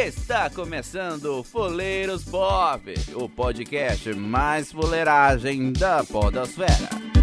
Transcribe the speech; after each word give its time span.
Está 0.00 0.48
começando 0.48 1.44
Foleiros 1.44 2.24
Pop, 2.24 2.94
o 3.14 3.28
podcast 3.28 4.14
mais 4.14 4.72
fuleiragem 4.72 5.74
da 5.74 6.02
podosfera. 6.02 7.19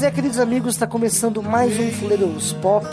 Pois 0.00 0.10
é, 0.10 0.14
queridos 0.14 0.38
amigos, 0.38 0.72
está 0.72 0.86
começando 0.86 1.42
mais 1.42 1.78
um 1.78 1.92
Fuleiros 1.92 2.54
Pop. 2.54 2.86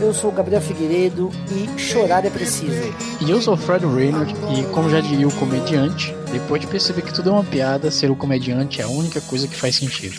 Eu 0.00 0.14
sou 0.14 0.30
o 0.30 0.32
Gabriel 0.32 0.62
Figueiredo 0.62 1.30
e 1.50 1.78
chorar 1.78 2.24
é 2.24 2.30
preciso. 2.30 2.94
E 3.20 3.30
eu 3.30 3.42
sou 3.42 3.52
o 3.52 3.56
Fred 3.58 3.84
Reynolds 3.84 4.34
e, 4.56 4.62
como 4.72 4.88
já 4.88 5.02
diria 5.02 5.28
o 5.28 5.34
comediante, 5.34 6.16
depois 6.32 6.62
de 6.62 6.66
perceber 6.66 7.02
que 7.02 7.12
tudo 7.12 7.28
é 7.28 7.32
uma 7.32 7.44
piada, 7.44 7.90
ser 7.90 8.10
o 8.10 8.16
comediante 8.16 8.80
é 8.80 8.84
a 8.84 8.88
única 8.88 9.20
coisa 9.20 9.46
que 9.46 9.54
faz 9.54 9.76
sentido. 9.76 10.18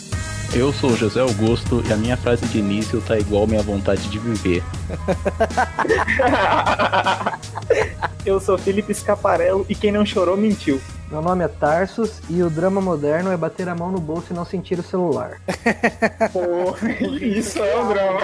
Eu 0.54 0.72
sou 0.72 0.90
o 0.90 0.96
José 0.96 1.18
Augusto 1.18 1.82
e 1.88 1.92
a 1.92 1.96
minha 1.96 2.16
frase 2.16 2.46
de 2.46 2.58
início 2.58 3.00
tá 3.00 3.18
igual 3.18 3.44
minha 3.44 3.60
vontade 3.60 4.08
de 4.08 4.20
viver. 4.20 4.62
Eu 8.24 8.38
sou 8.38 8.56
Felipe 8.56 8.94
Scaparello 8.94 9.66
e 9.68 9.74
quem 9.74 9.90
não 9.90 10.06
chorou 10.06 10.36
mentiu. 10.36 10.80
Meu 11.10 11.22
nome 11.22 11.42
é 11.42 11.48
Tarsus 11.48 12.20
e 12.28 12.42
o 12.42 12.50
drama 12.50 12.82
moderno 12.82 13.32
é 13.32 13.36
bater 13.36 13.66
a 13.66 13.74
mão 13.74 13.90
no 13.90 13.98
bolso 13.98 14.26
e 14.30 14.36
não 14.36 14.44
sentir 14.44 14.78
o 14.78 14.82
celular. 14.82 15.40
Pô, 16.32 16.76
isso 17.18 17.62
é 17.62 17.80
um 17.80 17.88
drama. 17.88 18.20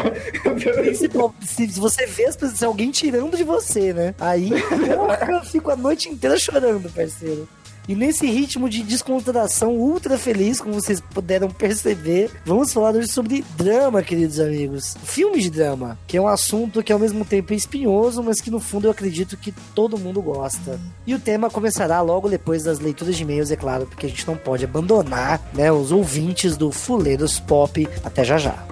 Se, 1.41 1.66
se 1.69 1.80
você 1.80 2.05
vê 2.05 2.27
as 2.27 2.37
pessoas, 2.37 2.59
se 2.59 2.65
alguém 2.65 2.91
tirando 2.91 3.39
de 3.39 3.42
você, 3.42 3.95
né? 3.95 4.15
Aí 4.20 4.51
porra, 4.51 5.19
eu 5.33 5.41
fico 5.44 5.70
a 5.70 5.77
noite 5.77 6.11
inteira 6.11 6.39
chorando, 6.39 6.91
parceiro. 6.91 7.48
E 7.87 7.95
nesse 7.95 8.27
ritmo 8.27 8.69
de 8.69 8.83
descontração 8.83 9.77
ultra 9.77 10.17
feliz, 10.17 10.59
como 10.59 10.75
vocês 10.75 11.01
puderam 11.01 11.51
perceber, 11.51 12.31
vamos 12.45 12.73
falar 12.73 12.95
hoje 12.95 13.09
sobre 13.09 13.45
drama, 13.57 14.03
queridos 14.03 14.41
amigos. 14.41 14.97
Filme 15.05 15.41
de 15.41 15.51
drama, 15.51 15.99
que 16.07 16.17
é 16.17 16.21
um 16.21 16.27
assunto 16.27 16.83
que 16.83 16.93
ao 16.93 16.99
mesmo 16.99 17.27
tempo 17.27 17.53
é 17.53 17.57
espinhoso, 17.57 18.23
mas 18.23 18.41
que 18.41 18.51
no 18.51 18.59
fundo 18.59 18.87
eu 18.87 18.91
acredito 18.91 19.37
que 19.37 19.53
todo 19.75 19.99
mundo 19.99 20.23
gosta. 20.23 20.81
E 21.07 21.15
o 21.15 21.21
tema 21.21 21.51
começará 21.51 22.01
logo 22.01 22.29
depois 22.29 22.65
das 22.65 22.79
leituras 22.79 23.17
de 23.17 23.23
e-mails, 23.23 23.51
é 23.51 23.57
claro, 23.57 23.87
porque 23.87 24.07
a 24.07 24.09
gente 24.09 24.27
não 24.27 24.37
pode 24.37 24.65
abandonar 24.65 25.41
né, 25.53 25.71
os 25.71 25.93
ouvintes 25.93 26.57
do 26.57 26.73
Fuleiros 26.73 27.39
Pop. 27.39 27.87
Até 28.03 28.25
já 28.25 28.39
já. 28.39 28.65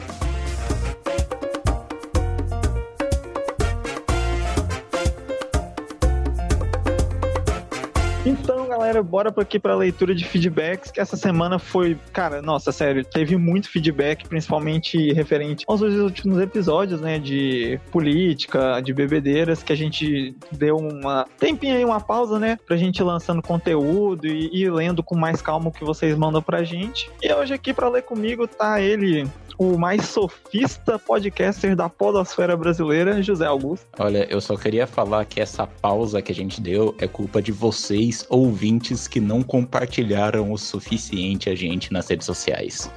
Galera, 8.92 9.02
bora 9.02 9.34
aqui 9.38 9.58
pra 9.58 9.74
leitura 9.74 10.14
de 10.14 10.24
feedbacks, 10.24 10.90
que 10.90 11.00
essa 11.00 11.16
semana 11.16 11.58
foi, 11.58 11.96
cara, 12.12 12.42
nossa, 12.42 12.70
sério, 12.70 13.04
teve 13.04 13.36
muito 13.36 13.68
feedback, 13.68 14.28
principalmente 14.28 15.12
referente 15.12 15.64
aos 15.66 15.80
dois 15.80 15.94
últimos 15.94 16.38
episódios, 16.38 17.00
né, 17.00 17.18
de 17.18 17.80
política, 17.90 18.80
de 18.80 18.92
bebedeiras, 18.92 19.62
que 19.62 19.72
a 19.72 19.76
gente 19.76 20.36
deu 20.50 20.76
uma 20.76 21.26
tempinho 21.38 21.76
aí, 21.76 21.84
uma 21.84 22.00
pausa, 22.00 22.38
né, 22.38 22.58
pra 22.66 22.76
gente 22.76 22.98
ir 22.98 23.04
lançando 23.04 23.40
conteúdo 23.40 24.26
e 24.26 24.62
ir 24.62 24.70
lendo 24.70 25.02
com 25.02 25.16
mais 25.16 25.40
calma 25.40 25.68
o 25.68 25.72
que 25.72 25.84
vocês 25.84 26.16
mandam 26.16 26.42
pra 26.42 26.62
gente. 26.62 27.10
E 27.22 27.32
hoje 27.32 27.54
aqui 27.54 27.72
pra 27.72 27.88
ler 27.88 28.02
comigo 28.02 28.46
tá 28.46 28.80
ele, 28.80 29.26
o 29.58 29.78
mais 29.78 30.06
sofista 30.06 30.98
podcaster 30.98 31.76
da 31.76 31.88
podosfera 31.88 32.56
brasileira, 32.56 33.22
José 33.22 33.46
Augusto. 33.46 33.86
Olha, 33.98 34.26
eu 34.30 34.40
só 34.40 34.56
queria 34.56 34.86
falar 34.86 35.24
que 35.24 35.40
essa 35.40 35.66
pausa 35.66 36.22
que 36.22 36.32
a 36.32 36.34
gente 36.34 36.60
deu 36.60 36.94
é 36.98 37.06
culpa 37.06 37.42
de 37.42 37.52
vocês, 37.52 38.26
ouvintes, 38.28 39.06
que 39.06 39.20
não 39.20 39.42
compartilharam 39.42 40.52
o 40.52 40.58
suficiente 40.58 41.50
a 41.50 41.54
gente 41.54 41.92
nas 41.92 42.08
redes 42.08 42.26
sociais. 42.26 42.90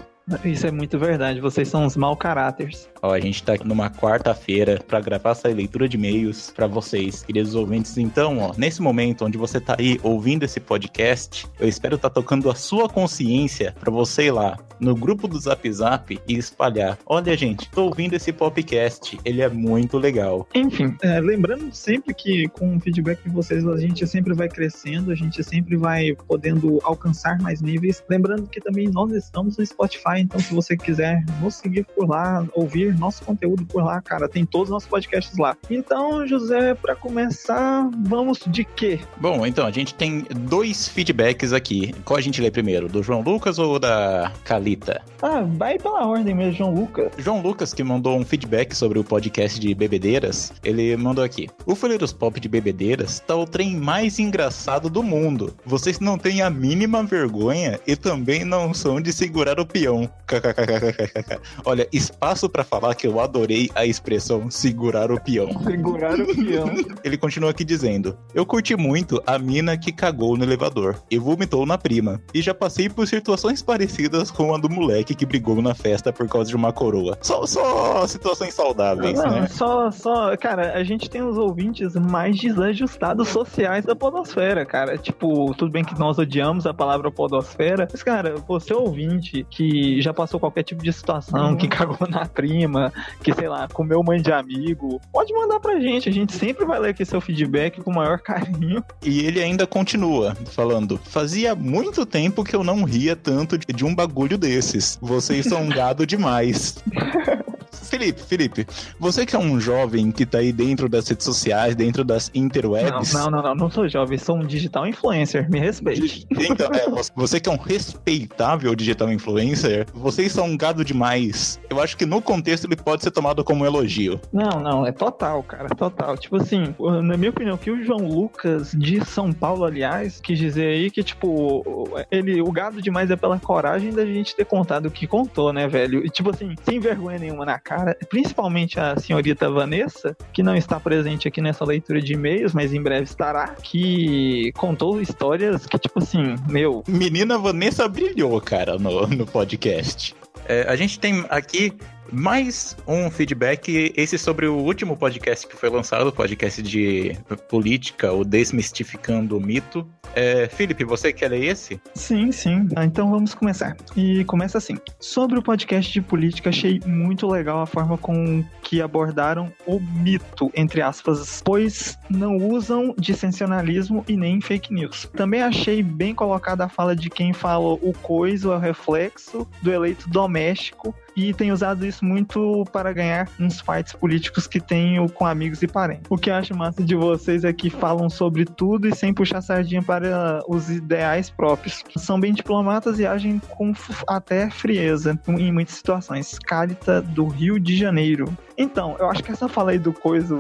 Isso 0.43 0.65
é 0.65 0.71
muito 0.71 0.97
verdade, 0.97 1.39
vocês 1.39 1.67
são 1.67 1.85
uns 1.85 1.95
mau 1.95 2.17
caráteres. 2.17 2.89
Ó, 3.01 3.13
a 3.13 3.19
gente 3.19 3.43
tá 3.43 3.53
aqui 3.53 3.67
numa 3.67 3.91
quarta-feira 3.91 4.83
pra 4.87 4.99
gravar 4.99 5.31
essa 5.31 5.47
leitura 5.47 5.87
de 5.87 5.97
e-mails 5.97 6.51
pra 6.55 6.65
vocês, 6.65 7.23
queridos 7.23 7.53
ouvintes. 7.53 7.95
Então, 7.97 8.39
ó, 8.39 8.53
nesse 8.57 8.81
momento 8.81 9.23
onde 9.23 9.37
você 9.37 9.59
tá 9.59 9.75
aí 9.77 9.99
ouvindo 10.01 10.43
esse 10.43 10.59
podcast, 10.59 11.47
eu 11.59 11.67
espero 11.67 11.95
tá 11.95 12.09
tocando 12.09 12.49
a 12.49 12.55
sua 12.55 12.89
consciência 12.89 13.75
pra 13.79 13.91
você 13.91 14.25
ir 14.25 14.31
lá 14.31 14.57
no 14.79 14.95
grupo 14.95 15.27
do 15.27 15.39
Zap 15.39 15.71
Zap 15.71 16.19
e 16.27 16.35
espalhar. 16.35 16.97
Olha, 17.05 17.35
gente, 17.37 17.69
tô 17.69 17.85
ouvindo 17.85 18.13
esse 18.13 18.33
podcast, 18.33 19.17
ele 19.23 19.41
é 19.41 19.49
muito 19.49 19.97
legal. 19.97 20.47
Enfim, 20.53 20.95
é, 21.01 21.19
lembrando 21.19 21.73
sempre 21.73 22.13
que 22.13 22.47
com 22.49 22.75
o 22.75 22.79
feedback 22.79 23.21
de 23.23 23.29
vocês 23.29 23.65
a 23.67 23.77
gente 23.77 24.05
sempre 24.07 24.33
vai 24.33 24.49
crescendo, 24.49 25.11
a 25.11 25.15
gente 25.15 25.43
sempre 25.43 25.77
vai 25.77 26.13
podendo 26.27 26.79
alcançar 26.83 27.39
mais 27.41 27.61
níveis. 27.61 28.03
Lembrando 28.09 28.47
que 28.47 28.59
também 28.59 28.89
nós 28.89 29.11
estamos 29.11 29.57
no 29.57 29.65
Spotify, 29.65 30.14
então 30.19 30.39
se 30.39 30.53
você 30.53 30.75
quiser 30.77 31.23
nos 31.41 31.55
seguir 31.55 31.85
por 31.95 32.07
lá, 32.07 32.45
ouvir 32.53 32.97
nosso 32.97 33.23
conteúdo 33.23 33.65
por 33.65 33.83
lá, 33.83 34.01
cara, 34.01 34.27
tem 34.27 34.45
todos 34.45 34.69
os 34.69 34.73
nossos 34.73 34.89
podcasts 34.89 35.37
lá. 35.37 35.55
Então, 35.69 36.27
José, 36.27 36.73
pra 36.75 36.95
começar, 36.95 37.89
vamos 38.03 38.39
de 38.47 38.63
quê? 38.63 38.99
Bom, 39.17 39.45
então, 39.45 39.65
a 39.65 39.71
gente 39.71 39.93
tem 39.93 40.25
dois 40.41 40.87
feedbacks 40.87 41.53
aqui. 41.53 41.93
Qual 42.03 42.17
a 42.17 42.21
gente 42.21 42.41
lê 42.41 42.51
primeiro? 42.51 42.87
Do 42.87 43.03
João 43.03 43.21
Lucas 43.21 43.59
ou 43.59 43.79
da 43.79 44.31
Calita? 44.43 45.01
Ah, 45.21 45.41
vai 45.41 45.77
pela 45.77 46.05
ordem 46.05 46.35
mesmo, 46.35 46.53
João 46.53 46.73
Lucas. 46.73 47.11
João 47.17 47.41
Lucas, 47.41 47.73
que 47.73 47.83
mandou 47.83 48.17
um 48.17 48.25
feedback 48.25 48.75
sobre 48.75 48.99
o 48.99 49.03
podcast 49.03 49.59
de 49.59 49.73
bebedeiras, 49.73 50.53
ele 50.63 50.95
mandou 50.97 51.23
aqui. 51.23 51.49
O 51.65 51.75
Folheiros 51.75 52.13
Pop 52.13 52.39
de 52.39 52.47
Bebedeiras 52.47 53.19
tá 53.19 53.35
o 53.35 53.45
trem 53.45 53.75
mais 53.75 54.19
engraçado 54.19 54.89
do 54.89 55.01
mundo. 55.01 55.55
Vocês 55.65 55.99
não 55.99 56.17
têm 56.17 56.41
a 56.41 56.49
mínima 56.49 57.03
vergonha 57.03 57.79
e 57.85 57.95
também 57.95 58.43
não 58.43 58.73
são 58.73 59.01
de 59.01 59.11
segurar 59.11 59.59
o 59.59 59.65
peão. 59.65 60.04
Olha, 61.65 61.87
espaço 61.91 62.49
pra 62.49 62.63
falar 62.63 62.95
que 62.95 63.07
eu 63.07 63.19
adorei 63.19 63.69
a 63.75 63.85
expressão 63.85 64.49
segurar 64.49 65.11
o 65.11 65.19
peão. 65.21 65.47
Segurar 65.63 66.19
o 66.19 66.25
peão. 66.35 66.69
Ele 67.03 67.17
continua 67.17 67.51
aqui 67.51 67.63
dizendo: 67.63 68.17
Eu 68.33 68.45
curti 68.45 68.75
muito 68.75 69.21
a 69.25 69.37
mina 69.37 69.77
que 69.77 69.91
cagou 69.91 70.37
no 70.37 70.43
elevador 70.43 71.01
e 71.09 71.17
vomitou 71.17 71.65
na 71.65 71.77
prima. 71.77 72.21
E 72.33 72.41
já 72.41 72.53
passei 72.53 72.89
por 72.89 73.07
situações 73.07 73.61
parecidas 73.61 74.31
com 74.31 74.53
a 74.53 74.57
do 74.57 74.69
moleque 74.69 75.15
que 75.15 75.25
brigou 75.25 75.61
na 75.61 75.73
festa 75.73 76.11
por 76.11 76.27
causa 76.27 76.49
de 76.49 76.55
uma 76.55 76.71
coroa. 76.71 77.17
Só, 77.21 77.45
só 77.45 78.07
situações 78.07 78.53
saudáveis, 78.53 79.17
Não, 79.17 79.41
né? 79.41 79.47
só, 79.47 79.91
só, 79.91 80.35
cara, 80.37 80.73
a 80.73 80.83
gente 80.83 81.09
tem 81.09 81.21
os 81.21 81.37
ouvintes 81.37 81.93
mais 81.95 82.37
desajustados 82.37 83.27
sociais 83.29 83.85
da 83.85 83.95
podosfera, 83.95 84.65
cara. 84.65 84.97
Tipo, 84.97 85.53
tudo 85.55 85.71
bem 85.71 85.83
que 85.83 85.97
nós 85.97 86.17
odiamos 86.17 86.65
a 86.65 86.73
palavra 86.73 87.11
podosfera, 87.11 87.87
mas, 87.91 88.03
cara, 88.03 88.35
você 88.47 88.73
ouvinte 88.73 89.45
que 89.49 89.94
já 90.01 90.13
passou 90.13 90.39
qualquer 90.39 90.63
tipo 90.63 90.83
de 90.83 90.91
situação, 90.91 91.55
que 91.55 91.67
cagou 91.67 92.07
na 92.09 92.25
prima, 92.25 92.91
que, 93.23 93.33
sei 93.33 93.47
lá, 93.47 93.67
comeu 93.67 94.03
mãe 94.03 94.21
de 94.21 94.31
amigo, 94.31 95.01
pode 95.11 95.33
mandar 95.33 95.59
pra 95.59 95.79
gente. 95.79 96.09
A 96.09 96.11
gente 96.11 96.33
sempre 96.33 96.65
vai 96.65 96.79
ler 96.79 96.89
aqui 96.89 97.05
seu 97.05 97.21
feedback 97.21 97.81
com 97.81 97.91
o 97.91 97.95
maior 97.95 98.19
carinho. 98.19 98.83
E 99.03 99.25
ele 99.25 99.41
ainda 99.41 99.65
continua 99.65 100.35
falando: 100.45 100.99
Fazia 101.03 101.55
muito 101.55 102.05
tempo 102.05 102.43
que 102.43 102.55
eu 102.55 102.63
não 102.63 102.83
ria 102.83 103.15
tanto 103.15 103.57
de, 103.57 103.67
de 103.67 103.85
um 103.85 103.93
bagulho 103.93 104.37
desses. 104.37 104.97
Vocês 105.01 105.45
são 105.45 105.67
gado 105.67 106.05
demais. 106.05 106.83
Felipe, 107.89 108.21
Felipe, 108.21 108.67
você 108.99 109.25
que 109.25 109.35
é 109.35 109.39
um 109.39 109.59
jovem 109.59 110.11
que 110.11 110.25
tá 110.25 110.39
aí 110.39 110.51
dentro 110.51 110.87
das 110.89 111.07
redes 111.07 111.25
sociais, 111.25 111.75
dentro 111.75 112.03
das 112.03 112.31
Não, 112.33 112.43
interwebs. 112.43 113.13
não, 113.13 113.29
não, 113.29 113.41
não, 113.41 113.55
não 113.55 113.69
sou 113.71 113.87
jovem, 113.87 114.17
sou 114.17 114.37
um 114.37 114.45
digital 114.45 114.85
influencer, 114.87 115.49
me 115.49 115.59
respeite. 115.59 116.25
Então, 116.31 116.69
é, 116.73 116.89
você- 116.89 117.11
você 117.15 117.39
que 117.39 117.49
é 117.49 117.51
um 117.51 117.57
respeitável 117.57 118.73
digital 118.75 119.11
influencer, 119.11 119.85
vocês 119.93 120.31
são 120.31 120.45
um 120.45 120.57
gado 120.57 120.83
demais. 120.83 121.59
Eu 121.69 121.81
acho 121.81 121.97
que 121.97 122.05
no 122.05 122.21
contexto 122.21 122.65
ele 122.65 122.75
pode 122.75 123.03
ser 123.03 123.11
tomado 123.11 123.43
como 123.43 123.63
um 123.63 123.65
elogio. 123.65 124.19
Não, 124.31 124.59
não, 124.61 124.85
é 124.85 124.91
total, 124.91 125.41
cara, 125.43 125.69
total. 125.69 126.17
Tipo 126.17 126.37
assim, 126.37 126.73
na 127.03 127.17
minha 127.17 127.29
opinião, 127.29 127.57
que 127.57 127.71
o 127.71 127.83
João 127.83 128.07
Lucas 128.07 128.71
de 128.71 129.03
São 129.05 129.31
Paulo, 129.31 129.63
aliás, 129.65 130.19
quis 130.21 130.37
dizer 130.37 130.67
aí 130.67 130.91
que, 130.91 131.03
tipo, 131.03 131.63
ele, 132.11 132.41
o 132.41 132.51
gado 132.51 132.81
demais 132.81 133.09
é 133.11 133.15
pela 133.15 133.39
coragem 133.39 133.91
da 133.91 134.05
gente 134.05 134.35
ter 134.35 134.45
contado 134.45 134.87
o 134.87 134.91
que 134.91 135.07
contou, 135.07 135.51
né, 135.53 135.67
velho? 135.67 136.05
E, 136.05 136.09
tipo 136.09 136.29
assim, 136.29 136.53
sem 136.63 136.79
vergonha 136.79 137.17
nenhuma 137.19 137.45
na 137.45 137.59
cara, 137.59 137.74
principalmente 138.09 138.79
a 138.79 138.97
senhorita 138.97 139.49
Vanessa, 139.49 140.15
que 140.33 140.43
não 140.43 140.55
está 140.55 140.79
presente 140.79 141.27
aqui 141.27 141.41
nessa 141.41 141.65
leitura 141.65 142.01
de 142.01 142.13
e-mails, 142.13 142.53
mas 142.53 142.73
em 142.73 142.81
breve 142.81 143.03
estará, 143.03 143.55
que 143.61 144.51
contou 144.55 145.01
histórias 145.01 145.65
que, 145.65 145.77
tipo 145.77 145.99
assim, 145.99 146.35
meu, 146.47 146.83
Menina 146.87 147.37
Vanessa 147.37 147.87
brilhou, 147.87 148.39
cara, 148.41 148.77
no, 148.77 149.07
no 149.07 149.25
podcast. 149.25 150.15
É, 150.47 150.65
a 150.67 150.75
gente 150.75 150.99
tem 150.99 151.25
aqui 151.29 151.73
Mais 152.11 152.77
um 152.87 153.09
feedback, 153.09 153.91
esse 153.95 154.17
sobre 154.17 154.45
o 154.45 154.55
último 154.55 154.95
podcast 154.95 155.47
que 155.47 155.55
foi 155.55 155.69
lançado, 155.69 156.07
o 156.07 156.11
podcast 156.11 156.61
de 156.61 157.17
política, 157.49 158.13
o 158.13 158.23
Desmistificando 158.23 159.37
o 159.37 159.41
Mito. 159.41 159.87
É, 160.13 160.47
Felipe, 160.47 160.85
você 160.85 161.11
quer 161.11 161.29
ler 161.29 161.43
esse? 161.43 161.81
Sim, 161.93 162.31
sim. 162.31 162.69
Ah, 162.75 162.85
então 162.85 163.09
vamos 163.09 163.33
começar. 163.33 163.75
E 163.97 164.23
começa 164.25 164.57
assim. 164.57 164.77
Sobre 164.99 165.37
o 165.37 165.41
podcast 165.41 165.91
de 165.91 166.01
política, 166.01 166.49
achei 166.49 166.79
muito 166.85 167.27
legal 167.27 167.61
a 167.61 167.65
forma 167.65 167.97
com 167.97 168.43
que 168.61 168.81
abordaram 168.81 169.51
o 169.65 169.79
mito, 169.79 170.51
entre 170.55 170.81
aspas, 170.81 171.41
pois 171.43 171.97
não 172.09 172.37
usam 172.37 172.95
dissensionalismo 172.97 174.05
e 174.07 174.15
nem 174.15 174.39
fake 174.39 174.73
news. 174.73 175.09
Também 175.15 175.41
achei 175.41 175.83
bem 175.83 176.15
colocada 176.15 176.65
a 176.65 176.69
fala 176.69 176.95
de 176.95 177.09
quem 177.09 177.33
falou 177.33 177.79
o 177.81 177.91
coiso 177.91 178.51
é 178.51 178.55
o 178.55 178.59
reflexo 178.59 179.47
do 179.61 179.71
eleito 179.71 180.07
doméstico 180.25 180.95
e 181.15 181.33
tem 181.33 181.51
usado 181.51 181.85
isso 181.85 182.03
muito 182.03 182.65
para 182.71 182.91
ganhar 182.91 183.29
uns 183.39 183.61
fights 183.61 183.93
políticos 183.93 184.47
que 184.47 184.59
tenho 184.59 185.09
com 185.09 185.25
amigos 185.25 185.61
e 185.63 185.67
parentes. 185.67 186.05
O 186.09 186.17
que 186.17 186.29
eu 186.29 186.35
acho 186.35 186.55
massa 186.55 186.83
de 186.83 186.95
vocês 186.95 187.43
é 187.43 187.53
que 187.53 187.69
falam 187.69 188.09
sobre 188.09 188.45
tudo 188.45 188.87
e 188.87 188.95
sem 188.95 189.13
puxar 189.13 189.41
sardinha 189.41 189.81
para 189.81 190.41
os 190.47 190.69
ideais 190.69 191.29
próprios. 191.29 191.83
São 191.97 192.19
bem 192.19 192.33
diplomatas 192.33 192.99
e 192.99 193.05
agem 193.05 193.39
com 193.49 193.73
até 194.07 194.49
frieza 194.49 195.19
em 195.27 195.51
muitas 195.51 195.75
situações. 195.75 196.37
Cálita 196.39 197.01
do 197.01 197.27
Rio 197.27 197.59
de 197.59 197.75
Janeiro. 197.75 198.35
Então, 198.57 198.95
eu 198.99 199.09
acho 199.09 199.21
que 199.21 199.31
essa 199.31 199.49
fala 199.49 199.71
aí 199.71 199.79
do 199.79 199.91
coisa 199.91 200.33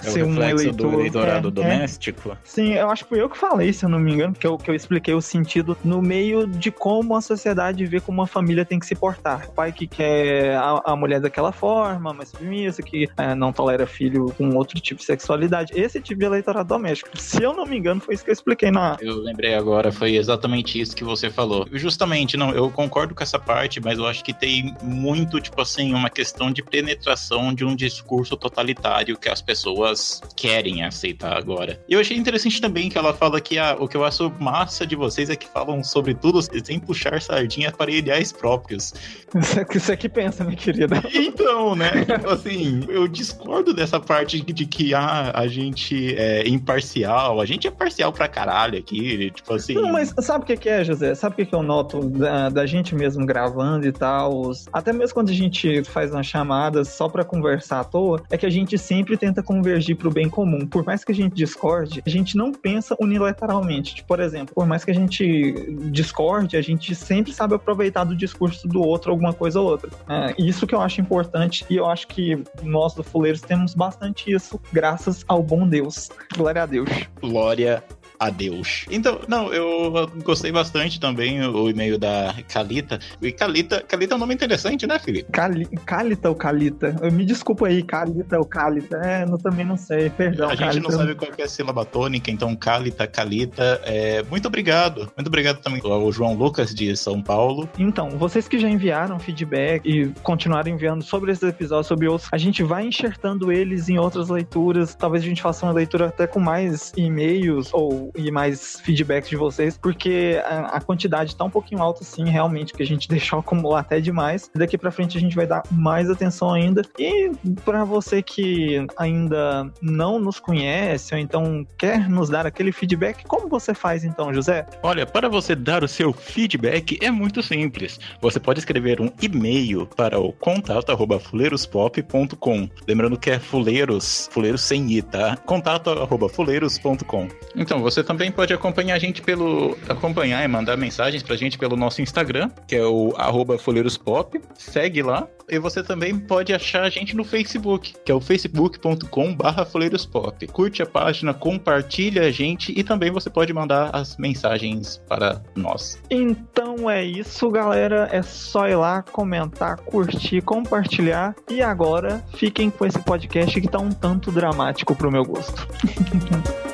É 0.00 0.10
ser 0.10 0.24
um 0.24 0.34
eleitor. 0.42 0.72
do 0.72 0.94
eleitorado 0.94 1.48
é, 1.48 1.50
é, 1.50 1.52
doméstico? 1.52 2.36
Sim, 2.42 2.72
eu 2.72 2.90
acho 2.90 3.04
que 3.04 3.10
fui 3.10 3.20
eu 3.20 3.30
que 3.30 3.38
falei, 3.38 3.72
se 3.72 3.84
eu 3.84 3.88
não 3.88 4.00
me 4.00 4.12
engano, 4.12 4.34
que 4.34 4.46
eu, 4.46 4.58
que 4.58 4.68
eu 4.68 4.74
expliquei 4.74 5.14
o 5.14 5.20
sentido 5.20 5.76
no 5.84 6.02
meio 6.02 6.46
de 6.46 6.72
como 6.72 7.16
a 7.16 7.20
sociedade 7.20 7.84
vê 7.86 8.00
como 8.00 8.20
uma 8.20 8.26
família 8.26 8.64
tem 8.64 8.78
que 8.78 8.86
se 8.86 8.94
portar. 8.94 9.46
O 9.48 9.52
pai 9.52 9.70
que 9.70 9.86
quer 9.86 10.11
a, 10.56 10.92
a 10.92 10.96
mulher 10.96 11.20
daquela 11.20 11.52
forma, 11.52 12.12
mais 12.12 12.30
submissa, 12.30 12.82
que 12.82 13.08
é, 13.16 13.34
não 13.34 13.52
tolera 13.52 13.86
filho 13.86 14.32
com 14.36 14.48
outro 14.56 14.80
tipo 14.80 15.00
de 15.00 15.06
sexualidade. 15.06 15.72
Esse 15.74 16.00
tipo 16.00 16.20
de 16.20 16.26
eleitorado 16.26 16.68
doméstico. 16.68 17.10
Se 17.18 17.42
eu 17.42 17.52
não 17.54 17.66
me 17.66 17.78
engano, 17.78 18.00
foi 18.00 18.14
isso 18.14 18.24
que 18.24 18.30
eu 18.30 18.34
expliquei 18.34 18.70
na. 18.70 18.96
Eu 19.00 19.16
lembrei 19.16 19.54
agora, 19.54 19.92
foi 19.92 20.16
exatamente 20.16 20.80
isso 20.80 20.94
que 20.94 21.04
você 21.04 21.30
falou. 21.30 21.66
Justamente, 21.72 22.36
não, 22.36 22.50
eu 22.50 22.70
concordo 22.70 23.14
com 23.14 23.22
essa 23.22 23.38
parte, 23.38 23.80
mas 23.80 23.98
eu 23.98 24.06
acho 24.06 24.24
que 24.24 24.32
tem 24.32 24.74
muito, 24.82 25.40
tipo 25.40 25.60
assim, 25.60 25.92
uma 25.94 26.10
questão 26.10 26.50
de 26.50 26.62
penetração 26.62 27.52
de 27.52 27.64
um 27.64 27.74
discurso 27.74 28.36
totalitário 28.36 29.16
que 29.16 29.28
as 29.28 29.42
pessoas 29.42 30.20
querem 30.36 30.84
aceitar 30.84 31.36
agora. 31.36 31.80
E 31.88 31.94
eu 31.94 32.00
achei 32.00 32.16
interessante 32.16 32.60
também 32.60 32.88
que 32.88 32.98
ela 32.98 33.12
fala 33.12 33.40
que 33.40 33.58
ah, 33.58 33.76
o 33.78 33.88
que 33.88 33.96
eu 33.96 34.04
acho 34.04 34.30
massa 34.40 34.86
de 34.86 34.96
vocês 34.96 35.30
é 35.30 35.36
que 35.36 35.46
falam 35.48 35.82
sobre 35.82 36.14
tudo 36.14 36.40
sem 36.42 36.78
puxar 36.78 37.20
sardinha 37.20 37.70
para 37.72 37.90
ideais 37.90 38.32
próprios. 38.32 38.94
Isso 39.74 39.92
é 39.92 39.96
que 40.02 40.08
pensa, 40.08 40.42
minha 40.42 40.56
querida. 40.56 41.00
Então, 41.14 41.76
né? 41.76 42.04
Tipo 42.04 42.30
assim, 42.30 42.84
eu 42.88 43.06
discordo 43.06 43.72
dessa 43.72 44.00
parte 44.00 44.40
de 44.40 44.66
que 44.66 44.94
ah, 44.94 45.30
a 45.34 45.46
gente 45.46 46.14
é 46.16 46.46
imparcial. 46.48 47.40
A 47.40 47.46
gente 47.46 47.66
é 47.66 47.70
parcial 47.70 48.12
pra 48.12 48.26
caralho 48.26 48.78
aqui. 48.78 49.30
Tipo 49.30 49.54
assim. 49.54 49.74
Não, 49.74 49.92
mas 49.92 50.12
sabe 50.20 50.44
o 50.44 50.46
que 50.46 50.56
que 50.56 50.68
é, 50.68 50.84
José? 50.84 51.14
Sabe 51.14 51.34
o 51.34 51.36
que 51.36 51.46
que 51.46 51.54
eu 51.54 51.62
noto 51.62 52.00
da, 52.08 52.48
da 52.48 52.66
gente 52.66 52.94
mesmo 52.94 53.24
gravando 53.24 53.86
e 53.86 53.92
tal? 53.92 54.50
Até 54.72 54.92
mesmo 54.92 55.14
quando 55.14 55.30
a 55.30 55.34
gente 55.34 55.84
faz 55.84 56.10
umas 56.10 56.26
chamadas 56.26 56.88
só 56.88 57.08
pra 57.08 57.24
conversar 57.24 57.80
à 57.80 57.84
toa, 57.84 58.22
é 58.30 58.36
que 58.36 58.46
a 58.46 58.50
gente 58.50 58.76
sempre 58.76 59.16
tenta 59.16 59.42
convergir 59.42 59.96
pro 59.96 60.10
bem 60.10 60.28
comum. 60.28 60.66
Por 60.66 60.84
mais 60.84 61.04
que 61.04 61.12
a 61.12 61.14
gente 61.14 61.34
discorde, 61.34 62.02
a 62.04 62.10
gente 62.10 62.36
não 62.36 62.52
pensa 62.52 62.96
unilateralmente. 63.00 63.94
Tipo, 63.94 64.08
por 64.08 64.20
exemplo, 64.20 64.54
por 64.54 64.66
mais 64.66 64.84
que 64.84 64.90
a 64.90 64.94
gente 64.94 65.52
discorde, 65.90 66.56
a 66.56 66.62
gente 66.62 66.94
sempre 66.94 67.32
sabe 67.32 67.54
aproveitar 67.54 68.04
do 68.04 68.16
discurso 68.16 68.66
do 68.66 68.80
outro 68.80 69.12
alguma 69.12 69.32
coisa 69.32 69.60
ou 69.60 69.68
outra. 69.68 69.90
É, 70.08 70.34
isso 70.38 70.66
que 70.66 70.74
eu 70.74 70.80
acho 70.80 71.00
importante 71.00 71.64
e 71.70 71.76
eu 71.76 71.86
acho 71.86 72.06
que 72.08 72.42
nós 72.62 72.94
do 72.94 73.02
Fuleiros 73.02 73.40
temos 73.40 73.74
bastante 73.74 74.32
isso, 74.32 74.60
graças 74.72 75.24
ao 75.28 75.42
bom 75.42 75.66
Deus. 75.66 76.10
Glória 76.36 76.62
a 76.62 76.66
Deus. 76.66 76.88
Glória 77.20 77.82
a 78.22 78.30
Deus. 78.30 78.86
Então, 78.88 79.20
não, 79.26 79.52
eu 79.52 80.08
gostei 80.22 80.52
bastante 80.52 81.00
também 81.00 81.44
o 81.44 81.68
e-mail 81.68 81.98
da 81.98 82.32
Calita. 82.48 83.00
E 83.20 83.32
Calita, 83.32 83.82
Calita 83.82 84.14
é 84.14 84.16
um 84.16 84.20
nome 84.20 84.32
interessante, 84.32 84.86
né, 84.86 84.96
Felipe? 85.00 85.32
Cali... 85.32 85.66
Calita 85.84 86.28
ou 86.28 86.36
Calita? 86.36 86.94
Eu 87.02 87.10
me 87.10 87.24
desculpa 87.24 87.66
aí, 87.66 87.82
Calita 87.82 88.38
ou 88.38 88.44
Calita. 88.44 88.96
É, 89.02 89.24
eu 89.24 89.38
também 89.38 89.66
não 89.66 89.76
sei, 89.76 90.08
perdão. 90.08 90.48
a 90.48 90.54
gente 90.54 90.66
Calita. 90.66 90.88
não 90.88 90.96
sabe 90.96 91.14
qual 91.16 91.32
que 91.32 91.42
é 91.42 91.46
a 91.46 91.48
sílaba 91.48 91.84
tônica, 91.84 92.30
então 92.30 92.54
Calita, 92.54 93.08
Calita, 93.08 93.80
é, 93.84 94.22
muito 94.30 94.46
obrigado. 94.46 95.10
Muito 95.16 95.26
obrigado 95.26 95.60
também 95.60 95.82
ao 95.84 96.12
João 96.12 96.34
Lucas 96.34 96.72
de 96.72 96.96
São 96.96 97.20
Paulo. 97.20 97.68
Então, 97.76 98.10
vocês 98.10 98.46
que 98.46 98.56
já 98.56 98.68
enviaram 98.68 99.18
feedback 99.18 99.84
e 99.84 100.12
continuaram 100.22 100.70
enviando 100.70 101.02
sobre 101.02 101.32
esses 101.32 101.42
episódios, 101.42 101.88
sobre 101.88 102.06
outros, 102.06 102.30
a 102.32 102.38
gente 102.38 102.62
vai 102.62 102.86
enxertando 102.86 103.50
eles 103.50 103.88
em 103.88 103.98
outras 103.98 104.28
leituras. 104.28 104.94
Talvez 104.94 105.24
a 105.24 105.26
gente 105.26 105.42
faça 105.42 105.66
uma 105.66 105.72
leitura 105.72 106.06
até 106.06 106.28
com 106.28 106.38
mais 106.38 106.92
e-mails 106.96 107.70
ou 107.72 108.11
e 108.14 108.30
mais 108.30 108.80
feedbacks 108.80 109.28
de 109.28 109.36
vocês, 109.36 109.76
porque 109.76 110.40
a, 110.44 110.76
a 110.76 110.80
quantidade 110.80 111.36
tá 111.36 111.44
um 111.44 111.50
pouquinho 111.50 111.82
alta, 111.82 112.04
sim, 112.04 112.24
realmente, 112.28 112.72
que 112.72 112.82
a 112.82 112.86
gente 112.86 113.08
deixou 113.10 113.38
acumular 113.38 113.80
até 113.80 114.00
demais. 114.00 114.50
Daqui 114.54 114.76
pra 114.76 114.90
frente 114.90 115.16
a 115.16 115.20
gente 115.20 115.36
vai 115.36 115.46
dar 115.46 115.62
mais 115.70 116.10
atenção 116.10 116.52
ainda. 116.52 116.82
E 116.98 117.30
para 117.64 117.84
você 117.84 118.22
que 118.22 118.86
ainda 118.96 119.70
não 119.80 120.18
nos 120.18 120.38
conhece 120.38 121.14
ou 121.14 121.20
então 121.20 121.66
quer 121.78 122.08
nos 122.08 122.28
dar 122.28 122.46
aquele 122.46 122.72
feedback, 122.72 123.24
como 123.24 123.48
você 123.48 123.74
faz 123.74 124.04
então, 124.04 124.32
José? 124.32 124.66
Olha, 124.82 125.06
para 125.06 125.28
você 125.28 125.54
dar 125.54 125.84
o 125.84 125.88
seu 125.88 126.12
feedback 126.12 126.98
é 127.00 127.10
muito 127.10 127.42
simples. 127.42 127.98
Você 128.20 128.38
pode 128.38 128.60
escrever 128.60 129.00
um 129.00 129.10
e-mail 129.20 129.86
para 129.86 130.18
o 130.18 130.32
contato 130.32 130.90
arroba 130.90 131.18
fuleirospop.com. 131.18 132.68
Lembrando 132.86 133.18
que 133.18 133.30
é 133.30 133.38
fuleiros, 133.38 134.28
fuleiros 134.32 134.62
sem 134.62 134.90
i, 134.92 135.02
tá? 135.02 135.36
Contato 135.36 135.90
arroba 135.90 136.28
fuleiros.com. 136.28 137.28
Então, 137.56 137.80
você 137.80 138.01
também 138.04 138.30
pode 138.30 138.52
acompanhar 138.52 138.94
a 138.94 138.98
gente 138.98 139.22
pelo. 139.22 139.76
acompanhar 139.88 140.44
e 140.44 140.48
mandar 140.48 140.76
mensagens 140.76 141.22
pra 141.22 141.36
gente 141.36 141.58
pelo 141.58 141.76
nosso 141.76 142.02
Instagram, 142.02 142.50
que 142.66 142.76
é 142.76 142.84
o 142.84 143.14
arroba 143.16 143.58
fuleirospop. 143.58 144.40
Segue 144.54 145.02
lá. 145.02 145.26
E 145.48 145.58
você 145.58 145.82
também 145.82 146.18
pode 146.18 146.54
achar 146.54 146.82
a 146.82 146.88
gente 146.88 147.14
no 147.14 147.24
Facebook, 147.24 147.94
que 148.04 148.10
é 148.10 148.14
o 148.14 148.20
facebook.com 148.20 149.34
barra 149.34 149.64
fuleirospop. 149.64 150.46
Curte 150.46 150.82
a 150.82 150.86
página, 150.86 151.34
compartilha 151.34 152.22
a 152.22 152.30
gente 152.30 152.72
e 152.74 152.82
também 152.82 153.10
você 153.10 153.28
pode 153.28 153.52
mandar 153.52 153.90
as 153.94 154.16
mensagens 154.16 155.02
para 155.08 155.42
nós. 155.54 156.00
Então 156.10 156.88
é 156.90 157.04
isso, 157.04 157.50
galera. 157.50 158.08
É 158.10 158.22
só 158.22 158.68
ir 158.68 158.76
lá, 158.76 159.02
comentar, 159.02 159.76
curtir, 159.78 160.40
compartilhar. 160.40 161.34
E 161.50 161.60
agora 161.60 162.24
fiquem 162.34 162.70
com 162.70 162.86
esse 162.86 162.98
podcast 163.00 163.60
que 163.60 163.68
tá 163.68 163.78
um 163.78 163.90
tanto 163.90 164.32
dramático 164.32 164.94
pro 164.94 165.10
meu 165.10 165.24
gosto. 165.24 165.66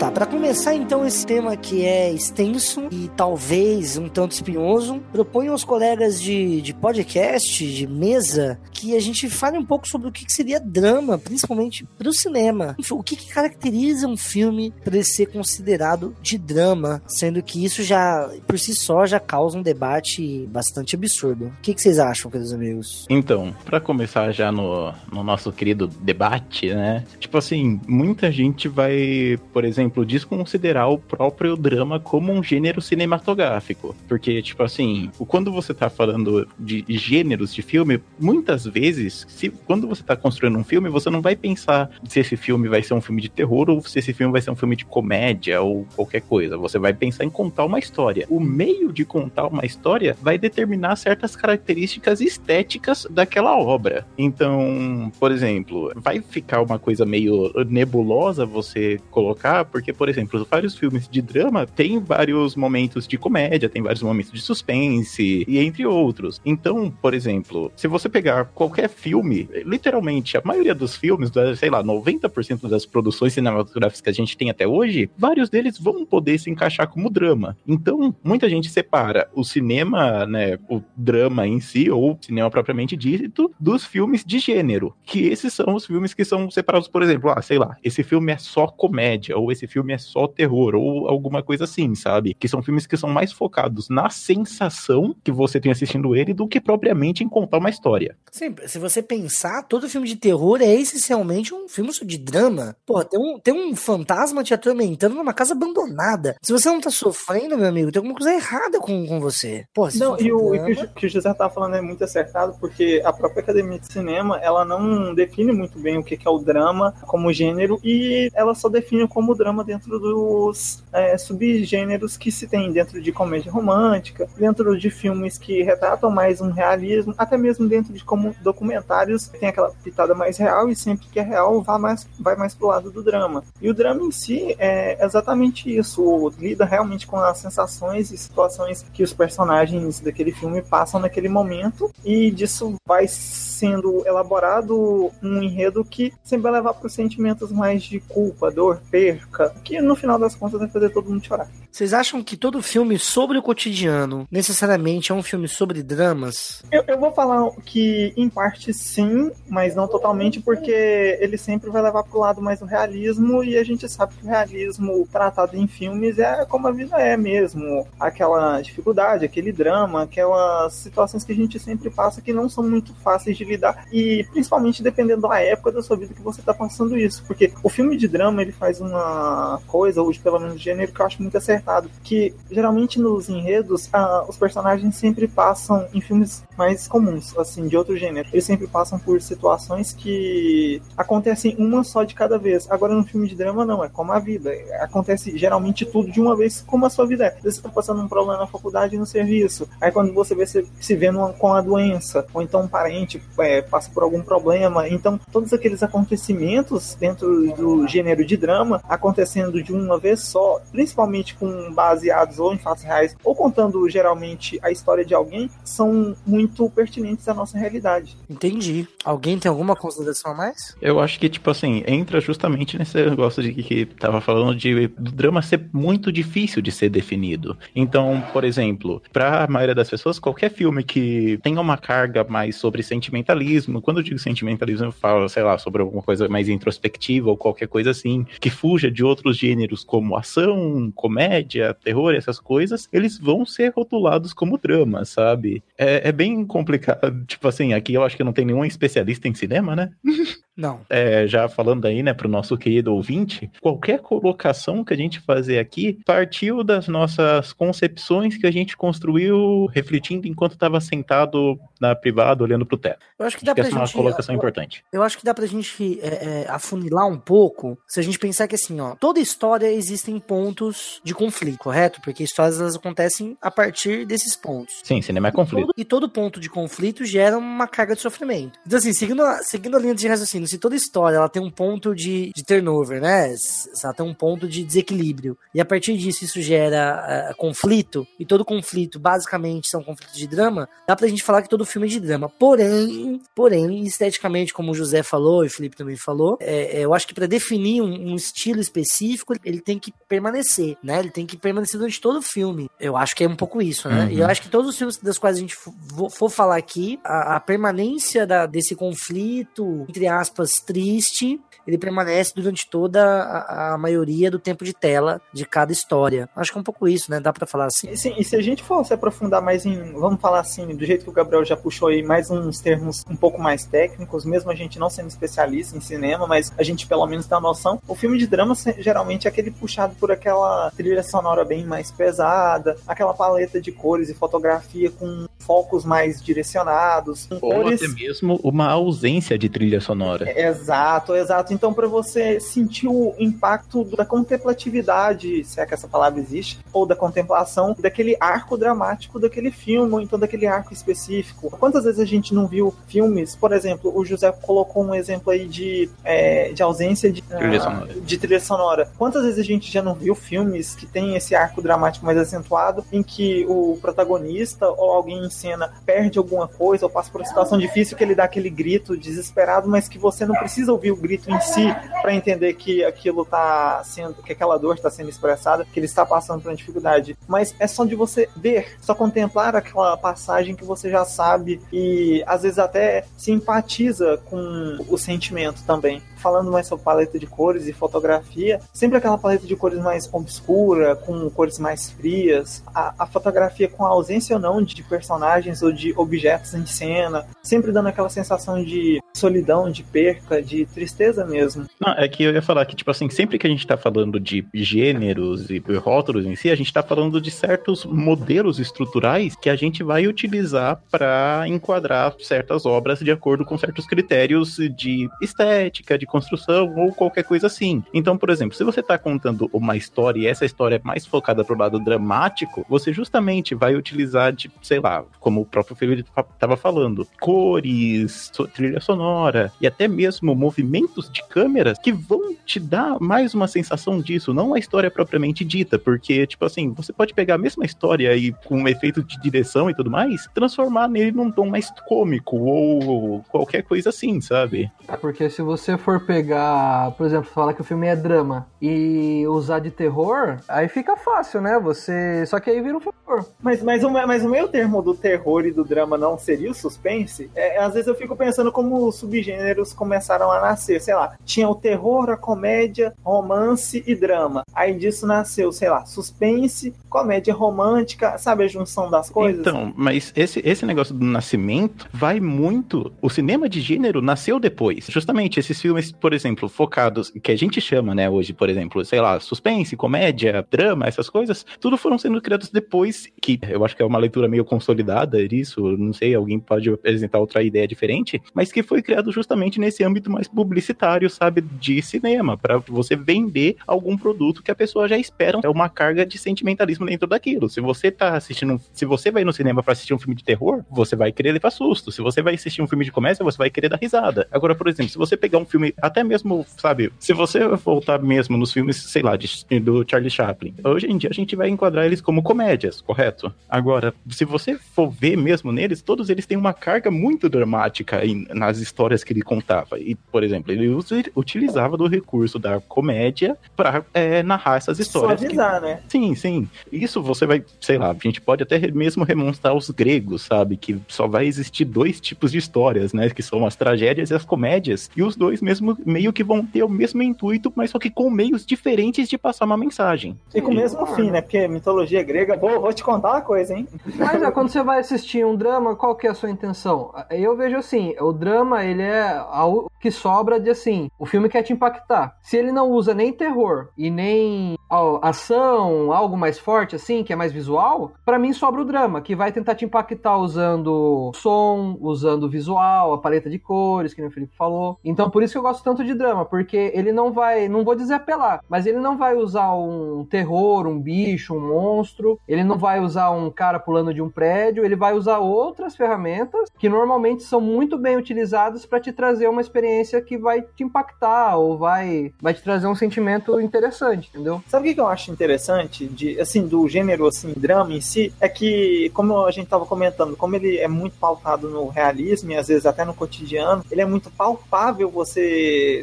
tá, 0.00 0.10
pra 0.10 0.24
começar 0.24 0.74
então 0.74 1.06
esse 1.06 1.26
tema 1.26 1.54
que 1.58 1.84
é 1.84 2.10
extenso 2.10 2.88
e 2.90 3.10
talvez 3.14 3.98
um 3.98 4.08
tanto 4.08 4.32
espinhoso, 4.32 4.98
proponho 5.12 5.52
aos 5.52 5.62
colegas 5.62 6.18
de, 6.18 6.62
de 6.62 6.72
podcast, 6.72 7.70
de 7.70 7.86
mesa, 7.86 8.58
que 8.72 8.96
a 8.96 9.00
gente 9.00 9.28
fale 9.28 9.58
um 9.58 9.64
pouco 9.64 9.86
sobre 9.86 10.08
o 10.08 10.12
que 10.12 10.24
que 10.24 10.32
seria 10.32 10.58
drama, 10.58 11.18
principalmente 11.18 11.86
pro 11.98 12.14
cinema. 12.14 12.74
O 12.90 13.02
que, 13.02 13.14
que 13.14 13.30
caracteriza 13.30 14.08
um 14.08 14.16
filme 14.16 14.72
para 14.82 14.94
ele 14.94 15.04
ser 15.04 15.26
considerado 15.26 16.16
de 16.22 16.38
drama, 16.38 17.02
sendo 17.06 17.42
que 17.42 17.62
isso 17.62 17.82
já, 17.82 18.26
por 18.46 18.58
si 18.58 18.74
só, 18.74 19.04
já 19.04 19.20
causa 19.20 19.58
um 19.58 19.62
debate 19.62 20.48
bastante 20.50 20.96
absurdo. 20.96 21.48
O 21.48 21.60
que, 21.60 21.74
que 21.74 21.82
vocês 21.82 21.98
acham, 21.98 22.30
queridos 22.30 22.54
amigos? 22.54 23.04
Então, 23.10 23.54
pra 23.66 23.78
começar 23.78 24.32
já 24.32 24.50
no, 24.50 24.94
no 25.12 25.22
nosso 25.22 25.52
querido 25.52 25.86
debate, 25.86 26.72
né? 26.72 27.04
Tipo 27.18 27.36
assim, 27.36 27.78
muita 27.86 28.32
gente 28.32 28.66
vai, 28.66 29.38
por 29.52 29.62
exemplo, 29.62 29.89
desconsiderar 30.04 30.90
o 30.90 30.98
próprio 30.98 31.56
drama 31.56 32.00
como 32.00 32.32
um 32.32 32.42
gênero 32.42 32.80
cinematográfico. 32.80 33.94
Porque, 34.08 34.42
tipo 34.42 34.62
assim, 34.62 35.10
quando 35.28 35.52
você 35.52 35.74
tá 35.74 35.90
falando 35.90 36.48
de 36.58 36.84
gêneros 36.88 37.54
de 37.54 37.62
filme, 37.62 38.00
muitas 38.18 38.64
vezes, 38.64 39.26
se, 39.28 39.50
quando 39.50 39.86
você 39.86 40.02
tá 40.02 40.16
construindo 40.16 40.58
um 40.58 40.64
filme, 40.64 40.88
você 40.88 41.10
não 41.10 41.20
vai 41.20 41.36
pensar 41.36 41.90
se 42.08 42.20
esse 42.20 42.36
filme 42.36 42.68
vai 42.68 42.82
ser 42.82 42.94
um 42.94 43.00
filme 43.00 43.20
de 43.20 43.28
terror 43.28 43.68
ou 43.68 43.82
se 43.82 43.98
esse 43.98 44.12
filme 44.12 44.32
vai 44.32 44.40
ser 44.40 44.50
um 44.50 44.56
filme 44.56 44.76
de 44.76 44.84
comédia 44.84 45.60
ou 45.60 45.86
qualquer 45.94 46.22
coisa. 46.22 46.56
Você 46.56 46.78
vai 46.78 46.92
pensar 46.92 47.24
em 47.24 47.30
contar 47.30 47.64
uma 47.64 47.78
história. 47.78 48.26
O 48.30 48.40
meio 48.40 48.92
de 48.92 49.04
contar 49.04 49.46
uma 49.46 49.64
história 49.66 50.16
vai 50.22 50.38
determinar 50.38 50.96
certas 50.96 51.36
características 51.36 52.20
estéticas 52.20 53.06
daquela 53.10 53.56
obra. 53.56 54.06
Então, 54.16 55.12
por 55.18 55.30
exemplo, 55.30 55.92
vai 55.96 56.20
ficar 56.20 56.62
uma 56.62 56.78
coisa 56.78 57.04
meio 57.04 57.52
nebulosa 57.68 58.46
você 58.46 58.98
colocar 59.10 59.50
encaixar, 59.50 59.64
porque, 59.80 59.94
por 59.94 60.10
exemplo, 60.10 60.46
vários 60.50 60.76
filmes 60.76 61.08
de 61.08 61.22
drama 61.22 61.66
têm 61.66 61.98
vários 61.98 62.54
momentos 62.54 63.08
de 63.08 63.16
comédia, 63.16 63.66
tem 63.66 63.82
vários 63.82 64.02
momentos 64.02 64.30
de 64.30 64.40
suspense, 64.42 65.42
e 65.48 65.58
entre 65.58 65.86
outros. 65.86 66.38
Então, 66.44 66.92
por 67.00 67.14
exemplo, 67.14 67.72
se 67.74 67.88
você 67.88 68.06
pegar 68.06 68.44
qualquer 68.44 68.90
filme, 68.90 69.48
literalmente, 69.64 70.36
a 70.36 70.42
maioria 70.44 70.74
dos 70.74 70.96
filmes, 70.96 71.30
sei 71.56 71.70
lá, 71.70 71.82
90% 71.82 72.68
das 72.68 72.84
produções 72.84 73.32
cinematográficas 73.32 74.02
que 74.02 74.10
a 74.10 74.12
gente 74.12 74.36
tem 74.36 74.50
até 74.50 74.66
hoje, 74.66 75.10
vários 75.16 75.48
deles 75.48 75.78
vão 75.78 76.04
poder 76.04 76.38
se 76.38 76.50
encaixar 76.50 76.86
como 76.86 77.08
drama. 77.08 77.56
Então, 77.66 78.14
muita 78.22 78.50
gente 78.50 78.68
separa 78.68 79.30
o 79.34 79.42
cinema, 79.42 80.26
né, 80.26 80.58
o 80.68 80.82
drama 80.94 81.46
em 81.46 81.58
si, 81.58 81.90
ou 81.90 82.18
cinema 82.20 82.50
propriamente 82.50 82.94
dito, 82.98 83.50
dos 83.58 83.86
filmes 83.86 84.26
de 84.26 84.40
gênero. 84.40 84.94
Que 85.04 85.26
esses 85.28 85.54
são 85.54 85.74
os 85.74 85.86
filmes 85.86 86.12
que 86.12 86.24
são 86.24 86.50
separados, 86.50 86.86
por 86.86 87.02
exemplo, 87.02 87.30
ah, 87.30 87.40
sei 87.40 87.56
lá, 87.56 87.78
esse 87.82 88.02
filme 88.02 88.30
é 88.30 88.36
só 88.36 88.66
comédia, 88.66 89.38
ou 89.38 89.50
esse 89.50 89.66
filme 89.70 89.92
é 89.92 89.98
só 89.98 90.26
terror, 90.26 90.74
ou 90.74 91.08
alguma 91.08 91.42
coisa 91.42 91.64
assim, 91.64 91.94
sabe? 91.94 92.34
Que 92.34 92.48
são 92.48 92.62
filmes 92.62 92.86
que 92.86 92.96
são 92.96 93.08
mais 93.08 93.32
focados 93.32 93.88
na 93.88 94.08
sensação 94.10 95.14
que 95.22 95.30
você 95.30 95.60
tem 95.60 95.70
assistindo 95.72 96.14
ele 96.16 96.34
do 96.34 96.46
que 96.48 96.60
propriamente 96.60 97.22
em 97.22 97.28
contar 97.28 97.58
uma 97.58 97.70
história. 97.70 98.16
Sim, 98.30 98.54
se 98.66 98.78
você 98.78 99.02
pensar, 99.02 99.62
todo 99.64 99.88
filme 99.88 100.06
de 100.08 100.16
terror 100.16 100.60
é 100.60 100.74
essencialmente 100.74 101.54
um 101.54 101.68
filme 101.68 101.90
de 102.04 102.18
drama. 102.18 102.76
Pô, 102.86 103.02
tem 103.04 103.18
um, 103.20 103.38
tem 103.38 103.54
um 103.54 103.74
fantasma 103.76 104.42
te 104.44 104.54
atormentando 104.54 105.14
numa 105.14 105.32
casa 105.34 105.54
abandonada. 105.54 106.36
Se 106.42 106.52
você 106.52 106.68
não 106.68 106.80
tá 106.80 106.90
sofrendo, 106.90 107.56
meu 107.58 107.66
amigo, 107.68 107.90
tem 107.90 107.98
alguma 108.00 108.14
coisa 108.16 108.32
errada 108.34 108.78
com, 108.80 109.06
com 109.06 109.20
você. 109.20 109.64
Pô, 109.74 109.90
se 109.90 109.98
Não, 109.98 110.18
e 110.20 110.32
o, 110.32 110.54
e 110.54 110.58
drama- 110.58 110.70
o 110.72 110.74
que 110.76 110.84
o- 110.84 110.88
que 111.00 111.06
o 111.06 111.10
José 111.10 111.32
tá 111.34 111.48
falando 111.50 111.76
é 111.76 111.80
muito 111.80 112.04
acertado, 112.04 112.56
porque 112.60 113.00
a 113.04 113.12
própria 113.12 113.42
Academia 113.42 113.78
de 113.78 113.92
Cinema, 113.92 114.38
ela 114.38 114.64
não 114.64 115.14
define 115.14 115.52
muito 115.52 115.78
bem 115.78 115.98
o 115.98 116.04
que 116.04 116.16
que 116.16 116.26
é 116.26 116.30
o 116.30 116.38
drama 116.38 116.92
como 117.06 117.32
gênero, 117.32 117.78
e 117.82 118.28
ela 118.34 118.54
só 118.54 118.68
define 118.68 119.06
como 119.08 119.34
drama 119.34 119.59
dentro 119.62 119.98
dos 119.98 120.82
é, 120.92 121.16
subgêneros 121.18 122.16
que 122.16 122.30
se 122.30 122.46
tem 122.46 122.72
dentro 122.72 123.00
de 123.00 123.12
comédia 123.12 123.52
romântica, 123.52 124.28
dentro 124.36 124.78
de 124.78 124.90
filmes 124.90 125.38
que 125.38 125.62
retratam 125.62 126.10
mais 126.10 126.40
um 126.40 126.50
realismo, 126.50 127.14
até 127.16 127.36
mesmo 127.36 127.68
dentro 127.68 127.92
de 127.92 128.04
como 128.04 128.34
documentários 128.42 129.28
tem 129.28 129.48
aquela 129.48 129.70
pitada 129.82 130.14
mais 130.14 130.36
real, 130.36 130.68
e 130.68 130.76
sempre 130.76 131.06
que 131.08 131.18
é 131.18 131.22
real 131.22 131.62
vai 131.62 131.78
mais, 131.78 132.06
vai 132.18 132.36
mais 132.36 132.54
pro 132.54 132.68
lado 132.68 132.90
do 132.90 133.02
drama. 133.02 133.42
E 133.60 133.70
o 133.70 133.74
drama 133.74 134.02
em 134.02 134.10
si 134.10 134.54
é 134.58 135.04
exatamente 135.04 135.74
isso, 135.74 136.32
lida 136.38 136.64
realmente 136.64 137.06
com 137.06 137.16
as 137.16 137.38
sensações 137.38 138.10
e 138.10 138.18
situações 138.18 138.84
que 138.92 139.02
os 139.02 139.12
personagens 139.12 140.00
daquele 140.00 140.32
filme 140.32 140.62
passam 140.62 141.00
naquele 141.00 141.28
momento, 141.28 141.90
e 142.04 142.30
disso 142.30 142.74
vai 142.86 143.06
sendo 143.08 144.06
elaborado 144.06 145.10
um 145.22 145.42
enredo 145.42 145.84
que 145.84 146.12
sempre 146.22 146.44
vai 146.44 146.52
levar 146.52 146.74
para 146.74 146.86
os 146.86 146.94
sentimentos 146.94 147.52
mais 147.52 147.82
de 147.82 148.00
culpa, 148.00 148.50
dor, 148.50 148.80
perca, 148.90 149.49
que 149.64 149.80
no 149.80 149.96
final 149.96 150.18
das 150.18 150.34
contas 150.34 150.60
vai 150.60 150.68
fazer 150.68 150.90
todo 150.90 151.10
mundo 151.10 151.24
chorar. 151.24 151.48
Vocês 151.70 151.92
acham 151.92 152.22
que 152.22 152.36
todo 152.36 152.62
filme 152.62 152.98
sobre 152.98 153.38
o 153.38 153.42
cotidiano 153.42 154.26
necessariamente 154.30 155.12
é 155.12 155.14
um 155.14 155.22
filme 155.22 155.48
sobre 155.48 155.82
dramas? 155.82 156.62
Eu, 156.70 156.84
eu 156.86 156.98
vou 156.98 157.12
falar 157.12 157.50
que 157.64 158.12
em 158.16 158.28
parte 158.28 158.72
sim, 158.72 159.30
mas 159.48 159.74
não 159.74 159.86
totalmente, 159.86 160.40
porque 160.40 161.18
ele 161.20 161.36
sempre 161.36 161.70
vai 161.70 161.82
levar 161.82 162.02
pro 162.02 162.18
lado 162.18 162.42
mais 162.42 162.60
do 162.60 162.66
realismo 162.66 163.42
e 163.44 163.56
a 163.56 163.64
gente 163.64 163.88
sabe 163.88 164.14
que 164.14 164.24
o 164.24 164.28
realismo 164.28 165.06
tratado 165.10 165.56
em 165.56 165.66
filmes 165.66 166.18
é 166.18 166.44
como 166.46 166.68
a 166.68 166.72
vida 166.72 166.96
é 166.96 167.16
mesmo. 167.16 167.86
Aquela 167.98 168.60
dificuldade, 168.60 169.24
aquele 169.24 169.52
drama, 169.52 170.02
aquelas 170.02 170.74
situações 170.74 171.24
que 171.24 171.32
a 171.32 171.36
gente 171.36 171.58
sempre 171.58 171.90
passa 171.90 172.20
que 172.20 172.32
não 172.32 172.48
são 172.48 172.64
muito 172.64 172.94
fáceis 172.94 173.36
de 173.36 173.44
lidar 173.44 173.86
e 173.92 174.24
principalmente 174.30 174.82
dependendo 174.82 175.22
da 175.22 175.40
época 175.40 175.72
da 175.72 175.82
sua 175.82 175.96
vida 175.96 176.14
que 176.14 176.22
você 176.22 176.42
tá 176.42 176.52
passando 176.52 176.96
isso, 176.96 177.22
porque 177.26 177.52
o 177.62 177.68
filme 177.68 177.96
de 177.96 178.08
drama 178.08 178.42
ele 178.42 178.52
faz 178.52 178.80
uma 178.80 179.29
coisa, 179.66 180.02
ou 180.02 180.10
pelo 180.22 180.38
menos 180.40 180.60
gênero, 180.60 180.92
que 180.92 181.00
eu 181.00 181.06
acho 181.06 181.22
muito 181.22 181.36
acertado, 181.36 181.90
que 182.02 182.34
geralmente 182.50 183.00
nos 183.00 183.28
enredos 183.28 183.88
ah, 183.92 184.24
os 184.28 184.36
personagens 184.36 184.96
sempre 184.96 185.26
passam 185.28 185.86
em 185.94 186.00
filmes 186.00 186.42
mais 186.56 186.86
comuns, 186.86 187.36
assim, 187.38 187.66
de 187.68 187.76
outro 187.76 187.96
gênero. 187.96 188.28
Eles 188.32 188.44
sempre 188.44 188.66
passam 188.66 188.98
por 188.98 189.20
situações 189.20 189.92
que 189.92 190.82
acontecem 190.96 191.54
uma 191.58 191.82
só 191.84 192.04
de 192.04 192.14
cada 192.14 192.38
vez. 192.38 192.70
Agora, 192.70 192.94
no 192.94 193.04
filme 193.04 193.28
de 193.28 193.34
drama, 193.34 193.64
não, 193.64 193.82
é 193.84 193.88
como 193.88 194.12
a 194.12 194.18
vida. 194.18 194.50
Acontece 194.80 195.36
geralmente 195.38 195.86
tudo 195.86 196.10
de 196.10 196.20
uma 196.20 196.36
vez, 196.36 196.62
como 196.66 196.84
a 196.86 196.90
sua 196.90 197.06
vida 197.06 197.26
é. 197.26 197.36
Você 197.42 197.60
tá 197.62 197.68
passando 197.68 198.02
um 198.02 198.08
problema 198.08 198.38
na 198.38 198.46
faculdade 198.46 198.96
no 198.98 199.06
serviço. 199.06 199.68
Aí 199.80 199.90
quando 199.90 200.12
você 200.12 200.34
vê, 200.34 200.46
você 200.46 200.66
se 200.80 200.94
vê 200.96 201.10
numa- 201.10 201.32
com 201.32 201.52
a 201.54 201.60
doença, 201.60 202.26
ou 202.34 202.42
então 202.42 202.62
um 202.62 202.68
parente 202.68 203.22
é, 203.38 203.62
passa 203.62 203.90
por 203.90 204.02
algum 204.02 204.22
problema. 204.22 204.88
Então, 204.88 205.18
todos 205.32 205.52
aqueles 205.52 205.82
acontecimentos 205.82 206.94
dentro 206.98 207.52
do 207.54 207.86
gênero 207.86 208.24
de 208.24 208.36
drama 208.36 208.82
acontecendo 209.20 209.62
de 209.62 209.72
uma 209.72 209.98
vez 209.98 210.20
só, 210.22 210.60
principalmente 210.72 211.34
com 211.34 211.72
baseados 211.72 212.38
ou 212.38 212.54
em 212.54 212.58
fatos 212.58 212.82
reais, 212.82 213.14
ou 213.22 213.34
contando 213.34 213.88
geralmente 213.88 214.58
a 214.62 214.70
história 214.70 215.04
de 215.04 215.14
alguém, 215.14 215.50
são 215.64 216.16
muito 216.26 216.68
pertinentes 216.70 217.28
à 217.28 217.34
nossa 217.34 217.58
realidade. 217.58 218.16
Entendi. 218.28 218.88
Alguém 219.04 219.38
tem 219.38 219.48
alguma 219.48 219.76
consideração 219.76 220.32
a 220.32 220.34
mais? 220.34 220.76
Eu 220.80 221.00
acho 221.00 221.18
que, 221.18 221.28
tipo 221.28 221.50
assim, 221.50 221.82
entra 221.86 222.20
justamente 222.20 222.78
nesse 222.78 222.96
negócio 223.04 223.42
de 223.42 223.52
que, 223.52 223.62
que 223.62 223.86
tava 223.86 224.20
falando 224.20 224.54
de 224.54 224.88
do 224.88 225.12
drama 225.12 225.42
ser 225.42 225.68
muito 225.72 226.10
difícil 226.10 226.62
de 226.62 226.72
ser 226.72 226.88
definido. 226.88 227.56
Então, 227.74 228.22
por 228.32 228.44
exemplo, 228.44 229.02
pra 229.12 229.46
maioria 229.48 229.74
das 229.74 229.90
pessoas, 229.90 230.18
qualquer 230.18 230.50
filme 230.50 230.82
que 230.82 231.38
tenha 231.42 231.60
uma 231.60 231.76
carga 231.76 232.24
mais 232.24 232.56
sobre 232.56 232.82
sentimentalismo, 232.82 233.82
quando 233.82 233.98
eu 233.98 234.04
digo 234.04 234.18
sentimentalismo, 234.18 234.86
eu 234.86 234.92
falo, 234.92 235.28
sei 235.28 235.42
lá, 235.42 235.58
sobre 235.58 235.82
alguma 235.82 236.02
coisa 236.02 236.28
mais 236.28 236.48
introspectiva 236.48 237.28
ou 237.28 237.36
qualquer 237.36 237.68
coisa 237.68 237.90
assim, 237.90 238.26
que 238.40 238.50
fuja 238.50 238.90
de 238.90 239.04
outros 239.10 239.36
gêneros 239.36 239.84
como 239.84 240.16
ação, 240.16 240.90
comédia, 240.94 241.74
terror, 241.74 242.14
essas 242.14 242.38
coisas, 242.38 242.88
eles 242.92 243.18
vão 243.18 243.44
ser 243.44 243.72
rotulados 243.74 244.32
como 244.32 244.58
drama, 244.58 245.04
sabe? 245.04 245.62
É, 245.76 246.08
é 246.08 246.12
bem 246.12 246.44
complicado. 246.46 247.24
Tipo 247.26 247.48
assim, 247.48 247.72
aqui 247.72 247.94
eu 247.94 248.04
acho 248.04 248.16
que 248.16 248.24
não 248.24 248.32
tem 248.32 248.44
nenhum 248.44 248.64
especialista 248.64 249.28
em 249.28 249.34
cinema, 249.34 249.76
né? 249.76 249.90
Não. 250.60 250.80
É, 250.90 251.26
já 251.26 251.48
falando 251.48 251.86
aí, 251.86 252.02
né, 252.02 252.12
pro 252.12 252.28
nosso 252.28 252.56
querido 252.58 252.94
ouvinte, 252.94 253.50
qualquer 253.60 254.00
colocação 254.00 254.84
que 254.84 254.92
a 254.92 254.96
gente 254.96 255.18
fazer 255.20 255.58
aqui 255.58 255.98
partiu 256.04 256.62
das 256.62 256.86
nossas 256.86 257.52
concepções 257.52 258.36
que 258.36 258.46
a 258.46 258.50
gente 258.50 258.76
construiu 258.76 259.66
refletindo 259.72 260.28
enquanto 260.28 260.52
estava 260.52 260.80
sentado 260.80 261.58
na 261.80 261.94
privada 261.94 262.44
olhando 262.44 262.66
pro 262.66 262.76
teto. 262.76 263.04
Eu 263.18 263.26
acho 263.26 263.38
que 263.38 263.44
dá 263.44 263.54
essa 263.56 263.70
é 263.70 263.72
uma 263.72 263.86
gente. 263.86 263.96
colocação 263.96 264.34
importante. 264.34 264.84
Eu 264.92 265.02
acho 265.02 265.16
que 265.16 265.24
dá 265.24 265.32
pra 265.32 265.46
gente 265.46 265.98
é, 266.02 266.42
é, 266.42 266.46
afunilar 266.50 267.06
um 267.08 267.18
pouco 267.18 267.78
se 267.88 267.98
a 267.98 268.02
gente 268.02 268.18
pensar 268.18 268.46
que 268.46 268.54
assim, 268.54 268.78
ó, 268.80 268.94
toda 268.94 269.18
história 269.18 269.70
existem 269.72 270.18
pontos 270.18 271.00
de 271.02 271.14
conflito, 271.14 271.58
correto? 271.58 272.00
Porque 272.02 272.22
histórias 272.22 272.60
elas 272.60 272.76
acontecem 272.76 273.36
a 273.40 273.50
partir 273.50 274.04
desses 274.04 274.36
pontos. 274.36 274.74
Sim, 274.84 275.00
cinema 275.00 275.28
é 275.28 275.32
conflito. 275.32 275.68
Todo- 275.68 275.74
e 275.76 275.84
todo 275.84 276.08
ponto 276.08 276.38
de 276.38 276.50
conflito 276.50 277.04
gera 277.04 277.38
uma 277.38 277.66
carga 277.66 277.94
de 277.94 278.02
sofrimento. 278.02 278.58
Então, 278.66 278.78
assim, 278.78 278.92
seguindo 278.92 279.22
a, 279.22 279.38
seguindo 279.42 279.76
a 279.76 279.80
linha 279.80 279.94
de 279.94 280.06
raciocínio, 280.06 280.46
se 280.50 280.58
toda 280.58 280.74
história 280.76 281.16
ela 281.16 281.28
tem 281.28 281.42
um 281.42 281.50
ponto 281.50 281.94
de, 281.94 282.30
de 282.34 282.44
turnover, 282.44 283.00
né? 283.00 283.34
Ela 283.82 283.94
tem 283.94 284.04
um 284.06 284.14
ponto 284.14 284.48
de 284.48 284.62
desequilíbrio, 284.64 285.36
e 285.54 285.60
a 285.60 285.64
partir 285.64 285.96
disso 285.96 286.24
isso 286.24 286.40
gera 286.42 287.04
eh, 287.30 287.34
conflito, 287.36 288.06
e 288.18 288.24
todo 288.26 288.44
conflito 288.44 288.98
basicamente 288.98 289.68
são 289.68 289.82
conflitos 289.82 290.16
de 290.16 290.26
drama, 290.26 290.68
dá 290.86 290.94
pra 290.96 291.08
gente 291.08 291.22
falar 291.22 291.42
que 291.42 291.48
todo 291.48 291.64
filme 291.64 291.86
é 291.86 291.90
de 291.90 292.00
drama. 292.00 292.28
Porém, 292.28 293.20
porém, 293.34 293.82
esteticamente, 293.84 294.52
como 294.52 294.72
o 294.72 294.74
José 294.74 295.02
falou 295.02 295.44
e 295.44 295.46
o 295.46 295.50
Felipe 295.50 295.76
também 295.76 295.96
falou, 295.96 296.36
é, 296.40 296.78
é, 296.78 296.84
eu 296.84 296.92
acho 296.94 297.06
que 297.06 297.14
pra 297.14 297.26
definir 297.26 297.82
um, 297.82 298.12
um 298.12 298.16
estilo 298.16 298.60
específico, 298.60 299.34
ele 299.44 299.60
tem 299.60 299.78
que 299.78 299.92
permanecer, 300.08 300.76
né? 300.82 300.98
Ele 300.98 301.10
tem 301.10 301.26
que 301.26 301.36
permanecer 301.36 301.78
durante 301.78 302.00
todo 302.00 302.18
o 302.18 302.22
filme. 302.22 302.68
Eu 302.78 302.96
acho 302.96 303.14
que 303.14 303.24
é 303.24 303.28
um 303.28 303.36
pouco 303.36 303.60
isso, 303.62 303.88
né? 303.88 304.04
Uhum. 304.04 304.10
E 304.10 304.20
eu 304.20 304.26
acho 304.26 304.42
que 304.42 304.48
todos 304.48 304.70
os 304.70 304.76
filmes 304.76 304.96
das 304.96 305.18
quais 305.18 305.36
a 305.36 305.40
gente 305.40 305.54
for, 305.54 305.72
for 306.10 306.30
falar 306.30 306.56
aqui, 306.56 306.98
a, 307.04 307.36
a 307.36 307.40
permanência 307.40 308.26
da- 308.26 308.46
desse 308.46 308.74
conflito, 308.74 309.84
entre 309.88 310.06
aspas, 310.06 310.39
triste, 310.64 311.40
ele 311.66 311.78
permanece 311.78 312.32
durante 312.34 312.68
toda 312.68 313.02
a, 313.02 313.74
a 313.74 313.78
maioria 313.78 314.30
do 314.30 314.38
tempo 314.38 314.64
de 314.64 314.72
tela 314.72 315.20
de 315.32 315.44
cada 315.44 315.72
história. 315.72 316.28
Acho 316.34 316.52
que 316.52 316.58
é 316.58 316.60
um 316.60 316.64
pouco 316.64 316.88
isso, 316.88 317.10
né? 317.10 317.20
Dá 317.20 317.32
pra 317.32 317.46
falar 317.46 317.66
assim. 317.66 317.90
E, 317.90 317.96
sim, 317.96 318.14
e 318.18 318.24
se 318.24 318.36
a 318.36 318.42
gente 318.42 318.62
for 318.62 318.84
se 318.84 318.92
aprofundar 318.92 319.42
mais 319.42 319.64
em, 319.66 319.92
vamos 319.92 320.20
falar 320.20 320.40
assim, 320.40 320.66
do 320.74 320.84
jeito 320.84 321.04
que 321.04 321.10
o 321.10 321.12
Gabriel 321.12 321.44
já 321.44 321.56
puxou 321.56 321.88
aí, 321.88 322.02
mais 322.02 322.30
uns 322.30 322.60
termos 322.60 323.04
um 323.08 323.16
pouco 323.16 323.40
mais 323.40 323.64
técnicos, 323.64 324.24
mesmo 324.24 324.50
a 324.50 324.54
gente 324.54 324.78
não 324.78 324.90
sendo 324.90 325.08
especialista 325.08 325.76
em 325.76 325.80
cinema, 325.80 326.26
mas 326.26 326.52
a 326.58 326.62
gente 326.62 326.86
pelo 326.86 327.06
menos 327.06 327.26
tem 327.26 327.36
a 327.36 327.40
noção. 327.40 327.80
O 327.86 327.94
filme 327.94 328.18
de 328.18 328.26
drama 328.26 328.54
geralmente 328.78 329.26
é 329.26 329.30
aquele 329.30 329.50
puxado 329.50 329.94
por 329.96 330.10
aquela 330.10 330.70
trilha 330.76 331.02
sonora 331.02 331.44
bem 331.44 331.64
mais 331.64 331.90
pesada, 331.90 332.76
aquela 332.86 333.14
paleta 333.14 333.60
de 333.60 333.70
cores 333.70 334.08
e 334.08 334.14
fotografia 334.14 334.90
com 334.90 335.26
focos 335.38 335.84
mais 335.84 336.22
direcionados, 336.22 337.26
com 337.26 337.34
Ou 337.34 337.40
cores 337.40 337.82
até 337.82 337.92
mesmo 337.92 338.38
uma 338.42 338.70
ausência 338.70 339.38
de 339.38 339.48
trilha 339.48 339.80
sonora. 339.80 340.19
Hora. 340.24 340.40
Exato, 340.40 341.14
exato. 341.14 341.52
Então, 341.52 341.72
para 341.72 341.86
você 341.86 342.40
sentir 342.40 342.88
o 342.88 343.14
impacto 343.18 343.84
da 343.84 344.04
contemplatividade, 344.04 345.44
se 345.44 345.60
é 345.60 345.66
que 345.66 345.74
essa 345.74 345.88
palavra 345.88 346.20
existe, 346.20 346.58
ou 346.72 346.86
da 346.86 346.96
contemplação 346.96 347.74
daquele 347.78 348.16
arco 348.20 348.56
dramático 348.56 349.18
daquele 349.18 349.50
filme, 349.50 349.92
ou 349.92 350.00
então 350.00 350.18
daquele 350.18 350.46
arco 350.46 350.72
específico. 350.72 351.50
Quantas 351.50 351.84
vezes 351.84 352.00
a 352.00 352.04
gente 352.04 352.34
não 352.34 352.46
viu 352.46 352.74
filmes, 352.88 353.36
por 353.36 353.52
exemplo, 353.52 353.92
o 353.94 354.04
José 354.04 354.30
colocou 354.32 354.84
um 354.84 354.94
exemplo 354.94 355.32
aí 355.32 355.46
de, 355.46 355.90
é, 356.04 356.52
de 356.52 356.62
ausência 356.62 357.12
de 357.12 357.22
Trilha 357.22 357.60
sonora. 357.60 357.94
de 357.94 358.18
trilha 358.18 358.40
sonora. 358.40 358.90
Quantas 358.98 359.22
vezes 359.22 359.38
a 359.38 359.42
gente 359.42 359.70
já 359.70 359.82
não 359.82 359.94
viu 359.94 360.14
filmes 360.14 360.74
que 360.74 360.86
tem 360.86 361.16
esse 361.16 361.34
arco 361.34 361.62
dramático 361.62 362.04
mais 362.04 362.18
acentuado, 362.18 362.84
em 362.92 363.02
que 363.02 363.44
o 363.48 363.78
protagonista 363.80 364.68
ou 364.68 364.90
alguém 364.90 365.24
em 365.24 365.30
cena 365.30 365.72
perde 365.84 366.18
alguma 366.18 366.48
coisa 366.48 366.86
ou 366.86 366.90
passa 366.90 367.10
por 367.10 367.20
uma 367.20 367.26
situação 367.26 367.58
difícil 367.58 367.96
que 367.96 368.04
ele 368.04 368.14
dá 368.14 368.24
aquele 368.24 368.50
grito 368.50 368.96
desesperado, 368.96 369.68
mas 369.68 369.88
que 369.88 369.98
você 369.98 370.09
não 370.26 370.34
precisa 370.34 370.72
ouvir 370.72 370.90
o 370.90 370.96
grito 370.96 371.30
em 371.30 371.40
si 371.40 371.74
para 372.02 372.14
entender 372.14 372.54
que 372.54 372.84
aquilo 372.84 373.24
tá 373.24 373.82
sendo, 373.84 374.14
que 374.22 374.32
aquela 374.32 374.58
dor 374.58 374.74
está 374.74 374.90
sendo 374.90 375.08
expressada, 375.08 375.64
que 375.64 375.78
ele 375.78 375.86
está 375.86 376.04
passando 376.04 376.42
por 376.42 376.50
uma 376.50 376.56
dificuldade. 376.56 377.16
Mas 377.26 377.54
é 377.58 377.66
só 377.66 377.84
de 377.84 377.94
você 377.94 378.28
ver, 378.36 378.76
só 378.80 378.94
contemplar 378.94 379.54
aquela 379.56 379.96
passagem 379.96 380.54
que 380.54 380.64
você 380.64 380.90
já 380.90 381.04
sabe 381.04 381.60
e 381.72 382.22
às 382.26 382.42
vezes 382.42 382.58
até 382.58 383.04
simpatiza 383.16 384.20
com 384.26 384.78
o 384.88 384.98
sentimento 384.98 385.62
também. 385.64 386.02
Falando 386.20 386.50
mais 386.50 386.66
sobre 386.66 386.84
paleta 386.84 387.18
de 387.18 387.26
cores 387.26 387.66
e 387.66 387.72
fotografia, 387.72 388.60
sempre 388.72 388.98
aquela 388.98 389.18
paleta 389.18 389.46
de 389.46 389.56
cores 389.56 389.78
mais 389.78 390.08
obscura, 390.12 390.94
com 390.96 391.28
cores 391.30 391.58
mais 391.58 391.90
frias, 391.90 392.62
a, 392.74 392.94
a 392.98 393.06
fotografia 393.06 393.68
com 393.68 393.84
a 393.84 393.88
ausência 393.88 394.36
ou 394.36 394.42
não 394.42 394.62
de 394.62 394.82
personagens 394.82 395.62
ou 395.62 395.72
de 395.72 395.92
objetos 395.96 396.54
em 396.54 396.66
cena, 396.66 397.26
sempre 397.42 397.72
dando 397.72 397.88
aquela 397.88 398.08
sensação 398.08 398.62
de 398.62 399.00
solidão, 399.14 399.70
de 399.70 399.82
perca, 399.82 400.42
de 400.42 400.66
tristeza 400.66 401.24
mesmo. 401.24 401.66
Não, 401.80 401.92
é 401.92 402.08
que 402.08 402.22
eu 402.22 402.32
ia 402.32 402.42
falar 402.42 402.64
que, 402.66 402.76
tipo 402.76 402.90
assim, 402.90 403.08
sempre 403.08 403.38
que 403.38 403.46
a 403.46 403.50
gente 403.50 403.66
tá 403.66 403.76
falando 403.76 404.18
de 404.18 404.46
gêneros 404.54 405.50
e 405.50 405.58
rótulos 405.76 406.26
em 406.26 406.36
si, 406.36 406.50
a 406.50 406.54
gente 406.54 406.72
tá 406.72 406.82
falando 406.82 407.20
de 407.20 407.30
certos 407.30 407.84
modelos 407.84 408.58
estruturais 408.58 409.34
que 409.36 409.50
a 409.50 409.56
gente 409.56 409.82
vai 409.82 410.06
utilizar 410.06 410.80
para 410.90 411.44
enquadrar 411.46 412.14
certas 412.18 412.66
obras 412.66 413.00
de 413.00 413.10
acordo 413.10 413.44
com 413.44 413.58
certos 413.58 413.86
critérios 413.86 414.56
de 414.56 415.08
estética, 415.20 415.98
de 415.98 416.06
construção 416.10 416.74
ou 416.76 416.92
qualquer 416.92 417.24
coisa 417.24 417.46
assim. 417.46 417.82
Então, 417.94 418.18
por 418.18 418.28
exemplo, 418.28 418.56
se 418.56 418.64
você 418.64 418.82
tá 418.82 418.98
contando 418.98 419.48
uma 419.52 419.76
história 419.76 420.20
e 420.20 420.26
essa 420.26 420.44
história 420.44 420.76
é 420.76 420.80
mais 420.82 421.06
focada 421.06 421.44
pro 421.44 421.56
lado 421.56 421.78
dramático, 421.78 422.66
você 422.68 422.92
justamente 422.92 423.54
vai 423.54 423.74
utilizar 423.74 424.32
de, 424.32 424.50
sei 424.62 424.80
lá, 424.80 425.04
como 425.18 425.40
o 425.40 425.46
próprio 425.46 425.76
Felipe 425.76 426.04
tava 426.38 426.56
falando, 426.56 427.06
cores, 427.20 428.30
trilha 428.54 428.80
sonora 428.80 429.52
e 429.60 429.66
até 429.66 429.86
mesmo 429.86 430.34
movimentos 430.34 431.10
de 431.10 431.26
câmeras 431.28 431.78
que 431.78 431.92
vão 431.92 432.34
te 432.44 432.58
dar 432.58 432.98
mais 433.00 433.34
uma 433.34 433.46
sensação 433.46 434.00
disso, 434.00 434.34
não 434.34 434.54
a 434.54 434.58
história 434.58 434.90
propriamente 434.90 435.44
dita, 435.44 435.78
porque, 435.78 436.26
tipo 436.26 436.44
assim, 436.44 436.72
você 436.72 436.92
pode 436.92 437.14
pegar 437.14 437.36
a 437.36 437.38
mesma 437.38 437.64
história 437.64 438.16
e 438.16 438.32
com 438.32 438.62
um 438.62 438.68
efeito 438.68 439.02
de 439.02 439.20
direção 439.20 439.70
e 439.70 439.74
tudo 439.74 439.90
mais, 439.90 440.28
transformar 440.34 440.88
nele 440.88 441.12
num 441.12 441.30
tom 441.30 441.46
mais 441.46 441.70
cômico 441.86 442.36
ou 442.36 443.22
qualquer 443.28 443.62
coisa 443.62 443.90
assim, 443.90 444.20
sabe? 444.20 444.70
Porque 445.00 445.30
se 445.30 445.42
você 445.42 445.78
for 445.78 445.99
pegar, 446.00 446.92
por 446.92 447.06
exemplo, 447.06 447.30
falar 447.30 447.54
que 447.54 447.60
o 447.60 447.64
filme 447.64 447.86
é 447.86 447.96
drama 447.96 448.46
e 448.60 449.24
usar 449.28 449.58
de 449.60 449.70
terror, 449.70 450.38
aí 450.48 450.68
fica 450.68 450.96
fácil, 450.96 451.40
né? 451.40 451.58
Você. 451.58 452.24
Só 452.26 452.38
que 452.40 452.50
aí 452.50 452.60
vira 452.60 452.76
um 452.76 452.80
terror. 452.80 453.24
Mas, 453.42 453.62
mas, 453.62 453.82
o, 453.82 453.90
mas 453.90 454.24
o 454.24 454.28
meio 454.28 454.48
termo 454.48 454.82
do 454.82 454.94
terror 454.94 455.46
e 455.46 455.52
do 455.52 455.64
drama 455.64 455.96
não 455.96 456.18
seria 456.18 456.50
o 456.50 456.54
suspense? 456.54 457.30
É, 457.34 457.58
às 457.58 457.74
vezes 457.74 457.88
eu 457.88 457.94
fico 457.94 458.14
pensando 458.16 458.52
como 458.52 458.86
os 458.86 458.96
subgêneros 458.96 459.72
começaram 459.72 460.30
a 460.30 460.40
nascer. 460.40 460.80
Sei 460.80 460.94
lá, 460.94 461.16
tinha 461.24 461.48
o 461.48 461.54
terror, 461.54 462.10
a 462.10 462.16
comédia, 462.16 462.92
romance 463.02 463.82
e 463.86 463.94
drama. 463.94 464.42
Aí 464.54 464.74
disso 464.74 465.06
nasceu, 465.06 465.52
sei 465.52 465.70
lá, 465.70 465.84
suspense, 465.84 466.74
comédia 466.88 467.34
romântica, 467.34 468.18
sabe 468.18 468.44
a 468.44 468.48
junção 468.48 468.90
das 468.90 469.10
coisas? 469.10 469.40
Então, 469.40 469.72
mas 469.76 470.12
esse, 470.16 470.40
esse 470.44 470.64
negócio 470.66 470.94
do 470.94 471.04
nascimento 471.04 471.88
vai 471.92 472.20
muito. 472.20 472.92
O 473.00 473.08
cinema 473.08 473.48
de 473.48 473.60
gênero 473.60 474.00
nasceu 474.00 474.38
depois. 474.38 474.86
Justamente 474.88 475.40
esses 475.40 475.60
filmes, 475.60 475.89
por 475.92 476.12
exemplo, 476.12 476.48
focados, 476.48 477.10
que 477.22 477.32
a 477.32 477.36
gente 477.36 477.60
chama, 477.60 477.94
né, 477.94 478.08
hoje, 478.08 478.32
por 478.32 478.48
exemplo, 478.48 478.84
sei 478.84 479.00
lá, 479.00 479.18
suspense, 479.20 479.76
comédia, 479.76 480.46
drama, 480.50 480.86
essas 480.86 481.08
coisas, 481.08 481.44
tudo 481.60 481.76
foram 481.76 481.98
sendo 481.98 482.20
criados 482.20 482.50
depois, 482.50 483.08
que 483.20 483.38
eu 483.48 483.64
acho 483.64 483.76
que 483.76 483.82
é 483.82 483.86
uma 483.86 483.98
leitura 483.98 484.28
meio 484.28 484.44
consolidada 484.44 485.26
disso, 485.28 485.76
não 485.76 485.92
sei, 485.92 486.14
alguém 486.14 486.38
pode 486.38 486.68
apresentar 486.70 487.18
outra 487.18 487.42
ideia 487.42 487.66
diferente, 487.66 488.20
mas 488.34 488.52
que 488.52 488.62
foi 488.62 488.82
criado 488.82 489.12
justamente 489.12 489.58
nesse 489.60 489.84
âmbito 489.84 490.10
mais 490.10 490.28
publicitário, 490.28 491.08
sabe, 491.08 491.40
de 491.40 491.82
cinema, 491.82 492.36
para 492.36 492.58
você 492.58 492.96
vender 492.96 493.56
algum 493.66 493.96
produto 493.96 494.42
que 494.42 494.50
a 494.50 494.54
pessoa 494.54 494.88
já 494.88 494.98
espera. 494.98 495.40
É 495.42 495.48
uma 495.48 495.68
carga 495.68 496.04
de 496.04 496.18
sentimentalismo 496.18 496.86
dentro 496.86 497.06
daquilo. 497.06 497.48
Se 497.48 497.60
você 497.60 497.90
tá 497.90 498.16
assistindo, 498.16 498.60
se 498.72 498.84
você 498.84 499.10
vai 499.10 499.24
no 499.24 499.32
cinema 499.32 499.62
para 499.62 499.72
assistir 499.72 499.94
um 499.94 499.98
filme 499.98 500.14
de 500.14 500.24
terror, 500.24 500.64
você 500.70 500.96
vai 500.96 501.12
querer 501.12 501.32
levar 501.32 501.50
susto. 501.50 501.92
Se 501.92 502.00
você 502.00 502.22
vai 502.22 502.34
assistir 502.34 502.62
um 502.62 502.66
filme 502.66 502.84
de 502.84 502.92
comédia, 502.92 503.24
você 503.24 503.38
vai 503.38 503.50
querer 503.50 503.68
dar 503.68 503.78
risada. 503.80 504.26
Agora, 504.30 504.54
por 504.54 504.68
exemplo, 504.68 504.90
se 504.90 504.98
você 504.98 505.16
pegar 505.16 505.38
um 505.38 505.44
filme, 505.44 505.74
até 505.82 506.02
mesmo, 506.04 506.44
sabe, 506.56 506.92
se 506.98 507.12
você 507.12 507.46
voltar 507.48 508.00
mesmo 508.02 508.36
nos 508.36 508.52
filmes, 508.52 508.76
sei 508.76 509.02
lá, 509.02 509.16
de- 509.16 509.44
do 509.60 509.84
Charlie 509.88 510.10
Chaplin, 510.10 510.54
hoje 510.64 510.86
em 510.86 510.96
dia 510.96 511.10
a 511.10 511.14
gente 511.14 511.34
vai 511.36 511.48
enquadrar 511.48 511.84
eles 511.86 512.00
como 512.00 512.22
comédias, 512.22 512.80
correto? 512.80 513.32
Agora, 513.48 513.94
se 514.08 514.24
você 514.24 514.56
for 514.56 514.90
ver 514.90 515.16
mesmo 515.16 515.52
neles, 515.52 515.82
todos 515.82 516.08
eles 516.10 516.26
têm 516.26 516.36
uma 516.36 516.52
carga 516.52 516.90
muito 516.90 517.28
dramática 517.28 518.04
em- 518.04 518.26
nas 518.34 518.58
histórias 518.58 519.02
que 519.04 519.12
ele 519.12 519.22
contava. 519.22 519.78
E, 519.78 519.94
por 519.94 520.22
exemplo, 520.22 520.52
ele 520.52 520.68
usa- 520.68 521.02
utilizava 521.16 521.76
do 521.76 521.86
recurso 521.86 522.38
da 522.38 522.60
comédia 522.60 523.36
para 523.56 523.84
narrar 524.24 524.56
essas 524.56 524.78
histórias. 524.78 525.20
que- 525.20 525.26
Suavizar, 525.34 525.60
né? 525.60 525.80
Sim, 525.88 526.14
sim. 526.14 526.48
Isso 526.72 527.02
você 527.02 527.26
vai, 527.26 527.42
sei 527.60 527.78
lá, 527.78 527.90
a 527.90 527.94
gente 527.94 528.20
pode 528.20 528.42
até 528.42 528.58
mesmo 528.70 529.04
remontar 529.04 529.54
os 529.54 529.70
gregos, 529.70 530.22
sabe? 530.22 530.56
Que 530.56 530.78
só 530.88 531.06
vai 531.06 531.26
existir 531.26 531.64
dois 531.64 532.00
tipos 532.00 532.32
de 532.32 532.38
histórias, 532.38 532.92
né? 532.92 533.08
Que 533.10 533.22
são 533.22 533.46
as 533.46 533.56
tragédias 533.56 534.10
e 534.10 534.14
as 534.14 534.24
comédias. 534.24 534.90
E 534.96 535.02
os 535.02 535.16
dois 535.16 535.40
mesmo 535.40 535.69
meio 535.84 536.12
que 536.12 536.24
vão 536.24 536.44
ter 536.44 536.62
o 536.62 536.68
mesmo 536.68 537.02
intuito, 537.02 537.52
mas 537.54 537.70
só 537.70 537.78
que 537.78 537.90
com 537.90 538.10
meios 538.10 538.44
diferentes 538.44 539.08
de 539.08 539.18
passar 539.18 539.44
uma 539.44 539.56
mensagem. 539.56 540.18
E 540.34 540.40
com 540.40 540.50
o 540.50 540.54
mesmo 540.54 540.86
fim, 540.86 541.10
né? 541.10 541.20
Porque 541.20 541.46
mitologia 541.48 542.02
grega, 542.02 542.36
vou, 542.36 542.60
vou 542.60 542.72
te 542.72 542.84
contar 542.84 543.12
uma 543.12 543.20
coisa, 543.20 543.54
hein? 543.54 543.68
Mas 543.96 544.22
é, 544.22 544.30
quando 544.30 544.48
você 544.48 544.62
vai 544.62 544.80
assistir 544.80 545.24
um 545.24 545.36
drama, 545.36 545.76
qual 545.76 545.94
que 545.94 546.06
é 546.06 546.10
a 546.10 546.14
sua 546.14 546.30
intenção? 546.30 546.92
Eu 547.10 547.36
vejo 547.36 547.56
assim, 547.56 547.94
o 548.00 548.12
drama, 548.12 548.64
ele 548.64 548.82
é 548.82 549.20
o 549.22 549.68
que 549.80 549.90
sobra 549.90 550.38
de 550.38 550.50
assim, 550.50 550.90
o 550.98 551.06
filme 551.06 551.28
quer 551.28 551.42
te 551.42 551.52
impactar. 551.52 552.16
Se 552.20 552.36
ele 552.36 552.52
não 552.52 552.70
usa 552.70 552.94
nem 552.94 553.12
terror 553.12 553.68
e 553.76 553.90
nem 553.90 554.58
ação, 555.02 555.92
algo 555.92 556.16
mais 556.16 556.38
forte 556.38 556.76
assim, 556.76 557.02
que 557.02 557.12
é 557.12 557.16
mais 557.16 557.32
visual, 557.32 557.92
pra 558.04 558.18
mim 558.18 558.32
sobra 558.32 558.60
o 558.60 558.64
drama, 558.64 559.00
que 559.00 559.16
vai 559.16 559.32
tentar 559.32 559.54
te 559.54 559.64
impactar 559.64 560.16
usando 560.18 561.10
som, 561.14 561.76
usando 561.80 562.28
visual, 562.28 562.92
a 562.92 562.98
paleta 562.98 563.28
de 563.28 563.38
cores, 563.38 563.94
que 563.94 564.00
nem 564.00 564.10
o 564.10 564.12
Felipe 564.12 564.36
falou. 564.36 564.78
Então 564.84 565.10
por 565.10 565.22
isso 565.22 565.32
que 565.32 565.38
eu 565.38 565.42
gosto 565.42 565.59
tanto 565.62 565.84
de 565.84 565.94
drama, 565.94 566.24
porque 566.24 566.70
ele 566.74 566.92
não 566.92 567.12
vai, 567.12 567.48
não 567.48 567.64
vou 567.64 567.74
dizer 567.74 567.94
apelar, 567.94 568.40
mas 568.48 568.66
ele 568.66 568.78
não 568.78 568.96
vai 568.96 569.14
usar 569.14 569.54
um 569.54 570.04
terror, 570.04 570.66
um 570.66 570.78
bicho, 570.78 571.34
um 571.34 571.40
monstro, 571.40 572.18
ele 572.26 572.44
não 572.44 572.58
vai 572.58 572.80
usar 572.80 573.10
um 573.10 573.30
cara 573.30 573.58
pulando 573.58 573.94
de 573.94 574.02
um 574.02 574.10
prédio, 574.10 574.64
ele 574.64 574.76
vai 574.76 574.94
usar 574.94 575.18
outras 575.18 575.76
ferramentas 575.76 576.50
que 576.58 576.68
normalmente 576.68 577.22
são 577.22 577.40
muito 577.40 577.78
bem 577.78 577.96
utilizadas 577.96 578.66
para 578.66 578.80
te 578.80 578.92
trazer 578.92 579.28
uma 579.28 579.40
experiência 579.40 580.00
que 580.00 580.18
vai 580.18 580.42
te 580.42 580.62
impactar 580.62 581.36
ou 581.36 581.56
vai, 581.56 582.12
vai 582.20 582.34
te 582.34 582.42
trazer 582.42 582.66
um 582.66 582.74
sentimento 582.74 583.40
interessante, 583.40 584.08
entendeu? 584.08 584.42
Sabe 584.46 584.64
o 584.64 584.68
que 584.68 584.74
que 584.74 584.80
eu 584.80 584.86
acho 584.86 585.10
interessante 585.10 585.86
de 585.86 586.20
assim 586.20 586.46
do 586.46 586.66
gênero 586.68 587.06
assim 587.06 587.32
drama 587.36 587.72
em 587.74 587.80
si 587.80 588.12
é 588.20 588.28
que 588.28 588.90
como 588.94 589.26
a 589.26 589.30
gente 589.30 589.44
estava 589.44 589.66
comentando 589.66 590.16
como 590.16 590.36
ele 590.36 590.58
é 590.58 590.68
muito 590.68 590.96
pautado 590.98 591.48
no 591.48 591.68
realismo 591.68 592.32
e 592.32 592.36
às 592.36 592.48
vezes 592.48 592.66
até 592.66 592.84
no 592.84 592.94
cotidiano 592.94 593.64
ele 593.70 593.80
é 593.80 593.84
muito 593.84 594.10
palpável 594.10 594.90
você 594.90 595.20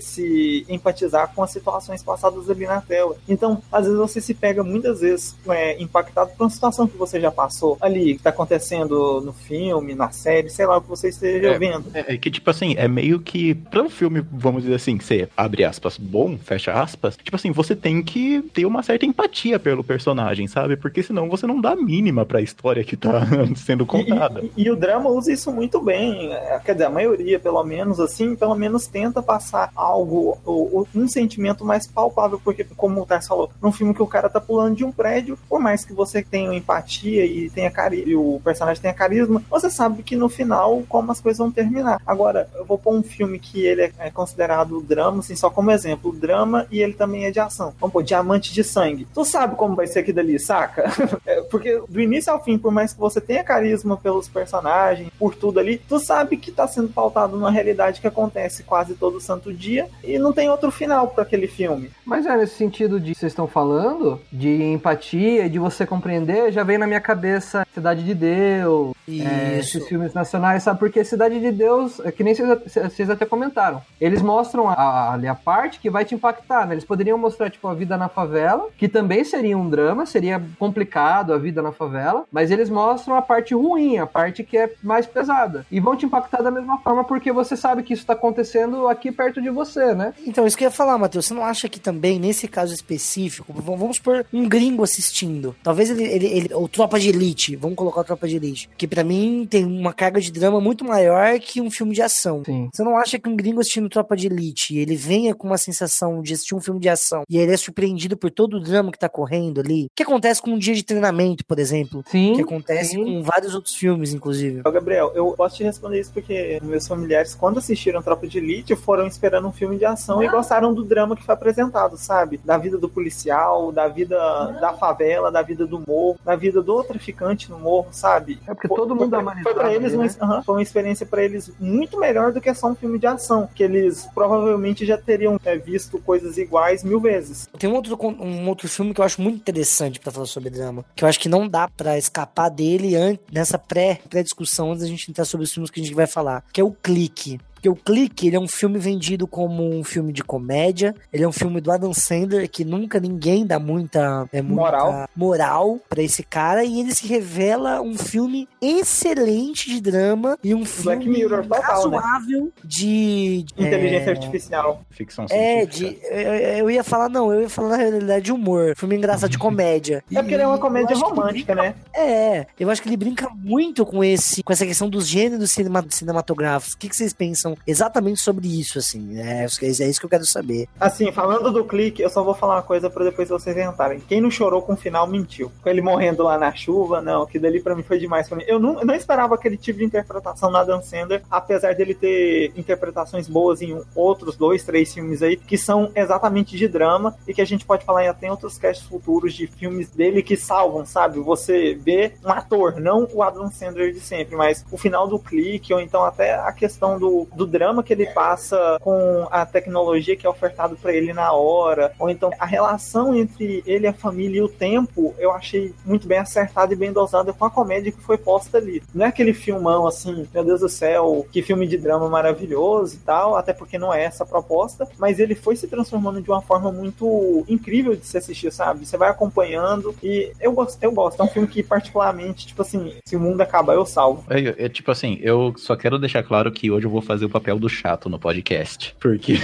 se 0.02 0.66
empatizar 0.70 1.32
com 1.34 1.44
as 1.44 1.52
situações 1.52 2.04
passadas 2.04 2.50
ali 2.50 2.66
na 2.66 2.82
tela 2.82 3.16
então 3.28 3.62
às 3.72 3.86
vezes 3.86 3.98
você 4.00 4.22
se 4.22 4.34
pega 4.34 4.64
muitas 4.64 5.02
vezes 5.02 5.36
é, 5.50 5.82
impactado 5.82 6.32
por 6.38 6.44
uma 6.44 6.50
situação 6.50 6.88
que 6.88 6.98
você 6.98 7.20
já 7.20 7.32
passou 7.32 7.78
ali 7.82 8.14
que 8.14 8.20
está 8.20 8.30
acontecendo 8.30 9.22
no 9.22 9.34
filme 9.34 9.96
na 9.96 10.10
série 10.12 10.50
sei 10.50 10.66
lá 10.66 10.78
o 10.78 10.82
que 10.82 10.90
você 10.90 11.10
esteja 11.10 11.48
É. 11.50 11.58
vendo 11.60 11.86
É, 11.94 12.14
é 12.14 12.18
que, 12.18 12.30
tipo 12.32 12.50
assim, 12.50 12.74
é 12.78 12.88
meio 12.88 13.20
que. 13.20 13.54
Pra 13.56 13.82
um 13.82 13.90
filme, 13.90 14.24
vamos 14.32 14.64
dizer 14.64 14.76
assim, 14.76 15.00
ser, 15.00 15.30
abre 15.36 15.64
aspas, 15.64 15.98
bom, 15.98 16.38
fecha 16.38 16.74
aspas, 16.74 17.16
tipo 17.18 17.36
assim, 17.36 17.52
você 17.52 17.76
tem 17.76 18.02
que 18.02 18.42
ter 18.54 18.66
uma 18.66 18.84
certa 18.84 19.06
empatia 19.06 19.60
pelo 19.60 19.84
personagem, 19.84 20.48
sabe? 20.48 20.76
Porque 20.76 21.02
senão 21.04 21.30
você 21.30 21.46
não 21.48 21.60
dá 21.62 21.72
a 21.72 21.76
mínima 21.76 22.26
pra 22.26 22.42
história 22.42 22.84
que 22.84 22.96
tá 22.98 23.22
sendo 23.56 23.86
contada. 23.86 24.42
E, 24.56 24.64
e- 24.64 24.66
e 24.68 24.72
o 24.72 24.76
drama 24.76 25.10
usa 25.10 25.32
isso 25.32 25.52
muito 25.52 25.82
bem. 25.82 26.34
é, 26.34 26.60
Quer 26.64 26.74
dizer, 26.74 26.86
a 26.86 26.90
maioria, 26.90 27.40
pelo 27.40 27.64
menos, 27.64 28.00
assim, 28.00 28.36
pelo 28.36 28.56
menos 28.56 28.88
tenta 28.88 29.22
passar 29.22 29.47
passar 29.48 29.72
algo, 29.76 30.38
ou, 30.46 30.88
um 30.94 31.08
sentimento 31.08 31.64
mais 31.64 31.88
palpável, 31.88 32.40
porque, 32.44 32.66
como 32.76 33.02
o 33.02 33.06
Tess 33.06 33.28
falou, 33.28 33.50
num 33.62 33.72
filme 33.72 33.94
que 33.94 34.02
o 34.02 34.08
cara 34.08 34.30
tá 34.30 34.42
pulando 34.42 34.76
de 34.76 34.84
um 34.84 34.92
prédio, 34.92 35.40
por 35.48 35.60
mais 35.60 35.86
que 35.86 35.94
você 35.94 36.22
tenha 36.22 36.54
empatia 36.54 37.26
e 37.26 37.50
tenha 37.50 37.72
cari 37.72 38.04
e 38.06 38.16
o 38.16 38.42
personagem 38.44 38.82
tenha 38.82 38.94
carisma, 38.94 39.42
você 39.50 39.70
sabe 39.70 40.04
que 40.04 40.16
no 40.16 40.28
final 40.28 40.84
como 40.90 41.12
as 41.12 41.22
coisas 41.22 41.38
vão 41.38 41.52
terminar. 41.52 42.02
Agora, 42.06 42.50
eu 42.56 42.66
vou 42.66 42.78
pôr 42.78 42.94
um 42.94 43.04
filme 43.04 43.40
que 43.40 43.66
ele 43.66 43.84
é, 43.84 43.92
é 44.00 44.12
considerado 44.12 44.82
drama, 44.82 45.20
assim, 45.20 45.36
só 45.36 45.50
como 45.50 45.72
exemplo, 45.72 46.12
drama 46.12 46.68
e 46.70 46.82
ele 46.82 46.94
também 46.94 47.26
é 47.26 47.32
de 47.32 47.40
ação. 47.40 47.74
Vamos 47.80 47.94
pôr 47.94 48.04
Diamante 48.04 48.54
de 48.54 48.64
Sangue. 48.64 49.08
Tu 49.14 49.24
sabe 49.24 49.56
como 49.56 49.76
vai 49.76 49.88
ser 49.88 50.00
aquilo 50.00 50.20
ali, 50.20 50.38
saca? 50.40 50.86
É, 51.26 51.42
porque 51.42 51.82
do 51.90 52.00
início 52.00 52.32
ao 52.32 52.42
fim, 52.42 52.58
por 52.58 52.72
mais 52.72 52.94
que 52.94 53.00
você 53.00 53.20
tenha 53.20 53.44
carisma 53.44 53.98
pelos 53.98 54.30
personagens, 54.30 55.10
por 55.20 55.36
tudo 55.36 55.60
ali, 55.60 55.78
tu 55.78 56.00
sabe 56.00 56.38
que 56.38 56.52
tá 56.52 56.66
sendo 56.68 56.88
pautado 56.88 57.36
numa 57.36 57.52
realidade 57.52 58.00
que 58.00 58.08
acontece 58.08 58.64
quase 58.64 58.96
todo 58.96 59.20
santo 59.20 59.37
dia 59.54 59.88
e 60.04 60.18
não 60.18 60.34
tem 60.34 60.50
outro 60.50 60.72
final 60.72 61.08
para 61.10 61.24
aquele 61.24 61.48
filme. 61.48 61.92
Mas 62.06 62.26
é 62.26 62.36
nesse 62.36 62.56
sentido 62.56 63.00
de 63.00 63.14
vocês 63.16 63.32
estão 63.32 63.48
falando, 63.48 64.20
de 64.32 64.64
empatia, 64.64 65.50
de 65.50 65.60
você 65.60 65.86
compreender, 65.86 66.52
já 66.52 66.64
vem 66.64 66.78
na 66.78 66.88
minha 66.88 67.02
cabeça 67.02 67.66
Cidade 67.74 68.04
de 68.04 68.14
Deus, 68.14 68.97
é, 69.08 69.60
Isso. 69.60 69.78
esses 69.78 69.88
filmes 69.88 70.14
nacionais, 70.14 70.64
sabe? 70.64 70.80
Porque 70.80 71.04
Cidade 71.04 71.40
de 71.40 71.52
Deus, 71.52 72.00
é 72.02 72.12
que 72.12 72.24
nem 72.24 72.34
vocês, 72.36 73.10
até 73.10 73.26
comentaram, 73.26 73.82
eles 74.00 74.22
mostram 74.22 74.68
a, 74.70 75.14
ali 75.14 75.28
a 75.28 75.36
parte 75.36 75.80
que 75.80 75.90
vai 75.90 76.04
te 76.06 76.14
impactar, 76.16 76.68
né? 76.68 76.74
Eles 76.76 76.84
poderiam 76.86 77.18
mostrar, 77.18 77.50
tipo, 77.50 77.68
a 77.68 77.74
vida 77.74 77.98
na 77.98 78.10
favela, 78.10 78.68
que 78.78 78.88
também 78.88 79.24
seria 79.24 79.58
um 79.58 79.70
drama, 79.70 80.06
seria 80.06 80.42
complicado 80.60 81.34
a 81.34 81.38
vida 81.38 81.62
na 81.62 81.72
favela, 81.72 82.26
mas 82.32 82.52
eles 82.52 82.70
mostram 82.70 83.16
a 83.16 83.22
parte 83.22 83.54
ruim, 83.54 83.98
a 83.98 84.06
parte 84.06 84.44
que 84.44 84.58
é 84.58 84.74
mais 84.84 85.06
pesada. 85.06 85.66
E 85.72 85.80
vão 85.80 85.96
te 85.96 86.06
impactar 86.06 86.42
da 86.42 86.52
mesma 86.52 86.78
forma 86.80 87.04
porque 87.04 87.32
você 87.32 87.56
sabe 87.56 87.84
que 87.84 87.94
isso 87.94 88.06
tá 88.06 88.14
acontecendo 88.14 88.88
aqui 88.88 89.12
perto 89.12 89.42
de 89.42 89.50
você, 89.50 89.94
né? 89.94 90.14
Então, 90.26 90.46
isso 90.46 90.58
que 90.58 90.64
eu 90.64 90.68
ia 90.68 90.72
falar, 90.72 90.98
Matheus. 90.98 91.26
Você 91.28 91.34
não 91.34 91.46
acha 91.46 91.70
que 91.70 91.80
também, 91.80 92.20
nesse 92.20 92.48
caso 92.48 92.74
específico, 92.74 93.54
vamos 93.56 94.00
por 94.00 94.26
um 94.34 94.48
gringo 94.48 94.84
assistindo. 94.84 95.56
Talvez 95.64 95.90
ele, 95.90 96.04
ele, 96.04 96.26
ele- 96.28 96.54
ou 96.54 96.68
Tropa 96.68 97.00
de 97.00 97.10
Elite, 97.10 97.56
vamos 97.56 97.76
colocar 97.78 98.04
Tropa 98.04 98.28
de 98.28 98.36
Elite. 98.36 98.70
Que 98.78 98.88
pra 98.98 99.04
mim 99.04 99.48
tem 99.48 99.64
uma 99.64 99.94
carga 99.94 100.20
de 100.20 100.32
drama 100.32 100.60
muito 100.60 100.84
maior 100.84 101.40
que 101.40 101.62
um 101.62 101.70
filme 101.70 101.94
de 101.94 102.02
ação. 102.02 102.42
Sim. 102.44 102.68
Você 102.74 102.84
não 102.84 102.98
acha 102.98 103.20
que 103.20 103.30
um 103.30 103.36
gringo 103.36 103.60
assistindo 103.60 103.88
Tropa 103.88 104.18
de 104.18 104.26
Elite, 104.26 104.76
ele 104.76 104.96
venha 104.96 105.36
com 105.36 105.46
uma 105.46 105.58
sensação 105.60 106.20
de 106.24 106.34
assistir 106.34 106.56
um 106.56 106.60
filme 106.60 106.80
de 106.80 106.90
ação 106.90 107.22
e 107.30 107.38
ele 107.38 107.54
é 107.54 107.58
surpreendido 107.58 108.18
por 108.18 108.32
todo 108.32 108.58
o 108.58 108.60
drama 108.60 108.92
que 108.92 108.98
tá 108.98 109.08
correndo 109.08 109.62
ali? 109.62 109.86
O 109.86 109.90
que 109.96 110.02
acontece 110.02 110.42
com 110.42 110.50
um 110.50 110.58
dia 110.58 110.74
de 110.74 110.82
treinamento, 110.82 111.46
por 111.46 111.60
exemplo? 111.60 112.04
Sim. 112.08 112.34
Que 112.34 112.42
acontece 112.42 112.94
sim. 112.94 113.04
com 113.04 113.22
vários 113.22 113.54
outros 113.54 113.76
filmes, 113.76 114.16
inclusive. 114.16 114.62
Ô, 114.66 114.72
Gabriel, 114.72 115.12
eu 115.14 115.32
posso 115.38 115.58
te 115.58 115.64
responder 115.64 116.00
isso 116.00 116.12
porque 116.12 116.60
meus 116.64 116.88
familiares, 116.88 117.36
quando 117.36 117.60
assistiram 117.60 118.02
Tropa 118.02 118.26
de 118.26 118.40
Elite, 118.40 118.76
foram 118.76 119.06
esperando 119.06 119.48
um 119.48 119.54
filme 119.54 119.78
de 119.78 119.86
ação 119.86 120.24
e 120.24 120.28
gostaram 120.28 120.74
do 120.74 120.84
drama 120.84 121.16
que 121.16 121.24
foi 121.24 121.36
apresentado, 121.36 121.98
sabe? 121.98 122.40
Da 122.44 122.58
vida 122.58 122.80
do 122.80 122.90
policial, 122.90 123.72
da 123.72 123.88
vida 123.88 124.18
da 124.60 124.74
favela, 124.74 125.32
da 125.32 125.44
vida 125.44 125.68
do 125.68 125.84
morro, 125.86 126.20
da 126.26 126.36
vida 126.36 126.64
do 126.64 126.84
traficante 126.84 127.52
no 127.52 127.60
morro, 127.60 127.90
sabe? 127.92 128.40
É 128.48 128.56
porque 128.56 128.68
todo 128.68 128.87
mundo 128.96 129.10
foi, 129.10 129.20
humanizado 129.20 129.44
foi 129.44 129.54
pra 129.64 129.74
eles 129.74 129.86
ali, 129.88 129.96
uma, 129.96 130.06
né? 130.06 130.16
aham, 130.22 130.44
foi 130.44 130.56
uma 130.56 130.62
experiência 130.62 131.06
pra 131.06 131.24
eles 131.24 131.52
muito 131.60 132.00
melhor 132.00 132.32
do 132.32 132.42
que 132.42 132.54
só 132.54 132.68
um 132.68 132.76
filme 132.76 132.98
de 133.00 133.08
ação, 133.08 133.50
que 133.54 133.64
eles 133.64 134.08
provavelmente 134.14 134.86
já 134.86 134.98
teriam 134.98 135.40
é, 135.46 135.58
visto 135.58 135.98
coisas 136.00 136.38
iguais 136.38 136.84
mil 136.84 137.00
vezes. 137.00 137.48
Tem 137.58 137.70
um 137.70 137.74
outro, 137.74 137.98
um 138.02 138.48
outro 138.48 138.68
filme 138.68 138.94
que 138.94 139.02
eu 139.02 139.06
acho 139.06 139.22
muito 139.22 139.38
interessante 139.38 140.00
pra 140.00 140.12
falar 140.12 140.26
sobre 140.26 140.50
drama, 140.50 140.86
que 140.96 141.04
eu 141.04 141.08
acho 141.08 141.20
que 141.20 141.30
não 141.30 141.48
dá 141.48 141.68
pra 141.68 141.98
escapar 141.98 142.50
dele 142.50 142.96
an- 142.96 143.18
nessa 143.32 143.58
pré- 143.58 144.00
pré-discussão 144.10 144.72
antes 144.72 144.84
da 144.84 144.88
gente 144.90 145.10
entrar 145.10 145.26
sobre 145.26 145.44
os 145.44 145.54
filmes 145.54 145.70
que 145.72 145.80
a 145.80 145.84
gente 145.84 145.96
vai 145.96 146.08
falar, 146.08 146.44
que 146.54 146.62
é 146.62 146.64
o 146.64 146.72
Clique. 146.72 147.40
Porque 147.68 147.70
o 147.70 147.76
Clique, 147.76 148.28
ele 148.28 148.36
é 148.36 148.40
um 148.40 148.48
filme 148.48 148.80
vendido 148.80 149.28
como 149.28 149.64
um 149.70 149.84
filme 149.84 150.14
de 150.14 150.24
comédia, 150.24 150.96
ele 151.12 151.24
é 151.24 151.28
um 151.28 151.32
filme 151.32 151.60
do 151.60 151.72
Adam 151.72 151.94
Sandler, 151.94 152.50
que 152.50 152.64
nunca 152.64 153.00
ninguém 153.00 153.46
dá 153.46 153.60
muita, 153.60 154.28
é, 154.32 154.42
muita 154.42 154.62
Moral. 154.62 155.10
moral 155.16 155.80
pra 155.90 156.02
esse 156.02 156.24
cara, 156.24 156.64
e 156.64 156.80
ele 156.80 156.94
se 156.94 157.06
revela 157.08 157.82
um 157.82 157.98
filme 157.98 158.48
excelente 158.62 159.70
de 159.70 159.82
drama 159.82 160.38
e 160.44 160.54
um 160.54 160.64
Black 160.84 161.04
filme 161.04 161.20
Mirror 161.20 161.44
total, 161.46 161.90
né? 161.90 161.98
razoável 161.98 162.52
de... 162.64 163.46
Inteligência 163.58 164.10
é, 164.10 164.14
artificial. 164.14 164.82
Ficção 164.90 165.26
é, 165.30 165.62
científica. 165.62 166.08
de, 166.10 166.16
eu, 166.16 166.34
eu 166.60 166.72
ia 166.72 166.84
falar, 166.84 167.10
não, 167.10 167.34
eu 167.34 167.42
ia 167.42 167.50
falar 167.50 167.70
na 167.70 167.78
realidade 167.78 168.26
de 168.26 168.32
humor. 168.32 168.76
Filme 168.78 168.96
engraçado 168.96 169.30
de 169.30 169.38
comédia. 169.40 170.04
É 170.12 170.20
porque 170.20 170.34
ele 170.36 170.44
é 170.44 170.48
uma 170.48 170.58
comédia 170.58 170.96
romântica, 170.96 171.54
né? 171.56 171.76
É, 171.94 172.46
eu 172.60 172.70
acho 172.70 172.82
que 172.82 172.88
ele 172.88 172.98
brinca 172.98 173.30
muito 173.36 173.86
com 173.86 174.04
esse, 174.04 174.42
com 174.44 174.54
essa 174.54 174.66
questão 174.66 174.90
dos 174.90 175.08
gêneros 175.08 175.52
cinema- 175.52 175.86
cinematográficos. 175.90 176.74
O 176.74 176.78
que, 176.78 176.88
que 176.90 176.96
vocês 176.96 177.14
pensam 177.14 177.57
exatamente 177.66 178.20
sobre 178.20 178.48
isso, 178.48 178.80
assim? 178.80 179.20
É, 179.20 179.46
é 179.46 179.90
isso 179.90 180.00
que 180.00 180.06
eu 180.06 180.10
quero 180.10 180.26
saber. 180.26 180.68
Assim, 180.80 181.12
falando 181.12 181.52
do 181.52 181.66
clique, 181.66 182.02
eu 182.02 182.10
só 182.10 182.24
vou 182.24 182.34
falar 182.34 182.56
uma 182.56 182.62
coisa 182.62 182.90
pra 182.90 183.04
depois 183.04 183.30
vocês 183.30 183.58
entrarem. 183.58 184.00
Quem 184.00 184.22
não 184.22 184.32
chorou 184.32 184.62
com 184.62 184.74
o 184.74 184.78
final 184.78 185.08
mentiu. 185.08 185.52
Com 185.62 185.70
ele 185.70 185.82
morrendo 185.82 186.24
lá 186.24 186.38
na 186.38 186.54
chuva, 186.54 187.02
não, 187.02 187.26
que 187.26 187.40
dali 187.40 187.62
pra 187.62 187.76
mim 187.76 187.84
foi 187.84 188.00
demais 188.00 188.28
pra 188.28 188.38
mim. 188.38 188.44
Eu 188.48 188.60
não, 188.60 188.80
eu 188.80 188.86
não 188.86 188.96
esperava 188.96 189.36
aquele 189.36 189.58
tipo 189.58 189.80
de 189.80 189.86
interpretação 189.86 190.52
na 190.52 190.64
Dan 190.64 190.82
Sandler, 190.82 191.24
apesar 191.30 191.76
dele 191.76 191.94
ter 191.94 192.52
interpretações 192.56 193.28
boas 193.28 193.62
em 193.62 193.80
outros 193.96 194.36
dois, 194.36 194.64
três 194.64 194.94
filmes 194.94 195.22
aí, 195.22 195.38
que 195.38 195.58
são 195.58 195.92
exatamente 195.96 196.58
de 196.58 196.68
drama 196.68 197.16
e 197.28 197.34
que 197.34 197.42
a 197.42 197.46
gente 197.46 197.66
pode 197.66 197.86
falar 197.86 198.06
em 198.06 198.08
até 198.08 198.30
outros 198.30 198.58
casts 198.58 198.86
futuros 198.86 199.34
de 199.34 199.48
filmes 199.48 199.90
dele 199.90 200.22
que 200.22 200.36
salvam, 200.38 200.86
sabe? 200.86 201.20
Você 201.20 201.74
vê 201.76 202.14
um 202.24 202.32
ator, 202.32 202.80
não 202.80 203.08
o 203.14 203.24
Adam 203.24 203.50
Sandler 203.50 203.94
de 203.94 204.00
sempre, 204.00 204.36
mas 204.36 204.66
o 204.72 204.78
final 204.78 205.08
do 205.08 205.20
clique, 205.20 205.74
ou 205.74 205.80
então 205.80 206.04
até 206.04 206.36
a 206.36 206.52
questão 206.52 207.00
do, 207.00 207.28
do 207.38 207.46
drama 207.46 207.84
que 207.84 207.94
ele 207.94 208.08
passa 208.08 208.78
com 208.82 209.28
a 209.32 209.46
tecnologia 209.46 210.16
que 210.16 210.26
é 210.26 210.30
ofertado 210.30 210.76
pra 210.76 210.92
ele 210.92 211.14
na 211.14 211.32
hora, 211.32 211.94
ou 212.00 212.10
então 212.10 212.32
a 212.40 212.46
relação 212.46 213.16
entre 213.16 213.64
ele, 213.66 213.88
a 213.88 213.94
família 213.94 214.40
e 214.40 214.42
o 214.42 214.50
tempo, 214.50 215.14
eu 215.18 215.32
achei 215.32 215.74
muito 215.86 216.08
bem 216.08 216.18
acertada 216.18 216.74
e 216.74 216.78
bem 216.78 216.92
dosada 216.92 217.32
com 217.32 217.46
a 217.46 217.52
comédia 217.52 217.92
que 217.92 218.02
foi 218.02 218.18
posta 218.18 218.58
ali. 218.58 218.82
Não 218.94 219.06
é 219.06 219.10
aquele 219.10 219.34
filmão 219.34 219.86
assim, 219.88 220.28
meu 220.34 220.44
Deus 220.44 220.62
do 220.62 220.70
céu, 220.70 221.26
que 221.32 221.42
filme 221.42 221.68
de 221.68 221.78
drama 221.78 222.10
maravilhoso 222.10 222.96
e 222.96 223.00
tal, 223.00 223.36
até 223.36 223.54
porque 223.54 223.78
não 223.78 223.94
é 223.94 224.04
essa 224.04 224.24
a 224.24 224.28
proposta, 224.28 224.88
mas 224.98 225.20
ele 225.20 225.36
foi 225.36 225.56
se 225.56 225.68
transformando 225.68 226.22
de 226.22 226.30
uma 226.30 226.42
forma 226.42 226.72
muito 226.72 227.46
incrível 227.48 227.96
de 227.96 228.06
se 228.06 228.18
assistir, 228.18 228.52
sabe? 228.52 228.86
Você 228.86 228.98
vai 228.98 229.10
acompanhando 229.10 229.96
e 230.02 230.32
eu 230.42 230.52
gosto, 230.52 230.82
eu 230.82 230.92
gosto. 230.92 231.22
É 231.22 231.26
um 231.26 231.30
filme 231.30 231.48
que 231.48 231.62
particularmente, 231.62 232.48
tipo 232.48 232.62
assim, 232.62 232.94
se 233.06 233.16
o 233.16 233.20
mundo 233.20 233.42
acabar 233.42 233.76
eu 233.76 233.86
salvo. 233.86 234.24
É, 234.30 234.66
é 234.66 234.70
tipo 234.70 234.90
assim, 234.92 235.20
eu 235.22 235.54
só 235.58 235.76
quero 235.76 236.00
deixar 236.00 236.24
claro 236.24 236.52
que 236.52 236.72
hoje 236.72 236.86
eu 236.86 236.92
vou 236.92 237.02
fazer 237.02 237.27
o 237.28 237.30
papel 237.30 237.60
do 237.60 237.70
chato 237.70 238.10
no 238.10 238.20
podcast. 238.20 238.96
Porque, 239.00 239.36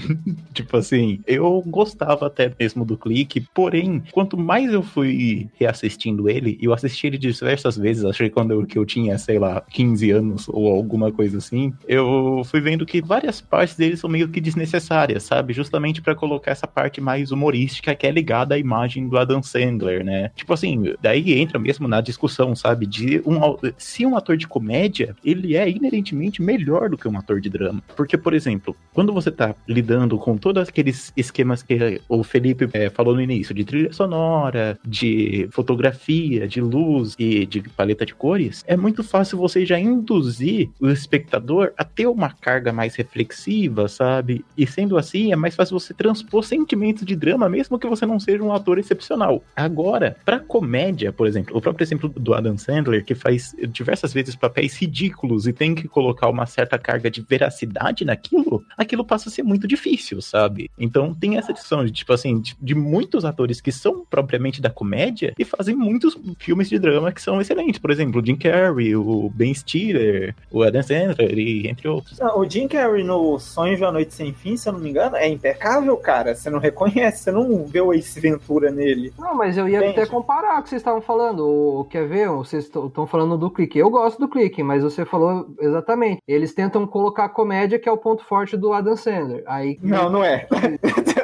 tipo 0.54 0.76
assim, 0.76 1.20
eu 1.26 1.62
gostava 1.66 2.26
até 2.26 2.52
mesmo 2.58 2.84
do 2.84 2.96
clique, 2.96 3.44
porém, 3.54 4.02
quanto 4.12 4.36
mais 4.36 4.72
eu 4.72 4.82
fui 4.82 5.48
reassistindo 5.58 6.28
ele, 6.28 6.58
eu 6.60 6.72
assisti 6.72 7.06
ele 7.06 7.18
diversas 7.18 7.76
vezes, 7.76 8.04
que 8.16 8.30
quando 8.30 8.52
eu, 8.52 8.66
que 8.66 8.78
eu 8.78 8.84
tinha, 8.84 9.16
sei 9.18 9.38
lá, 9.38 9.62
15 9.70 10.10
anos 10.10 10.48
ou 10.48 10.72
alguma 10.72 11.10
coisa 11.10 11.38
assim, 11.38 11.72
eu 11.88 12.42
fui 12.44 12.60
vendo 12.60 12.86
que 12.86 13.00
várias 13.00 13.40
partes 13.40 13.76
dele 13.76 13.96
são 13.96 14.08
meio 14.08 14.28
que 14.28 14.40
desnecessárias, 14.40 15.22
sabe? 15.22 15.52
Justamente 15.52 16.02
pra 16.02 16.14
colocar 16.14 16.50
essa 16.50 16.66
parte 16.66 17.00
mais 17.00 17.32
humorística 17.32 17.94
que 17.94 18.06
é 18.06 18.10
ligada 18.10 18.54
à 18.54 18.58
imagem 18.58 19.08
do 19.08 19.18
Adam 19.18 19.42
Sandler, 19.42 20.04
né? 20.04 20.30
Tipo 20.34 20.52
assim, 20.52 20.94
daí 21.00 21.38
entra 21.38 21.58
mesmo 21.58 21.88
na 21.88 22.00
discussão, 22.00 22.54
sabe? 22.54 22.86
De 22.86 23.22
um, 23.26 23.38
se 23.76 24.04
um 24.04 24.16
ator 24.16 24.36
de 24.36 24.46
comédia, 24.46 25.14
ele 25.24 25.56
é 25.56 25.68
inerentemente 25.68 26.42
melhor 26.42 26.90
do 26.90 26.98
que 26.98 27.08
um 27.08 27.16
ator 27.16 27.29
de 27.38 27.50
drama. 27.50 27.82
Porque, 27.94 28.16
por 28.16 28.32
exemplo, 28.32 28.74
quando 28.94 29.12
você 29.12 29.30
tá 29.30 29.54
lidando 29.68 30.16
com 30.16 30.38
todos 30.38 30.66
aqueles 30.66 31.12
esquemas 31.14 31.62
que 31.62 32.00
o 32.08 32.24
Felipe 32.24 32.68
eh, 32.72 32.88
falou 32.88 33.14
no 33.14 33.20
início, 33.20 33.54
de 33.54 33.64
trilha 33.64 33.92
sonora, 33.92 34.78
de 34.82 35.48
fotografia, 35.52 36.48
de 36.48 36.60
luz 36.60 37.14
e 37.18 37.44
de 37.44 37.60
paleta 37.68 38.06
de 38.06 38.14
cores, 38.14 38.64
é 38.66 38.76
muito 38.76 39.04
fácil 39.04 39.36
você 39.36 39.66
já 39.66 39.78
induzir 39.78 40.70
o 40.80 40.88
espectador 40.88 41.72
a 41.76 41.84
ter 41.84 42.06
uma 42.06 42.30
carga 42.30 42.72
mais 42.72 42.94
reflexiva, 42.94 43.88
sabe? 43.88 44.44
E 44.56 44.66
sendo 44.66 44.96
assim, 44.96 45.32
é 45.32 45.36
mais 45.36 45.54
fácil 45.54 45.78
você 45.78 45.92
transpor 45.92 46.42
sentimentos 46.44 47.04
de 47.04 47.14
drama, 47.14 47.48
mesmo 47.48 47.78
que 47.78 47.86
você 47.86 48.06
não 48.06 48.18
seja 48.18 48.42
um 48.42 48.52
ator 48.52 48.78
excepcional. 48.78 49.42
Agora, 49.54 50.16
pra 50.24 50.38
comédia, 50.38 51.12
por 51.12 51.26
exemplo, 51.26 51.56
o 51.56 51.60
próprio 51.60 51.84
exemplo 51.84 52.08
do 52.08 52.34
Adam 52.34 52.56
Sandler, 52.56 53.04
que 53.04 53.14
faz 53.14 53.54
diversas 53.68 54.12
vezes 54.12 54.34
papéis 54.36 54.76
ridículos 54.76 55.46
e 55.46 55.52
tem 55.52 55.74
que 55.74 55.88
colocar 55.88 56.28
uma 56.28 56.46
certa 56.46 56.78
carga 56.78 57.10
de 57.10 57.19
veracidade 57.20 58.04
naquilo, 58.04 58.62
aquilo 58.76 59.04
passa 59.04 59.28
a 59.28 59.32
ser 59.32 59.42
muito 59.42 59.66
difícil, 59.66 60.20
sabe? 60.20 60.70
Então 60.78 61.14
tem 61.14 61.36
essa 61.36 61.52
discussão 61.52 61.84
de, 61.84 61.92
tipo 61.92 62.12
assim, 62.12 62.40
de, 62.40 62.56
de 62.60 62.74
muitos 62.74 63.24
atores 63.24 63.60
que 63.60 63.72
são 63.72 64.04
propriamente 64.08 64.60
da 64.60 64.70
comédia 64.70 65.34
e 65.38 65.44
fazem 65.44 65.74
muitos 65.74 66.16
filmes 66.38 66.68
de 66.68 66.78
drama 66.78 67.12
que 67.12 67.22
são 67.22 67.40
excelentes. 67.40 67.80
Por 67.80 67.90
exemplo, 67.90 68.20
o 68.20 68.24
Jim 68.24 68.36
Carrey, 68.36 68.94
o 68.96 69.30
Ben 69.34 69.54
Stiller, 69.54 70.34
o 70.50 70.62
Adam 70.62 70.82
Sandler 70.82 71.38
e 71.38 71.68
entre 71.68 71.88
outros. 71.88 72.18
Não, 72.18 72.38
o 72.38 72.48
Jim 72.48 72.68
Carrey 72.68 73.04
no 73.04 73.38
Sonho 73.38 73.76
de 73.76 73.82
uma 73.82 73.92
Noite 73.92 74.14
Sem 74.14 74.32
Fim, 74.32 74.56
se 74.56 74.68
eu 74.68 74.72
não 74.72 74.80
me 74.80 74.90
engano, 74.90 75.16
é 75.16 75.28
impecável, 75.28 75.96
cara. 75.96 76.34
Você 76.34 76.50
não 76.50 76.58
reconhece, 76.58 77.24
você 77.24 77.30
não 77.30 77.64
vê 77.66 77.80
o 77.80 77.92
Ace 77.92 78.20
Ventura 78.20 78.70
nele. 78.70 79.12
Não, 79.18 79.34
mas 79.34 79.56
eu 79.56 79.68
ia 79.68 79.78
Entende? 79.78 80.00
até 80.00 80.06
comparar 80.06 80.58
o 80.58 80.62
que 80.62 80.68
vocês 80.68 80.80
estavam 80.80 81.00
falando. 81.00 81.46
O, 81.46 81.84
quer 81.84 82.06
ver? 82.06 82.28
Vocês 82.28 82.64
estão 82.64 83.06
falando 83.06 83.36
do 83.36 83.50
clique. 83.50 83.78
Eu 83.78 83.90
gosto 83.90 84.18
do 84.18 84.28
clique, 84.28 84.62
mas 84.62 84.82
você 84.82 85.04
falou 85.04 85.48
exatamente. 85.60 86.20
Eles 86.26 86.54
tentam 86.54 86.86
colocar 86.86 87.09
colocar 87.10 87.24
a 87.24 87.28
comédia, 87.28 87.78
que 87.78 87.88
é 87.88 87.92
o 87.92 87.98
ponto 87.98 88.24
forte 88.24 88.56
do 88.56 88.72
Adam 88.72 88.96
Sandler. 88.96 89.42
Aí, 89.46 89.78
Não, 89.82 90.08
não 90.08 90.24
é. 90.24 90.46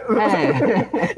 é. 0.07 1.17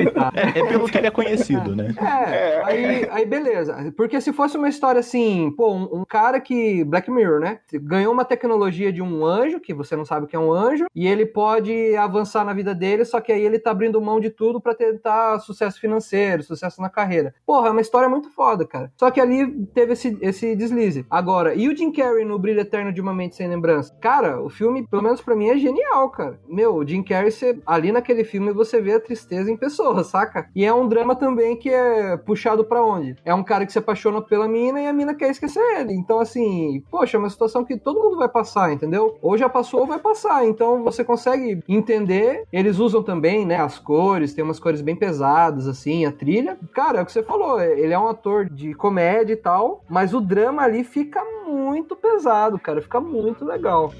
É, 0.34 0.60
é 0.60 0.66
pelo 0.66 0.86
que 0.86 0.96
ele 0.96 1.06
é 1.06 1.10
conhecido, 1.10 1.74
né? 1.74 1.94
É, 2.00 2.62
aí, 2.64 3.08
aí 3.10 3.26
beleza. 3.26 3.92
Porque 3.96 4.20
se 4.20 4.32
fosse 4.32 4.56
uma 4.56 4.68
história 4.68 5.00
assim, 5.00 5.52
pô, 5.56 5.72
um, 5.72 6.00
um 6.00 6.04
cara 6.04 6.40
que. 6.40 6.84
Black 6.84 7.10
Mirror, 7.10 7.40
né? 7.40 7.58
Ganhou 7.74 8.12
uma 8.12 8.24
tecnologia 8.24 8.92
de 8.92 9.02
um 9.02 9.24
anjo, 9.24 9.60
que 9.60 9.74
você 9.74 9.94
não 9.96 10.04
sabe 10.04 10.24
o 10.24 10.28
que 10.28 10.36
é 10.36 10.38
um 10.38 10.52
anjo, 10.52 10.86
e 10.94 11.06
ele 11.06 11.26
pode 11.26 11.96
avançar 11.96 12.44
na 12.44 12.52
vida 12.52 12.74
dele, 12.74 13.04
só 13.04 13.20
que 13.20 13.32
aí 13.32 13.42
ele 13.42 13.58
tá 13.58 13.70
abrindo 13.70 14.00
mão 14.00 14.20
de 14.20 14.30
tudo 14.30 14.60
pra 14.60 14.74
tentar 14.74 15.38
sucesso 15.40 15.80
financeiro, 15.80 16.42
sucesso 16.42 16.80
na 16.80 16.88
carreira. 16.88 17.34
Porra, 17.44 17.68
é 17.68 17.70
uma 17.70 17.80
história 17.80 18.08
muito 18.08 18.30
foda, 18.30 18.66
cara. 18.66 18.92
Só 18.96 19.10
que 19.10 19.20
ali 19.20 19.66
teve 19.74 19.92
esse, 19.92 20.16
esse 20.20 20.56
deslize. 20.56 21.04
Agora, 21.10 21.54
e 21.54 21.68
o 21.68 21.76
Jim 21.76 21.92
Carrey 21.92 22.24
no 22.24 22.38
Brilho 22.38 22.60
Eterno 22.60 22.92
de 22.92 23.00
uma 23.00 23.14
Mente 23.14 23.36
Sem 23.36 23.48
Lembrança? 23.48 23.94
Cara, 24.00 24.09
o 24.42 24.48
filme, 24.48 24.86
pelo 24.86 25.02
menos 25.02 25.20
pra 25.20 25.36
mim, 25.36 25.48
é 25.48 25.56
genial, 25.56 26.08
cara. 26.10 26.38
Meu, 26.48 26.74
o 26.74 26.86
Jim 26.86 27.02
Carrey, 27.02 27.30
você, 27.30 27.58
ali 27.66 27.92
naquele 27.92 28.24
filme, 28.24 28.52
você 28.52 28.80
vê 28.80 28.94
a 28.94 29.00
tristeza 29.00 29.50
em 29.50 29.56
pessoa, 29.56 30.02
saca? 30.02 30.48
E 30.54 30.64
é 30.64 30.72
um 30.72 30.88
drama 30.88 31.14
também 31.14 31.56
que 31.56 31.70
é 31.70 32.16
puxado 32.16 32.64
pra 32.64 32.82
onde? 32.82 33.16
É 33.24 33.32
um 33.34 33.44
cara 33.44 33.64
que 33.64 33.72
se 33.72 33.78
apaixona 33.78 34.20
pela 34.20 34.48
mina 34.48 34.80
e 34.80 34.86
a 34.86 34.92
mina 34.92 35.14
quer 35.14 35.30
esquecer 35.30 35.62
ele. 35.78 35.92
Então, 35.94 36.18
assim, 36.18 36.82
poxa, 36.90 37.16
é 37.16 37.20
uma 37.20 37.30
situação 37.30 37.64
que 37.64 37.76
todo 37.76 38.00
mundo 38.00 38.16
vai 38.16 38.28
passar, 38.28 38.72
entendeu? 38.72 39.16
Ou 39.22 39.38
já 39.38 39.48
passou 39.48 39.80
ou 39.80 39.86
vai 39.86 39.98
passar. 39.98 40.44
Então, 40.44 40.82
você 40.82 41.04
consegue 41.04 41.62
entender. 41.68 42.44
Eles 42.52 42.78
usam 42.78 43.02
também, 43.02 43.46
né, 43.46 43.56
as 43.56 43.78
cores, 43.78 44.34
tem 44.34 44.44
umas 44.44 44.60
cores 44.60 44.80
bem 44.80 44.96
pesadas, 44.96 45.68
assim, 45.68 46.04
a 46.04 46.12
trilha. 46.12 46.58
Cara, 46.74 46.98
é 46.98 47.02
o 47.02 47.06
que 47.06 47.12
você 47.12 47.22
falou, 47.22 47.60
ele 47.60 47.92
é 47.92 47.98
um 47.98 48.08
ator 48.08 48.48
de 48.48 48.74
comédia 48.74 49.32
e 49.32 49.36
tal, 49.36 49.84
mas 49.88 50.14
o 50.14 50.20
drama 50.20 50.62
ali 50.62 50.84
fica 50.84 51.22
muito 51.46 51.96
pesado, 51.96 52.58
cara, 52.58 52.80
fica 52.80 53.00
muito 53.00 53.44
legal. 53.44 53.92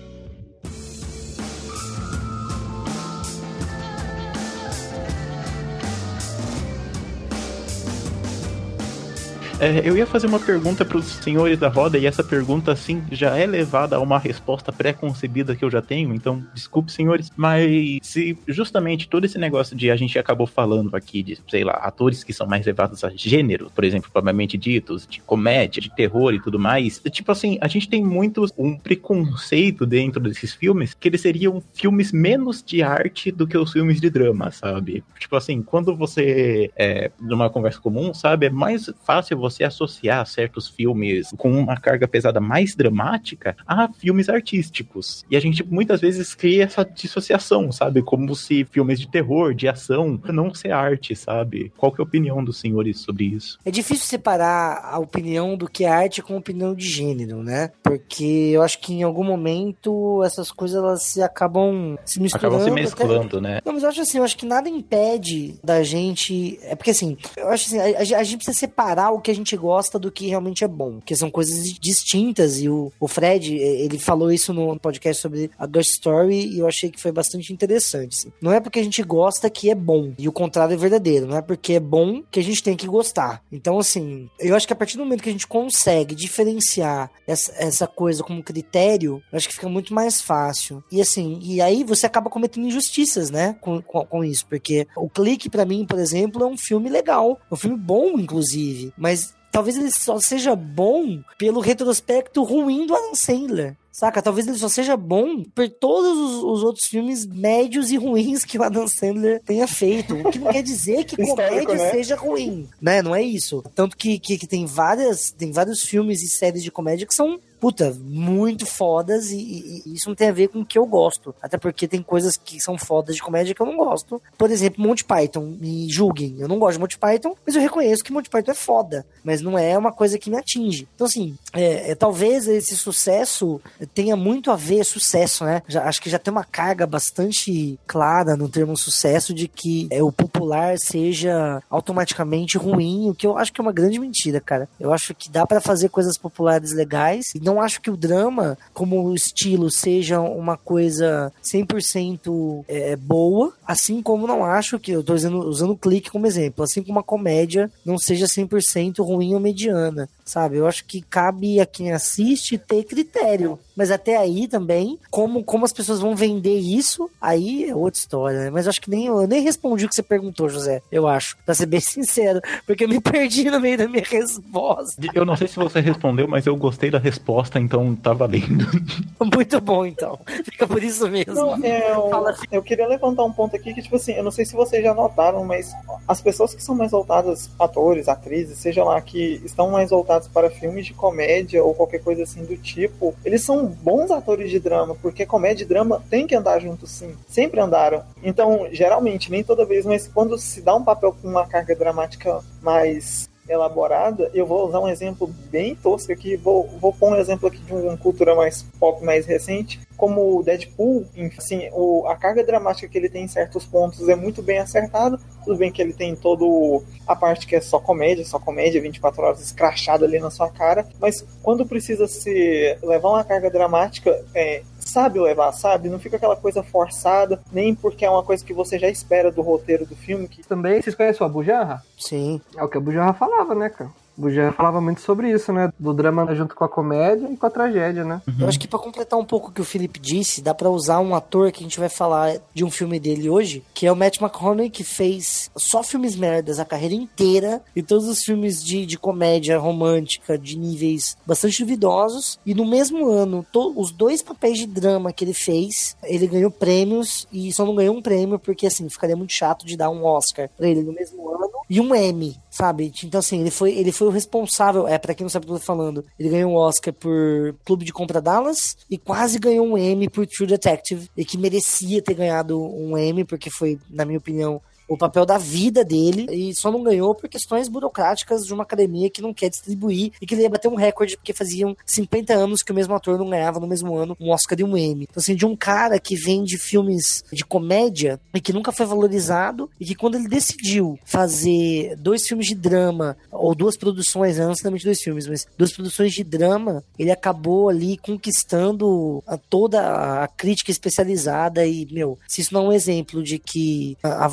É, 9.61 9.87
eu 9.87 9.95
ia 9.95 10.07
fazer 10.07 10.27
uma 10.27 10.41
pergunta 10.41 10.87
para 10.87 10.97
os 10.97 11.05
senhores 11.05 11.59
da 11.59 11.69
roda 11.69 11.99
e 11.99 12.07
essa 12.07 12.25
pergunta, 12.25 12.73
assim, 12.73 13.03
já 13.13 13.37
é 13.37 13.45
levada 13.47 13.97
a 13.97 14.01
uma 14.01 14.19
resposta 14.19 14.73
pré-concebida 14.73 15.55
que 15.55 15.63
eu 15.63 15.71
já 15.71 15.83
tenho, 15.83 16.15
então 16.15 16.43
desculpe, 16.55 16.91
senhores, 16.91 17.31
mas 17.37 17.99
se 18.01 18.39
justamente 18.49 19.07
todo 19.07 19.27
esse 19.27 19.37
negócio 19.37 19.77
de 19.77 19.91
a 19.91 19.97
gente 19.97 20.19
acabou 20.19 20.47
falando 20.47 20.97
aqui 20.97 21.23
de, 21.23 21.39
sei 21.47 21.63
lá, 21.63 21.75
atores 21.75 22.25
que 22.25 22.33
são 22.33 22.47
mais 22.47 22.65
levados 22.65 23.05
a 23.05 23.11
gênero, 23.11 23.71
por 23.75 23.85
exemplo, 23.85 24.11
propriamente 24.11 24.57
ditos, 24.57 25.07
de 25.07 25.21
comédia, 25.21 25.83
de 25.83 25.95
terror 25.95 26.33
e 26.33 26.41
tudo 26.41 26.59
mais, 26.59 26.99
tipo 27.11 27.31
assim, 27.31 27.59
a 27.61 27.69
gente 27.69 27.87
tem 27.87 28.03
muito 28.03 28.47
um 28.57 28.79
preconceito 28.79 29.85
dentro 29.85 30.23
desses 30.23 30.55
filmes 30.55 30.95
que 30.95 31.07
eles 31.07 31.21
seriam 31.21 31.63
filmes 31.75 32.13
menos 32.13 32.63
de 32.63 32.83
arte 32.83 33.31
do 33.31 33.47
que 33.47 33.59
os 33.59 33.73
filmes 33.73 34.01
de 34.01 34.09
drama, 34.09 34.51
sabe? 34.51 35.05
Tipo 35.19 35.37
assim, 35.37 35.61
quando 35.61 35.95
você 35.95 36.71
é 36.75 37.11
numa 37.21 37.51
conversa 37.51 37.79
comum, 37.79 38.15
sabe, 38.15 38.47
é 38.47 38.51
mais 38.51 38.91
fácil 39.05 39.37
você 39.37 39.50
associar 39.65 40.27
certos 40.27 40.69
filmes 40.69 41.29
com 41.37 41.51
uma 41.53 41.77
carga 41.77 42.07
pesada 42.09 42.41
mais 42.41 42.75
dramática 42.75 43.57
a 43.67 43.89
filmes 43.93 44.29
artísticos. 44.29 45.25
E 45.31 45.37
a 45.37 45.41
gente 45.41 45.65
muitas 45.65 46.01
vezes 46.01 46.35
cria 46.35 46.65
essa 46.65 46.85
dissociação, 46.85 47.71
sabe? 47.73 48.03
Como 48.03 48.35
se 48.35 48.65
filmes 48.65 49.01
de 49.01 49.09
terror, 49.09 49.55
de 49.55 49.69
ação, 49.69 50.21
não 50.33 50.53
ser 50.55 50.73
arte, 50.73 51.15
sabe? 51.17 51.73
Qual 51.77 51.93
que 51.93 52.01
é 52.01 52.05
a 52.05 52.07
opinião 52.07 52.43
dos 52.45 52.59
senhores 52.59 53.01
sobre 53.01 53.25
isso? 53.25 53.59
É 53.65 53.71
difícil 53.71 54.07
separar 54.07 54.81
a 54.85 54.99
opinião 54.99 55.57
do 55.57 55.69
que 55.69 55.85
é 55.85 55.89
arte 55.89 56.23
com 56.23 56.35
a 56.35 56.39
opinião 56.39 56.75
de 56.75 56.87
gênero, 56.87 57.43
né? 57.43 57.71
Porque 57.83 58.25
eu 58.55 58.63
acho 58.63 58.79
que 58.81 58.93
em 58.95 59.03
algum 59.03 59.25
momento 59.25 60.23
essas 60.25 60.51
coisas 60.51 60.77
elas 60.77 61.03
se 61.03 61.23
acabam 61.23 61.97
se 62.05 62.21
misturando. 62.21 62.57
Acabam 62.57 62.65
se 62.65 62.71
até- 62.73 62.81
mesclando, 62.83 63.41
né? 63.41 63.61
Não, 63.65 63.73
mas 63.73 63.83
eu 63.83 63.89
acho 63.89 64.01
assim, 64.01 64.19
eu 64.19 64.25
acho 64.25 64.37
que 64.37 64.47
nada 64.47 64.69
impede 64.69 65.59
da 65.63 65.83
gente. 65.83 66.59
É 66.63 66.75
porque 66.75 66.91
assim, 66.91 67.17
eu 67.37 67.49
acho 67.49 67.67
assim, 67.67 67.79
a, 67.79 68.17
a- 68.17 68.21
a 68.21 68.25
gente 68.25 68.37
precisa 68.39 68.57
separar 68.59 69.11
o 69.13 69.21
que 69.21 69.31
a 69.31 69.35
gente 69.35 69.40
gosta 69.57 69.99
do 69.99 70.11
que 70.11 70.29
realmente 70.29 70.65
é 70.65 70.69
bom. 70.69 70.99
Porque 70.99 71.17
são 71.17 71.31
coisas 71.31 71.73
distintas. 71.81 72.61
E 72.61 72.69
o, 72.69 72.93
o 72.99 73.09
Fred, 73.09 73.55
ele 73.55 73.99
falou 73.99 74.31
isso 74.31 74.53
no 74.53 74.79
podcast 74.79 75.21
sobre 75.21 75.51
a 75.59 75.67
Ghost 75.67 75.93
Story 75.93 76.47
e 76.55 76.59
eu 76.59 76.67
achei 76.67 76.91
que 76.91 77.01
foi 77.01 77.13
bastante 77.13 77.53
interessante. 77.53 78.17
assim. 78.17 78.33
Não 78.41 78.53
é 78.53 78.61
porque 78.61 78.79
a 78.79 78.83
gente 78.83 79.03
gosta 79.03 79.51
que 79.51 79.71
é 79.71 79.75
bom. 79.75 80.13
E 80.19 80.29
o 80.29 80.33
contrário 80.33 80.75
é 80.75 80.77
verdadeiro. 80.77 81.27
Não 81.27 81.37
é 81.37 81.43
porque 81.43 81.75
é 81.75 81.81
bom 81.81 82.23
que 82.31 82.41
a 82.41 82.43
gente 82.43 82.63
tem 82.63 82.77
que 82.77 82.87
gostar. 82.87 83.43
Então, 83.51 83.79
assim, 83.79 84.29
eu 84.39 84.55
acho 84.55 84.67
que 84.67 84.73
a 84.73 84.77
partir 84.77 84.97
do 84.97 85.05
momento 85.05 85.23
que 85.23 85.29
a 85.29 85.33
gente 85.33 85.47
consegue 85.47 86.15
diferenciar 86.15 87.11
essa, 87.27 87.53
essa 87.57 87.87
coisa 87.87 88.23
como 88.23 88.43
critério, 88.43 89.23
eu 89.33 89.37
acho 89.37 89.49
que 89.49 89.55
fica 89.55 89.69
muito 89.69 89.95
mais 89.95 90.21
fácil. 90.21 90.83
E 90.91 91.01
assim, 91.01 91.39
e 91.43 91.61
aí 91.61 91.85
você 91.85 92.07
acaba 92.07 92.31
cometendo 92.31 92.67
injustiças, 92.67 93.31
né? 93.31 93.57
Com, 93.61 93.81
com, 93.83 94.05
com 94.05 94.25
isso. 94.25 94.47
Porque 94.47 94.87
o 94.97 95.09
Clique, 95.09 95.49
pra 95.49 95.65
mim, 95.65 95.85
por 95.85 95.99
exemplo, 95.99 96.43
é 96.43 96.47
um 96.47 96.57
filme 96.57 96.89
legal. 96.89 97.41
É 97.51 97.55
um 97.55 97.57
filme 97.57 97.77
bom, 97.77 98.19
inclusive. 98.19 98.93
Mas 98.97 99.30
talvez 99.51 99.77
ele 99.77 99.91
só 99.91 100.19
seja 100.19 100.55
bom 100.55 101.23
pelo 101.39 101.61
retrospecto 101.61 102.43
ruim 102.43 102.87
do 102.87 102.95
Adam 102.95 103.15
Sandler. 103.15 103.77
Saca? 104.01 104.23
Talvez 104.23 104.47
ele 104.49 104.57
só 104.57 104.67
seja 104.71 104.97
bom 104.97 105.43
por 105.55 105.69
todos 105.69 106.17
os, 106.17 106.43
os 106.43 106.63
outros 106.65 106.87
filmes 106.87 107.27
médios 107.27 107.91
e 107.91 107.99
ruins 107.99 108.47
que 108.47 108.57
o 108.57 108.63
Adam 108.63 108.89
Sandler 108.89 109.43
tenha 109.45 109.69
feito. 109.69 110.15
O 110.15 110.31
que 110.31 110.39
não 110.39 110.51
quer 110.51 110.63
dizer 110.63 111.05
que 111.05 111.17
comédia 111.23 111.75
né? 111.75 111.91
seja 111.91 112.17
ruim, 112.17 112.67
né? 112.81 113.03
Não 113.03 113.15
é 113.15 113.23
isso. 113.23 113.63
Tanto 113.75 113.95
que, 113.99 114.19
que, 114.19 114.39
que 114.39 114.47
tem 114.47 114.65
várias, 114.65 115.31
tem 115.31 115.53
vários 115.53 115.83
filmes 115.83 116.23
e 116.23 116.29
séries 116.29 116.63
de 116.63 116.71
comédia 116.71 117.07
que 117.07 117.15
são 117.15 117.39
puta, 117.61 117.95
muito 118.03 118.65
fodas 118.65 119.31
e, 119.31 119.37
e- 119.37 119.83
e 119.85 119.95
isso 119.95 120.09
não 120.09 120.15
tem 120.17 120.31
a 120.31 120.33
ver 120.33 120.49
com 120.49 120.61
o 120.61 120.65
que 120.65 120.79
eu 120.79 120.87
gosto. 120.87 121.35
Até 121.43 121.59
porque 121.59 121.87
tem 121.87 122.03
coisas 122.03 122.35
que 122.39 122.59
são 122.59 122.79
fodas 122.79 123.15
de 123.17 123.23
comédia 123.23 123.55
que 123.55 123.61
eu 123.61 123.67
não 123.67 123.77
gosto. 123.77 124.19
Por 124.39 124.51
exemplo, 124.51 124.83
Monty 124.83 125.05
Python. 125.05 125.59
Me 125.61 125.87
julguem. 125.91 126.37
Eu 126.39 126.49
não 126.49 126.59
gosto 126.59 126.77
de 126.77 126.81
Monty 126.81 126.97
Python, 126.99 127.37
mas 127.47 127.55
eu 127.55 127.61
reconheço 127.61 128.03
que 128.03 128.15
Monty 128.15 128.31
Python 128.31 128.53
é 128.53 128.55
foda. 128.55 129.05
Mas 129.23 129.43
não 129.43 129.59
é 129.59 129.77
uma 129.77 129.93
coisa 129.93 130.19
que 130.19 130.31
me 130.31 130.39
atinge. 130.39 130.89
Então, 130.95 131.07
assim, 131.07 131.37
é, 131.53 131.91
é, 131.91 131.95
talvez 131.95 132.49
esse 132.49 132.75
sucesso 132.75 133.61
tenha 133.95 134.17
muito 134.17 134.51
a 134.51 134.57
ver, 134.57 134.85
sucesso, 134.85 135.45
né? 135.45 135.63
Já, 135.69 135.85
acho 135.85 136.01
que 136.01 136.11
já 136.11 136.19
tem 136.19 136.33
uma 136.33 136.45
carga 136.45 136.87
bastante 136.87 137.79
clara 137.87 138.37
no 138.37 138.49
termo 138.49 138.77
sucesso 138.77 139.33
de 139.35 139.49
que 139.49 139.87
é, 139.91 140.03
o 140.03 140.13
popular 140.13 140.79
seja 140.79 141.63
automaticamente 141.69 142.57
ruim, 142.57 143.11
o 143.11 143.15
que 143.15 143.27
eu 143.27 143.37
acho 143.37 143.53
que 143.53 143.61
é 143.61 143.63
uma 143.63 143.73
grande 143.73 143.99
mentira, 143.99 144.41
cara. 144.41 144.69
Eu 144.79 144.93
acho 144.93 145.15
que 145.15 145.31
dá 145.31 145.47
pra 145.47 145.61
fazer 145.61 145.89
coisas 145.89 146.17
populares 146.17 146.73
legais 146.73 147.27
e 147.35 147.41
não 147.41 147.61
acho 147.61 147.81
que 147.81 147.91
o 147.91 147.97
drama, 147.97 148.57
como 148.73 149.15
estilo, 149.15 149.71
seja 149.71 150.21
uma 150.21 150.57
coisa 150.57 151.33
100% 151.43 152.65
é, 152.69 152.97
boa, 152.97 153.53
assim 153.67 154.03
como 154.03 154.27
não 154.27 154.45
acho 154.45 154.79
que, 154.79 154.93
eu 154.93 155.03
tô 155.03 155.15
usando, 155.15 155.41
usando 155.41 155.73
o 155.73 155.79
clique 155.79 156.11
como 156.11 156.27
exemplo, 156.27 156.65
assim 156.65 156.83
como 156.83 156.99
a 156.99 157.05
comédia 157.05 157.71
não 157.85 157.99
seja 157.99 158.27
100% 158.27 159.05
ruim 159.05 159.35
ou 159.35 159.41
mediana, 159.41 160.09
sabe? 160.25 160.57
Eu 160.57 160.67
acho 160.67 160.85
que 160.85 161.01
cabe 161.01 161.61
a 161.61 161.67
quem 161.67 161.93
assiste 161.93 162.59
ter 162.59 162.85
critério. 162.85 163.59
Mas 163.81 163.91
até 163.91 164.15
aí 164.15 164.47
também, 164.47 164.99
como, 165.11 165.43
como 165.43 165.65
as 165.65 165.73
pessoas 165.73 166.01
vão 166.01 166.15
vender 166.15 166.59
isso, 166.59 167.09
aí 167.19 167.65
é 167.71 167.75
outra 167.75 167.99
história, 167.99 168.39
né? 168.39 168.51
Mas 168.51 168.67
eu 168.67 168.69
acho 168.69 168.81
que 168.83 168.91
nem 168.91 169.07
eu 169.07 169.27
nem 169.27 169.41
respondi 169.41 169.87
o 169.87 169.89
que 169.89 169.95
você 169.95 170.03
perguntou, 170.03 170.51
José. 170.51 170.83
Eu 170.93 171.09
acho, 171.09 171.35
pra 171.47 171.55
ser 171.55 171.65
bem 171.65 171.81
sincero, 171.81 172.43
porque 172.67 172.85
eu 172.85 172.89
me 172.91 173.01
perdi 173.01 173.51
no 173.51 173.59
meio 173.59 173.79
da 173.79 173.89
minha 173.89 174.05
resposta. 174.05 175.01
Eu 175.15 175.25
não 175.25 175.35
sei 175.35 175.49
se 175.49 175.57
você 175.57 175.81
respondeu, 175.81 176.29
mas 176.29 176.45
eu 176.45 176.55
gostei 176.57 176.91
da 176.91 176.99
resposta, 176.99 177.59
então 177.59 177.97
tá 177.97 178.13
valendo. 178.13 178.67
Muito 179.35 179.59
bom, 179.63 179.87
então. 179.87 180.21
Fica 180.45 180.67
por 180.67 180.83
isso 180.83 181.09
mesmo. 181.09 181.33
Não, 181.33 181.65
é, 181.65 181.91
eu, 181.93 182.11
Fala. 182.11 182.37
eu 182.53 182.63
queria 182.63 182.87
levantar 182.87 183.25
um 183.25 183.33
ponto 183.33 183.57
aqui 183.57 183.73
que, 183.73 183.81
tipo 183.81 183.97
assim, 183.97 184.13
eu 184.13 184.23
não 184.23 184.31
sei 184.31 184.45
se 184.45 184.53
vocês 184.53 184.85
já 184.85 184.93
notaram, 184.93 185.43
mas 185.43 185.73
as 186.07 186.21
pessoas 186.21 186.53
que 186.53 186.63
são 186.63 186.75
mais 186.75 186.91
voltadas, 186.91 187.49
atores, 187.59 188.09
atrizes, 188.09 188.59
seja 188.59 188.85
lá, 188.85 189.01
que 189.01 189.41
estão 189.43 189.71
mais 189.71 189.89
voltados 189.89 190.29
para 190.29 190.51
filmes 190.51 190.85
de 190.85 190.93
comédia 190.93 191.65
ou 191.65 191.75
qualquer 191.75 192.03
coisa 192.03 192.25
assim 192.25 192.45
do 192.45 192.59
tipo, 192.59 193.15
eles 193.25 193.43
são 193.43 193.60
bons 193.67 194.11
atores 194.11 194.51
de 194.51 194.59
drama, 194.59 194.97
porque 195.01 195.27
comédia 195.27 195.65
e 195.65 195.67
drama 195.67 196.03
tem 196.11 196.27
que 196.27 196.35
andar 196.35 196.61
juntos 196.61 196.91
sim. 196.91 197.15
Sempre 197.29 197.61
andaram. 197.61 198.03
Então, 198.23 198.69
geralmente, 198.73 199.31
nem 199.31 199.43
toda 199.43 199.65
vez, 199.65 199.85
mas 199.85 200.07
quando 200.07 200.39
se 200.39 200.61
dá 200.61 200.75
um 200.75 200.85
papel 200.85 201.15
com 201.21 201.29
uma 201.29 201.47
carga 201.47 201.75
dramática 201.75 202.41
mais 202.63 203.29
elaborada, 203.49 204.31
eu 204.33 204.47
vou 204.47 204.67
usar 204.67 204.81
um 204.81 204.89
exemplo 204.89 205.27
bem 205.51 205.75
tosco 205.75 206.13
aqui, 206.13 206.37
vou, 206.37 206.69
vou 206.81 206.93
pôr 206.93 207.13
um 207.13 207.17
exemplo 207.17 207.49
aqui 207.49 207.59
de 207.59 207.73
uma 207.73 207.97
cultura 207.97 208.35
mais 208.35 208.63
pop, 208.79 209.05
mais 209.05 209.27
recente, 209.27 209.81
como 209.97 210.39
o 210.39 210.43
Deadpool, 210.43 211.05
assim, 211.37 211.69
o, 211.73 212.07
a 212.07 212.17
carga 212.17 212.45
dramática 212.45 212.89
que 212.89 212.97
ele 212.97 213.09
tem 213.09 213.25
em 213.25 213.29
certos 213.29 213.67
pontos 213.67 214.09
é 214.09 214.15
muito 214.15 214.43
bem 214.43 214.59
acertada, 214.59 215.19
tudo 215.45 215.59
bem 215.59 215.71
que 215.71 215.83
ele 215.83 215.93
tem 215.93 216.15
todo 216.15 216.83
a 217.07 217.17
parte 217.17 217.47
que 217.47 217.57
é 217.57 217.61
só 217.61 217.79
comédia, 217.79 218.25
só 218.25 218.39
comédia, 218.39 218.81
24 218.81 219.23
horas 219.23 219.41
escrachado 219.41 220.05
ali 220.05 220.19
na 220.19 220.31
sua 220.31 220.51
cara, 220.51 220.87
mas 221.01 221.25
quando 221.43 221.67
precisa 221.67 222.07
se 222.07 222.79
levar 222.83 223.11
uma 223.11 223.25
carga 223.25 223.51
dramática, 223.51 224.25
é, 224.35 224.63
sabe 224.91 225.21
levar, 225.21 225.53
sabe? 225.53 225.89
Não 225.89 225.99
fica 225.99 226.17
aquela 226.17 226.37
coisa 226.37 226.63
forçada, 226.63 227.41
nem 227.53 227.75
porque 227.75 228.05
é 228.05 228.11
uma 228.11 228.23
coisa 228.23 228.45
que 228.45 228.53
você 228.53 228.79
já 228.79 228.89
espera 228.89 229.31
do 229.31 229.43
roteiro 229.43 229.87
do 229.87 229.97
filme, 229.97 230.29
que 230.29 230.43
Também, 230.43 230.83
vocês 230.83 230.95
conhecem 230.95 231.23
o 231.23 231.27
Abu 231.27 231.43
Janra? 231.45 231.83
Sim. 231.99 232.41
É 232.57 232.63
o 232.63 232.69
que 232.69 232.77
o 232.77 232.81
Abu 232.81 232.93
Janra 232.93 233.13
falava, 233.13 233.55
né, 233.55 233.69
cara? 233.69 233.91
Jean 234.29 234.51
falava 234.53 234.81
muito 234.81 235.01
sobre 235.01 235.31
isso, 235.31 235.53
né? 235.53 235.73
Do 235.79 235.95
drama 235.95 236.35
junto 236.35 236.55
com 236.57 236.65
a 236.65 236.69
comédia 236.69 237.29
e 237.31 237.37
com 237.37 237.47
a 237.47 237.51
tragédia, 237.51 238.05
né? 238.05 238.21
Eu 238.41 238.49
acho 238.49 238.59
que 238.59 238.67
pra 238.67 238.79
completar 238.79 239.19
um 239.19 239.25
pouco 239.25 239.49
o 239.49 239.53
que 239.53 239.61
o 239.61 239.65
Felipe 239.65 240.01
disse, 240.01 240.43
dá 240.43 240.53
pra 240.53 240.69
usar 240.69 240.99
um 241.01 241.15
ator 241.15 241.53
que 241.53 241.61
a 241.61 241.63
gente 241.63 241.79
vai 241.79 241.89
falar 241.89 242.35
de 242.53 242.65
um 242.65 242.71
filme 242.71 242.99
dele 242.99 243.31
hoje, 243.31 243.63
que 243.73 243.87
é 243.87 243.93
o 243.93 243.97
Matt 243.97 244.21
McConaughey, 244.21 244.69
que 244.69 244.83
fez 244.83 245.51
só 245.57 245.83
filmes 245.83 246.17
merdas 246.17 246.59
a 246.59 246.65
carreira 246.65 246.95
inteira, 246.95 247.63
e 247.75 247.83
todos 247.83 248.09
os 248.09 248.19
filmes 248.21 248.63
de, 248.63 248.85
de 248.85 248.99
comédia 248.99 249.57
romântica, 249.59 250.37
de 250.37 250.59
níveis 250.59 251.17
bastante 251.25 251.63
duvidosos, 251.63 252.39
e 252.45 252.53
no 252.55 252.67
mesmo 252.67 253.09
ano, 253.09 253.47
to- 253.53 253.73
os 253.77 253.93
dois 253.93 254.23
papéis 254.23 254.59
de 254.59 254.67
drama 254.67 255.13
que 255.13 255.25
ele 255.25 255.35
fez, 255.35 255.97
ele 256.03 256.27
ganhou 256.27 256.51
prêmios, 256.51 257.27
e 257.33 257.53
só 257.53 257.65
não 257.65 257.75
ganhou 257.75 257.95
um 257.97 258.03
prêmio, 258.03 258.39
porque 258.39 258.67
assim, 258.67 258.89
ficaria 258.89 259.17
muito 259.17 259.33
chato 259.33 259.65
de 259.65 259.77
dar 259.77 259.91
um 259.91 260.05
Oscar 260.05 260.49
pra 260.57 260.69
ele 260.69 260.83
no 260.83 260.93
mesmo 260.93 261.29
ano, 261.29 261.51
e 261.71 261.81
um 261.81 261.95
Emmy, 261.95 262.37
sabe? 262.51 262.93
Então 263.05 263.21
assim, 263.21 263.41
ele 263.41 263.51
foi, 263.53 263.71
ele 263.73 263.93
foi 263.93 264.09
o 264.09 264.11
responsável, 264.11 264.89
é, 264.89 264.99
pra 264.99 265.15
quem 265.15 265.25
não 265.25 265.31
sabe 265.31 265.45
o 265.45 265.47
que 265.47 265.55
eu 265.55 265.59
tô 265.61 265.65
falando, 265.65 266.05
ele 266.19 266.29
ganhou 266.29 266.51
um 266.51 266.57
Oscar 266.57 266.93
por 266.93 267.55
Clube 267.65 267.85
de 267.85 267.93
Compra 267.93 268.21
Dallas, 268.21 268.77
e 268.91 268.99
quase 268.99 269.39
ganhou 269.39 269.65
um 269.65 269.79
Emmy 269.79 270.11
por 270.11 270.27
True 270.27 270.49
Detective, 270.49 271.09
e 271.17 271.25
que 271.25 271.39
merecia 271.39 272.03
ter 272.03 272.15
ganhado 272.15 272.61
um 272.61 272.99
Emmy, 272.99 273.25
porque 273.25 273.49
foi, 273.51 273.79
na 273.89 274.05
minha 274.05 274.19
opinião, 274.19 274.61
o 274.91 274.99
papel 274.99 275.25
da 275.25 275.39
vida 275.39 275.85
dele 275.85 276.27
e 276.31 276.55
só 276.55 276.71
não 276.71 276.83
ganhou 276.83 277.15
por 277.15 277.29
questões 277.29 277.69
burocráticas 277.69 278.45
de 278.45 278.53
uma 278.53 278.65
academia 278.65 279.09
que 279.09 279.23
não 279.23 279.33
quer 279.33 279.49
distribuir 279.49 280.13
e 280.21 280.27
que 280.27 280.35
ele 280.35 280.43
ia 280.43 280.51
bater 280.51 280.69
um 280.69 280.75
recorde 280.75 281.17
porque 281.17 281.33
faziam 281.33 281.77
50 281.87 282.35
anos 282.35 282.63
que 282.63 282.73
o 282.73 282.75
mesmo 282.75 282.95
ator 282.95 283.17
não 283.19 283.31
ganhava 283.31 283.61
no 283.61 283.67
mesmo 283.67 283.97
ano 283.97 284.17
um 284.21 284.31
Oscar 284.31 284.59
e 284.61 284.65
um 284.65 284.77
Emmy. 284.77 285.05
Então, 285.09 285.21
assim, 285.21 285.35
de 285.35 285.47
um 285.47 285.55
cara 285.57 285.99
que 285.99 286.17
vem 286.17 286.43
de 286.45 286.59
filmes 286.59 287.23
de 287.33 287.45
comédia 287.45 288.21
e 288.35 288.41
que 288.41 288.53
nunca 288.53 288.73
foi 288.73 288.85
valorizado 288.85 289.71
e 289.79 289.85
que 289.87 289.95
quando 289.95 290.17
ele 290.17 290.29
decidiu 290.29 290.99
fazer 291.05 291.95
dois 291.97 292.27
filmes 292.27 292.47
de 292.49 292.55
drama 292.55 293.17
ou 293.31 293.55
duas 293.55 293.77
produções, 293.77 294.39
não 294.39 294.49
necessariamente 294.49 294.85
dois 294.85 295.01
filmes, 295.01 295.27
mas 295.27 295.47
duas 295.57 295.73
produções 295.73 296.13
de 296.13 296.25
drama, 296.25 296.83
ele 296.99 297.11
acabou 297.13 297.69
ali 297.69 297.97
conquistando 297.97 299.23
a- 299.27 299.37
toda 299.39 300.23
a 300.23 300.29
crítica 300.29 300.71
especializada 300.71 301.67
e, 301.67 301.87
meu, 301.93 302.19
se 302.27 302.41
isso 302.41 302.55
não 302.55 302.65
é 302.67 302.69
um 302.69 302.73
exemplo 302.73 303.23
de 303.23 303.39
que 303.39 303.97
a, 304.03 304.25
a 304.25 304.29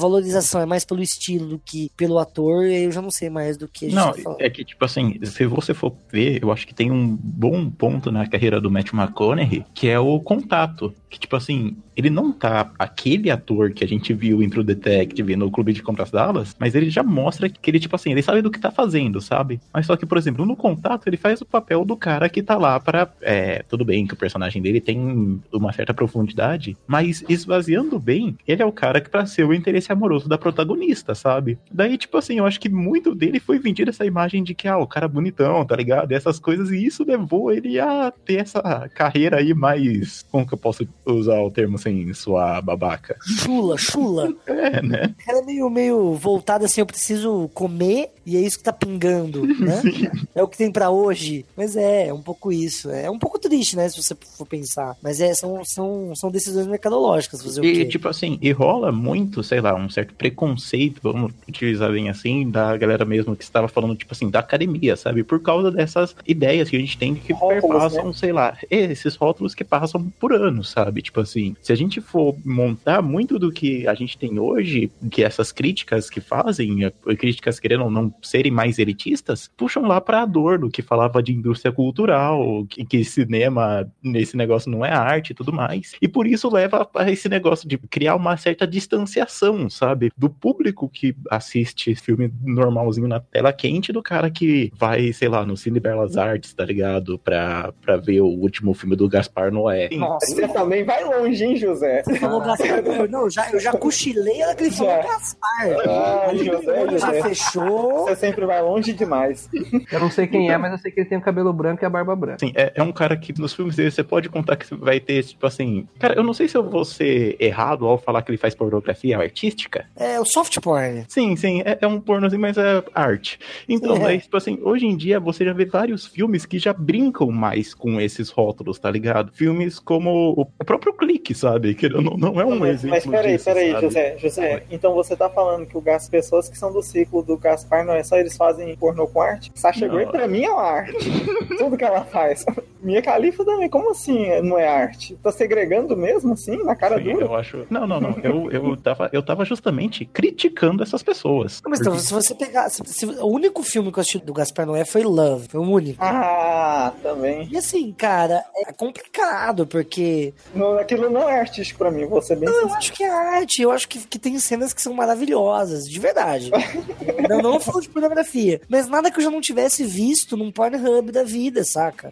é 0.55 0.65
mais 0.65 0.85
pelo 0.85 1.01
estilo 1.01 1.47
do 1.47 1.59
que 1.59 1.91
pelo 1.97 2.19
ator, 2.19 2.65
eu 2.65 2.91
já 2.91 3.01
não 3.01 3.11
sei 3.11 3.29
mais 3.29 3.57
do 3.57 3.67
que 3.67 3.85
a 3.85 3.89
gente 3.89 3.95
Não, 3.95 4.35
tá 4.35 4.35
é 4.39 4.49
que, 4.49 4.63
tipo 4.63 4.83
assim, 4.83 5.17
se 5.23 5.45
você 5.45 5.73
for 5.73 5.95
ver, 6.11 6.39
eu 6.41 6.51
acho 6.51 6.67
que 6.67 6.73
tem 6.73 6.91
um 6.91 7.15
bom 7.15 7.69
ponto 7.69 8.11
na 8.11 8.27
carreira 8.27 8.61
do 8.61 8.71
Matt 8.71 8.93
McConaughey, 8.93 9.65
que 9.73 9.87
é 9.87 9.99
o 9.99 10.19
contato. 10.19 10.93
Que, 11.09 11.19
tipo 11.19 11.35
assim, 11.35 11.77
ele 11.97 12.11
não 12.11 12.31
tá 12.31 12.71
aquele 12.77 13.31
ator 13.31 13.71
que 13.71 13.83
a 13.83 13.87
gente 13.87 14.13
viu 14.13 14.43
em 14.43 14.49
True 14.49 14.63
Detective 14.63 15.35
no 15.35 15.49
Clube 15.49 15.73
de 15.73 15.81
Compras 15.81 16.11
Dallas, 16.11 16.55
mas 16.59 16.75
ele 16.75 16.91
já 16.91 17.01
mostra 17.01 17.49
que 17.49 17.71
ele, 17.71 17.79
tipo 17.79 17.95
assim, 17.95 18.11
ele 18.11 18.21
sabe 18.21 18.43
do 18.43 18.51
que 18.51 18.59
tá 18.59 18.69
fazendo, 18.69 19.19
sabe? 19.19 19.59
Mas 19.73 19.87
só 19.87 19.97
que, 19.97 20.05
por 20.05 20.17
exemplo, 20.17 20.45
no 20.45 20.55
contato, 20.55 21.07
ele 21.07 21.17
faz 21.17 21.41
o 21.41 21.45
papel 21.45 21.83
do 21.83 21.97
cara 21.97 22.29
que 22.29 22.43
tá 22.43 22.55
lá 22.55 22.79
pra. 22.79 23.09
É, 23.21 23.63
tudo 23.67 23.83
bem 23.83 24.05
que 24.05 24.13
o 24.13 24.17
personagem 24.17 24.61
dele 24.61 24.79
tem 24.79 25.41
uma 25.51 25.73
certa 25.73 25.93
profundidade, 25.93 26.77
mas 26.85 27.23
esvaziando 27.27 27.97
bem, 27.99 28.37
ele 28.47 28.61
é 28.61 28.65
o 28.65 28.71
cara 28.71 29.01
que 29.01 29.09
pra 29.09 29.25
ser 29.25 29.43
o 29.43 29.53
interesse 29.53 29.91
amoroso 29.91 30.29
da 30.29 30.37
protagonista, 30.37 31.15
sabe? 31.15 31.57
Daí, 31.71 31.97
tipo 31.97 32.15
assim, 32.17 32.37
eu 32.37 32.45
acho 32.45 32.59
que 32.59 32.69
muito 32.69 33.15
dele 33.15 33.39
foi 33.39 33.57
vendido 33.57 33.89
essa 33.89 34.05
imagem 34.05 34.43
de 34.43 34.53
que, 34.53 34.67
ah, 34.67 34.77
o 34.77 34.85
cara 34.85 35.07
bonitão, 35.07 35.65
tá 35.65 35.75
ligado? 35.75 36.11
E 36.11 36.15
essas 36.15 36.39
coisas, 36.39 36.69
e 36.69 36.85
isso 36.85 37.03
levou 37.03 37.51
ele 37.51 37.79
a 37.79 38.11
ter 38.11 38.35
essa 38.35 38.61
carreira 38.93 39.37
aí 39.37 39.53
mais. 39.53 40.23
Como 40.31 40.45
que 40.45 40.53
eu 40.53 40.57
posso 40.57 40.87
usar 41.05 41.41
o 41.41 41.49
termo 41.49 41.77
sem 41.87 42.13
soar 42.13 42.61
babaca? 42.61 43.17
Chula, 43.21 43.77
chula. 43.77 44.33
É, 44.57 44.81
né? 44.81 45.15
Ela 45.27 45.39
é 45.39 45.45
meio, 45.45 45.69
meio 45.69 46.13
voltada 46.13 46.65
assim, 46.65 46.81
eu 46.81 46.85
preciso 46.85 47.49
comer 47.53 48.09
e 48.25 48.35
é 48.35 48.41
isso 48.41 48.57
que 48.57 48.63
tá 48.63 48.73
pingando, 48.73 49.45
né? 49.45 49.81
É 50.35 50.43
o 50.43 50.47
que 50.47 50.57
tem 50.57 50.71
pra 50.71 50.89
hoje. 50.89 51.45
Mas 51.55 51.75
é, 51.75 52.07
é 52.07 52.13
um 52.13 52.21
pouco 52.21 52.51
isso. 52.51 52.91
É 52.91 53.09
um 53.09 53.17
pouco 53.17 53.39
triste, 53.39 53.75
né, 53.75 53.87
se 53.87 54.01
você 54.01 54.15
for 54.37 54.45
pensar. 54.45 54.95
Mas 55.01 55.21
é, 55.21 55.33
são, 55.33 55.63
são, 55.63 56.13
são 56.15 56.29
decisões 56.29 56.67
mercadológicas, 56.67 57.41
fazer 57.41 57.63
E, 57.63 57.85
tipo 57.85 58.07
assim, 58.07 58.37
e 58.41 58.51
rola 58.51 58.91
muito, 58.91 59.41
sei 59.43 59.61
lá, 59.61 59.73
um 59.73 59.89
certo 59.89 60.13
preconceito, 60.13 60.99
vamos 61.01 61.31
utilizar 61.47 61.91
bem 61.91 62.09
assim, 62.09 62.49
da 62.49 62.75
galera 62.77 63.05
mesmo 63.05 63.35
que 63.35 63.43
estava 63.43 63.67
falando, 63.67 63.95
tipo 63.95 64.13
assim, 64.13 64.29
da 64.29 64.39
academia, 64.39 64.95
sabe? 64.95 65.23
Por 65.23 65.41
causa 65.41 65.71
dessas 65.71 66.15
ideias 66.27 66.69
que 66.69 66.75
a 66.75 66.79
gente 66.79 66.97
tem 66.97 67.15
que 67.15 67.33
Rótulos, 67.33 67.61
perpassam, 67.61 68.13
sei 68.13 68.33
lá, 68.33 68.57
esses 68.69 69.15
rótulos 69.15 69.55
que 69.55 69.63
passam 69.63 70.11
por 70.19 70.33
anos, 70.33 70.69
sabe? 70.69 71.01
Tipo 71.01 71.21
assim, 71.21 71.55
se 71.61 71.71
a 71.71 71.75
gente 71.77 72.01
for 72.01 72.35
montar 72.43 73.01
muito 73.01 73.39
do 73.39 73.51
que 73.51 73.87
a 73.87 73.93
gente 73.93 74.17
tem 74.17 74.39
hoje, 74.39 74.91
que 75.09 75.23
essas 75.23 75.51
críticas 75.51 76.09
que 76.09 76.19
fazem, 76.19 76.83
eh, 76.83 76.91
críticas 77.15 77.59
querendo 77.59 77.85
ou 77.85 77.91
não 77.91 78.13
serem 78.21 78.51
mais 78.51 78.79
elitistas, 78.79 79.49
puxam 79.55 79.83
lá 79.83 80.01
pra 80.01 80.23
Adorno, 80.23 80.69
que 80.69 80.81
falava 80.81 81.21
de 81.23 81.33
indústria 81.33 81.71
cultural, 81.71 82.65
que, 82.69 82.83
que 82.85 83.03
cinema, 83.03 83.89
nesse 84.03 84.35
negócio 84.35 84.69
não 84.69 84.83
é 84.83 84.91
arte 84.91 85.31
e 85.31 85.35
tudo 85.35 85.53
mais. 85.53 85.93
E 86.01 86.07
por 86.07 86.27
isso 86.27 86.49
leva 86.49 86.89
a 86.95 87.11
esse 87.11 87.29
negócio 87.29 87.67
de 87.67 87.77
criar 87.77 88.15
uma 88.15 88.35
certa 88.37 88.67
distanciação, 88.67 89.69
sabe? 89.69 90.11
Do 90.17 90.29
público 90.29 90.89
que 90.89 91.15
assiste 91.29 91.95
filme 91.95 92.31
normalzinho 92.43 93.07
na 93.07 93.19
tela 93.19 93.53
quente 93.53 93.91
do 93.91 94.01
cara 94.01 94.29
que 94.29 94.71
vai, 94.75 95.13
sei 95.13 95.27
lá, 95.27 95.45
no 95.45 95.55
Cine 95.55 95.79
Belas 95.79 96.17
Artes, 96.17 96.53
tá 96.53 96.65
ligado? 96.65 97.19
Pra, 97.19 97.73
pra 97.81 97.97
ver 97.97 98.21
o 98.21 98.27
último 98.27 98.73
filme 98.73 98.95
do 98.95 99.07
Gaspar 99.07 99.51
Noé. 99.51 99.89
Nossa, 99.91 100.33
Você 100.33 100.47
também 100.47 100.83
vai 100.83 101.03
longe, 101.03 101.43
hein, 101.43 101.55
José? 101.67 102.03
você 102.03 102.15
falou 102.15 102.39
Gaspar. 102.41 102.83
Não, 103.09 103.21
eu 103.21 103.29
já, 103.29 103.49
eu 103.51 103.59
já 103.59 103.71
cochilei 103.73 104.41
ela 104.41 104.55
que 104.55 104.63
ele 104.65 104.71
falou. 104.71 104.95
Gaspar. 105.03 105.67
Ah, 105.87 106.29
José, 106.33 106.71
o 106.71 106.81
olho 106.81 106.97
já 106.97 107.07
José. 107.07 107.21
fechou. 107.23 108.05
Você 108.05 108.15
sempre 108.15 108.45
vai 108.45 108.61
longe 108.61 108.93
demais. 108.93 109.49
Eu 109.91 109.99
não 109.99 110.09
sei 110.11 110.27
quem 110.27 110.49
é, 110.49 110.57
mas 110.57 110.71
eu 110.71 110.77
sei 110.77 110.91
que 110.91 110.99
ele 111.01 111.09
tem 111.09 111.17
o 111.17 111.21
cabelo 111.21 111.51
branco 111.53 111.83
e 111.83 111.85
a 111.85 111.89
barba 111.89 112.15
branca. 112.15 112.37
Assim, 112.43 112.51
é, 112.55 112.71
é 112.75 112.83
um 112.83 112.91
cara 112.91 113.15
que 113.17 113.37
nos 113.39 113.53
filmes 113.53 113.75
dele 113.75 113.91
você 113.91 114.03
pode 114.03 114.29
contar 114.29 114.55
que 114.55 114.73
vai 114.75 114.99
ter, 114.99 115.23
tipo 115.23 115.45
assim. 115.45 115.87
Cara, 115.99 116.13
eu 116.15 116.23
não 116.23 116.33
sei 116.33 116.47
se 116.47 116.57
eu 116.57 116.63
vou 116.67 116.85
ser 116.85 117.35
errado 117.39 117.85
ao 117.85 117.97
falar 117.97 118.21
que 118.21 118.31
ele 118.31 118.37
faz 118.37 118.55
pornografia 118.55 119.17
artística. 119.17 119.85
É 119.95 120.19
o 120.19 120.25
soft 120.25 120.59
porn. 120.61 121.05
Sim, 121.07 121.35
sim, 121.35 121.61
é, 121.65 121.77
é 121.81 121.87
um 121.87 121.99
pornozinho, 121.99 122.41
mas 122.41 122.57
é 122.57 122.83
arte. 122.93 123.39
Então, 123.67 124.07
É. 124.07 124.15
é. 124.15 124.17
tipo 124.19 124.35
assim, 124.37 124.59
hoje 124.63 124.85
em 124.85 124.95
dia 124.95 125.19
você 125.19 125.43
já 125.45 125.53
vê 125.53 125.65
vários 125.65 126.05
filmes 126.05 126.45
que 126.45 126.59
já 126.59 126.73
brincam 126.73 127.29
mais 127.31 127.73
com 127.73 127.99
esses 127.99 128.29
rótulos, 128.29 128.79
tá 128.79 128.89
ligado? 128.89 129.31
Filmes 129.33 129.79
como 129.79 130.33
o 130.37 130.47
o 130.59 130.65
próprio 130.65 130.93
Clique, 130.93 131.33
sabe? 131.35 131.46
Que 131.75 131.89
não, 131.89 132.01
não 132.17 132.39
é 132.41 132.45
um 132.45 132.57
mas, 132.59 132.83
exemplo 132.83 132.89
mas 132.95 133.05
peraí, 133.05 133.31
disso, 133.33 133.45
peraí, 133.45 133.71
sabe? 133.71 133.81
José, 133.85 134.15
José. 134.17 134.63
Então 134.71 134.93
você 134.93 135.15
tá 135.15 135.29
falando 135.29 135.65
que 135.65 135.77
o 135.77 135.81
Gas, 135.81 136.09
pessoas 136.09 136.49
que 136.49 136.57
são 136.57 136.71
do 136.71 136.81
ciclo 136.81 137.21
do 137.23 137.37
Gaspar 137.37 137.85
não 137.85 137.93
é 137.93 138.03
só 138.03 138.17
eles 138.17 138.35
fazem 138.35 138.75
pornô 138.75 139.07
com 139.07 139.21
arte? 139.21 139.51
Sasha. 139.55 139.87
Grey 139.87 140.05
pra 140.05 140.27
mim 140.27 140.43
é 140.43 140.49
uma 140.51 140.61
arte. 140.63 141.09
Tudo 141.57 141.77
que 141.77 141.83
ela 141.83 142.03
faz. 142.05 142.45
Mia 142.81 143.01
Khalifa 143.01 143.43
também, 143.43 143.69
como 143.69 143.91
assim 143.91 144.41
não 144.41 144.57
é 144.57 144.67
arte? 144.67 145.15
Tá 145.23 145.31
segregando 145.31 145.95
mesmo 145.97 146.33
assim, 146.33 146.63
na 146.63 146.75
cara 146.75 146.97
Sim, 146.97 147.13
dura? 147.13 147.25
eu 147.25 147.35
acho. 147.35 147.65
Não, 147.69 147.87
não, 147.87 147.99
não. 147.99 148.15
Eu, 148.23 148.51
eu, 148.51 148.77
tava, 148.77 149.09
eu 149.11 149.23
tava 149.23 149.43
justamente 149.45 150.05
criticando 150.05 150.83
essas 150.83 151.01
pessoas. 151.01 151.61
Mas 151.67 151.79
então, 151.79 151.97
se 151.97 152.13
você 152.13 152.35
pegar. 152.35 152.69
se- 152.69 152.83
se- 152.85 153.05
o 153.05 153.27
único 153.27 153.63
filme 153.63 153.91
que 153.91 153.97
eu 153.99 154.01
assisti 154.01 154.19
do 154.19 154.33
Gaspar 154.33 154.65
Noé 154.65 154.85
foi 154.85 155.03
Love. 155.03 155.47
Foi 155.49 155.59
o 155.59 155.63
único. 155.63 156.03
Ah, 156.03 156.93
também. 157.01 157.47
E 157.51 157.57
assim, 157.57 157.91
cara, 157.93 158.43
é 158.55 158.71
complicado, 158.73 159.65
porque 159.65 160.33
Não, 160.53 160.77
aquilo 160.77 161.09
não 161.09 161.27
é 161.29 161.36
artístico 161.39 161.79
pra 161.79 161.91
mim, 161.91 162.05
vou 162.05 162.21
ser 162.21 162.35
bem 162.35 162.45
Não, 162.49 162.55
eu 162.55 162.61
sincero. 162.63 162.77
acho 162.77 162.93
que 162.93 163.03
é 163.03 163.09
arte. 163.09 163.61
Eu 163.61 163.71
acho 163.71 163.87
que, 163.87 163.99
que 163.99 164.19
tem 164.19 164.37
cenas 164.39 164.73
que 164.73 164.81
são 164.81 164.93
maravilhosas, 164.93 165.89
de 165.89 165.99
verdade. 165.99 166.51
não, 167.29 167.41
não 167.41 167.59
falo 167.59 167.81
de 167.81 167.89
pornografia. 167.89 168.61
Mas 168.69 168.87
nada 168.87 169.11
que 169.11 169.19
eu 169.19 169.23
já 169.23 169.29
não 169.31 169.41
tivesse 169.41 169.83
visto 169.83 170.35
num 170.37 170.51
Pornhub 170.51 171.11
da 171.11 171.23
vida, 171.23 171.63
saca? 171.63 172.11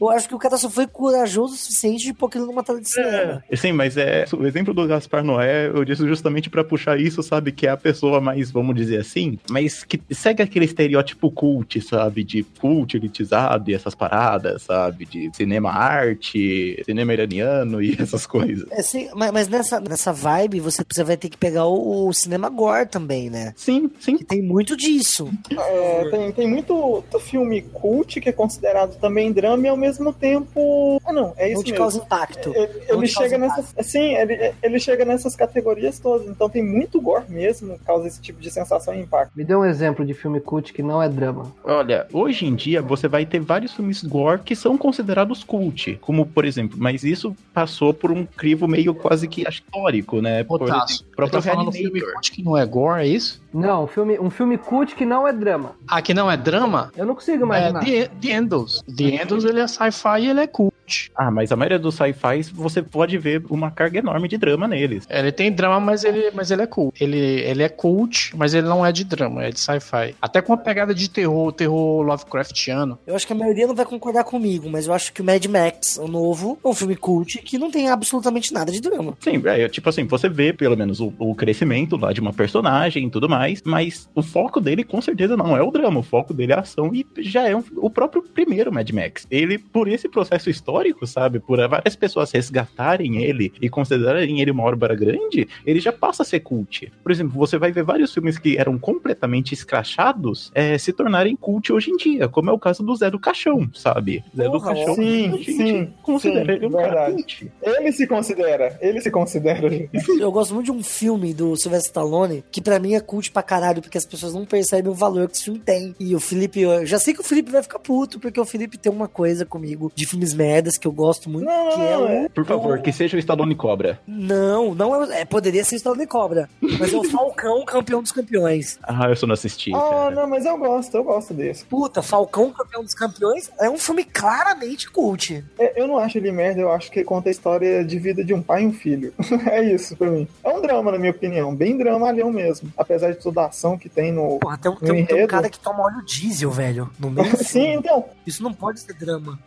eu 0.00 0.10
acho 0.10 0.28
que 0.28 0.34
o 0.34 0.38
cara 0.38 0.56
só 0.56 0.68
foi 0.70 0.86
corajoso 0.86 1.54
o 1.54 1.56
suficiente 1.56 2.04
de 2.04 2.12
pôr 2.14 2.26
aquilo 2.26 2.46
numa 2.46 2.62
tela 2.62 2.80
de 2.80 2.88
cinema. 2.88 3.42
Sim, 3.54 3.72
mas 3.72 3.96
é. 3.96 4.24
O 4.32 4.46
exemplo 4.46 4.72
do 4.74 4.86
Gaspar 4.86 5.22
Noé, 5.24 5.68
eu 5.68 5.84
disse 5.84 6.06
justamente 6.06 6.50
pra 6.50 6.64
puxar 6.64 6.98
isso, 7.00 7.22
sabe? 7.22 7.52
Que 7.52 7.66
é 7.66 7.70
a 7.70 7.76
pessoa 7.76 8.20
mais, 8.20 8.50
vamos 8.50 8.74
dizer 8.74 9.00
assim, 9.00 9.38
mas 9.50 9.84
que 9.84 10.00
segue 10.10 10.42
aquele 10.42 10.64
estereótipo 10.64 11.30
cult, 11.30 11.80
sabe? 11.80 12.24
De 12.24 12.42
cult 12.60 12.96
elitizado 12.96 13.70
e 13.70 13.74
essas 13.74 13.94
paradas, 13.94 14.62
sabe? 14.62 15.04
De 15.04 15.30
cinema 15.34 15.70
arte, 15.70 16.82
cinema 16.84 17.12
iraniano 17.12 17.82
e 17.82 17.96
essas 18.00 18.23
coisas. 18.26 18.70
É, 18.70 18.82
sim, 18.82 19.08
mas, 19.14 19.30
mas 19.32 19.48
nessa, 19.48 19.80
nessa 19.80 20.12
vibe 20.12 20.60
você, 20.60 20.82
você 20.90 21.04
vai 21.04 21.16
ter 21.16 21.28
que 21.28 21.36
pegar 21.36 21.66
o, 21.66 22.08
o 22.08 22.12
cinema 22.12 22.48
gore 22.48 22.86
também, 22.86 23.30
né? 23.30 23.52
Sim, 23.56 23.90
sim. 24.00 24.16
Que 24.16 24.24
tem 24.24 24.42
muito 24.42 24.76
disso. 24.76 25.30
É, 25.50 26.10
tem, 26.10 26.32
tem 26.32 26.48
muito, 26.48 27.02
filme 27.20 27.62
cult 27.62 28.20
que 28.20 28.28
é 28.28 28.32
considerado 28.32 28.98
também 28.98 29.32
drama 29.32 29.66
e 29.66 29.68
ao 29.68 29.76
mesmo 29.76 30.12
tempo. 30.12 31.00
Ah, 31.04 31.12
não, 31.12 31.32
é 31.36 31.48
isso 31.48 31.56
Não 31.56 31.62
te 31.62 31.70
mesmo. 31.72 31.78
causa 31.78 31.98
impacto. 31.98 32.52
Ele, 32.54 32.70
Não 32.88 32.98
ele 32.98 33.06
chega 33.06 33.38
nessas. 33.38 33.74
Sim, 33.80 34.14
ele, 34.14 34.54
ele 34.62 34.78
chega 34.78 35.04
nessas 35.04 35.34
categorias 35.34 35.98
todas. 35.98 36.28
Então 36.28 36.48
tem 36.48 36.62
muito 36.62 37.00
gore 37.00 37.24
mesmo, 37.28 37.78
causa 37.84 38.06
esse 38.06 38.20
tipo 38.20 38.40
de 38.40 38.50
sensação 38.50 38.94
e 38.94 39.00
impacto. 39.00 39.32
Me 39.34 39.44
dê 39.44 39.54
um 39.54 39.64
exemplo 39.64 40.04
de 40.04 40.14
filme 40.14 40.40
cult 40.40 40.72
que 40.72 40.82
não 40.82 41.02
é 41.02 41.08
drama. 41.08 41.52
Olha, 41.64 42.06
hoje 42.12 42.46
em 42.46 42.54
dia 42.54 42.82
você 42.82 43.08
vai 43.08 43.24
ter 43.24 43.40
vários 43.40 43.72
filmes 43.72 44.02
gore 44.02 44.42
que 44.42 44.54
são 44.54 44.76
considerados 44.76 45.42
cult, 45.42 45.98
como 46.00 46.26
por 46.26 46.44
exemplo, 46.44 46.76
mas 46.78 47.04
isso 47.04 47.34
passou 47.52 47.92
por 47.94 48.10
um 48.14 48.24
crivo 48.24 48.66
meio 48.68 48.94
quase 48.94 49.28
que 49.28 49.42
histórico, 49.48 50.20
né? 50.20 50.44
Por 50.44 50.62
exemplo, 50.62 50.84
o 51.12 51.16
próprio 51.16 51.42
tá 51.42 51.50
falando 51.50 51.72
filme 51.72 52.00
cult 52.00 52.32
que 52.32 52.42
não 52.42 52.56
é 52.56 52.64
gore, 52.64 53.02
é 53.02 53.06
isso? 53.06 53.42
Não, 53.52 53.84
um 53.84 53.86
filme, 53.86 54.18
um 54.18 54.30
filme 54.30 54.58
cult 54.58 54.94
que 54.94 55.04
não 55.04 55.26
é 55.26 55.32
drama. 55.32 55.72
Ah, 55.86 56.02
que 56.02 56.12
não 56.12 56.30
é 56.30 56.36
drama? 56.36 56.92
Eu 56.96 57.06
não 57.06 57.14
consigo 57.14 57.42
É 57.44 57.46
imaginar. 57.46 57.84
The, 57.84 58.08
The 58.20 58.32
Endos. 58.32 58.82
The 58.96 59.22
Endos, 59.22 59.44
ele 59.44 59.60
é 59.60 59.66
sci-fi 59.66 60.20
e 60.20 60.28
ele 60.28 60.40
é 60.40 60.46
cult. 60.46 60.73
Ah, 61.16 61.30
mas 61.30 61.50
a 61.52 61.56
maioria 61.56 61.78
dos 61.78 61.94
sci-fi 61.94 62.42
você 62.52 62.82
pode 62.82 63.16
ver 63.18 63.42
uma 63.50 63.70
carga 63.70 63.98
enorme 63.98 64.28
de 64.28 64.36
drama 64.36 64.66
neles. 64.68 65.06
Ele 65.08 65.32
tem 65.32 65.50
drama, 65.52 65.80
mas 65.80 66.04
ele, 66.04 66.30
mas 66.34 66.50
ele 66.50 66.62
é 66.62 66.66
cult. 66.66 67.02
Ele, 67.02 67.16
ele 67.18 67.62
é 67.62 67.68
cult, 67.68 68.36
mas 68.36 68.54
ele 68.54 68.66
não 68.66 68.84
é 68.84 68.92
de 68.92 69.04
drama, 69.04 69.44
é 69.44 69.50
de 69.50 69.60
sci-fi. 69.60 70.14
Até 70.20 70.40
com 70.42 70.52
uma 70.52 70.58
pegada 70.58 70.94
de 70.94 71.08
terror, 71.08 71.52
terror 71.52 72.02
Lovecraftiano. 72.02 72.98
Eu 73.06 73.14
acho 73.14 73.26
que 73.26 73.32
a 73.32 73.36
maioria 73.36 73.66
não 73.66 73.74
vai 73.74 73.84
concordar 73.84 74.24
comigo, 74.24 74.68
mas 74.70 74.86
eu 74.86 74.92
acho 74.94 75.12
que 75.12 75.20
o 75.22 75.24
Mad 75.24 75.44
Max, 75.46 75.96
o 75.98 76.08
novo, 76.08 76.58
é 76.64 76.68
um 76.68 76.74
filme 76.74 76.96
cult 76.96 77.38
que 77.42 77.58
não 77.58 77.70
tem 77.70 77.88
absolutamente 77.90 78.52
nada 78.52 78.72
de 78.72 78.80
drama. 78.80 79.16
Sim, 79.20 79.40
é, 79.44 79.68
tipo 79.68 79.88
assim, 79.88 80.04
você 80.04 80.28
vê 80.28 80.52
pelo 80.52 80.76
menos 80.76 81.00
o, 81.00 81.12
o 81.18 81.34
crescimento 81.34 81.96
lá 81.96 82.12
de 82.12 82.20
uma 82.20 82.32
personagem 82.32 83.06
e 83.06 83.10
tudo 83.10 83.28
mais, 83.28 83.62
mas 83.64 84.08
o 84.14 84.22
foco 84.22 84.60
dele 84.60 84.84
com 84.84 85.00
certeza 85.00 85.36
não 85.36 85.56
é 85.56 85.62
o 85.62 85.70
drama, 85.70 86.00
o 86.00 86.02
foco 86.02 86.32
dele 86.34 86.52
é 86.52 86.56
a 86.56 86.60
ação 86.60 86.94
e 86.94 87.06
já 87.18 87.48
é 87.48 87.54
um- 87.56 87.64
o 87.76 87.90
próprio 87.90 88.22
primeiro 88.22 88.72
Mad 88.72 88.88
Max. 88.90 89.26
Ele, 89.30 89.58
por 89.58 89.88
esse 89.88 90.08
processo 90.08 90.50
histórico, 90.50 90.73
sabe, 91.06 91.40
por 91.40 91.58
várias 91.68 91.96
pessoas 91.96 92.30
resgatarem 92.30 93.22
ele 93.22 93.52
e 93.60 93.68
considerarem 93.68 94.40
ele 94.40 94.50
uma 94.50 94.64
obra 94.64 94.94
grande, 94.94 95.48
ele 95.66 95.80
já 95.80 95.92
passa 95.92 96.22
a 96.22 96.26
ser 96.26 96.40
cult. 96.40 96.92
Por 97.02 97.12
exemplo, 97.12 97.36
você 97.36 97.58
vai 97.58 97.72
ver 97.72 97.84
vários 97.84 98.12
filmes 98.12 98.38
que 98.38 98.56
eram 98.56 98.78
completamente 98.78 99.52
escrachados 99.52 100.50
é, 100.54 100.76
se 100.78 100.92
tornarem 100.92 101.36
cult 101.36 101.72
hoje 101.72 101.90
em 101.90 101.96
dia, 101.96 102.28
como 102.28 102.50
é 102.50 102.52
o 102.52 102.58
caso 102.58 102.82
do 102.82 102.94
Zé 102.94 103.10
do 103.10 103.18
Caixão, 103.18 103.68
sabe? 103.74 104.24
Zé 104.36 104.48
do 104.48 104.60
Caixão. 104.60 104.94
sim, 104.94 105.42
sim, 105.44 105.92
Considera 106.02 106.52
sim, 106.52 106.58
ele 106.58 106.66
um 106.66 106.70
verdade. 106.70 107.14
cult. 107.14 107.52
Ele 107.62 107.92
se 107.92 108.06
considera, 108.06 108.78
ele 108.80 109.00
se 109.00 109.10
considera. 109.10 109.68
Eu 110.18 110.32
gosto 110.32 110.54
muito 110.54 110.66
de 110.66 110.72
um 110.72 110.82
filme 110.82 111.32
do 111.34 111.56
Sylvester 111.56 111.88
Stallone, 111.90 112.44
que 112.50 112.60
pra 112.60 112.78
mim 112.78 112.94
é 112.94 113.00
cult 113.00 113.30
pra 113.30 113.42
caralho, 113.42 113.82
porque 113.82 113.98
as 113.98 114.06
pessoas 114.06 114.34
não 114.34 114.44
percebem 114.44 114.90
o 114.90 114.94
valor 114.94 115.28
que 115.28 115.36
esse 115.36 115.44
filme 115.44 115.58
tem. 115.58 115.94
E 115.98 116.14
o 116.14 116.20
Felipe, 116.20 116.60
eu 116.60 116.84
já 116.86 116.98
sei 116.98 117.14
que 117.14 117.20
o 117.20 117.24
Felipe 117.24 117.50
vai 117.50 117.62
ficar 117.62 117.78
puto, 117.78 118.18
porque 118.18 118.40
o 118.40 118.44
Felipe 118.44 118.78
tem 118.78 118.90
uma 118.90 119.08
coisa 119.08 119.44
comigo 119.44 119.92
de 119.94 120.06
filmes 120.06 120.34
que 120.78 120.86
eu 120.86 120.92
gosto 120.92 121.28
muito, 121.30 121.44
Não, 121.46 121.68
que 121.70 121.80
é 121.80 121.90
não, 121.92 122.02
o... 122.04 122.08
é. 122.08 122.28
Por 122.28 122.44
favor, 122.44 122.78
que 122.80 122.92
seja 122.92 123.16
o 123.16 123.20
Stallone 123.20 123.54
Cobra. 123.54 123.98
Não, 124.06 124.74
não 124.74 125.04
é, 125.04 125.20
é- 125.20 125.24
poderia 125.24 125.64
ser 125.64 125.76
Stallone 125.76 126.06
Cobra, 126.06 126.48
mas 126.78 126.92
é 126.92 126.96
o 126.96 127.04
Falcão, 127.10 127.64
campeão 127.64 128.02
dos 128.02 128.12
campeões. 128.12 128.78
Ah, 128.82 129.08
eu 129.08 129.16
só 129.16 129.26
não 129.26 129.34
assisti. 129.34 129.72
Ah, 129.74 129.78
cara. 129.78 130.10
não, 130.12 130.28
mas 130.28 130.44
eu 130.44 130.56
gosto, 130.58 130.94
eu 130.96 131.04
gosto 131.04 131.34
desse. 131.34 131.64
Puta, 131.64 132.02
Falcão, 132.02 132.50
campeão 132.52 132.82
dos 132.82 132.94
campeões, 132.94 133.50
é 133.60 133.68
um 133.70 133.78
filme 133.78 134.04
claramente 134.04 134.90
cult. 134.90 135.44
É, 135.58 135.80
Eu 135.80 135.86
não 135.86 135.98
acho 135.98 136.18
ele 136.18 136.32
merda, 136.32 136.60
eu 136.60 136.72
acho 136.72 136.90
que 136.90 137.04
conta 137.04 137.28
a 137.28 137.32
história 137.32 137.84
de 137.84 137.98
vida 137.98 138.24
de 138.24 138.32
um 138.34 138.42
pai 138.42 138.62
e 138.62 138.66
um 138.66 138.72
filho. 138.72 139.12
é 139.50 139.62
isso 139.72 139.96
pra 139.96 140.10
mim. 140.10 140.26
É 140.42 140.48
um 140.48 140.60
drama, 140.60 140.92
na 140.92 140.98
minha 140.98 141.10
opinião. 141.10 141.54
Bem 141.54 141.76
dramalhão 141.76 142.30
mesmo. 142.32 142.70
Apesar 142.76 143.12
de 143.12 143.18
toda 143.18 143.42
a 143.42 143.46
ação 143.46 143.76
que 143.78 143.88
tem 143.88 144.12
no. 144.12 144.38
Porra, 144.38 144.58
tem, 144.58 144.70
um- 144.70 144.74
No 144.74 144.80
tem 144.80 145.04
tem 145.06 145.24
um 145.24 145.26
cara 145.26 145.48
que 145.48 145.58
toma 145.58 145.84
óleo 145.84 146.04
diesel, 146.04 146.50
velho, 146.50 146.90
no 146.98 147.10
meio 147.10 147.36
Sim, 147.44 147.74
então. 147.74 148.04
Isso 148.26 148.42
não 148.42 148.52
pode 148.52 148.80
ser 148.80 148.94
drama. 148.94 149.38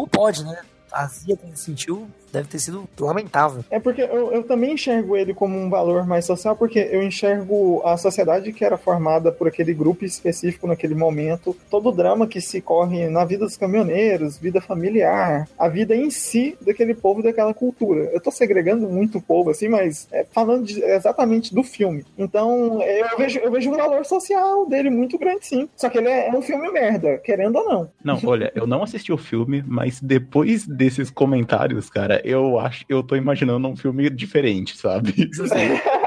Ou 0.00 0.06
pode, 0.08 0.42
né? 0.46 0.62
A 0.90 1.06
Zia 1.06 1.36
ele 1.42 1.54
sentiu 1.54 2.10
deve 2.32 2.48
ter 2.48 2.58
sido 2.58 2.88
lamentável. 2.98 3.64
É 3.70 3.78
porque 3.78 4.02
eu, 4.02 4.32
eu 4.32 4.42
também 4.42 4.74
enxergo 4.74 5.16
ele 5.16 5.34
como 5.34 5.56
um 5.58 5.68
valor 5.70 6.06
mais 6.06 6.24
social, 6.24 6.56
porque 6.56 6.78
eu 6.90 7.02
enxergo 7.02 7.82
a 7.84 7.96
sociedade 7.96 8.52
que 8.52 8.64
era 8.64 8.76
formada 8.76 9.30
por 9.32 9.48
aquele 9.48 9.72
grupo 9.74 10.04
específico 10.04 10.66
naquele 10.66 10.94
momento, 10.94 11.56
todo 11.70 11.88
o 11.88 11.92
drama 11.92 12.26
que 12.26 12.40
se 12.40 12.60
corre 12.60 13.08
na 13.08 13.24
vida 13.24 13.44
dos 13.44 13.56
caminhoneiros, 13.56 14.38
vida 14.38 14.60
familiar, 14.60 15.48
a 15.58 15.68
vida 15.68 15.94
em 15.94 16.10
si 16.10 16.56
daquele 16.60 16.94
povo 16.94 17.20
e 17.20 17.24
daquela 17.24 17.54
cultura. 17.54 18.10
Eu 18.12 18.20
tô 18.20 18.30
segregando 18.30 18.88
muito 18.88 19.18
o 19.18 19.22
povo, 19.22 19.50
assim, 19.50 19.68
mas 19.68 20.08
é, 20.12 20.24
falando 20.32 20.64
de- 20.64 20.82
exatamente 20.82 21.54
do 21.54 21.62
filme. 21.62 22.04
Então, 22.18 22.82
eu 22.82 23.16
vejo, 23.18 23.38
eu 23.38 23.50
vejo 23.50 23.70
um 23.70 23.76
valor 23.76 24.04
social 24.04 24.66
dele 24.66 24.90
muito 24.90 25.18
grande, 25.18 25.46
sim. 25.46 25.68
Só 25.76 25.88
que 25.88 25.98
ele 25.98 26.08
é, 26.08 26.28
é 26.28 26.32
um 26.32 26.42
filme 26.42 26.70
merda, 26.70 27.18
querendo 27.18 27.56
ou 27.56 27.64
não. 27.64 27.90
Não, 28.04 28.18
olha, 28.24 28.52
eu 28.54 28.66
não 28.66 28.82
assisti 28.82 29.12
o 29.12 29.18
filme, 29.18 29.62
mas 29.66 30.00
depois 30.00 30.66
desses 30.66 31.10
comentários, 31.10 31.88
cara, 31.90 32.19
eu 32.24 32.58
acho, 32.58 32.84
eu 32.88 33.02
tô 33.02 33.16
imaginando 33.16 33.66
um 33.68 33.76
filme 33.76 34.08
diferente, 34.10 34.76
sabe? 34.76 35.12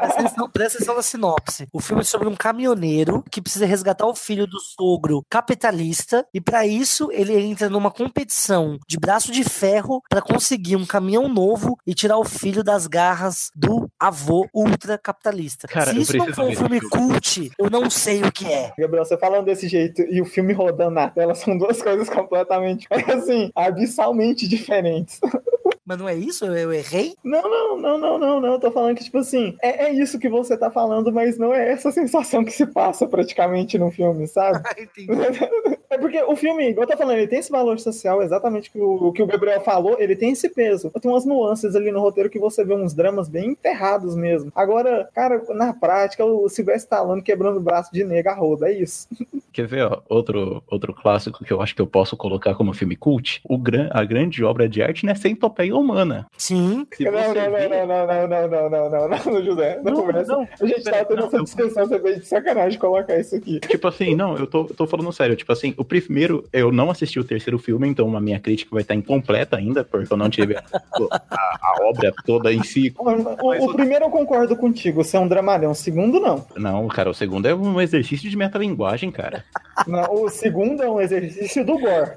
Presta 0.03 0.19
atenção, 0.19 0.49
presta 0.49 0.77
atenção 0.77 0.95
na 0.95 1.01
sinopse. 1.01 1.67
O 1.71 1.79
filme 1.79 2.01
é 2.01 2.05
sobre 2.05 2.27
um 2.27 2.35
caminhoneiro 2.35 3.23
que 3.31 3.41
precisa 3.41 3.65
resgatar 3.65 4.05
o 4.05 4.13
filho 4.13 4.45
do 4.45 4.59
sogro 4.59 5.23
capitalista 5.29 6.25
e 6.33 6.41
pra 6.41 6.67
isso 6.67 7.09
ele 7.11 7.33
entra 7.39 7.69
numa 7.69 7.89
competição 7.89 8.77
de 8.87 8.99
braço 8.99 9.31
de 9.31 9.45
ferro 9.45 10.01
pra 10.09 10.21
conseguir 10.21 10.75
um 10.75 10.85
caminhão 10.85 11.29
novo 11.29 11.77
e 11.87 11.93
tirar 11.93 12.17
o 12.17 12.25
filho 12.25 12.63
das 12.63 12.85
garras 12.85 13.49
do 13.55 13.89
avô 13.97 14.45
ultracapitalista. 14.53 15.67
Cara, 15.69 15.91
Se 15.91 15.95
eu 15.95 16.01
isso 16.01 16.17
não 16.17 16.33
for 16.33 16.45
um 16.45 16.55
filme. 16.55 16.81
cult, 16.81 17.51
eu 17.57 17.69
não 17.69 17.89
sei 17.89 18.23
o 18.23 18.31
que 18.31 18.45
é. 18.45 18.73
Gabriel, 18.77 19.05
você 19.05 19.17
falando 19.17 19.45
desse 19.45 19.69
jeito 19.69 20.01
e 20.01 20.21
o 20.21 20.25
filme 20.25 20.51
rodando 20.51 20.91
na 20.95 21.09
tela 21.09 21.33
são 21.35 21.57
duas 21.57 21.81
coisas 21.81 22.09
completamente, 22.09 22.87
assim, 22.91 23.49
abissalmente 23.55 24.47
diferentes. 24.47 25.19
Mas 25.85 25.97
não 25.97 26.07
é 26.07 26.15
isso? 26.15 26.45
Eu 26.45 26.71
errei? 26.71 27.13
Não, 27.23 27.41
não, 27.41 27.77
não, 27.77 27.97
não, 27.97 28.17
não, 28.17 28.41
não. 28.41 28.53
Eu 28.53 28.59
tô 28.59 28.71
falando 28.71 28.95
que, 28.95 29.03
tipo 29.03 29.17
assim, 29.17 29.57
é, 29.61 29.87
é 29.87 29.93
isso 29.93 30.17
que 30.17 30.29
você 30.29 30.57
tá 30.57 30.71
falando, 30.71 31.11
mas 31.11 31.37
não 31.37 31.53
é 31.53 31.71
essa 31.71 31.91
sensação 31.91 32.45
que 32.45 32.51
se 32.51 32.65
passa 32.65 33.05
praticamente 33.05 33.77
no 33.77 33.91
filme, 33.91 34.27
sabe? 34.27 34.61
Ah, 34.65 34.81
entendi. 34.81 35.07
É 35.93 35.97
porque 35.97 36.21
o 36.23 36.35
filme, 36.35 36.69
igual 36.69 36.85
eu 36.87 36.91
tô 36.91 36.97
falando, 36.97 37.17
ele 37.17 37.27
tem 37.27 37.39
esse 37.39 37.51
valor 37.51 37.79
social, 37.79 38.21
exatamente 38.23 38.69
o 38.69 38.71
que 38.71 38.79
o, 38.81 39.11
que 39.11 39.21
o 39.23 39.27
Gabriel 39.27 39.61
falou, 39.61 39.95
ele 39.99 40.15
tem 40.15 40.31
esse 40.31 40.49
peso. 40.49 40.89
Tem 41.01 41.11
umas 41.11 41.25
nuances 41.25 41.75
ali 41.75 41.91
no 41.91 41.99
roteiro 41.99 42.29
que 42.29 42.39
você 42.39 42.63
vê 42.63 42.73
uns 42.73 42.93
dramas 42.93 43.29
bem 43.29 43.49
enterrados 43.51 44.15
mesmo. 44.15 44.51
Agora, 44.55 45.09
cara, 45.13 45.41
na 45.49 45.73
prática, 45.73 46.25
o 46.25 46.49
Silvestre 46.49 46.83
Stallone 46.85 47.21
quebrando 47.21 47.57
o 47.57 47.61
braço 47.61 47.91
de 47.93 48.03
nega 48.03 48.31
a 48.31 48.35
roda, 48.35 48.67
é 48.69 48.73
isso. 48.73 49.07
Quer 49.53 49.67
ver, 49.67 49.85
ó, 49.85 50.01
outro, 50.09 50.63
outro 50.67 50.93
clássico 50.95 51.43
que 51.45 51.53
eu 51.53 51.61
acho 51.61 51.75
que 51.75 51.81
eu 51.81 51.85
posso 51.85 52.17
colocar 52.17 52.55
como 52.55 52.73
filme 52.73 52.95
cult? 52.95 53.39
O 53.47 53.55
gran, 53.55 53.87
a 53.91 54.03
grande 54.03 54.43
obra 54.43 54.67
de 54.67 54.81
arte, 54.81 55.05
né, 55.05 55.13
Centopeia 55.13 55.75
Humana. 55.75 56.25
Sim. 56.35 56.87
Não, 56.99 57.11
não, 57.11 57.21
você 57.21 57.33
não, 57.33 57.51
vê- 57.51 57.67
não, 57.67 57.87
não, 57.87 58.07
não, 58.07 58.27
não, 58.27 58.49
não, 58.49 58.89
não, 58.89 58.89
não, 59.09 59.31
não, 59.33 59.43
José. 59.43 59.79
Não, 59.83 59.91
Não, 59.93 60.01
conversa. 60.01 60.31
não, 60.33 60.47
A 60.59 60.65
gente 60.65 60.83
pera, 60.83 60.97
tá 60.97 61.05
tendo 61.05 61.19
não, 61.19 61.27
essa 61.27 61.37
eu- 61.37 61.43
discussão, 61.43 61.85
você 61.87 61.99
veio 61.99 62.19
de 62.19 62.25
sacanagem 62.25 62.79
colocar 62.79 63.19
isso 63.19 63.35
aqui. 63.35 63.59
Tipo 63.59 63.87
assim, 63.87 64.15
não, 64.15 64.35
eu 64.37 64.47
tô, 64.47 64.61
eu 64.61 64.73
tô 64.75 64.87
falando 64.87 65.11
sério. 65.13 65.35
Tipo 65.35 65.51
assim, 65.51 65.73
o 65.83 65.85
primeiro, 65.85 66.47
eu 66.53 66.71
não 66.71 66.89
assisti 66.89 67.19
o 67.19 67.23
terceiro 67.23 67.59
filme, 67.59 67.87
então 67.87 68.15
a 68.15 68.21
minha 68.21 68.39
crítica 68.39 68.69
vai 68.71 68.81
estar 68.81 68.95
incompleta 68.95 69.57
ainda, 69.57 69.83
porque 69.83 70.11
eu 70.11 70.17
não 70.17 70.29
tive 70.29 70.55
a, 70.55 70.63
a- 71.11 71.57
a 71.61 71.75
obra 71.89 72.13
toda 72.25 72.51
em 72.53 72.63
si. 72.63 72.93
O, 72.97 73.65
o 73.69 73.73
primeiro 73.73 74.05
eu 74.05 74.09
concordo 74.09 74.55
contigo, 74.55 75.03
você 75.03 75.17
é 75.17 75.19
um 75.19 75.27
dramalhão. 75.27 75.71
O 75.71 75.75
segundo, 75.75 76.19
não. 76.19 76.45
Não, 76.55 76.87
cara, 76.87 77.09
o 77.09 77.13
segundo 77.13 77.45
é 77.47 77.53
um 77.53 77.79
exercício 77.81 78.29
de 78.29 78.37
metalinguagem, 78.37 79.11
cara. 79.11 79.43
não 79.87 80.23
o 80.23 80.29
segundo 80.29 80.81
é 80.83 80.89
um 80.89 81.01
exercício 81.01 81.65
do 81.65 81.77
gore. 81.79 82.11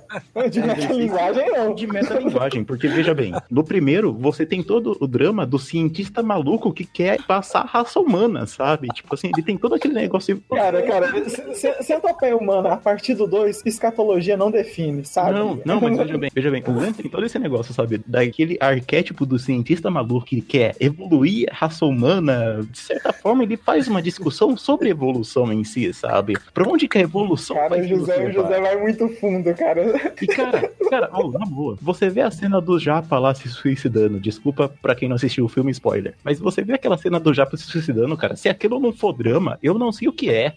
De 0.50 0.60
metalinguagem, 0.60 1.50
não. 1.52 1.74
De 1.74 1.86
metalinguagem, 1.86 2.64
porque 2.64 2.88
veja 2.88 3.14
bem, 3.14 3.32
no 3.50 3.64
primeiro 3.64 4.12
você 4.12 4.46
tem 4.46 4.62
todo 4.62 4.96
o 5.00 5.06
drama 5.06 5.44
do 5.46 5.58
cientista 5.58 6.22
maluco 6.22 6.72
que 6.72 6.84
quer 6.84 7.22
passar 7.26 7.60
a 7.60 7.66
raça 7.66 7.98
humana, 8.00 8.46
sabe? 8.46 8.88
Tipo 8.88 9.14
assim, 9.14 9.30
ele 9.34 9.42
tem 9.44 9.56
todo 9.58 9.74
aquele 9.74 9.94
negócio. 9.94 10.40
Cara, 10.50 10.82
cara, 10.82 11.12
centopeia 11.82 12.36
humana, 12.36 12.72
a 12.74 12.76
partir 12.76 13.14
do 13.14 13.26
2, 13.26 13.45
escatologia 13.46 14.36
não 14.36 14.50
define, 14.50 15.04
sabe? 15.04 15.32
Não, 15.32 15.60
não, 15.64 15.80
mas 15.80 15.96
veja 15.96 16.18
bem, 16.18 16.30
veja 16.34 16.50
bem, 16.50 16.62
o 16.66 16.72
Lance 16.72 17.02
tem 17.02 17.10
todo 17.10 17.24
esse 17.24 17.38
negócio, 17.38 17.72
sabe? 17.72 18.00
Daquele 18.06 18.56
arquétipo 18.60 19.24
do 19.24 19.38
cientista 19.38 19.90
maluco 19.90 20.26
que 20.26 20.40
quer 20.40 20.74
evoluir 20.80 21.48
a 21.50 21.54
raça 21.54 21.84
humana, 21.84 22.66
de 22.70 22.78
certa 22.78 23.12
forma, 23.12 23.42
ele 23.42 23.56
faz 23.56 23.88
uma 23.88 24.02
discussão 24.02 24.56
sobre 24.56 24.90
evolução 24.90 25.52
em 25.52 25.64
si, 25.64 25.92
sabe? 25.92 26.34
Pra 26.52 26.68
onde 26.68 26.88
que 26.88 26.98
a 26.98 27.02
evolução 27.02 27.56
Cara, 27.56 27.68
vai 27.68 27.88
José, 27.88 28.26
o 28.26 28.32
José 28.32 28.60
vai 28.60 28.76
muito 28.76 29.08
fundo, 29.08 29.54
cara. 29.54 29.82
E 30.20 30.26
cara, 30.26 30.70
cara, 30.90 31.08
ó, 31.12 31.30
na 31.30 31.46
boa, 31.46 31.76
você 31.80 32.08
vê 32.08 32.20
a 32.20 32.30
cena 32.30 32.60
do 32.60 32.78
Japa 32.78 33.18
lá 33.18 33.34
se 33.34 33.48
suicidando, 33.48 34.20
desculpa 34.20 34.72
pra 34.80 34.94
quem 34.94 35.08
não 35.08 35.16
assistiu 35.16 35.44
o 35.44 35.48
filme, 35.48 35.70
spoiler, 35.70 36.14
mas 36.24 36.38
você 36.38 36.62
vê 36.62 36.74
aquela 36.74 36.96
cena 36.96 37.20
do 37.20 37.32
Japa 37.34 37.56
se 37.56 37.64
suicidando, 37.64 38.16
cara, 38.16 38.36
se 38.36 38.48
aquilo 38.48 38.80
não 38.80 38.92
for 38.92 39.12
drama, 39.12 39.58
eu 39.62 39.74
não 39.74 39.92
sei 39.92 40.08
o 40.08 40.12
que 40.12 40.30
é. 40.30 40.54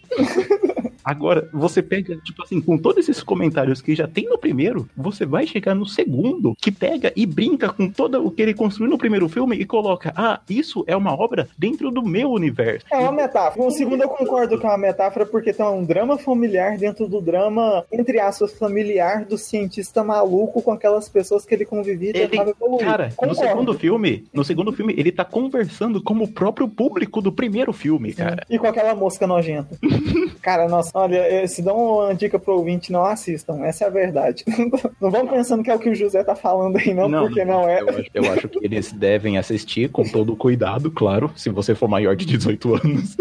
Agora, 1.09 1.49
você 1.51 1.81
pega, 1.81 2.17
tipo 2.17 2.43
assim, 2.43 2.61
com 2.61 2.77
todos 2.77 3.09
esses 3.09 3.23
comentários 3.23 3.81
que 3.81 3.95
já 3.95 4.07
tem 4.07 4.29
no 4.29 4.37
primeiro, 4.37 4.87
você 4.95 5.25
vai 5.25 5.47
chegar 5.47 5.73
no 5.73 5.83
segundo, 5.83 6.55
que 6.61 6.71
pega 6.71 7.11
e 7.15 7.25
brinca 7.25 7.67
com 7.69 7.89
todo 7.89 8.23
o 8.23 8.29
que 8.29 8.43
ele 8.43 8.53
construiu 8.53 8.91
no 8.91 8.97
primeiro 8.97 9.27
filme 9.27 9.55
e 9.55 9.65
coloca, 9.65 10.13
ah, 10.15 10.39
isso 10.47 10.83
é 10.85 10.95
uma 10.95 11.11
obra 11.19 11.47
dentro 11.57 11.89
do 11.89 12.03
meu 12.03 12.29
universo. 12.29 12.85
É 12.91 12.97
uma 12.99 13.11
metáfora. 13.11 13.65
O 13.65 13.71
segundo 13.71 14.03
eu 14.03 14.09
concordo 14.09 14.59
que 14.59 14.65
é 14.67 14.69
uma 14.69 14.77
metáfora 14.77 15.25
porque 15.25 15.51
tem 15.51 15.65
um 15.65 15.83
drama 15.83 16.15
familiar 16.15 16.77
dentro 16.77 17.07
do 17.07 17.19
drama, 17.19 17.83
entre 17.91 18.19
aspas, 18.19 18.53
familiar 18.53 19.25
do 19.25 19.35
cientista 19.35 20.03
maluco 20.03 20.61
com 20.61 20.71
aquelas 20.71 21.09
pessoas 21.09 21.43
que 21.43 21.55
ele 21.55 21.65
convivia 21.65 22.11
e 22.11 22.17
Ele, 22.17 22.27
tentava 22.27 22.51
evoluir. 22.51 22.85
cara, 22.85 23.05
no 23.07 23.15
Concordo. 23.15 23.35
segundo 23.35 23.73
filme, 23.73 24.27
no 24.31 24.43
segundo 24.43 24.71
filme, 24.71 24.93
ele 24.95 25.11
tá 25.11 25.25
conversando 25.25 26.03
como 26.03 26.25
o 26.25 26.27
próprio 26.27 26.67
público 26.67 27.19
do 27.19 27.31
primeiro 27.31 27.73
filme, 27.73 28.13
cara. 28.13 28.45
E 28.47 28.59
com 28.59 28.67
aquela 28.67 28.93
mosca 28.93 29.25
nojenta. 29.25 29.75
cara, 30.39 30.67
nossa, 30.67 30.98
Olha, 30.99 31.17
eh, 31.17 31.47
se 31.47 31.61
dá 31.61 31.73
uma 31.73 32.13
dica 32.13 32.37
pro 32.37 32.55
ouvinte, 32.55 32.91
não 32.91 33.05
assistam. 33.05 33.63
Essa 33.63 33.85
é 33.85 33.87
a 33.87 33.89
verdade. 33.89 34.43
Não 34.99 35.09
vamos 35.09 35.31
pensando 35.31 35.63
que 35.63 35.71
é 35.71 35.75
o 35.75 35.79
que 35.79 35.89
o 35.89 35.95
José 35.95 36.23
tá 36.23 36.35
falando 36.35 36.77
aí, 36.77 36.93
não, 36.93 37.09
porque 37.09 37.45
não, 37.45 37.67
é. 37.67 37.81
Eu 37.81 37.89
acho, 37.89 38.05
eu 38.13 38.31
acho 38.33 38.49
que 38.49 38.59
eles 38.61 38.91
devem 38.91 39.37
assistir 39.37 39.89
com 39.89 40.03
todo 40.03 40.33
o 40.33 40.35
cuidado, 40.35 40.91
claro, 40.91 41.31
se 41.35 41.49
você 41.49 41.73
for 41.73 41.87
maior 41.87 42.15
de 42.15 42.25
18 42.25 42.75
anos. 42.75 43.15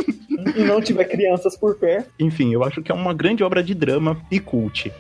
E 0.56 0.62
não 0.64 0.80
tiver 0.80 1.04
crianças 1.04 1.56
por 1.56 1.76
perto. 1.76 2.10
Enfim, 2.18 2.52
eu 2.52 2.64
acho 2.64 2.82
que 2.82 2.90
é 2.90 2.94
uma 2.94 3.14
grande 3.14 3.44
obra 3.44 3.62
de 3.62 3.74
drama 3.74 4.20
e 4.30 4.40
cult. 4.40 4.92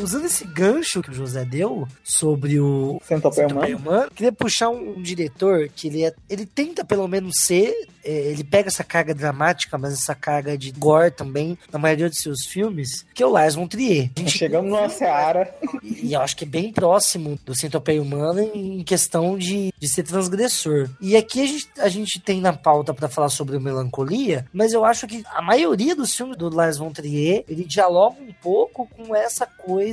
Usando 0.00 0.26
esse 0.26 0.44
gancho 0.44 1.02
que 1.02 1.10
o 1.10 1.14
José 1.14 1.44
deu 1.44 1.86
sobre 2.02 2.58
o 2.60 3.00
Centopeia 3.06 3.76
humana. 3.76 4.08
Queria 4.14 4.32
puxar 4.32 4.68
um, 4.70 4.98
um 4.98 5.02
diretor 5.02 5.68
que 5.68 5.88
ele, 5.88 6.04
é, 6.04 6.14
ele 6.28 6.46
tenta 6.46 6.84
pelo 6.84 7.06
menos 7.06 7.36
ser, 7.38 7.74
é, 8.04 8.10
ele 8.10 8.42
pega 8.44 8.68
essa 8.68 8.82
carga 8.84 9.14
dramática, 9.14 9.76
mas 9.78 9.94
essa 9.94 10.14
carga 10.14 10.56
de 10.56 10.70
gore 10.72 11.10
também, 11.10 11.58
na 11.72 11.78
maioria 11.78 12.08
dos 12.08 12.18
seus 12.18 12.46
filmes, 12.46 13.04
que 13.14 13.22
é 13.22 13.26
o 13.26 13.30
Lars 13.30 13.54
von 13.54 13.66
Trier. 13.66 14.10
A 14.16 14.20
gente 14.20 14.38
Chegamos 14.38 14.70
numa 14.70 14.88
seara. 14.88 15.54
e 15.82 16.00
e 16.10 16.14
eu 16.14 16.20
acho 16.20 16.36
que 16.36 16.44
é 16.44 16.48
bem 16.48 16.72
próximo 16.72 17.38
do 17.44 17.54
Centopeia 17.54 18.02
Humana 18.02 18.42
em 18.42 18.82
questão 18.82 19.38
de, 19.38 19.72
de 19.78 19.88
ser 19.88 20.02
transgressor. 20.02 20.88
E 21.00 21.16
aqui 21.16 21.42
a 21.42 21.46
gente, 21.46 21.68
a 21.78 21.88
gente 21.88 22.18
tem 22.18 22.40
na 22.40 22.52
pauta 22.52 22.92
pra 22.94 23.08
falar 23.08 23.28
sobre 23.28 23.56
o 23.56 23.60
Melancolia, 23.60 24.46
mas 24.52 24.72
eu 24.72 24.84
acho 24.84 25.06
que 25.06 25.22
a 25.32 25.42
maioria 25.42 25.94
dos 25.94 26.14
filmes 26.14 26.36
do 26.36 26.48
Lars 26.48 26.78
von 26.78 26.90
Trier, 26.90 27.44
ele 27.48 27.64
dialoga 27.64 28.16
um 28.20 28.32
pouco 28.42 28.88
com 28.96 29.14
essa 29.14 29.46
coisa 29.46 29.89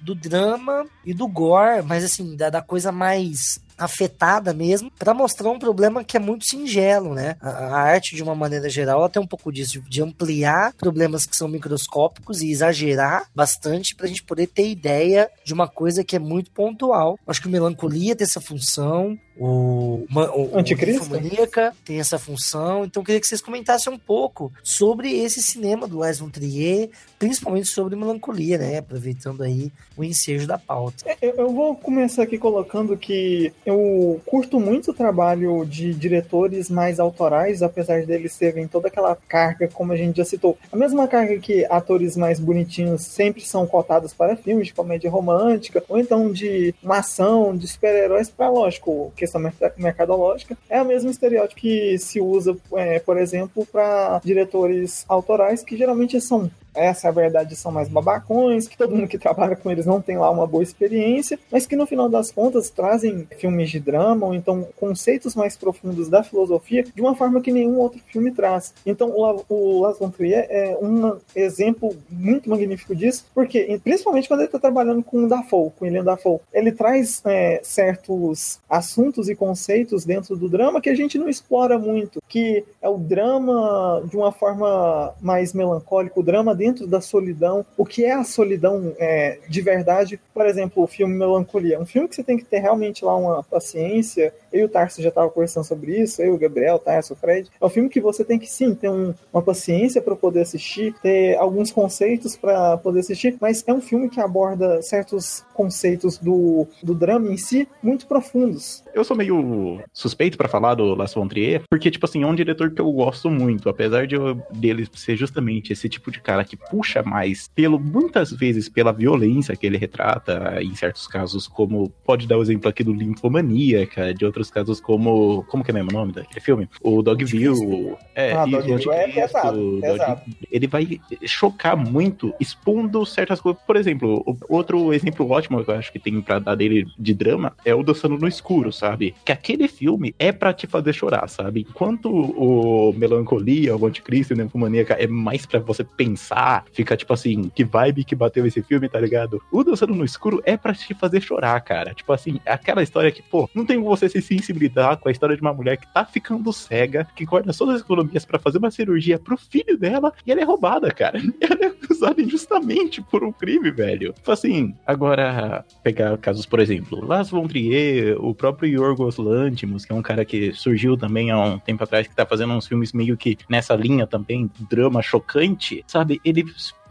do 0.00 0.14
drama 0.14 0.86
e 1.04 1.14
do 1.14 1.26
gore, 1.26 1.82
mas 1.82 2.04
assim, 2.04 2.36
da, 2.36 2.50
da 2.50 2.62
coisa 2.62 2.92
mais 2.92 3.60
afetada 3.80 4.52
mesmo, 4.52 4.92
pra 4.98 5.14
mostrar 5.14 5.50
um 5.50 5.58
problema 5.58 6.04
que 6.04 6.16
é 6.16 6.20
muito 6.20 6.44
singelo, 6.44 7.14
né? 7.14 7.36
A, 7.40 7.48
a 7.48 7.80
arte, 7.80 8.14
de 8.14 8.22
uma 8.22 8.34
maneira 8.34 8.68
geral, 8.68 9.08
tem 9.08 9.22
um 9.22 9.26
pouco 9.26 9.50
disso, 9.50 9.82
de, 9.88 10.02
ampliar 10.02 10.74
problemas 10.74 11.24
que 11.24 11.36
são 11.36 11.48
microscópicos 11.48 12.42
e 12.42 12.50
exagerar 12.50 13.24
bastante 13.34 13.94
pra 13.94 14.06
gente 14.06 14.22
poder 14.22 14.46
ter 14.46 14.68
ideia 14.68 15.30
de 15.44 15.54
uma 15.54 15.66
coisa 15.66 16.04
que 16.04 16.14
é 16.14 16.18
muito 16.18 16.50
pontual. 16.50 17.18
Acho 17.26 17.40
que 17.40 17.48
o 17.48 17.50
Melancolia 17.50 18.14
tem 18.14 18.24
essa 18.24 18.40
função, 18.40 19.18
o, 19.40 20.06
o, 20.14 20.58
Anticristo? 20.58 21.04
Ninfomaníaca 21.04 21.72
tem 21.82 21.98
essa 21.98 22.18
função, 22.18 22.84
então 22.84 23.00
eu 23.00 23.04
queria 23.06 23.20
que 23.20 23.26
vocês 23.26 23.40
comentassem 23.40 23.90
um 23.90 23.98
pouco 23.98 24.52
sobre 24.62 25.18
esse 25.18 25.42
cinema 25.42 25.88
do 25.88 25.96
Lars 25.96 26.18
von 26.18 26.28
Trier, 26.28 26.90
principalmente 27.18 27.68
sobre 27.68 27.96
Melancolia, 27.96 28.58
né? 28.58 28.76
Aproveitando 28.76 29.42
aí 29.42 29.72
o 29.96 30.04
ensejo 30.04 30.46
da 30.46 30.58
pauta. 30.58 31.04
Eu, 31.22 31.30
eu 31.36 31.52
vou 31.54 31.74
começar 31.74 32.24
aqui 32.24 32.36
colocando 32.36 32.98
que 32.98 33.50
eu 33.64 34.20
curto 34.26 34.60
muito 34.60 34.90
o 34.90 34.94
trabalho 34.94 35.64
de 35.64 35.94
diretores 35.94 36.68
mais 36.68 37.00
autorais, 37.00 37.62
apesar 37.62 38.04
deles 38.04 38.36
terem 38.36 38.68
toda 38.68 38.88
aquela 38.88 39.16
carga, 39.16 39.68
como 39.68 39.92
a 39.92 39.96
gente 39.96 40.18
já 40.18 40.24
citou. 40.24 40.58
A 40.70 40.76
mesma 40.76 41.08
carga 41.08 41.38
que 41.38 41.64
atores 41.64 42.14
mais 42.14 42.38
bonitinhos 42.38 43.06
sempre 43.06 43.40
são 43.40 43.66
cotados 43.66 44.12
para 44.12 44.36
filmes 44.36 44.66
de 44.66 44.74
comédia 44.74 45.10
romântica, 45.10 45.82
ou 45.88 45.98
então 45.98 46.30
de 46.30 46.74
uma 46.82 46.98
ação, 46.98 47.56
de 47.56 47.66
super-heróis, 47.66 48.28
para, 48.28 48.50
lógico, 48.50 49.10
questão 49.30 49.40
merca- 49.40 49.72
mercadológica. 49.76 50.56
É 50.68 50.82
o 50.82 50.84
mesmo 50.84 51.10
estereótipo 51.10 51.60
que 51.60 51.98
se 51.98 52.20
usa, 52.20 52.56
é, 52.74 52.98
por 52.98 53.16
exemplo, 53.16 53.66
para 53.66 54.20
diretores 54.24 55.04
autorais, 55.08 55.62
que 55.62 55.76
geralmente 55.76 56.20
são 56.20 56.50
essa 56.74 57.08
é 57.08 57.10
a 57.10 57.12
verdade, 57.12 57.56
são 57.56 57.72
mais 57.72 57.88
babacões, 57.88 58.68
que 58.68 58.76
todo 58.76 58.94
mundo 58.94 59.08
que 59.08 59.18
trabalha 59.18 59.56
com 59.56 59.70
eles 59.70 59.86
não 59.86 60.00
tem 60.00 60.16
lá 60.18 60.30
uma 60.30 60.46
boa 60.46 60.62
experiência, 60.62 61.38
mas 61.50 61.66
que 61.66 61.76
no 61.76 61.86
final 61.86 62.08
das 62.08 62.30
contas 62.30 62.70
trazem 62.70 63.26
filmes 63.38 63.70
de 63.70 63.80
drama 63.80 64.26
ou 64.26 64.34
então 64.34 64.66
conceitos 64.76 65.34
mais 65.34 65.56
profundos 65.56 66.08
da 66.08 66.22
filosofia 66.22 66.84
de 66.94 67.00
uma 67.00 67.14
forma 67.14 67.40
que 67.40 67.52
nenhum 67.52 67.78
outro 67.78 68.00
filme 68.06 68.30
traz. 68.30 68.72
Então 68.86 69.10
o, 69.10 69.22
La- 69.22 69.42
o 69.48 69.80
Lars 69.80 69.98
von 69.98 70.10
Trier 70.10 70.46
é 70.48 70.76
um 70.80 71.16
exemplo 71.34 71.96
muito 72.08 72.48
magnífico 72.48 72.94
disso, 72.94 73.24
porque 73.34 73.80
principalmente 73.82 74.28
quando 74.28 74.40
ele 74.40 74.48
está 74.48 74.58
trabalhando 74.58 75.02
com 75.02 75.24
o 75.24 75.28
Dafoe, 75.28 75.70
com 75.78 75.84
William 75.84 76.04
Dafoe, 76.04 76.40
ele 76.52 76.72
traz 76.72 77.22
é, 77.24 77.60
certos 77.62 78.58
assuntos 78.68 79.28
e 79.28 79.34
conceitos 79.34 80.04
dentro 80.04 80.36
do 80.36 80.48
drama 80.48 80.80
que 80.80 80.90
a 80.90 80.94
gente 80.94 81.18
não 81.18 81.28
explora 81.28 81.78
muito, 81.78 82.22
que 82.28 82.64
é 82.80 82.88
o 82.88 82.96
drama 82.98 84.02
de 84.08 84.16
uma 84.16 84.32
forma 84.32 85.12
mais 85.20 85.52
melancólica, 85.52 86.18
o 86.18 86.22
drama 86.22 86.54
dentro 86.60 86.86
da 86.86 87.00
solidão, 87.00 87.64
o 87.74 87.86
que 87.86 88.04
é 88.04 88.12
a 88.12 88.22
solidão 88.22 88.94
é, 88.98 89.38
de 89.48 89.62
verdade. 89.62 90.20
Por 90.34 90.44
exemplo, 90.44 90.82
o 90.82 90.86
filme 90.86 91.14
Melancolia, 91.14 91.80
um 91.80 91.86
filme 91.86 92.06
que 92.06 92.14
você 92.14 92.22
tem 92.22 92.36
que 92.36 92.44
ter 92.44 92.58
realmente 92.58 93.02
lá 93.02 93.16
uma 93.16 93.42
paciência. 93.42 94.34
Eu 94.52 94.60
e 94.60 94.64
o 94.64 94.68
Tarso 94.68 95.02
já 95.02 95.08
estava 95.10 95.30
conversando 95.30 95.64
sobre 95.64 96.00
isso, 96.00 96.20
eu, 96.22 96.34
o 96.34 96.38
Gabriel, 96.38 96.76
o 96.76 96.78
Tarso, 96.78 97.12
o 97.12 97.16
Fred. 97.16 97.48
É 97.60 97.64
um 97.64 97.68
filme 97.70 97.88
que 97.88 98.00
você 98.00 98.24
tem 98.24 98.38
que 98.38 98.46
sim 98.50 98.74
ter 98.74 98.88
um- 98.90 99.14
uma 99.32 99.42
paciência 99.42 100.00
para 100.02 100.16
poder 100.16 100.40
assistir, 100.42 100.94
ter 101.02 101.36
alguns 101.36 101.70
conceitos 101.70 102.36
para 102.36 102.76
poder 102.78 103.00
assistir, 103.00 103.36
mas 103.40 103.62
é 103.66 103.72
um 103.72 103.80
filme 103.80 104.08
que 104.08 104.20
aborda 104.20 104.82
certos 104.82 105.44
conceitos 105.54 106.18
do, 106.18 106.66
do 106.82 106.94
drama 106.94 107.28
em 107.32 107.36
si 107.36 107.68
muito 107.82 108.06
profundos. 108.06 108.82
Eu 108.94 109.04
sou 109.04 109.16
meio 109.16 109.80
suspeito 109.92 110.36
pra 110.36 110.48
falar 110.48 110.74
do 110.74 110.94
Lars 110.94 111.14
von 111.14 111.28
Trier, 111.28 111.62
porque, 111.70 111.90
tipo 111.90 112.06
assim, 112.06 112.22
é 112.22 112.26
um 112.26 112.34
diretor 112.34 112.70
que 112.70 112.80
eu 112.80 112.90
gosto 112.90 113.30
muito, 113.30 113.68
apesar 113.68 114.06
de 114.06 114.14
eu- 114.16 114.34
dele 114.52 114.86
ser 114.94 115.16
justamente 115.16 115.72
esse 115.72 115.88
tipo 115.88 116.10
de 116.10 116.20
cara 116.20 116.44
que 116.44 116.56
puxa 116.56 117.02
mais, 117.02 117.48
pelo 117.54 117.78
muitas 117.78 118.30
vezes 118.32 118.68
pela 118.68 118.92
violência 118.92 119.54
que 119.56 119.66
ele 119.66 119.76
retrata, 119.78 120.60
em 120.62 120.74
certos 120.74 121.06
casos, 121.06 121.46
como 121.46 121.90
pode 122.04 122.26
dar 122.26 122.38
o 122.38 122.42
exemplo 122.42 122.68
aqui 122.68 122.82
do 122.82 122.92
Linfomaníaca, 122.92 124.12
de 124.12 124.24
outros 124.40 124.50
casos 124.50 124.80
como. 124.80 125.44
Como 125.48 125.62
que 125.62 125.70
é 125.70 125.74
mesmo 125.74 125.90
o 125.90 125.92
nome 125.92 126.12
daquele 126.12 126.40
filme? 126.40 126.68
O 126.82 127.02
Dogville. 127.02 127.96
É, 128.14 128.32
Ah, 128.32 128.44
isso, 128.46 128.50
Dogville 128.56 128.86
o 128.88 128.92
é 128.92 129.08
pesado, 129.08 129.78
pesado. 129.80 130.20
ele 130.50 130.66
vai 130.66 131.00
chocar 131.26 131.76
muito, 131.76 132.32
expondo 132.40 133.04
certas 133.06 133.40
coisas. 133.40 133.60
Por 133.66 133.76
exemplo, 133.76 134.24
outro 134.48 134.92
exemplo 134.92 135.28
ótimo 135.30 135.62
que 135.64 135.70
eu 135.70 135.74
acho 135.74 135.92
que 135.92 135.98
tem 135.98 136.20
pra 136.20 136.38
dar 136.38 136.54
dele 136.54 136.86
de 136.98 137.14
drama 137.14 137.52
é 137.64 137.74
o 137.74 137.82
Dançando 137.82 138.16
no 138.18 138.26
Escuro, 138.28 138.72
sabe? 138.72 139.14
Que 139.24 139.32
aquele 139.32 139.68
filme 139.68 140.14
é 140.18 140.32
pra 140.32 140.52
te 140.52 140.66
fazer 140.66 140.92
chorar, 140.92 141.28
sabe? 141.28 141.66
Enquanto 141.68 142.10
o 142.10 142.92
Melancolia, 142.96 143.76
o 143.76 143.86
Anticristo 143.86 144.32
e 144.32 144.34
o 144.34 144.38
Ninfomaníaca 144.42 144.94
é 144.94 145.06
mais 145.06 145.44
pra 145.46 145.60
você 145.60 145.84
pensar, 145.84 146.64
fica 146.72 146.96
tipo 146.96 147.12
assim, 147.12 147.50
que 147.54 147.64
vibe 147.64 148.04
que 148.04 148.14
bateu 148.14 148.46
esse 148.46 148.62
filme, 148.62 148.88
tá 148.88 148.98
ligado? 149.00 149.40
O 149.52 149.62
Dançando 149.62 149.94
no 149.94 150.04
Escuro 150.04 150.40
é 150.44 150.56
pra 150.56 150.74
te 150.74 150.94
fazer 150.94 151.20
chorar, 151.20 151.60
cara. 151.60 151.94
Tipo 151.94 152.12
assim, 152.12 152.40
aquela 152.46 152.82
história 152.82 153.10
que, 153.12 153.22
pô, 153.22 153.48
não 153.54 153.64
tem 153.64 153.76
como 153.76 153.88
você 153.88 154.08
se 154.08 154.20
sensibilizar 154.30 154.96
com 154.98 155.08
a 155.08 155.12
história 155.12 155.36
de 155.36 155.42
uma 155.42 155.52
mulher 155.52 155.76
que 155.76 155.92
tá 155.92 156.04
ficando 156.04 156.52
cega, 156.52 157.06
que 157.16 157.24
guarda 157.24 157.52
todas 157.52 157.76
as 157.76 157.80
economias 157.80 158.24
pra 158.24 158.38
fazer 158.38 158.58
uma 158.58 158.70
cirurgia 158.70 159.18
pro 159.18 159.36
filho 159.36 159.76
dela 159.76 160.12
e 160.24 160.30
ela 160.30 160.40
é 160.40 160.44
roubada, 160.44 160.90
cara. 160.90 161.20
Ela 161.40 161.64
é 161.64 161.66
acusada 161.66 162.20
injustamente 162.20 163.02
por 163.02 163.24
um 163.24 163.32
crime, 163.32 163.70
velho. 163.70 164.12
Tipo 164.12 164.30
assim, 164.30 164.74
agora, 164.86 165.64
pegar 165.82 166.16
casos, 166.18 166.46
por 166.46 166.60
exemplo, 166.60 167.04
Lars 167.04 167.30
von 167.30 167.46
Trier, 167.46 168.16
o 168.22 168.34
próprio 168.34 168.70
Yorgos 168.70 169.16
Lanthimos, 169.16 169.84
que 169.84 169.92
é 169.92 169.94
um 169.94 170.02
cara 170.02 170.24
que 170.24 170.52
surgiu 170.52 170.96
também 170.96 171.30
há 171.30 171.38
um 171.38 171.58
tempo 171.58 171.82
atrás, 171.82 172.06
que 172.06 172.14
tá 172.14 172.24
fazendo 172.24 172.52
uns 172.52 172.66
filmes 172.66 172.92
meio 172.92 173.16
que 173.16 173.36
nessa 173.48 173.74
linha 173.74 174.06
também, 174.06 174.50
drama 174.70 175.02
chocante, 175.02 175.82
sabe? 175.86 176.20
Ele 176.24 176.44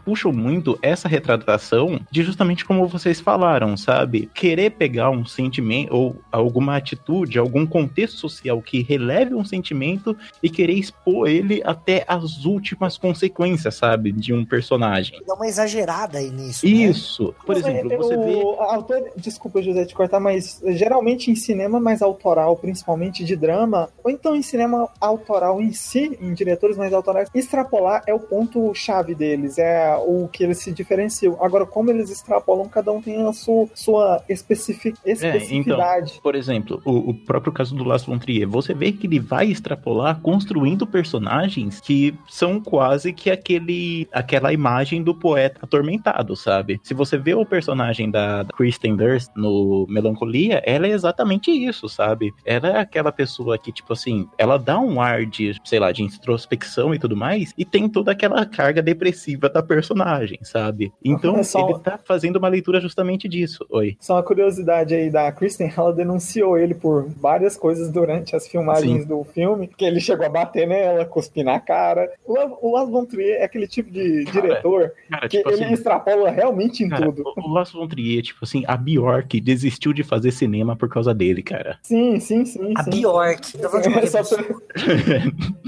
puxam 0.04 0.32
muito 0.32 0.78
essa 0.82 1.08
retratação 1.08 2.00
de 2.10 2.22
justamente 2.22 2.64
como 2.64 2.86
vocês 2.86 3.20
falaram, 3.20 3.76
sabe? 3.76 4.30
Querer 4.34 4.70
pegar 4.70 5.10
um 5.10 5.24
sentimento 5.24 5.94
ou 5.94 6.16
alguma 6.30 6.76
atitude, 6.76 7.38
algum 7.38 7.66
contexto 7.66 8.16
social 8.18 8.60
que 8.62 8.82
releve 8.82 9.34
um 9.34 9.44
sentimento 9.44 10.16
e 10.42 10.48
querer 10.50 10.74
expor 10.74 11.28
ele 11.28 11.62
até 11.64 12.04
as 12.06 12.44
últimas 12.44 12.96
consequências, 12.96 13.74
sabe? 13.74 14.12
De 14.12 14.32
um 14.32 14.44
personagem. 14.44 15.20
Dá 15.26 15.34
uma 15.34 15.46
exagerada 15.46 16.18
aí 16.18 16.30
nisso. 16.30 16.66
né? 16.66 16.72
Isso. 16.72 17.34
Por 17.44 17.56
Mas, 17.56 17.66
exemplo, 17.66 17.92
é, 17.92 17.96
você 17.96 18.16
o 18.16 18.24
vê. 18.24 18.62
autor, 18.64 19.10
desculpa, 19.16 19.62
José, 19.62 19.84
te 19.84 19.94
cortar, 19.94 20.20
mas 20.20 20.60
geralmente 20.68 21.30
em 21.30 21.34
cinema 21.34 21.80
mais 21.80 22.02
autoral, 22.02 22.56
principalmente 22.56 23.24
de 23.24 23.36
drama, 23.36 23.88
ou 24.02 24.10
então 24.10 24.34
em 24.36 24.42
cinema 24.42 24.88
autoral 25.00 25.60
em 25.60 25.72
si, 25.72 26.16
em 26.20 26.32
diretores 26.34 26.76
mais 26.76 26.92
autorais, 26.92 27.28
extrapolar 27.34 28.02
é 28.06 28.14
o 28.14 28.18
ponto 28.18 28.72
chave 28.74 29.14
deles, 29.14 29.58
é 29.58 29.89
o 29.98 30.28
que 30.28 30.44
eles 30.44 30.58
se 30.58 30.72
diferenciam. 30.72 31.36
Agora, 31.40 31.66
como 31.66 31.90
eles 31.90 32.10
extrapolam, 32.10 32.68
cada 32.68 32.92
um 32.92 33.02
tem 33.02 33.26
a 33.26 33.32
sua, 33.32 33.68
sua 33.74 34.22
especific, 34.28 34.96
especificidade. 35.04 36.20
Por 36.22 36.34
exemplo, 36.34 36.80
o, 36.84 37.10
o 37.10 37.14
próprio 37.14 37.52
caso 37.52 37.74
do 37.74 37.84
Lars 37.84 38.04
von 38.04 38.18
Trier, 38.18 38.48
você 38.48 38.72
vê 38.72 38.92
que 38.92 39.06
ele 39.06 39.18
vai 39.18 39.46
extrapolar 39.46 40.20
construindo 40.20 40.86
personagens 40.86 41.80
que 41.80 42.14
são 42.28 42.60
quase 42.60 43.12
que 43.12 43.30
aquele, 43.30 44.08
aquela 44.12 44.52
imagem 44.52 45.02
do 45.02 45.14
poeta 45.14 45.60
atormentado, 45.62 46.36
sabe? 46.36 46.80
Se 46.82 46.94
você 46.94 47.18
vê 47.18 47.34
o 47.34 47.44
personagem 47.44 48.10
da 48.10 48.20
da 48.20 48.44
Kristen 48.56 48.96
Durst 48.96 49.30
no 49.34 49.86
Melancolia, 49.88 50.62
ela 50.64 50.86
é 50.86 50.90
exatamente 50.90 51.50
isso, 51.50 51.88
sabe? 51.88 52.32
Ela 52.44 52.68
é 52.68 52.78
aquela 52.78 53.10
pessoa 53.10 53.58
que, 53.58 53.72
tipo 53.72 53.92
assim, 53.92 54.28
ela 54.38 54.58
dá 54.58 54.78
um 54.78 55.00
ar 55.00 55.26
de, 55.26 55.54
sei 55.64 55.78
lá, 55.78 55.90
de 55.92 56.02
introspecção 56.02 56.94
e 56.94 56.98
tudo 56.98 57.16
mais, 57.16 57.52
e 57.56 57.64
tem 57.64 57.88
toda 57.88 58.12
aquela 58.12 58.44
carga 58.46 58.82
depressiva 58.82 59.48
da 59.48 59.62
personagem, 59.62 59.79
sabe? 60.42 60.92
Então 61.04 61.36
É 61.36 61.42
só- 61.42 61.68
ele 61.68 61.78
tá 61.80 61.98
fazendo 62.04 62.36
uma 62.36 62.48
leitura 62.48 62.80
justamente 62.80 63.28
disso. 63.28 63.64
Oi. 63.70 63.96
Só 64.00 64.14
uma 64.14 64.22
curiosidade 64.22 64.94
aí 64.94 65.10
da 65.10 65.30
Kristen, 65.32 65.72
ela 65.76 65.92
denunciou 65.92 66.58
ele 66.58 66.74
por 66.74 67.08
várias 67.08 67.56
coisas 67.56 67.90
durante 67.90 68.34
as 68.36 68.46
filmagens 68.46 69.02
Sim. 69.02 69.08
do 69.08 69.22
filme, 69.24 69.66
que 69.68 69.84
ele 69.84 70.00
chegou 70.00 70.26
a 70.26 70.28
bater 70.28 70.66
nela, 70.66 71.04
cuspir 71.04 71.44
na 71.44 71.58
cara. 71.60 72.10
O 72.26 72.34
La- 72.34 72.50
O 72.60 72.72
Lars 72.72 72.90
von 72.90 73.04
Trier 73.04 73.40
é 73.40 73.44
aquele 73.44 73.66
tipo 73.66 73.90
de 73.90 74.24
diretor 74.24 74.92
Cara, 75.10 75.28
que 75.28 75.38
tipo 75.38 75.50
ele 75.50 75.64
assim. 75.64 75.74
extrapola 75.74 76.30
realmente 76.30 76.84
em 76.84 76.88
Cara, 76.88 77.06
tudo. 77.06 77.22
o 77.36 77.50
o 77.50 77.52
Lars 77.52 77.72
von 77.72 77.86
Trier, 77.88 78.22
tipo 78.22 78.40
assim, 78.42 78.62
a 78.66 78.76
Bjork 78.76 79.40
desistiu 79.40 79.92
de 79.92 80.02
fazer 80.02 80.30
cinema 80.32 80.76
por 80.76 80.88
causa 80.88 81.12
dele, 81.14 81.42
cara. 81.42 81.78
Sim, 81.82 82.20
sim, 82.20 82.44
sim. 82.44 82.72
A 82.76 82.84
sim. 82.84 82.90
Bjork. 82.90 83.58
Tá 83.58 83.68
falando 83.68 83.88
de 83.88 83.98
É 83.98 84.06
só 84.06 84.22
pra-. 84.24 84.44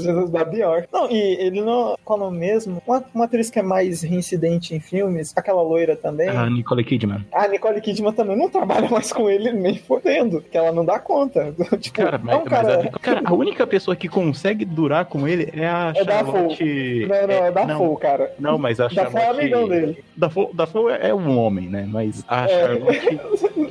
Jesus 0.00 0.30
da 0.30 0.44
Bjork. 0.44 0.88
Não, 0.92 1.10
e 1.10 1.16
ele 1.40 1.60
não. 1.60 1.96
Qual 2.04 2.20
é 2.20 2.24
o 2.26 2.30
mesmo? 2.30 2.82
Uma, 2.86 3.04
uma 3.14 3.24
atriz 3.24 3.50
que 3.50 3.58
é 3.58 3.62
mais 3.62 4.02
reincidente 4.02 4.74
em 4.74 4.80
filmes, 4.80 5.32
aquela 5.36 5.62
loira 5.62 5.96
também. 5.96 6.28
A 6.28 6.48
Nicole 6.48 6.84
Kidman. 6.84 7.24
A 7.32 7.46
Nicole 7.48 7.80
Kidman 7.80 8.12
também 8.12 8.36
não 8.36 8.48
trabalha 8.48 8.88
mais 8.88 9.12
com 9.12 9.28
ele 9.28 9.52
nem 9.52 9.76
fodendo, 9.78 10.40
que 10.42 10.56
ela 10.56 10.72
não 10.72 10.84
dá 10.84 10.98
conta. 10.98 11.54
tipo, 11.80 11.96
Cara, 11.98 12.18
mas, 12.22 12.34
é 12.34 12.38
um 12.38 12.44
cara. 12.44 12.76
mas 12.78 12.86
a, 12.86 12.98
cara, 12.98 13.22
a 13.24 13.34
única 13.34 13.66
pessoa 13.66 13.96
que 13.96 14.08
consegue 14.08 14.64
durar 14.64 15.04
com 15.06 15.26
ele 15.26 15.50
é 15.54 15.66
a 15.66 15.92
É 15.94 16.04
da 16.04 16.18
Charlotte. 16.24 17.06
Não, 17.08 17.26
não, 17.26 17.44
é 17.44 17.50
da 17.52 17.66
não, 17.66 17.78
Full, 17.78 17.96
cara. 17.96 18.34
não, 18.38 18.58
mas 18.58 18.80
a 18.80 18.88
Da 18.88 19.06
Full 19.10 19.18
é 19.18 19.22
Charlotte. 19.24 19.40
amigão 19.40 19.68
dele. 19.68 20.04
Dafoe, 20.16 20.48
Dafoe 20.52 20.92
é 21.00 21.14
um 21.14 21.38
homem, 21.38 21.68
né? 21.68 21.86
Mas 21.88 22.24
a 22.28 22.44
É. 22.44 22.48
Charlotte. 22.48 23.20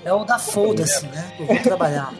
É 0.05 0.13
o 0.13 0.23
da 0.23 0.39
foda-se, 0.39 1.05
né? 1.07 1.31
Eu 1.39 1.45
vou 1.45 1.57
trabalhar. 1.59 2.13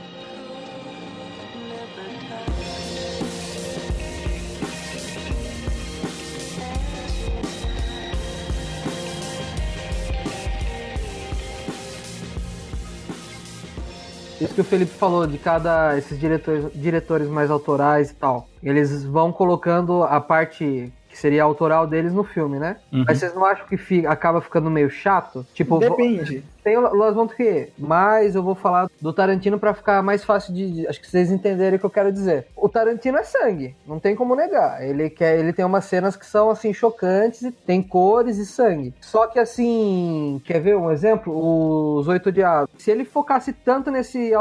Isso 14.39 14.53
que 14.53 14.61
o 14.61 14.63
Felipe 14.63 14.91
falou 14.93 15.25
de 15.25 15.37
cada 15.37 15.97
esses 15.97 16.19
diretores, 16.19 16.65
diretores 16.75 17.27
mais 17.27 17.49
autorais 17.49 18.11
e 18.11 18.13
tal. 18.15 18.47
Eles 18.61 19.03
vão 19.03 19.31
colocando 19.31 20.03
a 20.03 20.19
parte 20.21 20.91
que 21.09 21.17
seria 21.17 21.43
autoral 21.43 21.87
deles 21.87 22.13
no 22.13 22.23
filme, 22.23 22.59
né? 22.59 22.77
Uhum. 22.93 23.03
Mas 23.07 23.17
vocês 23.17 23.33
não 23.33 23.43
acham 23.43 23.65
que 23.65 23.77
fi- 23.77 24.05
acaba 24.05 24.39
ficando 24.41 24.69
meio 24.69 24.89
chato? 24.89 25.45
Tipo, 25.53 25.75
vo- 25.75 25.79
Depende. 25.79 26.43
Tem 26.63 26.77
Las 26.77 27.15
von 27.15 27.27
Trier, 27.27 27.69
mas 27.77 28.35
eu 28.35 28.43
vou 28.43 28.55
falar 28.55 28.89
do 29.01 29.13
Tarantino 29.13 29.59
pra 29.59 29.73
ficar 29.73 30.01
mais 30.01 30.23
fácil 30.23 30.53
de, 30.53 30.71
de- 30.71 30.87
acho 30.87 30.99
que 31.01 31.09
vocês 31.09 31.31
entenderem 31.31 31.77
o 31.77 31.79
que 31.79 31.85
eu 31.85 31.89
quero 31.89 32.11
dizer. 32.11 32.47
O 32.55 32.67
Tarantino 32.69 33.17
é 33.17 33.23
sangue, 33.23 33.75
não 33.85 33.99
tem 33.99 34.15
como 34.15 34.35
negar. 34.35 34.83
Ele 34.85 35.09
quer, 35.09 35.39
ele 35.39 35.53
tem 35.53 35.65
umas 35.65 35.85
cenas 35.85 36.15
que 36.15 36.25
são 36.25 36.49
assim 36.49 36.73
chocantes 36.73 37.41
e 37.43 37.51
tem 37.51 37.81
cores 37.81 38.37
e 38.37 38.45
sangue. 38.45 38.93
Só 39.01 39.27
que 39.27 39.39
assim, 39.39 40.41
quer 40.45 40.59
ver 40.59 40.75
um 40.77 40.91
exemplo? 40.91 41.97
Os 41.97 42.07
Oito 42.07 42.31
Diabos. 42.31 42.69
Se 42.77 42.91
ele 42.91 43.05
focasse 43.05 43.53
tanto 43.53 43.89
nesse 43.91 44.31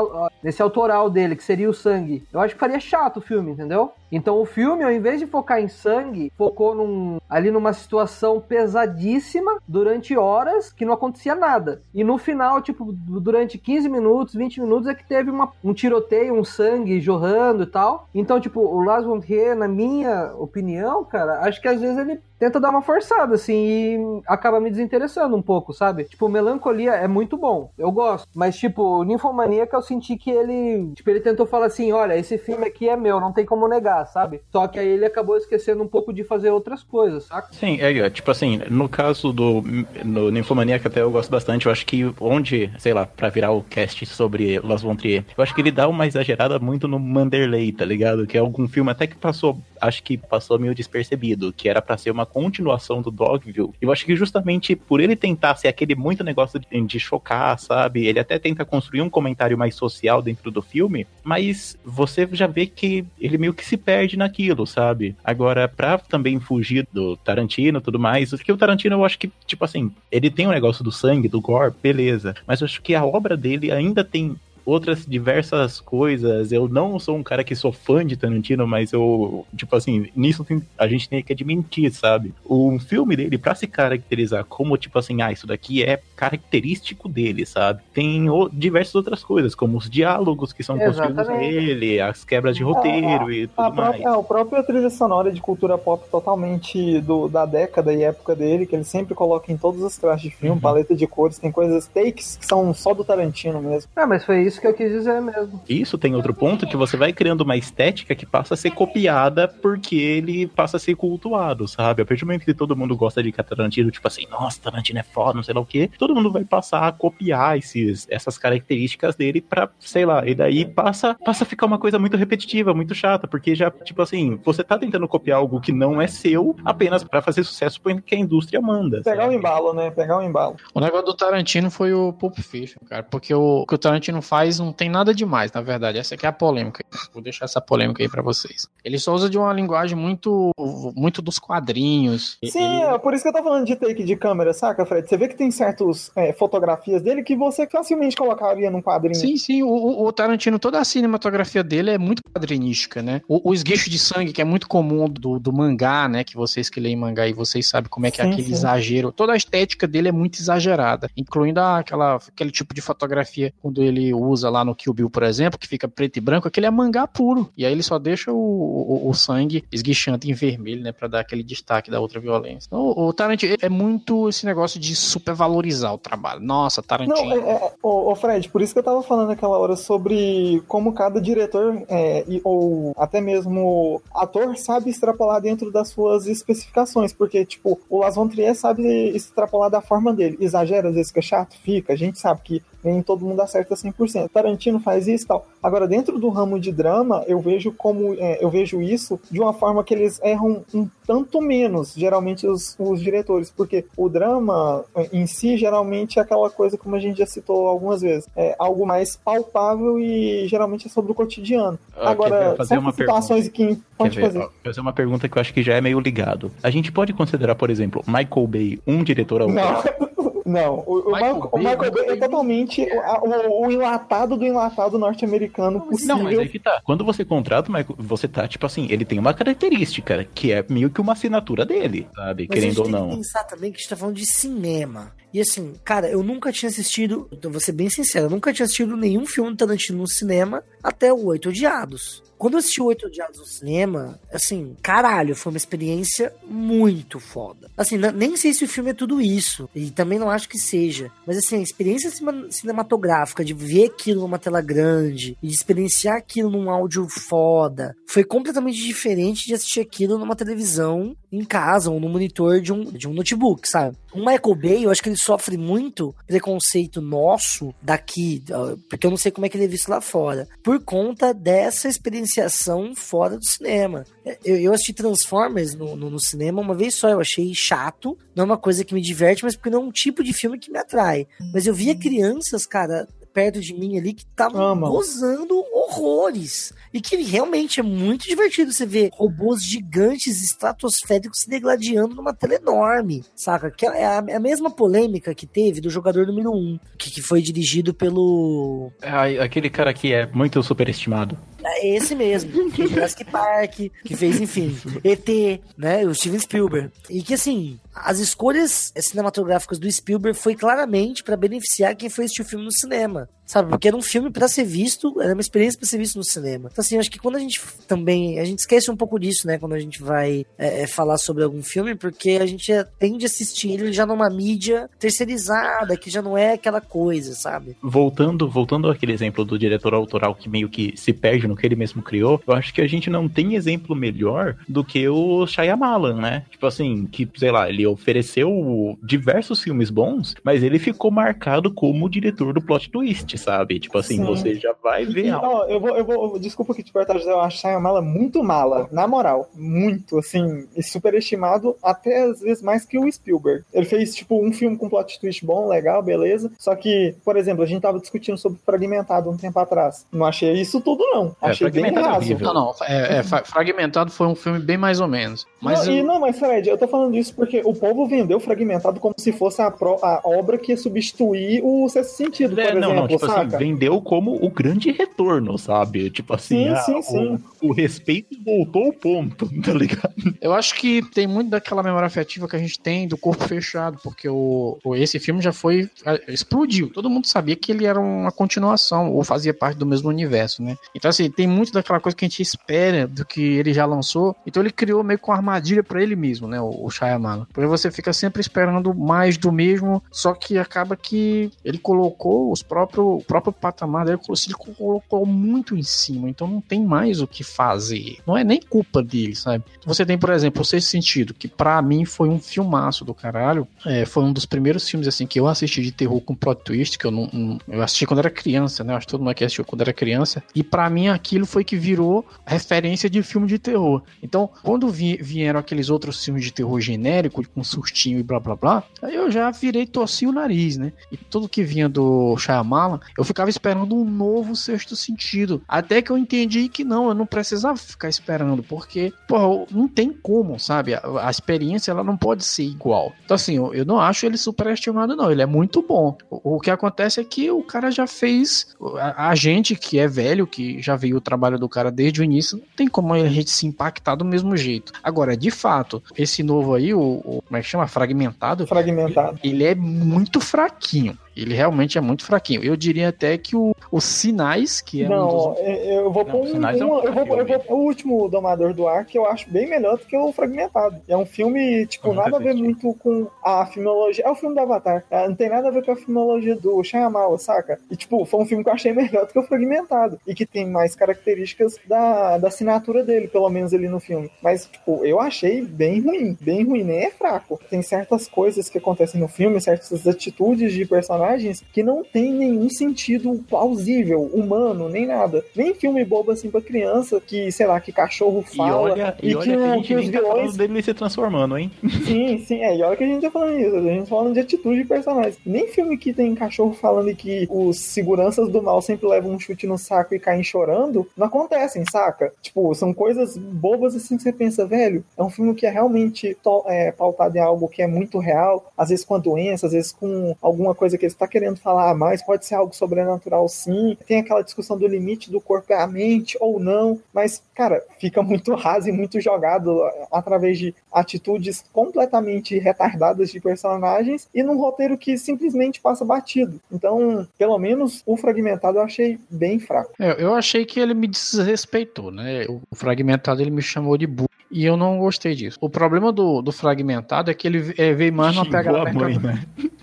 nesse 0.43 0.63
autoral 0.63 1.09
dele, 1.11 1.37
que 1.37 1.45
seria 1.45 1.69
o 1.71 1.75
sangue, 1.75 2.27
eu 2.33 2.41
acho 2.41 2.55
que 2.55 2.61
faria 2.61 2.81
chato 2.81 3.19
o 3.19 3.21
filme, 3.21 3.53
entendeu? 3.53 3.93
Então 4.11 4.41
o 4.41 4.45
filme, 4.47 4.85
ao 4.85 4.93
invés 4.93 5.19
de 5.19 5.27
focar 5.27 5.61
em 5.61 5.67
sangue, 5.69 6.33
focou 6.39 6.75
num, 6.75 7.19
ali 7.29 7.51
numa 7.51 7.73
situação 7.73 8.41
pesadíssima 8.41 9.59
durante 9.67 10.17
horas 10.17 10.73
que 10.73 10.85
não 10.85 10.95
acontecia 10.95 11.35
nada. 11.35 11.83
E 11.95 12.05
no 12.05 12.16
final, 12.19 12.61
tipo, 12.63 12.93
durante 12.93 13.59
15 13.59 13.89
minutos, 13.89 14.35
20 14.35 14.61
minutos 14.61 14.87
é 14.89 14.95
que 14.95 15.07
teve 15.07 15.31
uma- 15.31 15.51
um 15.63 15.73
tiroteio, 15.73 16.35
um 16.35 16.45
sangue 16.45 17.01
jorrando 17.01 17.63
e 17.63 17.67
tal. 17.67 18.09
Então, 18.15 18.41
tipo, 18.41 18.61
o 18.61 18.83
Lars 18.83 19.05
von 19.05 19.21
Trier, 19.21 19.57
na 19.57 19.69
minha 19.69 20.33
opinião, 20.39 21.05
cara, 21.05 21.41
acho 21.41 21.61
que 21.61 21.69
às 21.69 21.81
vezes 21.81 21.99
ele 21.99 22.21
tenta 22.39 22.61
dar 22.61 22.71
uma 22.71 22.83
forçada, 22.83 23.35
assim, 23.35 23.55
e 23.55 24.23
acaba 24.27 24.61
me 24.61 24.71
desinteressando 24.71 25.37
um 25.37 25.43
pouco, 25.43 25.73
sabe? 25.73 26.05
Tipo, 26.05 26.29
Melancolia 26.29 26.93
é 26.93 27.09
muito 27.09 27.37
bom, 27.37 27.71
eu 27.79 27.91
gosto. 27.91 28.29
Mas, 28.35 28.57
tipo, 28.57 29.05
Ninfomaníaca 29.05 29.77
eu 29.77 29.83
senti 29.83 30.17
que 30.17 30.31
ele, 30.31 30.93
tipo, 30.95 31.09
ele 31.11 31.21
tentou 31.21 31.47
falar 31.47 31.67
assim, 31.67 31.93
olha, 31.93 32.17
esse 32.17 32.37
filme 32.39 32.67
aqui 32.67 32.89
é 32.89 32.97
meu, 32.97 33.21
não 33.21 33.33
tem 33.33 33.45
como 33.45 33.69
negar, 33.69 34.07
sabe? 34.07 34.41
Só 34.51 34.67
que 34.67 34.79
aí 34.79 34.89
ele 34.89 35.07
acabou 35.07 35.37
esquecendo 35.37 35.83
um 35.83 35.89
pouco 35.89 36.13
de 36.13 36.25
fazer 36.25 36.51
outras 36.51 36.83
coisas, 36.83 37.25
saca? 37.25 37.53
Sim, 37.53 37.79
é, 37.81 38.11
tipo 38.11 38.31
assim, 38.31 38.61
no 38.71 38.89
caso 38.89 39.33
do 39.33 39.63
no 40.05 40.31
Ninfomaníaca 40.31 40.89
até 40.89 41.01
eu 41.03 41.11
gosto 41.11 41.31
bastante, 41.31 41.67
eu 41.67 41.73
acho 41.73 41.87
que 41.87 42.13
onde, 42.21 42.73
sei 42.79 42.93
lá, 42.93 43.07
pra 43.07 43.29
virar 43.29 43.53
o 43.53 43.63
cast 43.63 44.05
sobre 44.07 44.59
Las 44.61 44.83
Von 44.83 44.97
eu 45.07 45.43
acho 45.43 45.55
que 45.55 45.61
ele 45.61 45.71
dá 45.71 45.87
uma 45.89 46.07
exagerada 46.07 46.59
muito 46.59 46.89
no 46.89 46.99
Manderley, 46.99 47.73
tá 47.73 47.85
ligado? 47.85 48.27
Que 48.27 48.37
é 48.37 48.41
algum 48.41 48.67
filme 48.67 48.91
até 48.91 49.07
que 49.07 49.17
passou, 49.17 49.59
acho 49.81 50.03
que 50.03 50.17
passou 50.17 50.59
meio 50.59 50.75
despercebido, 50.75 51.53
que 51.53 51.69
era 51.69 51.83
pra 51.83 51.99
ser 51.99 52.11
uma 52.11 52.26
continuação 52.27 53.01
do 53.01 53.11
Dogville. 53.11 53.71
Eu 53.81 53.93
acho 53.93 54.05
que 54.05 54.17
justamente 54.17 54.77
por 54.77 55.01
ele 55.01 55.17
tentar 55.17 55.55
ser 55.57 55.69
aquele 55.69 55.95
muito 55.95 56.23
negócio 56.23 56.61
de, 56.61 56.81
de 56.83 57.01
chocar, 57.01 57.59
sabe? 57.59 58.07
Ele 58.07 58.19
até 58.19 58.39
tenta 58.39 58.65
construir 58.65 59.01
um 59.01 59.11
comentário 59.11 59.57
mais 59.57 59.75
social 59.75 60.21
dentro 60.21 60.51
do 60.51 60.61
filme, 60.61 61.07
mas 61.25 61.77
você 61.85 62.29
já 62.33 62.47
vê 62.47 62.67
que 62.67 63.05
ele 63.19 63.39
meio 63.39 63.55
que 63.55 63.65
se 63.65 63.77
perde 63.77 64.17
naquilo, 64.17 64.67
sabe? 64.67 65.17
Agora, 65.25 65.69
pra 65.69 65.99
também 65.99 66.39
fugir 66.39 66.87
do 66.93 67.17
Tarantino 67.17 67.79
e 67.79 67.83
tudo 67.83 67.99
mais, 67.99 68.31
porque 68.31 68.53
o 68.53 68.57
Tarantino 68.57 68.97
eu 68.97 69.05
acho 69.05 69.19
que, 69.19 69.31
tipo 69.47 69.65
assim, 69.65 69.91
ele 70.11 70.31
tem 70.31 70.47
o 70.47 70.53
negócio 70.53 70.85
do 70.85 70.93
sangue, 70.93 71.29
do 71.29 71.41
gore, 71.41 71.75
beleza, 71.83 72.35
mas 72.47 72.61
eu 72.61 72.67
acho 72.67 72.83
que 72.83 72.95
a 72.95 73.05
obra 73.05 73.37
dele 73.37 73.71
ainda 73.71 74.05
tem 74.05 74.37
outras 74.67 75.07
diversas 75.07 75.81
coisas. 75.81 76.51
Eu 76.53 76.69
não 76.69 76.99
sou 76.99 77.17
um 77.17 77.23
cara 77.23 77.45
que 77.45 77.55
sou 77.55 77.73
fã 77.73 78.05
de 78.05 78.17
Tarantino, 78.17 78.67
mas 78.67 78.93
eu, 78.93 79.47
tipo 79.57 79.75
assim, 79.77 80.09
nisso 80.15 80.45
tem- 80.45 80.61
a 80.77 80.89
gente 80.89 81.09
tem 81.09 81.23
que 81.23 81.33
admitir, 81.33 81.91
sabe? 81.93 82.35
Um 82.49 82.79
filme 82.81 83.15
dele, 83.17 83.39
pra 83.39 83.55
se 83.55 83.67
caracterizar 83.69 84.45
como, 84.45 84.77
tipo 84.77 84.99
assim, 84.99 85.23
ah, 85.23 85.31
isso 85.31 85.47
daqui 85.47 85.83
é 85.85 86.01
característico 86.17 87.09
dele, 87.09 87.47
sabe? 87.47 87.81
Tem 87.95 88.29
o- 88.29 88.49
diversas 88.53 88.95
outras 88.97 89.23
coisas, 89.23 89.55
como 89.55 89.79
os 89.79 89.89
diálogos 89.89 90.53
que 90.53 90.63
são 90.63 90.79
construídos 90.79 91.19
Exatamente. 91.21 91.55
nele, 91.55 92.01
as 92.01 92.25
quebras 92.25 92.57
de 92.57 92.63
roteiro 92.65 93.31
e 93.33 93.45
A 93.45 93.49
tudo 93.49 93.77
mais. 93.77 93.97
própria, 94.01 94.11
a 94.11 94.23
própria 94.23 94.63
trilha 94.65 94.91
sonora 94.91 95.31
de 95.33 95.41
cultura 95.41 95.79
pop 95.79 96.05
totalmente 96.11 97.01
do, 97.01 97.29
da 97.29 97.47
década 97.47 97.93
e 97.95 98.03
época 98.03 98.35
dele, 98.35 98.67
que 98.67 98.75
ele 98.75 98.85
sempre 98.85 99.15
coloca 99.15 99.53
em 99.53 99.57
todos 99.57 99.81
os 99.83 99.97
trajes 99.97 100.23
de 100.23 100.29
Uhum. 100.29 100.41
filme, 100.41 100.61
paleta 100.61 100.95
de 100.95 101.07
cores, 101.07 101.39
tem 101.39 101.53
coisas, 101.53 101.87
takes 101.87 102.37
que 102.37 102.47
são 102.47 102.73
só 102.75 102.93
do 102.93 103.05
Tarantino 103.05 103.61
mesmo. 103.63 103.91
Ah, 103.95 104.07
mas 104.07 104.25
foi 104.25 104.43
isso 104.43 104.56
que 104.61 104.67
eu 104.67 104.75
quis 104.75 104.91
dizer 104.91 105.21
mesmo. 105.21 105.63
Isso 105.69 105.99
tem 105.99 106.15
outro 106.15 106.35
ponto 106.35 106.67
que 106.67 106.77
você 106.77 106.97
vai 106.97 107.13
criando 107.13 107.43
uma 107.43 107.57
estética 107.57 108.15
que 108.15 108.27
passa 108.27 108.55
a 108.55 108.57
ser 108.57 108.71
copiada 108.71 109.49
porque 109.49 109.97
ele 109.97 110.47
passa 110.47 110.77
a 110.77 110.81
ser 110.81 110.95
cultuado, 110.95 111.69
sabe? 111.69 112.03
A 112.03 112.07
partir 112.07 112.21
do 112.21 112.27
momento 112.27 112.45
que 112.45 112.55
todo 112.55 112.77
mundo 112.77 112.97
gosta 112.97 113.23
de 113.23 113.33
Tarantino, 113.33 113.91
tipo 113.91 114.07
assim, 114.07 114.27
nossa, 114.31 114.61
Tarantino 114.61 114.99
é 114.99 115.03
foda, 115.03 115.35
não 115.35 115.43
sei 115.43 115.55
lá 115.55 115.61
o 115.61 115.67
quê, 115.67 115.91
todo 115.99 116.15
mundo 116.15 116.31
vai 116.31 116.45
passar 116.45 116.87
a 116.87 116.93
copiar 116.93 117.59
esses, 117.59 118.07
essas 118.11 118.39
características 118.39 119.15
dele 119.15 119.41
pra, 119.41 119.69
sei 119.79 120.05
lá, 120.05 120.27
e 120.27 120.35
daí 120.35 120.65
passa, 120.65 121.15
passa 121.25 121.45
a 121.45 121.47
ficar 121.47 121.67
uma 121.67 121.79
coisa 121.79 121.99
muito 121.99 122.17
repetitiva, 122.17 122.75
muito 122.75 122.95
chata, 122.95 123.27
porque 123.27 123.55
já, 123.55 123.71
tipo 123.71 124.03
assim, 124.03 124.39
você 124.45 124.65
tá 124.65 124.79
tentando 124.79 125.07
copiar 125.09 125.39
algo 125.39 125.61
que 125.61 125.73
não 125.73 126.01
é 126.01 126.07
seu 126.07 126.57
apenas 126.65 127.05
pra 127.05 127.23
fazer 127.23 127.45
sucesso 127.45 127.81
porque 127.81 128.15
a 128.15 128.19
indústria 128.19 128.61
manda. 128.61 129.03
Pegar 129.03 129.23
o 129.23 129.27
sabe? 129.27 129.37
embalo, 129.37 129.73
né? 129.73 129.91
Pegar 129.91 130.19
o 130.19 130.23
embalo. 130.23 130.57
O 130.75 130.81
negócio 130.81 131.07
do 131.07 131.15
Tarantino 131.15 131.71
foi 131.71 131.93
o 131.93 132.13
Pulp 132.13 132.39
Fiction, 132.39 132.81
cara. 132.89 133.03
Porque 133.03 133.35
o, 133.35 133.63
o 133.63 133.67
que 133.67 133.75
o 133.75 133.79
Tarantino 133.79 134.21
faz 134.23 134.46
não 134.59 134.73
tem 134.73 134.89
nada 134.89 135.15
demais, 135.15 135.53
na 135.53 135.61
verdade. 135.61 135.99
Essa 135.99 136.15
aqui 136.15 136.25
é 136.27 136.29
a 136.29 136.33
polêmica. 136.33 136.85
Vou 137.13 137.23
deixar 137.23 137.45
essa 137.45 137.61
polêmica 137.61 138.03
aí 138.03 138.09
pra 138.09 138.23
vocês. 138.23 138.69
Ele 138.85 138.99
só 138.99 139.15
usa 139.15 139.29
de 139.29 139.37
uma 139.39 139.53
linguagem 139.53 139.97
muito, 139.97 140.51
muito 140.95 141.21
dos 141.21 141.39
quadrinhos. 141.39 142.39
Sim, 142.45 142.59
Ele- 142.63 142.83
é 142.95 142.99
por 142.99 143.13
isso 143.15 143.23
que 143.23 143.29
eu 143.29 143.33
tô 143.33 143.43
falando 143.43 143.67
de 143.67 143.77
take 143.77 144.05
de 144.05 144.17
câmera, 144.17 144.53
saca, 144.53 144.85
Fred? 144.87 145.09
Você 145.09 145.17
vê 145.17 145.29
que 145.29 145.37
tem 145.37 145.51
certas 145.51 146.11
fotografias 146.39 147.03
dele 147.03 147.23
que 147.23 147.35
você 147.37 147.67
facilmente 147.67 148.17
colocaria 148.17 148.71
num 148.71 148.81
quadrinho. 148.83 149.15
Sim, 149.15 149.37
sim, 149.37 149.63
o, 149.63 150.05
o- 150.07 150.13
Tarantino, 150.13 150.59
toda 150.59 150.79
a 150.81 150.85
cinematografia 150.85 151.63
dele 151.63 151.91
é 151.91 151.99
muito 151.99 152.23
quadrinística, 152.35 153.03
né? 153.03 153.21
O, 153.29 153.51
o 153.51 153.55
esguicho 153.55 153.91
de 153.91 153.99
sangue, 153.99 154.33
que 154.33 154.41
é 154.41 154.45
muito 154.45 154.67
comum 154.69 155.09
do, 155.09 155.39
do 155.39 155.53
mangá, 155.53 156.09
né? 156.09 156.25
Que 156.25 156.35
vocês 156.37 156.71
que 156.71 156.81
leem 156.81 156.97
mangá 156.97 157.27
e 157.29 157.33
vocês 157.33 157.69
sabem 157.69 157.89
como 157.91 158.07
é 158.07 158.11
que 158.11 158.21
é 158.21 158.25
Sim, 158.25 158.31
aquele 158.33 158.47
sim. 158.49 158.53
exagero. 158.53 159.13
Toda 159.13 159.33
a 159.33 159.37
estética 159.37 159.87
dele 159.87 160.09
é 160.09 160.13
muito 160.13 160.39
exagerada, 160.41 161.11
incluindo 161.17 161.61
aquela, 161.61 162.17
aquele 162.17 162.51
tipo 162.51 162.75
de 162.75 162.81
fotografia 162.81 163.53
quando 163.61 163.83
ele 163.83 164.15
usa 164.15 164.36
lá 164.43 164.65
no 164.65 164.75
Kill 164.75 164.95
Bill, 164.95 165.11
por 165.11 165.23
exemplo, 165.23 165.59
que 165.59 165.69
fica 165.69 165.89
preto 165.89 166.17
e 166.17 166.21
branco, 166.21 166.49
aquele 166.49 166.67
é 166.67 166.71
mangá 166.71 167.07
puro. 167.07 167.51
E 167.57 167.65
aí 167.65 167.73
ele 167.73 167.83
só 167.83 167.99
deixa 167.99 168.33
o, 168.33 168.37
o, 168.37 169.11
o 169.11 169.15
sangue 169.15 169.65
esguichando 169.73 170.27
em 170.27 170.33
vermelho, 170.33 170.83
né? 170.83 170.93
Pra 170.93 171.09
dar 171.09 171.21
aquele 171.21 171.43
destaque 171.43 171.91
da 171.91 172.01
outra 172.01 172.21
violência. 172.21 172.67
Então, 172.67 172.91
o 172.97 173.13
Tarantino 173.13 173.57
é 173.61 173.69
muito 173.69 174.29
esse 174.29 174.45
negócio 174.47 174.81
de 174.81 174.95
supervalorizar 174.95 175.93
o 175.93 175.99
trabalho. 175.99 176.41
Nossa, 176.41 176.83
Tarantino. 176.83 177.17
Não, 177.17 177.33
é, 177.33 177.53
é, 177.53 177.73
ô, 177.83 178.11
ô, 178.11 178.15
Fred, 178.15 178.49
por 178.49 178.63
isso 178.63 178.73
que 178.73 178.79
eu 178.79 178.85
tava 178.85 179.03
falando 179.03 179.29
naquela 179.29 179.59
hora 179.59 179.77
sobre 179.77 180.63
como 180.67 180.93
cada 180.93 181.21
diretor 181.21 181.83
é, 181.89 182.25
e, 182.29 182.41
ou 182.45 182.93
até 182.97 183.21
mesmo 183.21 184.03
ator 184.15 184.57
sabe 184.57 184.91
extrapolar 184.91 185.41
dentro 185.41 185.71
das 185.71 185.89
suas 185.89 186.27
especificações, 186.27 187.13
porque, 187.13 187.45
tipo, 187.45 187.79
o 187.89 188.01
Las 188.01 188.17
Von 188.17 188.29
Trier 188.29 188.55
sabe 188.55 189.11
extrapolar 189.15 189.71
da 189.71 189.81
forma 189.81 190.13
dele. 190.13 190.37
Exagera, 190.41 190.89
às 190.89 190.95
vezes 190.95 191.09
fica 191.09 191.23
chato, 191.23 191.57
fica. 191.63 191.93
A 191.93 191.97
gente 191.97 192.19
sabe 192.19 192.41
que 192.43 192.63
nem 192.87 193.03
todo 193.03 193.25
mundo 193.25 193.41
acerta 193.41 193.75
100%. 193.75 194.31
Tarantino 194.31 194.81
faz 194.81 195.07
isso 195.09 195.25
e 195.25 195.29
tal. 195.29 195.47
Agora, 195.63 195.87
dentro 195.87 196.19
do 196.19 196.29
ramo 196.29 196.59
de 196.59 196.73
drama, 196.73 197.25
eu 197.27 197.41
vejo 197.41 197.73
como 197.73 198.15
é, 198.15 198.39
eu 198.43 198.49
vejo 198.49 198.81
isso 198.81 199.19
de 199.31 199.41
uma 199.41 199.53
forma 199.53 199.83
que 199.83 199.93
eles 199.95 200.21
erram 200.23 200.65
um 200.75 200.89
tanto 201.07 201.41
menos, 201.41 201.95
geralmente, 201.95 202.47
os, 202.47 202.75
os 202.79 203.01
diretores, 203.01 203.51
porque 203.51 203.85
o 203.97 204.09
drama 204.09 204.85
em 205.13 205.27
si, 205.27 205.57
geralmente, 205.57 206.19
é 206.19 206.23
aquela 206.23 206.51
coisa, 206.51 206.77
como 206.77 206.97
a 206.97 206.99
gente 206.99 207.19
já 207.19 207.27
citou 207.27 207.69
algumas 207.69 208.01
vezes, 208.03 208.29
é 208.37 208.57
algo 208.59 208.85
mais 208.85 209.17
palpável 209.17 210.01
e 210.01 210.47
geralmente 210.49 210.89
é 210.89 210.91
sobre 210.91 211.13
o 211.13 211.15
cotidiano. 211.15 211.79
Ah, 211.97 212.11
Agora, 212.11 212.51
ver? 212.51 212.57
fazer 212.57 212.79
uma 212.79 212.93
situações 212.93 213.49
que 213.49 213.67
Quer 213.67 213.81
pode 213.97 214.17
ver? 214.17 214.23
fazer. 214.23 214.39
Ó, 214.41 214.49
fazer 214.65 214.81
uma 214.81 214.93
pergunta 214.93 215.29
que 215.29 215.39
eu 215.39 215.41
acho 215.41 215.55
que 215.55 215.63
já 215.63 215.75
é 215.75 215.81
meio 215.81 216.01
ligado. 216.01 216.51
A 216.63 216.71
gente 216.71 216.91
pode 216.91 217.13
considerar, 217.13 217.55
por 217.55 217.71
exemplo, 217.71 218.03
Michael 218.07 218.47
Bay 218.47 218.81
um 218.87 219.05
diretor 219.05 219.43
autoral? 219.43 219.85
Não, 220.01 220.06
não. 220.47 220.85
O, 220.87 221.01
o 221.11 221.13
Michael 221.13 221.35
Michael, 221.35 221.49
o 221.51 221.51
Bay, 221.51 221.63
Michael 221.77 221.93
Bay 221.93 222.09
é 222.11 222.17
totalmente 222.17 222.83
o, 222.83 223.29
o- 223.29 223.67
o 223.67 223.73
enlatado 223.73 224.37
do 224.37 224.45
enlatado 224.45 224.99
norte-americano 224.99 225.81
possível. 225.83 226.17
Não, 226.17 226.25
mas 226.25 226.39
aí 226.39 226.49
que 226.49 226.59
tá. 226.59 226.81
Quando 226.85 227.05
você 227.05 227.25
contrata 227.25 227.69
o 227.69 227.73
Michael, 227.73 227.97
você 227.99 228.27
tá, 228.29 228.47
tipo 228.49 228.65
assim, 228.65 228.87
ele 228.91 229.05
tem 229.05 229.19
uma 229.19 229.35
característica, 229.35 230.25
que 230.35 230.53
é 230.53 230.65
meio 230.69 230.89
que 230.91 231.01
uma 231.01 231.13
assinatura 231.13 231.67
dele, 231.67 232.07
sabe? 232.15 232.47
Mas 232.49 232.59
a 232.59 232.61
Querendo 232.61 232.71
gente 232.75 232.79
ou 232.79 232.85
tem 232.85 232.95
que 232.95 233.01
não. 233.01 233.11
pensar 233.17 233.45
também 233.45 233.71
que 233.73 233.77
a 233.77 233.81
gente 233.81 233.89
tá 233.89 233.97
falando 233.97 234.15
de 234.17 234.27
cinema. 234.27 235.13
E 235.37 235.41
assim, 235.43 235.75
cara, 235.85 236.09
eu 236.09 236.23
nunca 236.23 236.51
tinha 236.51 236.71
assistido, 236.71 237.29
então 237.31 237.51
vou 237.51 237.61
ser 237.61 237.73
bem 237.73 237.91
sincero, 237.91 238.25
eu 238.25 238.31
nunca 238.31 238.55
tinha 238.55 238.65
assistido 238.65 238.97
nenhum 238.97 239.27
filme 239.27 239.51
do 239.51 239.57
Tarantino 239.59 239.99
no 239.99 240.09
cinema 240.09 240.65
até 240.83 241.13
o 241.13 241.27
Oito 241.27 241.51
Odiados. 241.51 242.23
Quando 242.39 242.55
eu 242.55 242.59
assisti 242.59 242.83
Oito 242.83 243.07
Odiados 243.07 243.39
no 243.39 243.47
cinema, 243.47 244.19
assim, 244.31 244.75
caralho, 244.83 245.35
foi 245.35 245.53
uma 245.53 245.57
experiência 245.57 246.35
muito 246.47 247.19
foda. 247.19 247.71
Assim, 247.77 247.99
nem 248.15 248.37
sei 248.37 248.53
se 248.53 248.65
o 248.65 248.69
filme 248.69 248.91
é 248.91 248.95
tudo 248.95 249.21
isso, 249.21 249.69
e 249.75 249.91
também 249.91 250.19
não 250.19 250.31
acho 250.31 250.49
que 250.49 250.59
seja. 250.59 251.11
Mas 251.27 251.39
assim, 251.39 251.57
a 251.57 251.63
experiência 251.63 252.11
cinematográfica 252.51 253.45
de 253.45 253.55
ver 253.55 253.87
aquilo 253.87 254.23
numa 254.23 254.39
tela 254.39 254.61
grande 254.61 255.37
e 255.43 255.49
de 255.49 255.55
experienciar 255.55 256.17
aquilo 256.17 256.51
num 256.51 256.71
áudio 256.71 257.07
foda, 257.09 257.95
foi 258.07 258.25
completamente 258.25 258.83
diferente 258.83 259.47
de 259.47 259.55
assistir 259.55 259.81
aquilo 259.81 260.19
numa 260.19 260.37
televisão 260.37 261.17
em 261.37 261.45
casa 261.45 261.91
ou 261.91 262.01
no 262.01 262.09
monitor 262.09 262.61
de 262.61 262.73
um, 262.73 262.85
de 262.85 263.09
um 263.09 263.13
notebook, 263.13 263.69
sabe? 263.69 263.97
O 264.13 264.19
Michael 264.19 264.55
Bay, 264.55 264.85
eu 264.85 264.91
acho 264.91 265.03
que 265.03 265.09
ele 265.09 265.19
sofre 265.19 265.57
muito 265.57 266.15
preconceito 266.27 267.01
nosso 267.01 267.75
daqui, 267.83 268.43
porque 268.89 269.07
eu 269.07 269.11
não 269.11 269.17
sei 269.17 269.31
como 269.31 269.47
é 269.47 269.49
que 269.49 269.57
ele 269.57 269.65
é 269.65 269.69
visto 269.69 269.89
lá 269.89 270.01
fora, 270.01 270.49
por 270.63 270.83
conta 270.83 271.35
dessa 271.35 271.89
experienciação 271.89 272.95
fora 272.95 273.37
do 273.37 273.45
cinema. 273.45 274.05
Eu, 274.45 274.57
eu 274.57 274.73
assisti 274.73 274.93
Transformers 274.93 275.75
no, 275.75 275.95
no, 275.95 276.11
no 276.11 276.21
cinema 276.21 276.63
uma 276.63 276.75
vez 276.75 276.95
só, 276.95 277.09
eu 277.09 277.21
achei 277.21 277.53
chato, 277.55 278.17
não 278.35 278.43
é 278.43 278.47
uma 278.47 278.59
coisa 278.59 278.85
que 278.85 278.95
me 278.95 279.03
diverte, 279.03 279.45
mas 279.45 279.55
porque 279.55 279.71
não 279.71 279.83
é 279.83 279.85
um 279.85 279.93
tipo 279.93 280.25
de 280.25 280.33
filme 280.33 280.59
que 280.59 280.71
me 280.71 280.79
atrai. 280.79 281.27
Mas 281.53 281.67
eu 281.67 281.75
via 281.75 281.95
crianças, 281.95 282.67
cara, 282.67 283.07
perto 283.37 283.61
de 283.61 283.75
mim 283.75 283.99
ali 283.99 284.15
que 284.15 284.23
estavam 284.23 284.63
Amam. 284.63 284.91
gozando 284.91 285.63
horrores. 285.71 286.73
E 286.91 287.03
que 287.03 287.17
realmente 287.17 287.81
é 287.81 287.83
muito 287.83 288.27
divertido 288.27 288.73
você 288.73 288.87
ver 288.87 289.11
robôs 289.13 289.63
gigantes 289.63 290.43
estratosféricos 290.43 291.41
se 291.41 291.51
degladiando 291.51 292.15
numa 292.15 292.33
tela 292.33 292.55
enorme, 292.55 293.23
saca? 293.35 293.71
Que 293.71 293.85
é 293.85 294.07
a, 294.07 294.25
é 294.27 294.37
a 294.37 294.41
mesma 294.41 294.71
polêmica 294.71 295.35
que 295.35 295.47
teve 295.47 295.83
do 295.83 295.91
jogador 295.91 296.27
número 296.27 296.51
1, 296.51 296.79
que, 296.97 297.11
que 297.11 297.21
foi 297.21 297.43
dirigido 297.43 297.93
pelo. 297.93 298.91
É, 299.03 299.39
aquele 299.39 299.69
cara 299.69 299.93
que 299.93 300.15
é 300.15 300.25
muito 300.33 300.63
superestimado. 300.63 301.37
É 301.69 301.97
esse 301.97 302.15
mesmo, 302.15 302.71
Jurassic 302.71 303.25
Park, 303.25 303.91
que 304.05 304.17
fez, 304.17 304.41
enfim, 304.41 304.77
ET, 305.03 305.61
né? 305.77 306.07
O 306.07 306.15
Steven 306.15 306.39
Spielberg. 306.39 306.93
E 307.11 307.23
que, 307.23 307.35
assim, 307.35 307.79
as 307.95 308.21
escolhas 308.21 308.93
cinematográficas 308.97 309.79
do 309.79 309.91
Spielberg 309.91 310.39
foi 310.39 310.55
claramente 310.55 311.25
pra 311.25 311.37
beneficiar 311.37 311.97
quem 311.97 312.09
foi 312.09 312.27
assistir 312.27 312.43
o 312.43 312.49
filme 312.49 312.65
no 312.65 312.73
cinema. 312.73 313.29
Sabe? 313.47 313.71
Porque 313.71 313.87
era 313.87 313.97
um 313.97 314.03
filme 314.03 314.31
pra 314.31 314.49
ser 314.49 314.65
visto, 314.65 315.21
era 315.21 315.33
uma 315.33 315.41
experiência 315.41 315.79
pra 315.79 315.89
ser 315.89 315.99
visto 315.99 316.17
no 316.17 316.25
cinema. 316.25 316.69
Então, 316.71 316.83
assim, 316.83 316.99
acho 316.99 317.11
que 317.11 317.19
quando 317.19 317.37
a 317.37 317.39
gente 317.39 317.61
também. 317.87 318.39
A 318.41 318.45
gente 318.45 318.59
esquece 318.59 318.91
um 318.91 318.97
pouco 318.97 319.19
disso, 319.19 319.47
né? 319.47 319.57
Quando 319.59 319.75
a 319.75 319.79
gente 319.79 320.03
vai 320.03 320.45
é, 320.59 320.83
é, 320.83 320.87
falar 320.87 321.17
sobre 321.17 321.45
algum 321.45 321.63
filme, 321.63 321.95
porque 321.95 322.39
a 322.41 322.47
gente 322.47 322.73
é, 322.73 322.85
tende 322.85 323.25
a 323.25 323.29
assistir 323.29 323.71
ele 323.71 323.93
já 323.93 324.05
numa 324.05 324.29
mídia 324.29 324.91
terceirizada, 324.99 325.97
que 325.97 326.11
já 326.11 326.21
não 326.21 326.37
é 326.37 326.55
aquela 326.55 326.81
coisa, 326.81 327.35
sabe? 327.35 327.77
Voltando, 327.81 328.49
voltando 328.49 328.91
àquele 328.91 329.13
exemplo 329.13 329.45
do 329.45 329.59
diretor 329.59 329.95
autoral 329.95 330.35
que 330.35 330.49
meio 330.49 330.69
que 330.69 330.95
se 330.97 331.13
perde 331.13 331.47
no 331.47 331.57
que 331.57 331.65
ele 331.65 331.77
mesmo 331.77 332.03
criou, 332.03 332.43
eu 332.47 332.55
acho 332.55 332.75
que 332.75 332.81
a 332.81 332.87
gente 332.89 333.09
não 333.09 333.29
tem 333.29 333.55
exemplo 333.55 333.95
melhor 333.95 334.57
do 334.69 334.83
que 334.83 335.09
o 335.09 335.47
Shyamalan, 335.47 336.21
né? 336.21 336.45
Tipo 336.51 336.67
assim, 336.67 337.07
que, 337.07 337.29
sei 337.37 337.51
lá, 337.51 337.69
ele 337.69 337.87
ofereceu 337.87 338.99
diversos 339.03 339.63
filmes 339.63 339.91
bons, 339.91 340.35
mas 340.43 340.63
ele 340.63 340.79
ficou 340.79 341.11
marcado 341.11 341.73
como 341.73 342.07
o 342.07 342.11
diretor 342.11 342.53
do 342.53 342.61
plot 342.61 342.91
twist, 342.91 343.36
sabe? 343.37 343.79
Tipo 343.81 343.99
assim, 343.99 344.17
Sim. 344.17 344.25
você 344.25 344.55
já 344.55 344.75
vai 344.83 345.05
ver 345.05 345.31
algo. 345.31 345.47
ó, 345.47 345.65
eu 345.67 345.81
vou, 345.81 345.97
eu 345.97 346.05
vou, 346.05 346.39
desculpa 346.39 346.75
que 346.75 346.83
te 346.83 346.93
cortar, 346.93 347.19
José, 347.19 347.31
eu 347.31 347.41
acho 347.41 347.59
Shyamala 347.59 348.01
muito 348.03 348.43
mala, 348.43 348.89
na 348.93 349.07
moral, 349.07 349.49
muito, 349.55 350.19
assim, 350.19 350.67
e 350.77 350.83
superestimado 350.83 351.77
até 351.83 352.23
às 352.25 352.41
vezes 352.41 352.63
mais 352.63 352.85
que 352.85 352.99
o 352.99 353.11
Spielberg. 353.11 353.65
Ele 353.73 353.87
fez, 353.87 354.15
tipo, 354.15 354.45
um 354.45 354.53
filme 354.53 354.77
com 354.77 354.89
plot 354.89 355.19
twist 355.21 355.45
bom, 355.45 355.69
legal, 355.69 356.03
beleza, 356.03 356.51
só 356.59 356.75
que, 356.75 357.15
por 357.25 357.37
exemplo, 357.37 357.63
a 357.63 357.67
gente 357.67 357.83
tava 357.83 357.99
discutindo 357.99 358.37
sobre 358.39 358.59
Fragmentado 358.65 359.31
um 359.31 359.37
tempo 359.37 359.59
atrás. 359.59 360.07
Não 360.13 360.27
achei 360.27 360.53
isso 360.55 360.81
tudo, 360.81 361.05
não. 361.13 361.35
É, 361.43 361.51
Achei 361.51 361.71
bem 361.71 361.83
Fragmentado 361.83 362.07
é 362.07 362.11
raso. 362.35 362.39
Não, 362.45 362.55
não, 362.55 362.75
é, 362.83 363.19
é, 363.19 363.23
Fra- 363.23 363.45
Fragmentado 363.45 364.11
foi 364.11 364.27
um 364.27 364.35
filme 364.35 364.59
bem 364.59 364.77
mais 364.77 365.01
ou 365.01 365.09
menos. 365.09 365.47
Mas 365.61 365.87
não, 365.87 365.93
eu- 365.95 365.99
e 365.99 366.03
não, 366.03 366.21
mas 366.21 366.39
Fred, 366.39 366.69
eu 366.69 366.79
tô 366.79 366.87
falando 366.89 367.17
isso 367.17 367.35
porque 367.35 367.63
o 367.65 367.75
povo 367.75 368.07
vendeu 368.07 368.39
Fragmentado 368.41 369.01
como 369.01 369.15
se 369.19 369.33
fosse 369.33 369.63
a, 369.63 369.71
pro- 369.71 369.99
a 370.03 370.21
obra 370.25 370.59
que 370.59 370.73
ia 370.73 370.77
substituir 370.77 371.61
o 371.65 371.89
Sexto 371.89 372.17
Sentido, 372.17 372.51
por 372.55 372.59
É, 372.61 372.65
exemplo, 372.71 372.81
não, 372.81 372.95
não, 372.95 373.09
tipo 373.09 373.26
assim, 373.27 373.35
saca? 373.51 373.59
vendeu 373.59 374.01
como 374.01 374.35
o 374.45 374.51
grande 374.51 374.91
retorno, 374.91 375.59
sabe? 375.59 376.11
Tipo 376.11 376.35
assim, 376.35 376.65
Sim, 376.65 376.69
ah, 376.71 376.77
sim, 376.77 376.95
o- 376.95 377.03
sim. 377.03 377.39
O, 377.63 377.73
respeito 377.73 378.37
voltou 378.45 378.85
ao 378.87 378.93
ponto, 378.93 379.49
tá 379.63 379.73
ligado? 379.73 380.13
Eu 380.41 380.53
acho 380.55 380.75
que 380.75 381.03
tem 381.13 381.27
muito 381.27 381.51
daquela 381.51 381.83
memória 381.83 382.07
afetiva 382.07 382.49
que 382.49 382.57
a 382.57 382.59
gente 382.59 382.79
tem 382.79 383.07
do 383.09 383.17
corpo 383.17 383.45
fechado, 383.49 383.99
porque 384.03 384.29
o, 384.29 384.79
o- 384.85 384.95
esse 384.95 385.19
filme 385.19 385.41
já 385.43 385.53
foi. 385.53 385.89
explodiu. 386.29 386.91
Todo 386.91 387.11
mundo 387.11 387.27
sabia 387.27 387.57
que 387.57 387.73
ele 387.73 387.85
era 387.87 387.99
uma 388.01 388.31
continuação, 388.33 389.13
ou 389.13 389.23
fazia 389.25 389.53
parte 389.55 389.77
do 389.79 389.87
mesmo 389.87 390.09
universo, 390.09 390.63
né? 390.63 390.77
Então, 390.95 391.09
assim, 391.09 391.31
tem 391.31 391.47
muito 391.47 391.73
daquela 391.73 392.01
coisa 392.01 392.17
que 392.17 392.25
a 392.25 392.29
gente 392.29 392.43
espera 392.43 393.07
do 393.07 393.25
que 393.25 393.41
ele 393.41 393.73
já 393.73 393.85
lançou. 393.87 394.37
Então, 394.47 394.63
ele 394.63 394.71
criou 394.71 395.03
meio 395.03 395.19
que 395.19 395.29
uma 395.29 395.37
armadilha 395.37 395.83
pra 395.83 396.03
ele 396.03 396.17
mesmo, 396.17 396.47
né? 396.47 396.61
O, 396.61 396.85
o 396.87 396.91
Shyamalan. 396.91 397.47
Porque 397.53 397.67
você 397.67 397.91
fica 397.91 398.13
sempre 398.13 398.41
esperando 398.41 398.95
mais 398.95 399.37
do 399.37 399.51
mesmo, 399.53 400.03
só 400.11 400.35
que 400.35 400.59
acaba 400.59 400.97
que 400.97 401.51
ele 401.65 401.79
colocou 401.79 402.51
os 402.53 402.63
próprios, 402.63 403.16
o 403.17 403.23
próprio 403.25 403.53
patamar 403.53 404.05
dele, 404.05 404.19
ele 404.29 404.55
colocou 404.77 405.27
muito 405.27 405.77
em 405.77 405.83
cima. 405.83 406.29
Então, 406.29 406.47
não 406.47 406.61
tem 406.61 406.85
mais 406.85 407.21
o 407.21 407.27
que 407.27 407.43
fazer. 407.45 408.19
Não 408.27 408.37
é 408.37 408.45
nem 408.45 408.61
culpa 408.61 409.03
dele, 409.03 409.35
sabe? 409.35 409.65
Você 409.85 410.05
tem, 410.05 410.19
por 410.19 410.31
exemplo, 410.31 410.63
o 410.63 410.65
Sexto 410.65 410.89
Sentido, 410.89 411.35
que 411.35 411.49
pra 411.49 411.81
mim 411.83 412.05
foi 412.05 412.29
um 412.29 412.39
filmaço 412.39 413.05
do 413.05 413.15
caralho. 413.15 413.67
É, 413.85 414.05
foi 414.05 414.23
um 414.25 414.33
dos 414.33 414.47
primeiros 414.47 414.89
filmes, 414.89 415.09
assim, 415.09 415.27
que 415.27 415.39
eu 415.39 415.47
assisti 415.47 415.83
de 415.83 415.93
terror 415.93 416.21
com 416.21 416.35
plot 416.35 416.63
twist, 416.63 416.99
que 416.99 417.05
eu 417.05 417.11
não, 417.11 417.29
não- 417.33 417.59
eu 417.69 417.83
assisti 417.83 418.07
quando 418.07 418.21
era 418.21 418.31
criança, 418.31 418.83
né? 418.85 418.95
Acho 418.95 419.07
que 419.07 419.11
todo 419.13 419.21
mundo 419.21 419.31
aqui 419.31 419.45
assistiu 419.45 419.65
quando 419.65 419.81
era 419.83 419.93
criança. 419.93 420.43
E 420.55 420.63
pra 420.63 420.89
mim 420.91 421.09
aquilo 421.09 421.47
foi 421.47 421.65
que 421.65 421.77
virou 421.77 422.25
referência 422.47 423.09
de 423.11 423.23
filme 423.23 423.47
de 423.47 423.59
terror. 423.59 424.03
Então, 424.23 424.49
quando 424.63 424.89
vi- 424.89 425.17
vieram 425.21 425.61
aqueles 425.61 425.91
outros 425.91 426.25
filmes 426.25 426.45
de 426.45 426.53
terror 426.53 426.81
genérico, 426.81 427.47
com 427.55 427.63
sustinho 427.65 428.19
e 428.19 428.23
blá 428.23 428.41
blá 428.41 428.57
blá, 428.57 428.83
eu 429.03 429.31
já 429.31 429.51
virei, 429.51 429.87
torci 429.87 430.27
o 430.27 430.33
nariz, 430.33 430.77
né? 430.77 430.93
E 431.13 431.17
tudo 431.17 431.49
que 431.49 431.63
vinha 431.63 431.89
do 431.89 432.37
Shyamalan, 432.37 433.01
eu 433.17 433.25
ficava 433.25 433.51
esperando 433.51 433.95
um 433.97 434.05
novo 434.05 434.55
Sexto 434.57 434.95
Sentido. 434.97 435.63
Até 435.69 436.01
que 436.03 436.11
eu 436.11 436.19
entendi 436.19 436.69
que 436.69 436.85
não, 436.85 437.09
eu 437.09 437.15
não 437.15 437.27
precisava 437.27 437.77
ficar 437.77 438.09
esperando, 438.09 438.63
porque, 438.63 439.13
porra, 439.29 439.67
não 439.71 439.89
tem 439.89 440.11
como, 440.11 440.59
sabe? 440.59 440.95
A, 440.95 441.03
a 441.27 441.31
experiência, 441.31 441.91
ela 441.91 442.05
não 442.05 442.17
pode 442.17 442.45
ser 442.45 442.65
igual. 442.65 443.13
Então, 443.25 443.35
assim, 443.35 443.57
eu, 443.57 443.75
eu 443.75 443.85
não 443.85 444.01
acho 444.01 444.27
ele 444.27 444.37
superestimado, 444.37 445.17
não. 445.17 445.31
Ele 445.31 445.43
é 445.43 445.47
muito 445.47 445.83
bom. 445.83 446.17
O, 446.31 446.57
o 446.57 446.61
que 446.61 446.71
acontece 446.71 447.21
é 447.21 447.25
que 447.25 447.51
o 447.51 447.63
cara 447.63 447.91
já 447.91 448.07
fez. 448.07 448.75
A, 448.99 449.29
a 449.31 449.35
gente 449.35 449.75
que 449.77 449.99
é 449.99 450.07
velho, 450.09 450.47
que 450.47 450.81
já 450.83 450.97
viu 450.97 451.17
o 451.17 451.21
trabalho 451.21 451.59
do 451.59 451.69
cara 451.69 451.91
desde 451.91 452.21
o 452.21 452.25
início, 452.25 452.59
não 452.59 452.65
tem 452.77 452.89
como 452.89 453.13
a 453.13 453.29
gente 453.29 453.51
se 453.51 453.67
impactar 453.67 454.15
do 454.15 454.25
mesmo 454.25 454.57
jeito. 454.57 454.93
Agora, 455.03 455.37
de 455.37 455.51
fato, 455.51 456.03
esse 456.17 456.43
novo 456.43 456.75
aí, 456.75 456.95
o, 456.95 457.01
o- 457.01 457.43
como 457.47 457.57
é 457.57 457.61
que 457.63 457.69
chama? 457.69 457.87
Fragmentado, 457.87 458.67
Fragmentado. 458.67 459.39
ele 459.43 459.65
é 459.65 459.75
muito 459.75 460.41
fraquinho. 460.41 461.17
Ele 461.37 461.55
realmente 461.55 461.99
é 461.99 462.01
muito 462.01 462.25
fraquinho. 462.25 462.63
Eu 462.65 462.77
diria 462.77 463.09
até 463.11 463.37
que 463.37 463.55
o, 463.55 463.75
os 463.93 464.05
sinais, 464.05 464.81
que 464.81 465.03
é 465.05 465.07
um 465.07 465.11
Não, 465.11 465.29
dos. 465.29 465.59
é- 465.59 465.99
eu 465.99 466.11
vou 466.11 466.25
pôr 466.25 466.41
um, 466.41 466.67
é 466.67 466.75
um 466.75 466.99
eu 467.05 467.13
vou, 467.13 467.39
eu 467.39 467.47
vou- 467.47 467.77
o 467.77 467.85
último 467.85 468.29
Domador 468.29 468.73
do 468.73 468.87
Ar 468.89 469.05
que 469.05 469.19
eu 469.19 469.27
acho 469.27 469.51
bem 469.51 469.69
melhor 469.69 469.99
do 469.99 470.07
que 470.07 470.17
o 470.17 470.33
Fragmentado. 470.33 470.97
É 471.07 471.17
um 471.17 471.27
filme, 471.27 471.87
tipo, 471.87 472.09
nunca 472.09 472.23
nada 472.23 472.37
a 472.37 472.41
ver 472.41 472.55
muito 472.55 472.95
com 472.95 473.27
a 473.45 473.67
filmologia. 473.67 474.25
É 474.25 474.31
o 474.31 474.35
filme 474.35 474.55
do 474.55 474.61
Avatar. 474.61 475.05
tá? 475.11 475.29
Não 475.29 475.35
tem 475.35 475.49
nada 475.49 475.69
a 475.69 475.71
ver 475.71 475.85
com 475.85 475.93
a 475.93 475.97
filmologia 475.97 476.57
do 476.57 476.83
Shyamalan, 476.83 477.37
saca? 477.39 477.79
E, 477.91 477.97
tipo, 477.97 478.25
foi 478.25 478.41
um 478.41 478.47
filme 478.47 478.65
que 478.65 478.71
eu 478.71 478.75
achei 478.75 478.93
melhor 478.95 479.27
do 479.27 479.33
que 479.33 479.39
o 479.39 479.43
Fragmentado. 479.43 480.19
E 480.27 480.35
que 480.35 480.47
tem 480.47 480.67
mais 480.67 480.95
características 480.95 481.77
da, 481.87 482.39
da 482.39 482.49
assinatura 482.49 483.05
dele, 483.05 483.29
pelo 483.29 483.51
menos 483.51 483.75
ali 483.75 483.89
no 483.89 484.01
filme. 484.01 484.31
Mas, 484.43 484.67
tipo, 484.67 485.05
eu 485.05 485.21
achei 485.21 485.61
bem 485.63 486.01
ruim. 486.01 486.37
Bem 486.41 486.65
ruim, 486.65 486.83
nem 486.83 487.05
é 487.05 487.11
fraco. 487.11 487.61
Tem 487.69 487.83
certas 487.83 488.27
coisas 488.27 488.69
que 488.69 488.79
acontecem 488.79 489.21
no 489.21 489.29
filme, 489.29 489.61
certas 489.61 490.07
atitudes 490.07 490.73
de 490.73 490.85
personagem 490.87 491.26
personagens 491.27 491.65
que 491.73 491.83
não 491.83 492.03
tem 492.05 492.33
nenhum 492.33 492.69
sentido 492.69 493.43
plausível, 493.49 494.23
humano, 494.33 494.89
nem 494.89 495.07
nada. 495.07 495.45
Nem 495.55 495.75
filme 495.75 496.05
bobo 496.05 496.31
assim 496.31 496.51
pra 496.51 496.61
criança, 496.61 497.21
que, 497.21 497.51
sei 497.51 497.67
lá, 497.67 497.81
que 497.81 497.93
cachorro 497.93 498.45
E 498.53 498.57
fala. 498.57 498.77
olha, 498.81 499.17
e 499.23 499.29
que, 499.29 499.35
olha 499.37 499.47
que 499.47 499.53
a 499.53 499.57
o- 499.57 499.75
gente 499.75 499.87
que 499.87 499.95
os 499.95 500.11
tá 500.11 500.21
vilões. 500.21 500.57
dele 500.57 500.83
se 500.83 500.95
transformando, 500.95 501.59
hein? 501.59 501.71
Sim, 502.05 502.39
sim, 502.47 502.63
é. 502.63 502.77
E 502.77 502.83
olha 502.83 502.97
que 502.97 503.05
a 503.05 503.07
gente 503.07 503.23
tá 503.23 503.31
falando 503.31 503.59
isso. 503.59 503.77
A 503.77 503.81
gente 503.83 504.01
tá 504.01 504.07
falando 504.07 504.35
de 504.35 504.41
atitude 504.41 504.79
de 504.83 504.85
personagens. 504.89 505.39
Nem 505.45 505.67
filme 505.69 505.97
que 505.97 506.13
tem 506.13 506.35
cachorro 506.35 506.73
falando 506.73 507.15
que 507.15 507.47
os 507.51 507.79
seguranças 507.79 508.49
do 508.49 508.63
mal 508.63 508.81
sempre 508.83 509.09
levam 509.09 509.33
um 509.33 509.39
chute 509.39 509.67
no 509.67 509.79
saco 509.79 510.15
e 510.15 510.19
caem 510.21 510.43
chorando, 510.43 511.07
não 511.17 511.27
acontecem, 511.27 511.85
saca? 511.91 512.33
Tipo, 512.43 512.75
são 512.75 512.93
coisas 512.93 513.37
bobas 513.37 513.95
assim 513.95 514.17
que 514.17 514.23
você 514.23 514.33
pensa, 514.33 514.67
velho. 514.67 515.05
É 515.17 515.23
um 515.23 515.31
filme 515.31 515.55
que 515.55 515.67
é 515.67 515.71
realmente 515.71 516.37
é, 516.67 516.93
pautado 516.93 517.37
em 517.37 517.41
algo 517.41 517.69
que 517.69 517.83
é 517.83 517.87
muito 517.87 518.19
real, 518.19 518.71
às 518.77 518.89
vezes 518.91 519.05
com 519.05 519.15
a 519.15 519.19
doença, 519.19 519.67
às 519.67 519.73
vezes 519.73 519.93
com 519.93 520.35
alguma 520.41 520.75
coisa 520.75 520.97
que 520.99 521.05
ele 521.05 521.11
está 521.17 521.27
querendo 521.27 521.57
falar, 521.59 521.95
mas 521.95 522.23
pode 522.23 522.47
ser 522.47 522.55
algo 522.55 522.75
sobrenatural 522.75 523.49
sim. 523.49 523.97
Tem 524.07 524.21
aquela 524.21 524.43
discussão 524.43 524.79
do 524.79 524.87
limite 524.87 525.31
do 525.31 525.41
corpo 525.41 525.73
é 525.73 525.83
a 525.83 525.87
mente 525.87 526.37
ou 526.41 526.61
não, 526.61 527.01
mas, 527.13 527.43
cara, 527.55 527.83
fica 527.99 528.23
muito 528.23 528.55
raso 528.57 528.89
e 528.89 528.93
muito 528.93 529.21
jogado 529.21 529.83
através 530.13 530.59
de 530.59 530.75
atitudes 530.93 531.65
completamente 531.73 532.59
retardadas 532.59 533.31
de 533.31 533.41
personagens 533.41 534.29
e 534.35 534.43
num 534.43 534.59
roteiro 534.59 534.97
que 534.97 535.19
simplesmente 535.19 535.81
passa 535.81 536.05
batido. 536.05 536.61
Então, 536.71 537.27
pelo 537.39 537.59
menos 537.59 538.03
o 538.07 538.17
fragmentado 538.17 538.79
eu 538.79 538.83
achei 538.83 539.19
bem 539.31 539.59
fraco. 539.59 539.93
É, 539.99 540.23
eu 540.23 540.35
achei 540.35 540.65
que 540.65 540.81
ele 540.81 540.95
me 540.95 541.07
desrespeitou, 541.07 542.11
né? 542.11 542.47
O 542.49 542.75
fragmentado 542.75 543.43
ele 543.43 543.51
me 543.51 543.63
chamou 543.63 543.97
de 543.97 544.07
burro. 544.07 544.31
E 544.51 544.65
eu 544.65 544.77
não 544.77 544.99
gostei 544.99 545.35
disso. 545.35 545.59
O 545.61 545.69
problema 545.69 546.13
do, 546.13 546.41
do 546.41 546.53
fragmentado 546.53 547.31
é 547.31 547.35
que 547.35 547.49
ele 547.49 547.75
é, 547.77 547.93
veio 547.93 548.13
mais 548.13 548.35
numa 548.35 548.45
Xingou 548.45 548.59
pegada 548.59 548.89
a 548.89 548.93
mãe, 548.93 549.19
né? 549.19 549.45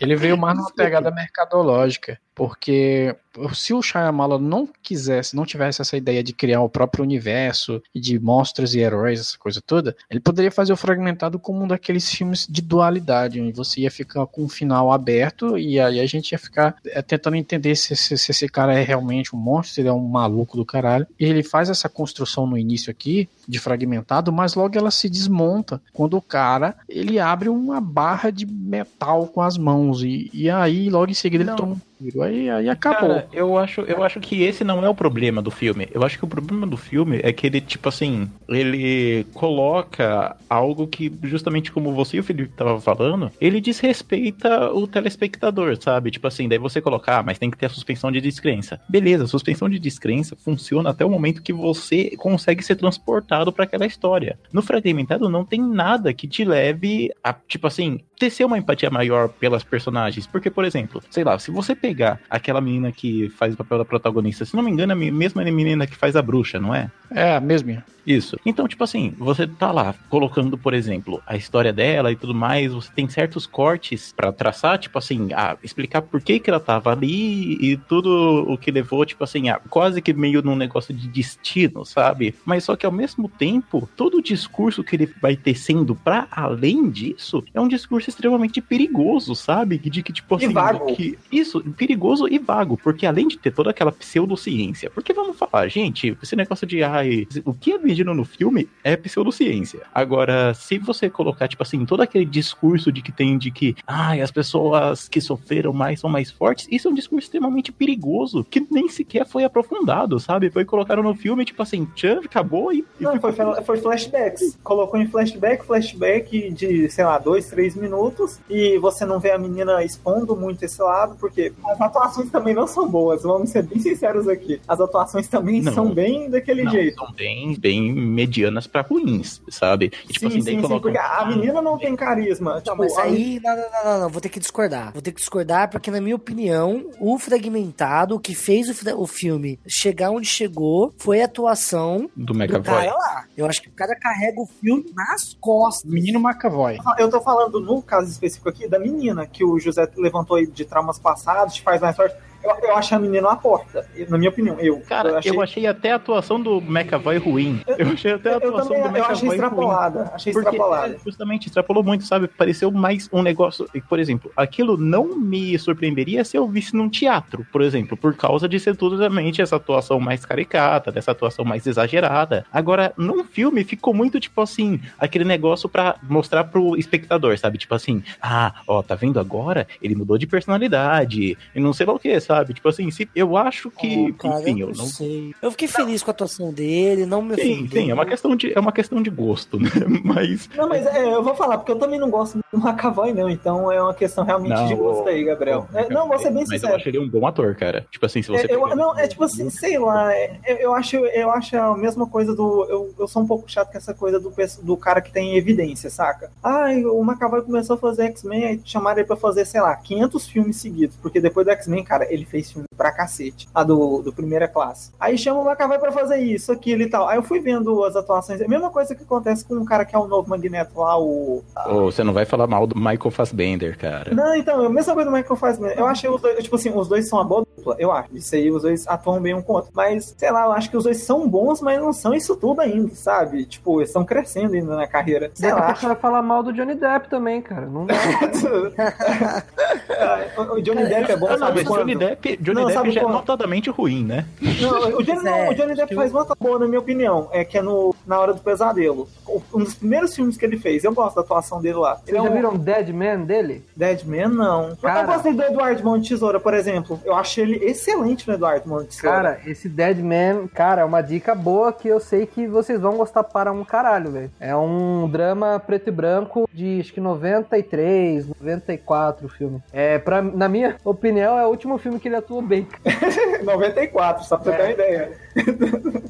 Ele 0.00 0.16
veio 0.16 0.36
mais 0.38 0.56
numa 0.56 0.72
pegada 0.72 1.10
mercadológica. 1.10 2.18
Porque 2.34 3.14
se 3.52 3.72
o 3.72 3.80
Shyamala 3.82 4.38
não 4.38 4.68
quisesse, 4.82 5.36
não 5.36 5.44
tivesse 5.46 5.80
essa 5.80 5.96
ideia 5.96 6.22
de 6.22 6.32
criar 6.32 6.60
o 6.62 6.68
próprio 6.68 7.04
universo 7.04 7.82
e 7.94 8.00
de 8.00 8.18
monstros 8.18 8.74
e 8.74 8.80
heróis, 8.80 9.20
essa 9.20 9.38
coisa 9.38 9.60
toda, 9.64 9.96
ele 10.10 10.20
poderia 10.20 10.50
fazer 10.50 10.72
o 10.72 10.76
Fragmentado 10.76 11.38
como 11.38 11.62
um 11.62 11.68
daqueles 11.68 12.10
filmes 12.10 12.46
de 12.48 12.60
dualidade, 12.60 13.40
onde 13.40 13.52
você 13.52 13.82
ia 13.82 13.90
ficar 13.90 14.26
com 14.26 14.44
um 14.44 14.48
final 14.48 14.92
aberto 14.92 15.56
e 15.58 15.78
aí 15.78 16.00
a 16.00 16.06
gente 16.06 16.32
ia 16.32 16.38
ficar 16.38 16.76
é, 16.86 17.00
tentando 17.02 17.36
entender 17.36 17.74
se, 17.76 17.94
se- 17.96 18.18
se 18.18 18.30
esse 18.30 18.48
cara 18.48 18.74
é 18.78 18.82
realmente 18.82 19.34
um 19.34 19.38
monstro, 19.38 19.74
se 19.74 19.80
ele 19.80 19.88
é 19.88 19.92
um 19.92 20.06
maluco 20.08 20.56
do 20.56 20.64
caralho. 20.64 21.06
E 21.18 21.24
ele 21.24 21.42
faz 21.42 21.70
essa 21.70 21.88
construção 21.88 22.46
no 22.46 22.58
início 22.58 22.90
aqui, 22.90 23.28
de 23.46 23.58
Fragmentado, 23.58 24.32
mas 24.32 24.54
logo 24.54 24.76
ela 24.78 24.90
se 24.90 25.08
desmonta 25.08 25.80
quando 25.92 26.16
o 26.16 26.22
cara 26.22 26.76
ele 26.88 27.18
abre 27.18 27.48
uma 27.48 27.80
barra 27.80 28.30
de 28.30 28.46
metal 28.46 29.26
com 29.26 29.40
as 29.40 29.56
mãos 29.58 30.02
e, 30.02 30.30
e 30.32 30.48
aí 30.50 30.88
logo 30.90 31.10
em 31.10 31.14
seguida 31.14 31.44
Não. 31.44 31.52
ele 31.52 31.58
toma 31.60 31.72
um 31.74 31.80
tiro. 32.00 32.22
Aí, 32.22 32.48
aí 32.48 32.68
acabou. 32.68 33.08
Cara, 33.08 33.28
eu 33.32 33.58
acho, 33.58 33.82
eu 33.82 34.02
acho 34.02 34.18
que 34.20 34.42
esse 34.42 34.64
não 34.64 34.84
é 34.84 34.88
o 34.88 34.94
problema 34.94 35.42
do 35.42 35.50
filme. 35.50 35.88
Eu 35.92 36.02
acho 36.02 36.18
que 36.18 36.24
o 36.24 36.28
problema 36.28 36.66
do 36.66 36.76
filme 36.76 37.20
é 37.22 37.32
que 37.32 37.46
ele, 37.46 37.60
tipo 37.60 37.88
assim, 37.88 38.30
ele 38.48 39.24
coloca 39.34 40.36
algo 40.48 40.86
que, 40.86 41.12
justamente 41.24 41.70
como 41.70 41.92
você 41.92 42.16
e 42.16 42.20
o 42.20 42.24
Felipe 42.24 42.54
tava 42.56 42.80
falando, 42.80 43.30
ele 43.40 43.60
desrespeita 43.60 44.72
o 44.72 44.86
telespectador, 44.86 45.76
sabe? 45.80 46.10
Tipo 46.10 46.26
assim, 46.26 46.48
daí 46.48 46.58
você 46.58 46.80
colocar, 46.80 47.18
ah, 47.18 47.22
mas 47.22 47.38
tem 47.38 47.50
que 47.50 47.58
ter 47.58 47.66
a 47.66 47.70
suspensão 47.70 48.10
de 48.10 48.20
descrença. 48.20 48.80
Beleza, 48.88 49.24
a 49.24 49.28
suspensão 49.28 49.68
de 49.68 49.78
descrença 49.78 50.36
funciona 50.36 50.90
até 50.90 51.04
o 51.04 51.10
momento 51.10 51.42
que 51.42 51.52
você 51.52 52.16
consegue 52.16 52.62
ser 52.62 52.76
transportado 52.76 53.52
pra 53.52 53.64
aquela 53.64 53.86
história. 53.86 54.38
No 54.52 54.62
fragmentado 54.62 55.28
não 55.28 55.44
tem 55.44 55.60
nada 55.60 56.12
que 56.12 56.26
te 56.26 56.44
leve 56.44 57.10
a, 57.22 57.32
tipo 57.32 57.66
assim, 57.66 58.00
tecer 58.18 58.44
uma 58.44 58.58
empatia 58.58 58.90
maior 58.90 59.28
pelas 59.28 59.64
personagens. 59.64 60.26
Porque, 60.26 60.50
por 60.50 60.64
exemplo, 60.64 61.02
sei 61.10 61.24
lá, 61.24 61.38
se 61.38 61.50
você 61.50 61.74
pegar 61.90 62.20
aquela 62.30 62.60
menina 62.60 62.92
que 62.92 63.28
faz 63.30 63.54
o 63.54 63.56
papel 63.56 63.78
da 63.78 63.84
protagonista, 63.84 64.44
se 64.44 64.54
não 64.54 64.62
me 64.62 64.70
engano, 64.70 64.92
é 64.92 64.94
a 64.94 65.12
mesma 65.12 65.42
menina 65.42 65.88
que 65.88 65.96
faz 65.96 66.14
a 66.14 66.22
bruxa, 66.22 66.60
não 66.60 66.72
é? 66.72 66.88
É, 67.10 67.40
mesmo. 67.40 67.82
Isso. 68.06 68.38
Então, 68.46 68.66
tipo 68.66 68.82
assim, 68.82 69.14
você 69.18 69.46
tá 69.46 69.70
lá 69.70 69.94
colocando, 70.08 70.56
por 70.56 70.72
exemplo, 70.74 71.22
a 71.26 71.36
história 71.36 71.72
dela 71.72 72.10
e 72.10 72.16
tudo 72.16 72.34
mais, 72.34 72.72
você 72.72 72.90
tem 72.92 73.08
certos 73.08 73.46
cortes 73.46 74.12
pra 74.16 74.32
traçar, 74.32 74.78
tipo 74.78 74.98
assim, 74.98 75.32
a 75.32 75.56
explicar 75.62 76.02
por 76.02 76.20
que 76.20 76.38
que 76.40 76.48
ela 76.48 76.60
tava 76.60 76.90
ali 76.90 77.56
e 77.60 77.76
tudo 77.76 78.46
o 78.48 78.56
que 78.56 78.70
levou, 78.70 79.04
tipo 79.04 79.22
assim, 79.22 79.48
a, 79.48 79.58
quase 79.68 80.00
que 80.00 80.12
meio 80.12 80.42
num 80.42 80.56
negócio 80.56 80.94
de 80.94 81.08
destino, 81.08 81.84
sabe? 81.84 82.34
Mas 82.44 82.64
só 82.64 82.76
que 82.76 82.86
ao 82.86 82.92
mesmo 82.92 83.28
tempo, 83.28 83.88
todo 83.96 84.18
o 84.18 84.22
discurso 84.22 84.82
que 84.82 84.96
ele 84.96 85.12
vai 85.20 85.36
tecendo 85.36 85.94
pra 85.94 86.26
além 86.30 86.88
disso 86.90 87.44
é 87.52 87.60
um 87.60 87.68
discurso 87.68 88.08
extremamente 88.08 88.60
perigoso, 88.60 89.34
sabe? 89.34 89.78
De 89.78 90.02
que, 90.02 90.12
tipo 90.12 90.34
assim, 90.34 90.52
que 90.96 91.18
isso, 91.30 91.60
perigoso 91.80 92.28
e 92.28 92.38
vago, 92.38 92.76
porque 92.76 93.06
além 93.06 93.26
de 93.26 93.38
ter 93.38 93.50
toda 93.50 93.70
aquela 93.70 93.90
pseudociência, 93.90 94.90
porque 94.90 95.14
vamos 95.14 95.38
falar, 95.38 95.66
gente, 95.68 96.14
esse 96.22 96.36
negócio 96.36 96.66
de 96.66 96.82
ai, 96.82 97.26
o 97.42 97.54
que 97.54 97.72
é 97.72 97.78
vendido 97.78 98.12
no 98.12 98.22
filme 98.22 98.68
é 98.84 98.98
pseudociência. 98.98 99.80
Agora, 99.94 100.52
se 100.52 100.76
você 100.76 101.08
colocar, 101.08 101.48
tipo 101.48 101.62
assim, 101.62 101.86
todo 101.86 102.02
aquele 102.02 102.26
discurso 102.26 102.92
de 102.92 103.00
que 103.00 103.10
tem 103.10 103.38
de 103.38 103.50
que 103.50 103.74
ai, 103.86 104.20
as 104.20 104.30
pessoas 104.30 105.08
que 105.08 105.22
sofreram 105.22 105.72
mais 105.72 106.00
são 106.00 106.10
mais 106.10 106.30
fortes, 106.30 106.68
isso 106.70 106.86
é 106.86 106.90
um 106.90 106.94
discurso 106.94 107.24
extremamente 107.24 107.72
perigoso, 107.72 108.44
que 108.44 108.66
nem 108.70 108.86
sequer 108.90 109.26
foi 109.26 109.44
aprofundado, 109.44 110.20
sabe? 110.20 110.50
Foi 110.50 110.66
colocaram 110.66 111.02
no 111.02 111.14
filme, 111.14 111.46
tipo 111.46 111.62
assim, 111.62 111.86
tchan, 111.94 112.20
acabou 112.22 112.74
e. 112.74 112.84
e 113.00 113.04
Não, 113.04 113.18
foi, 113.18 113.32
foi 113.64 113.78
flashbacks. 113.78 114.58
Colocou 114.62 115.00
em 115.00 115.06
flashback, 115.06 115.64
flashback 115.64 116.50
de, 116.50 116.90
sei 116.90 117.06
lá, 117.06 117.16
dois, 117.16 117.48
três 117.48 117.74
minutos. 117.74 118.38
E 118.50 118.76
você 118.76 119.06
não 119.06 119.18
vê 119.18 119.30
a 119.30 119.38
menina 119.38 119.82
expondo 119.82 120.36
muito 120.36 120.62
esse 120.62 120.82
lado, 120.82 121.16
porque 121.18 121.54
as 121.70 121.80
atuações 121.80 122.30
também 122.30 122.54
não 122.54 122.66
são 122.66 122.88
boas, 122.88 123.22
vamos 123.22 123.50
ser 123.50 123.62
bem 123.62 123.78
sinceros 123.78 124.26
aqui. 124.28 124.60
As 124.66 124.80
atuações 124.80 125.28
também 125.28 125.62
Não. 125.62 125.72
são 125.72 125.92
bem 125.94 126.28
daquele 126.30 126.64
Não, 126.64 126.70
jeito. 126.70 126.96
são 127.04 127.12
bem, 127.12 127.54
bem 127.58 127.92
medianas 127.92 128.66
pra 128.66 128.82
ruins, 128.82 129.40
sabe? 129.48 129.86
E, 130.08 130.12
tipo 130.12 130.20
sim, 130.20 130.26
assim, 130.26 130.42
sim, 130.42 130.66
sim, 130.66 130.80
porque 130.80 130.98
a 130.98 131.24
menina 131.26 131.60
não 131.62 131.78
tem 131.78 131.94
carisma. 131.96 132.54
Não, 132.54 132.60
tipo, 132.60 132.76
mas 132.76 132.96
a- 132.98 133.02
aí, 133.02 133.40
não, 133.42 133.56
não, 133.56 133.62
não, 133.62 133.84
não, 133.92 134.00
não, 134.02 134.08
vou 134.08 134.20
ter 134.20 134.28
que 134.28 134.40
discordar. 134.40 134.92
Vou 134.92 135.02
ter 135.02 135.12
que 135.12 135.20
discordar 135.20 135.70
porque, 135.70 135.90
na 135.90 136.00
minha 136.00 136.16
opinião, 136.16 136.84
o 137.00 137.18
fragmentado, 137.18 138.14
o 138.14 138.20
que 138.20 138.34
fez 138.34 138.68
o, 138.68 139.00
o 139.00 139.06
filme 139.06 139.58
chegar 139.66 140.10
onde 140.10 140.26
chegou, 140.26 140.92
foi 140.98 141.22
a 141.22 141.24
atuação 141.24 142.08
do 142.16 142.30
do 142.32 142.34
McAvoy. 142.34 142.62
cara 142.62 142.94
lá. 142.94 143.24
Eu 143.36 143.46
acho 143.46 143.60
que 143.62 143.68
o 143.68 143.72
cara 143.72 143.94
carrega 143.96 144.40
o 144.40 144.46
filme 144.46 144.84
nas 144.94 145.36
costas. 145.40 145.90
Menino 145.90 146.20
McAvoy. 146.20 146.78
Eu 146.98 147.08
tô 147.10 147.20
falando 147.20 147.60
no 147.60 147.82
caso 147.82 148.08
específico 148.10 148.48
aqui 148.48 148.68
da 148.68 148.78
menina 148.78 149.26
que 149.26 149.44
o 149.44 149.58
José 149.58 149.88
levantou 149.96 150.36
aí 150.36 150.46
de 150.46 150.64
traumas 150.64 150.98
passados, 150.98 151.59
faz 151.62 151.80
mais 151.80 151.96
forte. 151.96 152.14
Eu, 152.42 152.68
eu 152.68 152.76
acho 152.76 152.94
a 152.94 152.98
menina 152.98 153.28
uma 153.28 153.36
porta, 153.36 153.86
na 154.08 154.18
minha 154.18 154.30
opinião. 154.30 154.58
Eu, 154.58 154.80
Cara, 154.80 155.20
eu 155.24 155.42
achei... 155.42 155.66
até 155.66 155.92
a 155.92 155.96
atuação 155.96 156.40
do 156.40 156.60
McAvoy 156.60 157.18
ruim. 157.18 157.60
Eu 157.66 157.88
achei 157.88 158.12
até 158.12 158.30
a 158.30 158.32
eu 158.32 158.38
atuação 158.38 158.68
também 158.68 158.82
do 158.82 158.86
eu 158.86 158.90
McAvoy 158.90 159.12
achei 159.12 159.28
ruim. 159.28 159.36
extrapolada. 159.36 160.10
Achei 160.14 160.32
extrapolada. 160.32 160.94
é, 160.94 160.98
justamente, 161.04 161.46
extrapolou 161.46 161.82
muito, 161.82 162.04
sabe? 162.04 162.28
Pareceu 162.28 162.70
mais 162.70 163.08
um 163.12 163.22
negócio. 163.22 163.68
Por 163.88 163.98
exemplo, 163.98 164.32
aquilo 164.36 164.76
não 164.76 165.16
me 165.16 165.58
surpreenderia 165.58 166.24
se 166.24 166.36
eu 166.36 166.48
visse 166.48 166.74
num 166.74 166.88
teatro, 166.88 167.46
por 167.52 167.62
exemplo, 167.62 167.96
por 167.96 168.14
causa 168.14 168.48
de 168.48 168.58
ser 168.58 168.76
tudo 168.76 169.00
essa 169.40 169.56
atuação 169.56 170.00
mais 170.00 170.24
caricata, 170.24 170.90
dessa 170.90 171.10
atuação 171.10 171.44
mais 171.44 171.66
exagerada. 171.66 172.44
Agora, 172.52 172.92
num 172.96 173.24
filme 173.24 173.64
ficou 173.64 173.92
muito 173.92 174.18
tipo 174.18 174.40
assim, 174.40 174.80
aquele 174.98 175.24
negócio 175.24 175.68
pra 175.68 175.96
mostrar 176.02 176.44
pro 176.44 176.76
espectador, 176.76 177.36
sabe? 177.38 177.58
Tipo 177.58 177.74
assim, 177.74 178.02
ah, 178.20 178.54
ó, 178.66 178.82
tá 178.82 178.94
vendo 178.94 179.20
agora? 179.20 179.66
Ele 179.82 179.94
mudou 179.94 180.16
de 180.16 180.26
personalidade 180.26 181.36
e 181.54 181.60
não 181.60 181.72
sei 181.72 181.86
lá 181.86 181.92
o 181.92 181.98
que, 181.98 182.18
sabe? 182.20 182.29
Tipo 182.54 182.68
assim, 182.68 182.90
se, 182.90 183.08
eu 183.14 183.36
acho 183.36 183.70
que, 183.70 184.14
Ah, 184.18 184.22
cara, 184.22 184.40
enfim, 184.40 184.60
eu 184.60 184.68
eu 184.68 184.74
não 184.74 184.84
não 184.84 184.86
sei. 184.86 185.34
Eu 185.42 185.50
fiquei 185.50 185.68
feliz 185.68 186.02
com 186.02 186.10
a 186.10 186.12
atuação 186.12 186.52
dele, 186.52 187.06
não 187.06 187.22
me 187.22 187.34
Sim, 187.36 187.52
ofendeu. 187.64 187.82
sim, 187.82 187.90
é 187.90 187.94
uma 187.94 188.06
questão 188.06 188.36
de, 188.36 188.52
é 188.52 188.60
uma 188.60 188.72
questão 188.72 189.02
de 189.02 189.10
gosto, 189.10 189.58
né? 189.60 189.70
Mas 190.04 190.48
Não, 190.56 190.68
mas 190.68 190.86
é, 190.86 191.14
eu 191.14 191.22
vou 191.22 191.34
falar, 191.34 191.58
porque 191.58 191.72
eu 191.72 191.78
também 191.78 191.98
não 191.98 192.10
gosto 192.10 192.38
do 192.52 192.58
McAvoy, 192.58 193.12
não. 193.12 193.28
Então 193.28 193.70
é 193.70 193.82
uma 193.82 193.94
questão 193.94 194.24
realmente 194.24 194.50
Não, 194.50 194.66
de 194.66 194.74
gosto 194.74 195.08
aí, 195.08 195.24
Gabriel. 195.24 195.68
Pô, 195.70 195.78
É, 195.78 195.88
não, 195.88 196.08
vou 196.08 196.18
ser 196.18 196.30
bem 196.30 196.40
Mas 196.46 196.50
eu 196.50 196.58
sincero. 196.58 196.76
acho 196.76 196.88
ele 196.88 196.98
um 196.98 197.08
bom 197.08 197.26
ator, 197.26 197.54
cara. 197.56 197.86
Tipo 197.90 198.06
assim, 198.06 198.22
se 198.22 198.28
você. 198.30 198.46
É, 198.46 198.54
eu, 198.54 198.62
pegar- 198.62 198.76
não, 198.76 198.98
é 198.98 199.06
tipo 199.08 199.24
assim, 199.24 199.48
sei 199.50 199.78
lá, 199.78 200.12
é, 200.14 200.40
eu, 200.46 200.56
eu 200.56 200.74
acho, 200.74 200.96
eu 200.96 201.30
acho 201.30 201.56
a 201.56 201.76
mesma 201.76 202.06
coisa 202.06 202.34
do. 202.34 202.66
Eu, 202.68 202.94
eu 202.98 203.08
sou 203.08 203.22
um 203.22 203.26
pouco 203.26 203.50
chato 203.50 203.70
com 203.72 203.78
essa 203.78 203.94
coisa 203.94 204.18
do, 204.20 204.32
do 204.62 204.76
cara 204.76 205.00
que 205.00 205.12
tem 205.12 205.36
evidência, 205.36 205.90
saca? 205.90 206.30
Ai, 206.42 206.84
o 206.84 207.02
McAvoy 207.04 207.42
começou 207.42 207.74
a 207.76 207.78
fazer 207.78 208.04
X-Men, 208.06 208.44
aí 208.44 208.60
chamaram 208.64 208.98
ele 208.98 209.06
pra 209.06 209.16
fazer, 209.16 209.44
sei 209.46 209.60
lá, 209.60 209.74
500 209.76 210.28
filmes 210.28 210.56
seguidos, 210.56 210.96
porque 210.96 211.20
depois 211.20 211.46
do 211.46 211.50
X-Men, 211.52 211.84
cara, 211.84 212.06
ele 212.12 212.19
fez 212.24 212.50
filme 212.50 212.66
pra 212.76 212.92
cacete, 212.92 213.48
a 213.54 213.62
do, 213.62 214.02
do 214.02 214.12
primeira 214.12 214.48
classe. 214.48 214.92
Aí 214.98 215.18
chama 215.18 215.40
o 215.40 215.48
McAvoy 215.48 215.78
pra 215.78 215.92
fazer 215.92 216.18
isso, 216.18 216.50
aquilo 216.50 216.82
e 216.82 216.88
tal. 216.88 217.08
Aí 217.08 217.16
eu 217.16 217.22
fui 217.22 217.40
vendo 217.40 217.84
as 217.84 217.96
atuações, 217.96 218.40
é 218.40 218.44
a 218.44 218.48
mesma 218.48 218.70
coisa 218.70 218.94
que 218.94 219.02
acontece 219.02 219.44
com 219.44 219.54
um 219.54 219.64
cara 219.64 219.84
que 219.84 219.94
é 219.94 219.98
o 219.98 220.06
novo 220.06 220.28
Magneto 220.28 220.80
lá, 220.80 220.98
o. 220.98 221.42
Ô, 221.66 221.84
você 221.84 222.02
não 222.02 222.12
vai 222.12 222.24
falar 222.24 222.46
mal 222.46 222.66
do 222.66 222.76
Michael 222.76 223.10
Fassbender, 223.10 223.78
cara. 223.78 224.14
Não, 224.14 224.34
então, 224.34 224.62
é 224.62 224.66
a 224.66 224.70
mesma 224.70 224.94
coisa 224.94 225.10
do 225.10 225.16
Michael 225.16 225.36
Fassbender. 225.36 225.78
Eu 225.78 225.86
achei 225.86 226.08
os 226.08 226.20
dois, 226.20 226.42
tipo 226.42 226.56
assim, 226.56 226.72
os 226.74 226.88
dois 226.88 227.08
são 227.08 227.18
uma 227.18 227.24
boa 227.24 227.46
dupla, 227.56 227.76
eu 227.78 227.92
acho. 227.92 228.16
Isso 228.16 228.34
aí, 228.34 228.50
os 228.50 228.62
dois 228.62 228.86
atuam 228.86 229.20
bem 229.20 229.34
um 229.34 229.42
com 229.42 229.52
o 229.52 229.56
outro. 229.56 229.70
Mas, 229.74 230.14
sei 230.16 230.30
lá, 230.30 230.44
eu 230.44 230.52
acho 230.52 230.70
que 230.70 230.76
os 230.76 230.84
dois 230.84 231.02
são 231.02 231.28
bons, 231.28 231.60
mas 231.60 231.80
não 231.80 231.92
são 231.92 232.14
isso 232.14 232.36
tudo 232.36 232.60
ainda, 232.60 232.94
sabe? 232.94 233.44
Tipo, 233.44 233.80
eles 233.80 233.90
estão 233.90 234.04
crescendo 234.04 234.54
ainda 234.54 234.76
na 234.76 234.86
carreira. 234.86 235.30
Sei 235.34 235.50
Daqui 235.50 235.62
a 235.62 235.66
lá. 235.66 235.74
você 235.74 235.86
vai 235.86 235.96
falar 235.96 236.22
mal 236.22 236.42
do 236.42 236.52
Johnny 236.52 236.74
Depp 236.74 237.08
também, 237.08 237.42
cara. 237.42 237.66
Não 237.66 237.86
dá. 237.86 237.94
o 240.38 240.60
o 240.60 240.62
Johnny 240.62 240.86
Depp 240.86 241.12
é 241.12 241.16
bom, 241.16 241.28
não, 241.28 241.38
sabe 241.38 241.62
mas 241.62 241.64
Johnny 241.64 241.94
quando? 241.94 241.98
Depp, 242.10 242.36
Johnny 242.38 242.60
Não, 242.60 242.66
Depp 242.66 242.90
já 242.90 243.00
é 243.00 243.04
quando? 243.04 243.12
notadamente 243.14 243.70
ruim, 243.70 244.04
né? 244.04 244.26
Não, 244.40 244.98
o 244.98 245.02
Johnny, 245.02 245.22
não, 245.22 245.34
É, 245.34 245.50
o 245.50 245.54
Johnny 245.54 245.74
Depp 245.74 245.94
faz 245.94 246.12
nota 246.12 246.34
boa, 246.38 246.58
na 246.58 246.66
minha 246.66 246.78
opinião. 246.80 247.28
É 247.32 247.44
que 247.44 247.58
é 247.58 247.62
no 247.62 247.94
Na 248.06 248.18
Hora 248.18 248.34
do 248.34 248.40
Pesadelo. 248.40 249.08
Um 249.54 249.58
dos 249.60 249.74
primeiros 249.74 250.14
filmes 250.14 250.36
que 250.36 250.44
ele 250.44 250.58
fez. 250.58 250.84
Eu 250.84 250.92
gosto 250.92 251.16
da 251.16 251.22
atuação 251.22 251.60
dele 251.60 251.76
lá. 251.76 251.96
Vocês 251.96 252.16
é 252.16 252.22
já 252.22 252.28
um 252.28 252.32
viram 252.34 252.56
Dead 252.56 252.88
Man 252.90 253.20
dele? 253.24 253.64
Dead 253.76 254.04
Man, 254.04 254.28
não. 254.28 254.76
Cara. 254.76 255.02
Eu 255.02 255.06
gostei 255.06 255.32
do 255.32 255.42
Eduardo 255.42 255.84
Mão 255.84 255.98
de 255.98 256.08
Tesoura, 256.08 256.40
por 256.40 256.54
exemplo. 256.54 257.00
Eu 257.04 257.14
achei 257.14 257.44
ele 257.44 257.64
excelente 257.64 258.26
no 258.26 258.34
Eduardo 258.34 258.68
Mão 258.68 258.82
de 258.82 258.88
Tesoura. 258.88 259.16
Cara, 259.16 259.40
esse 259.46 259.68
Dead 259.68 259.98
Man, 259.98 260.48
cara, 260.48 260.82
é 260.82 260.84
uma 260.84 261.00
dica 261.00 261.34
boa 261.34 261.72
que 261.72 261.88
eu 261.88 262.00
sei 262.00 262.26
que 262.26 262.46
vocês 262.46 262.80
vão 262.80 262.96
gostar 262.96 263.22
para 263.24 263.52
um 263.52 263.64
caralho, 263.64 264.10
velho. 264.10 264.30
É 264.40 264.54
um 264.56 265.08
drama 265.08 265.60
preto 265.64 265.88
e 265.88 265.92
branco 265.92 266.48
de 266.52 266.80
acho 266.80 266.92
que 266.92 267.00
93, 267.00 268.26
94 268.26 269.26
o 269.26 269.28
filme. 269.28 269.62
É, 269.72 269.98
pra, 269.98 270.20
na 270.22 270.48
minha 270.48 270.76
opinião, 270.84 271.38
é 271.38 271.46
o 271.46 271.50
último 271.50 271.78
filme 271.78 271.99
que 272.00 272.08
ele 272.08 272.16
atuou 272.16 272.42
bem. 272.42 272.66
94, 273.44 274.24
só 274.24 274.36
pra 274.36 274.52
você 274.52 274.56
ter 274.56 274.62
uma 274.62 274.72
ideia. 274.72 275.12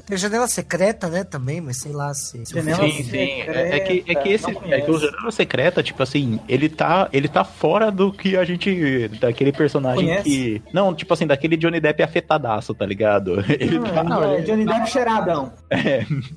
Tem 0.07 0.17
janela 0.19 0.49
secreta, 0.49 1.09
né, 1.09 1.25
também, 1.25 1.61
mas 1.61 1.79
sei 1.79 1.93
lá 1.93 2.13
se. 2.15 2.43
Janela 2.45 2.83
Sim, 2.85 3.03
sim. 3.05 3.17
É, 3.17 3.77
é 3.77 3.81
que, 3.81 4.05
é 4.11 4.15
que 4.15 4.29
esse. 4.31 4.51
Não 4.51 4.63
É 4.73 4.81
que 4.81 4.91
o. 4.91 4.99
Janela 4.99 5.31
Secreta, 5.31 5.83
tipo 5.83 6.03
assim, 6.03 6.41
ele 6.49 6.69
tá, 6.69 7.09
ele 7.13 7.29
tá 7.29 7.45
fora 7.45 7.91
do 7.91 8.13
que 8.13 8.37
a 8.37 8.45
gente. 8.45 9.09
Daquele 9.21 9.53
personagem 9.53 10.05
Conhece? 10.07 10.23
que. 10.25 10.63
Não, 10.73 10.95
tipo 10.95 11.13
assim, 11.15 11.27
daquele 11.27 11.57
Johnny 11.57 11.81
Depp 11.81 12.03
afetadaço, 12.03 12.75
tá 12.75 12.85
ligado? 12.87 13.41
Ele 13.61 13.79
tá. 13.81 14.03
Não, 14.03 14.23
é 14.25 14.35
ele- 14.35 14.43
Johnny 14.43 14.65
Depp 14.65 14.89
cheiradão. 14.91 15.53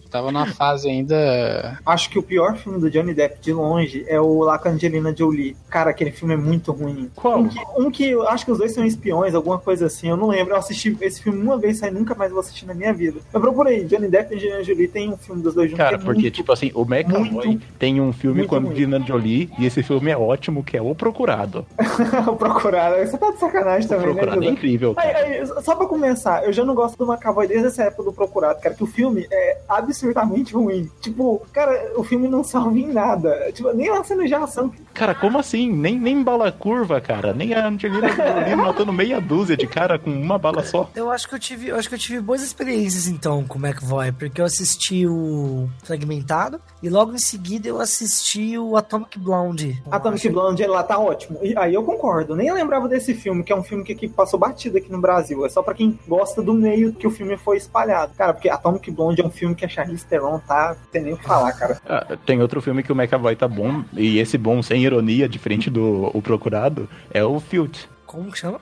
Tava 0.10 0.32
na 0.32 0.46
fase 0.46 0.90
ainda. 0.90 1.80
Acho 1.86 2.10
que 2.10 2.20
o 2.20 2.24
pior 2.24 2.56
filme 2.58 2.80
do 2.80 2.90
Johnny 2.90 3.14
Depp 3.14 3.40
de 3.42 3.54
longe 3.54 4.06
é 4.08 4.20
o 4.20 4.44
lá 4.44 4.58
com 4.60 4.68
a 4.68 4.72
Angelina 4.72 5.16
Jolie. 5.16 5.56
Cara, 5.70 5.90
aquele 5.92 6.12
filme 6.12 6.34
é 6.34 6.38
muito 6.38 6.72
ruim. 6.72 7.10
Qual? 7.16 7.40
Um 7.40 7.48
que, 7.50 7.60
um 7.78 7.92
que 7.92 8.10
eu 8.10 8.28
acho 8.28 8.46
que 8.46 8.52
os 8.52 8.58
dois 8.58 8.74
são 8.74 8.86
espiões, 8.86 9.34
alguma 9.44 9.60
coisa 9.60 9.86
assim. 9.86 10.10
Eu 10.10 10.18
não 10.18 10.28
lembro. 10.28 10.54
Eu 10.54 10.58
assisti 10.58 10.98
esse 11.02 11.22
filme 11.22 11.42
uma 11.42 11.58
vez, 11.58 11.84
aí 11.84 11.92
nunca 11.92 12.16
mais 12.16 12.32
vou 12.32 12.40
assistir 12.40 12.66
na 12.66 12.74
minha 12.74 12.94
vida. 12.94 13.20
Eu 13.32 13.42
procurei. 13.42 13.84
Johnny 13.84 14.08
Depp 14.08 14.34
e 14.34 14.38
Angelina 14.38 14.64
Jolie 14.64 14.88
tem 14.88 15.12
um 15.12 15.18
filme 15.18 15.42
dos 15.42 15.54
dois 15.54 15.70
juntos. 15.70 15.84
Cara, 15.84 15.98
é 15.98 16.00
porque, 16.00 16.22
muito... 16.22 16.36
tipo 16.36 16.52
assim, 16.52 16.72
o 16.74 16.84
McAvoy 16.84 17.60
tem 17.78 18.00
um 18.00 18.14
filme 18.14 18.38
muito 18.38 18.50
com 18.50 18.56
a. 18.56 18.60
Angelina 18.60 19.00
Jolie 19.06 19.50
e 19.60 19.66
esse 19.66 19.84
filme 19.84 20.10
é 20.10 20.18
ótimo, 20.18 20.64
que 20.64 20.78
é 20.78 20.82
O 20.82 20.96
Procurado. 20.96 21.66
o 22.28 22.36
Procurado. 22.36 22.96
Você 23.06 23.18
tá 23.18 23.32
de 23.32 23.40
sacanagem 23.40 23.86
O 23.86 23.90
também, 23.90 24.08
né, 24.08 24.14
Procurado 24.14 24.38
é 24.38 24.40
Duda? 24.40 24.52
incrível, 24.52 24.94
Aí, 24.98 25.12
aí, 25.12 25.48
só 25.62 25.76
pra 25.76 25.86
começar, 25.86 26.46
eu 26.46 26.54
já 26.54 26.64
não 26.64 26.74
gosto 26.74 26.98
do 26.98 27.12
McAvoy 27.12 27.48
desde 27.48 27.68
essa 27.68 27.84
época 27.84 28.04
do 28.04 28.14
Procurado, 28.14 28.62
cara, 28.62 28.74
que 28.74 28.84
o 28.84 28.88
filme 28.88 29.28
é 29.32 29.58
absurdamente 29.68 30.54
ruim. 30.54 30.90
Tipo, 31.02 31.46
cara, 31.52 31.92
o 31.98 32.04
filme 32.04 32.28
não 32.28 32.44
salva 32.44 32.78
em 32.78 32.88
nada. 32.88 33.52
Tipo, 33.52 33.74
nem 33.74 33.90
uma 33.90 34.04
cena 34.04 34.26
de 34.26 34.34
ação. 34.34 34.72
Cara, 34.94 35.14
como 35.14 35.38
assim? 35.38 35.72
Nem, 35.72 36.00
nem 36.00 36.24
bala 36.24 36.52
curva, 36.52 37.02
cara. 37.02 37.34
Nem 37.34 37.54
a 37.54 37.68
Angelina 37.68 38.10
Jolie 38.10 38.56
matando 38.56 38.94
meia 38.94 39.20
dúzia 39.20 39.33
de 39.58 39.68
cara 39.68 39.98
com 39.98 40.12
uma 40.12 40.38
bala 40.38 40.64
só. 40.64 40.90
Eu 40.96 41.10
acho 41.12 41.28
que 41.28 41.36
eu 41.36 41.40
tive, 41.40 41.68
eu 41.70 41.76
acho 41.76 41.90
que 41.90 41.96
eu 41.96 42.00
tive 42.00 42.22
boas 42.22 42.44
experiências 42.44 43.08
então 43.08 43.44
com 43.44 43.58
o 43.58 43.66
McVoy, 43.66 44.12
porque 44.12 44.40
eu 44.40 44.46
assisti 44.46 45.08
o 45.08 45.70
Fragmentado 45.84 46.60
e 46.82 46.90
logo 46.90 47.14
em 47.14 47.18
seguida 47.18 47.68
eu 47.68 47.80
assisti 47.80 48.58
o 48.58 48.78
Atomic 48.78 49.18
Blonde. 49.20 49.82
Atomic 49.90 50.30
Blonde 50.30 50.66
lá 50.66 50.84
tá 50.84 50.98
ótimo. 51.00 51.40
E 51.42 51.58
aí 51.58 51.74
eu 51.74 51.84
concordo. 51.84 52.36
Nem 52.36 52.52
lembrava 52.54 52.88
desse 52.88 53.14
filme, 53.14 53.44
que 53.44 53.52
é 53.52 53.56
um 53.56 53.64
filme 53.64 53.84
que, 53.84 53.96
que 53.96 54.08
passou 54.08 54.40
batido 54.40 54.78
aqui 54.78 54.92
no 54.92 55.02
Brasil. 55.02 55.46
É 55.46 55.50
só 55.50 55.62
pra 55.62 55.74
quem 55.74 55.98
gosta 56.08 56.42
do 56.42 56.54
meio 56.54 56.94
que 56.94 57.08
o 57.08 57.12
filme 57.12 57.38
foi 57.38 57.58
espalhado. 57.58 58.14
Cara, 58.16 58.34
porque 58.34 58.50
Atomic 58.50 58.90
Blonde 58.92 59.22
é 59.22 59.26
um 59.26 59.32
filme 59.32 59.56
que 59.56 59.66
a 59.66 59.70
Charlize 59.70 60.06
Theron 60.06 60.40
tá. 60.40 60.76
Tem 60.92 61.02
nem 61.02 61.14
o 61.14 61.18
que 61.18 61.26
falar, 61.26 61.52
cara. 61.54 61.82
Ah, 61.88 62.18
tem 62.26 62.42
outro 62.42 62.62
filme 62.62 62.84
que 62.84 62.92
o 62.92 62.96
McAvoy 62.96 63.36
tá 63.36 63.48
bom, 63.48 63.84
e 63.94 64.20
esse 64.20 64.38
bom 64.38 64.62
sem 64.62 64.84
ironia, 64.84 65.28
diferente 65.28 65.70
do 65.70 66.12
O 66.14 66.22
Procurado, 66.22 66.90
é 67.12 67.24
o 67.24 67.40
Filch. 67.40 67.90
Como 68.06 68.32
que 68.32 68.38
chama? 68.38 68.60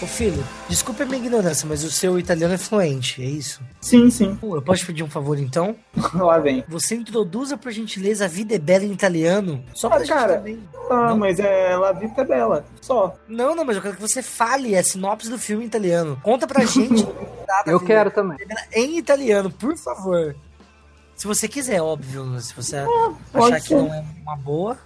Ô 0.00 0.06
filho, 0.06 0.44
desculpe 0.68 1.02
a 1.02 1.06
minha 1.06 1.18
ignorância, 1.18 1.66
mas 1.68 1.82
o 1.82 1.90
seu 1.90 2.20
italiano 2.20 2.54
é 2.54 2.58
fluente, 2.58 3.20
é 3.20 3.24
isso? 3.26 3.60
Sim, 3.80 4.08
sim. 4.10 4.36
Pô, 4.36 4.54
Eu 4.54 4.62
posso 4.62 4.80
te 4.82 4.86
pedir 4.86 5.02
um 5.02 5.10
favor 5.10 5.36
então? 5.40 5.74
Lá 6.14 6.38
vem. 6.38 6.62
Você 6.68 6.94
introduza 6.94 7.56
por 7.56 7.72
gentileza 7.72 8.26
a 8.26 8.28
vida 8.28 8.54
é 8.54 8.58
bela 8.58 8.84
em 8.84 8.92
italiano. 8.92 9.60
Só 9.74 9.88
pra 9.88 9.96
Ah, 9.96 10.00
gente 10.00 10.08
cara. 10.12 10.36
também. 10.36 10.62
Tá, 10.88 11.08
Não. 11.08 11.18
mas 11.18 11.40
é 11.40 11.76
La 11.76 11.90
Vita 11.90 12.20
é 12.20 12.24
Bela. 12.24 12.64
Só. 12.80 13.16
Não, 13.26 13.56
não, 13.56 13.64
mas 13.64 13.74
eu 13.76 13.82
quero 13.82 13.96
que 13.96 14.00
você 14.00 14.22
fale 14.22 14.76
a 14.76 14.84
sinopse 14.84 15.28
do 15.28 15.36
filme 15.38 15.64
em 15.64 15.66
italiano. 15.66 16.16
Conta 16.22 16.46
pra 16.46 16.64
gente. 16.64 17.02
nada, 17.48 17.68
Eu 17.68 17.80
filho. 17.80 17.86
quero 17.88 18.10
também. 18.12 18.38
Em 18.72 18.98
italiano, 18.98 19.50
por 19.50 19.76
favor. 19.76 20.36
Se 21.18 21.26
você 21.26 21.48
quiser, 21.48 21.82
óbvio. 21.82 22.40
Se 22.40 22.54
você 22.54 22.84
pode 23.32 23.54
achar 23.54 23.60
que 23.60 23.68
ser. 23.68 23.74
não 23.74 23.92
é 23.92 24.04
uma 24.22 24.36
boa. 24.36 24.78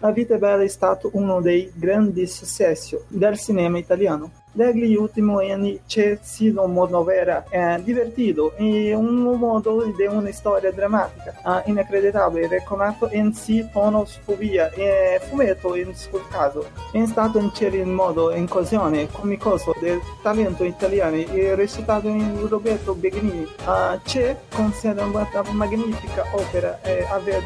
La 0.00 0.12
Vita 0.12 0.38
Bella 0.38 0.62
è 0.62 0.68
stato 0.68 1.10
uno 1.14 1.40
dei 1.40 1.72
grandi 1.74 2.24
successi 2.28 2.96
del 3.08 3.36
cinema 3.36 3.78
italiano. 3.78 4.30
Negli 4.56 4.94
ultimi 4.94 5.50
anni 5.50 5.80
c'è 5.84 6.16
sido 6.22 6.62
un 6.62 6.74
monovera 6.74 7.44
eh, 7.48 7.80
divertito 7.82 8.54
e 8.54 8.94
un 8.94 9.22
modo 9.36 9.82
di 9.82 10.06
una 10.06 10.30
storia 10.30 10.70
drammatica, 10.70 11.64
eh, 11.64 11.70
inacreditabile, 11.70 12.46
raccontato 12.46 13.08
in 13.10 13.32
sì 13.34 13.66
tono 13.72 14.06
e 14.26 15.20
fumetto 15.28 15.74
in 15.74 15.92
quel 16.08 16.22
caso. 16.30 16.68
È 16.92 17.04
stato 17.04 17.40
in 17.40 17.90
modo 17.90 18.32
inclusione 18.32 19.10
comicoso 19.10 19.74
del 19.80 20.00
talento 20.22 20.62
italiano 20.62 21.16
e 21.16 21.56
recitato 21.56 22.06
in 22.06 22.46
Roberto 22.48 22.94
Begnini. 22.94 23.42
Eh, 23.42 24.00
c'è 24.04 24.36
considerata 24.54 25.42
magnifica 25.50 26.26
opera 26.30 26.80
e 26.82 27.04
aver 27.10 27.42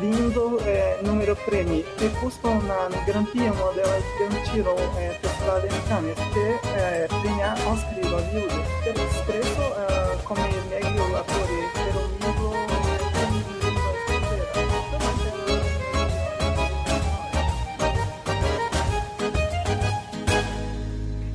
vinto 0.00 0.58
eh, 0.58 0.96
numero 1.02 1.36
premi 1.44 1.84
e 1.98 2.10
questo 2.20 2.48
è 2.48 2.50
una 2.50 2.88
garanzia 3.06 3.52
della 3.74 4.00
del 4.18 4.42
giro 4.50 4.76
eh, 4.96 5.16
festival 5.20 5.64
in 5.64 5.80
Cannes 5.86 6.31
che 6.32 6.58
eh, 6.62 7.06
premia 7.08 7.52
Oscar 7.66 7.92
di 7.92 8.06
Hollywood 8.06 8.64
per 8.82 8.96
spesso 9.10 9.76
eh, 9.76 10.22
come 10.22 10.48
meglio 10.70 11.16
attore 11.16 11.70
per 11.74 11.96
un 11.96 12.16
libro 12.18 12.60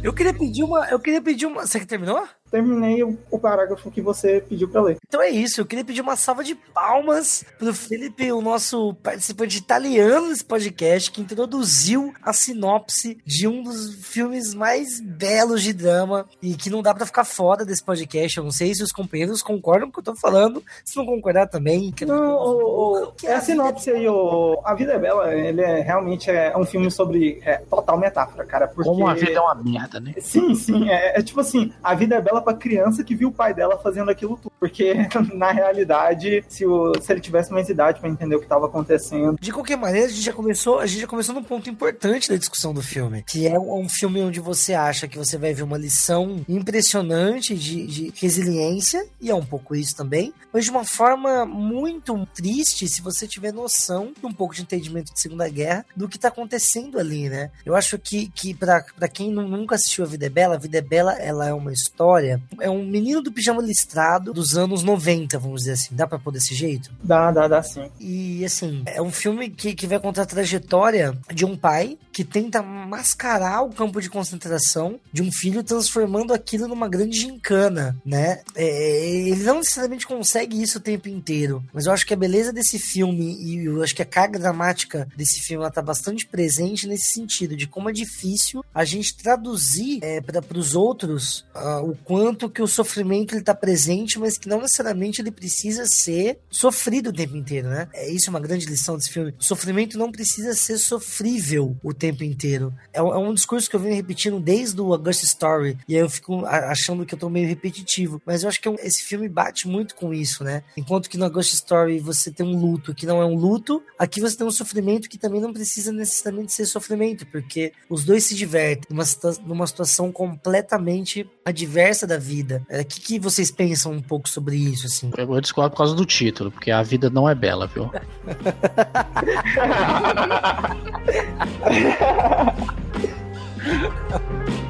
Eu 0.04 0.14
queria 0.14 0.34
pedir 0.34 0.64
uma. 0.64 0.89
Eu 0.89 1.00
queria 1.00 1.22
pedir 1.22 1.45
uma. 1.48 1.68
Você 1.68 1.82
que 1.82 1.86
terminou? 1.86 2.26
Terminei 2.50 3.04
o, 3.04 3.18
o 3.30 3.39
parágrafo 3.39 3.91
que 3.91 4.02
você 4.02 4.41
pediu 4.48 4.68
pra 4.70 4.82
ler. 4.82 4.98
Então 5.08 5.22
é 5.22 5.30
isso, 5.30 5.60
eu 5.60 5.66
queria 5.66 5.86
pedir 5.86 6.02
uma 6.02 6.16
salva 6.16 6.43
de 6.43 6.56
palmas 6.56 7.43
pro 7.58 7.74
Felipe, 7.74 8.32
o 8.32 8.41
nosso 8.41 8.93
participante 8.95 9.58
italiano 9.58 10.30
desse 10.30 10.45
podcast, 10.45 11.12
que 11.12 11.22
introduziu 11.22 12.14
a 12.22 12.34
sinopse 12.34 13.18
de 13.26 13.48
um 13.48 13.64
dos 13.64 13.95
filmes 13.95 14.54
mais 14.54 15.00
belos 15.00 15.62
de 15.62 15.74
drama 15.74 16.26
e 16.41 16.56
que 16.56 16.70
não 16.70 16.82
dá 16.82 16.93
pra 16.93 17.06
ficar 17.06 17.24
fora 17.24 17.66
desse 17.66 17.84
podcast. 17.84 18.38
Eu 18.38 18.43
não 18.43 18.52
sei 18.52 18.74
se 18.74 18.84
os 18.84 18.91
companheiros 18.91 19.41
concordam 19.41 19.89
com 19.89 20.00
o 20.00 20.04
que 20.04 20.10
eu 20.10 20.14
tô 20.14 20.20
falando, 20.20 20.64
se 20.84 20.98
não 20.98 21.06
concordar 21.06 21.48
também. 21.48 21.91
Que 21.91 22.06
Não, 22.06 22.36
o, 22.36 23.04
o, 23.04 23.12
que 23.14 23.28
é 23.28 23.36
a 23.36 23.41
sinopse 23.41 23.89
aí, 23.89 24.08
o, 24.08 24.60
A 24.64 24.74
Vida 24.74 24.93
é 24.93 25.00
Bela, 25.00 25.34
ele 25.34 25.62
é 25.62 25.82
realmente 25.82 26.30
é 26.30 26.56
um 26.58 26.66
filme 26.66 26.89
sobre 26.91 27.39
é, 27.43 27.58
total 27.58 27.98
metáfora, 27.98 28.45
cara. 28.45 28.68
Porque... 28.68 28.89
Como 28.89 29.08
a 29.08 29.14
vida 29.14 29.32
é 29.32 29.41
uma 29.41 29.56
merda, 29.56 30.00
né? 30.00 30.14
Sim, 30.20 30.56
sim. 30.56 30.89
É, 30.89 31.20
é 31.20 31.24
tipo 31.24 31.39
assim, 31.39 31.72
a 31.84 31.93
vida 31.93 32.16
é 32.16 32.22
bela 32.22 32.36
pra 32.41 32.53
criança 32.53 33.03
que 33.03 33.15
viu 33.15 33.29
o 33.29 33.31
pai 33.33 33.53
dela 33.53 33.77
fazendo 33.77 34.09
aquilo 34.09 34.38
tudo. 34.38 34.51
Porque, 34.59 34.93
na 35.33 35.51
realidade, 35.51 36.43
se, 36.47 36.65
o, 36.65 36.93
se 37.01 37.11
ele 37.11 37.21
tivesse 37.21 37.51
mais 37.51 37.69
idade 37.69 37.99
pra 37.99 38.09
entender 38.09 38.35
o 38.35 38.39
que 38.41 38.47
tava 38.47 38.65
acontecendo. 38.65 39.38
De 39.39 39.51
qualquer 39.51 39.77
maneira, 39.77 40.07
a 40.07 40.09
gente 40.09 40.21
já 40.21 40.33
começou, 40.33 40.79
a 40.79 40.85
gente 40.85 41.01
já 41.01 41.07
começou 41.07 41.35
num 41.35 41.43
ponto 41.43 41.69
importante 41.69 42.29
da 42.29 42.35
discussão 42.35 42.73
do 42.73 42.81
filme, 42.81 43.23
que 43.23 43.47
é 43.47 43.59
um, 43.59 43.88
filme 43.88 44.21
onde 44.21 44.39
você 44.39 44.73
acha 44.73 45.07
que 45.07 45.17
você 45.17 45.38
vai 45.38 45.53
ver 45.53 45.63
uma 45.63 45.77
lição 45.77 46.43
impressionante 46.47 47.55
de, 47.55 47.88
de 47.88 48.13
resiliência, 48.15 49.05
e 49.21 49.29
é 49.29 49.35
um 49.35 49.45
pouco 49.45 49.75
isso 49.75 49.95
também, 49.95 50.33
mas 50.53 50.65
de 50.65 50.71
uma 50.71 50.83
forma 50.85 51.45
muito 51.45 52.25
triste 52.33 52.88
se 52.88 53.01
você 53.01 53.27
tiver 53.27 53.51
noção 53.53 54.11
de 54.19 54.25
um 54.25 54.31
pouco 54.31 54.53
de 54.53 54.61
entendimento 54.61 55.13
de 55.13 55.21
Segunda 55.21 55.47
Guerra 55.49 55.85
do 55.95 56.07
que 56.07 56.19
tá 56.19 56.27
acontecendo 56.27 56.99
ali, 56.99 57.29
né? 57.29 57.49
Eu 57.65 57.75
acho 57.75 57.97
que, 57.97 58.27
que 58.29 58.53
para 58.53 58.81
quem 59.11 59.31
nu- 59.31 59.47
nunca 59.47 59.75
assistiu 59.75 60.03
A 60.03 60.07
Vida 60.07 60.25
é 60.25 60.29
Bela, 60.29 60.55
A 60.55 60.59
Vida 60.59 60.77
é 60.77 60.81
Bela, 60.81 61.13
ela 61.13 61.47
é 61.47 61.53
uma 61.53 61.71
história, 61.71 62.26
é 62.59 62.69
um 62.69 62.86
menino 62.86 63.21
do 63.21 63.32
pijama 63.32 63.61
listrado 63.61 64.34
dos 64.34 64.57
anos 64.57 64.84
90, 64.84 65.38
vamos 65.39 65.61
dizer 65.61 65.73
assim. 65.73 65.95
Dá 65.95 66.07
pra 66.07 66.19
pôr 66.19 66.32
desse 66.32 66.53
jeito? 66.53 66.91
Dá, 67.03 67.32
dá, 67.32 67.47
dá 67.47 67.63
sim. 67.63 67.89
E 67.99 68.43
assim, 68.45 68.84
é 68.86 69.01
um 69.01 69.11
filme 69.11 69.49
que, 69.49 69.73
que 69.73 69.88
vai 69.88 69.99
contar 69.99 70.23
a 70.23 70.25
trajetória 70.25 71.17
de 71.34 71.45
um 71.45 71.55
pai 71.55 71.97
que 72.11 72.23
tenta 72.23 72.61
mascarar 72.61 73.61
o 73.61 73.69
campo 73.69 74.01
de 74.01 74.09
concentração 74.09 74.99
de 75.13 75.21
um 75.21 75.32
filho, 75.32 75.63
transformando 75.63 76.34
aquilo 76.34 76.67
numa 76.67 76.89
grande 76.89 77.19
gincana, 77.19 77.95
né? 78.05 78.41
É, 78.55 79.28
ele 79.28 79.43
não 79.43 79.57
necessariamente 79.57 80.07
consegue 80.07 80.61
isso 80.61 80.80
o 80.80 80.82
tempo 80.82 81.07
inteiro, 81.09 81.63
mas 81.71 81.86
eu 81.86 81.91
acho 81.91 82.05
que 82.05 82.13
a 82.13 82.17
beleza 82.17 82.51
desse 82.51 82.80
filme 82.80 83.38
e 83.39 83.65
eu 83.65 83.84
acho 83.84 83.95
que 83.95 84.01
a 84.01 84.05
carga 84.05 84.39
dramática 84.39 85.07
desse 85.15 85.41
filme 85.41 85.63
ela 85.63 85.71
tá 85.71 85.82
bastante 85.82 86.25
presente 86.25 86.88
nesse 86.88 87.13
sentido, 87.13 87.55
de 87.55 87.67
como 87.67 87.89
é 87.89 87.93
difícil 87.93 88.63
a 88.73 88.84
gente 88.84 89.15
traduzir 89.15 89.99
é, 90.01 90.19
para 90.19 90.57
os 90.57 90.75
outros 90.75 91.45
ah, 91.53 91.82
o, 91.82 91.95
quanto 91.95 92.16
que 92.53 92.61
o 92.61 92.68
sofrimento 92.68 93.34
ele 93.36 93.43
tá 93.43 93.53
presente, 93.53 94.18
mas 94.20 94.38
que 94.38 94.47
não 94.49 94.61
necessariamente 94.61 95.22
ele 95.22 95.32
precisa 95.32 95.86
ser 95.86 96.39
sofrido 96.49 97.09
o 97.09 97.13
tempo 97.13 97.36
inteiro, 97.36 97.68
né? 97.70 97.88
É 97.93 98.09
isso 98.09 98.28
é 98.28 98.32
uma 98.32 98.39
grande 98.39 98.65
lição 98.65 98.97
desse 98.97 99.09
filme. 99.11 99.34
O 99.39 99.43
sofrimento 99.43 99.97
não 99.97 100.11
precisa 100.11 100.53
ser 100.53 100.78
sofrível 100.78 101.76
o 101.84 101.93
tempo 101.93 102.24
inteiro. 102.24 102.74
É, 102.93 103.01
um- 103.01 103.13
é 103.13 103.18
um 103.18 103.34
discurso 103.34 103.70
que 103.70 103.76
eu 103.76 103.80
venho 103.80 103.95
repetindo 103.95 104.39
desde 104.39 104.80
o 104.82 104.93
August 104.93 105.24
Story, 105.24 105.78
e 105.88 105.95
aí 105.95 106.01
eu 106.01 106.09
fico 106.09 106.45
achando 106.45 107.05
que 107.05 107.13
eu 107.13 107.20
tô 107.20 107.30
meio 107.30 107.47
repetitivo, 107.47 108.22
mas 108.26 108.43
eu 108.43 108.49
acho 108.49 108.61
que 108.61 108.68
é 108.68 108.76
esse 108.86 109.03
filme 109.03 109.28
bate 109.30 109.68
muito 109.68 109.95
com 109.95 110.13
isso, 110.13 110.43
né? 110.43 110.63
Enquanto 110.76 111.09
que 111.09 111.18
no 111.18 111.30
Ghost 111.30 111.53
Story 111.55 111.99
você 111.99 112.32
tem 112.32 112.45
um 112.45 112.57
luto 112.59 112.93
que 112.95 113.05
não 113.05 113.22
é 113.22 113.26
um 113.26 113.36
luto, 113.36 113.82
aqui 113.99 114.20
você 114.22 114.36
tem 114.38 114.47
um 114.47 114.51
sofrimento 114.51 115.09
que 115.09 115.18
também 115.18 115.41
não 115.41 115.53
precisa 115.53 115.91
necessariamente 115.91 116.53
ser 116.53 116.65
sofrimento, 116.65 117.26
porque 117.28 117.74
os 117.89 118.03
dois 118.03 118.24
se 118.24 118.34
divertem 118.36 118.86
numa, 118.89 119.03
numa 119.45 119.68
situação 119.68 120.11
completamente 120.11 121.30
adversa 121.45 122.07
da 122.08 122.18
vida. 122.18 122.64
O 122.70 122.86
que, 122.86 122.99
que 122.99 123.20
vocês 123.20 123.51
pensam 123.51 123.91
um 123.91 124.01
pouco 124.01 124.30
sobre 124.30 124.55
isso, 124.55 124.88
assim? 124.88 125.12
Eu 125.18 125.28
vou 125.28 125.41
discordar 125.41 125.70
por 125.70 125.78
causa 125.78 125.93
do 125.93 126.05
título, 126.05 126.51
porque 126.51 126.72
a 126.72 126.82
vida 126.82 127.10
não 127.10 127.30
é 127.30 127.36
bela, 127.36 127.68
viu? 127.68 127.91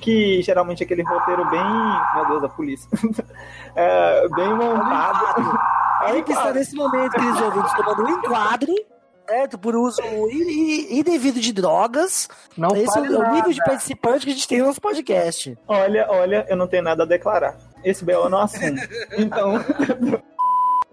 que 0.00 0.42
geralmente 0.42 0.82
é 0.82 0.84
aquele 0.84 1.02
roteiro 1.02 1.48
bem. 1.50 1.62
Meu 2.14 2.26
Deus, 2.28 2.44
a 2.44 2.48
polícia. 2.48 2.88
É, 3.76 4.28
bem 4.30 4.52
montado. 4.52 5.58
É 6.04 6.12
um 6.14 6.22
que 6.24 6.32
está 6.32 6.52
nesse 6.52 6.74
momento, 6.74 7.12
queridos 7.12 7.40
ouvintes, 7.40 7.72
tomando 7.74 8.02
um 8.02 8.08
enquadro, 8.08 8.74
certo? 9.28 9.58
Por 9.58 9.76
uso 9.76 10.02
indevido 10.90 11.38
de 11.38 11.52
drogas. 11.52 12.28
Não 12.56 12.74
Esse 12.74 12.98
é 12.98 13.02
o 13.02 13.18
nada. 13.20 13.32
nível 13.32 13.52
de 13.52 13.62
participante 13.62 14.24
que 14.26 14.32
a 14.32 14.34
gente 14.34 14.48
tem 14.48 14.58
no 14.58 14.66
nosso 14.66 14.80
podcast. 14.80 15.56
Olha, 15.68 16.04
olha, 16.10 16.44
eu 16.48 16.56
não 16.56 16.66
tenho 16.66 16.82
nada 16.82 17.04
a 17.04 17.06
declarar. 17.06 17.56
Esse 17.84 18.04
BO 18.04 18.10
eu 18.12 18.28
não 18.28 18.40
assumo. 18.40 18.76
Então, 19.16 19.52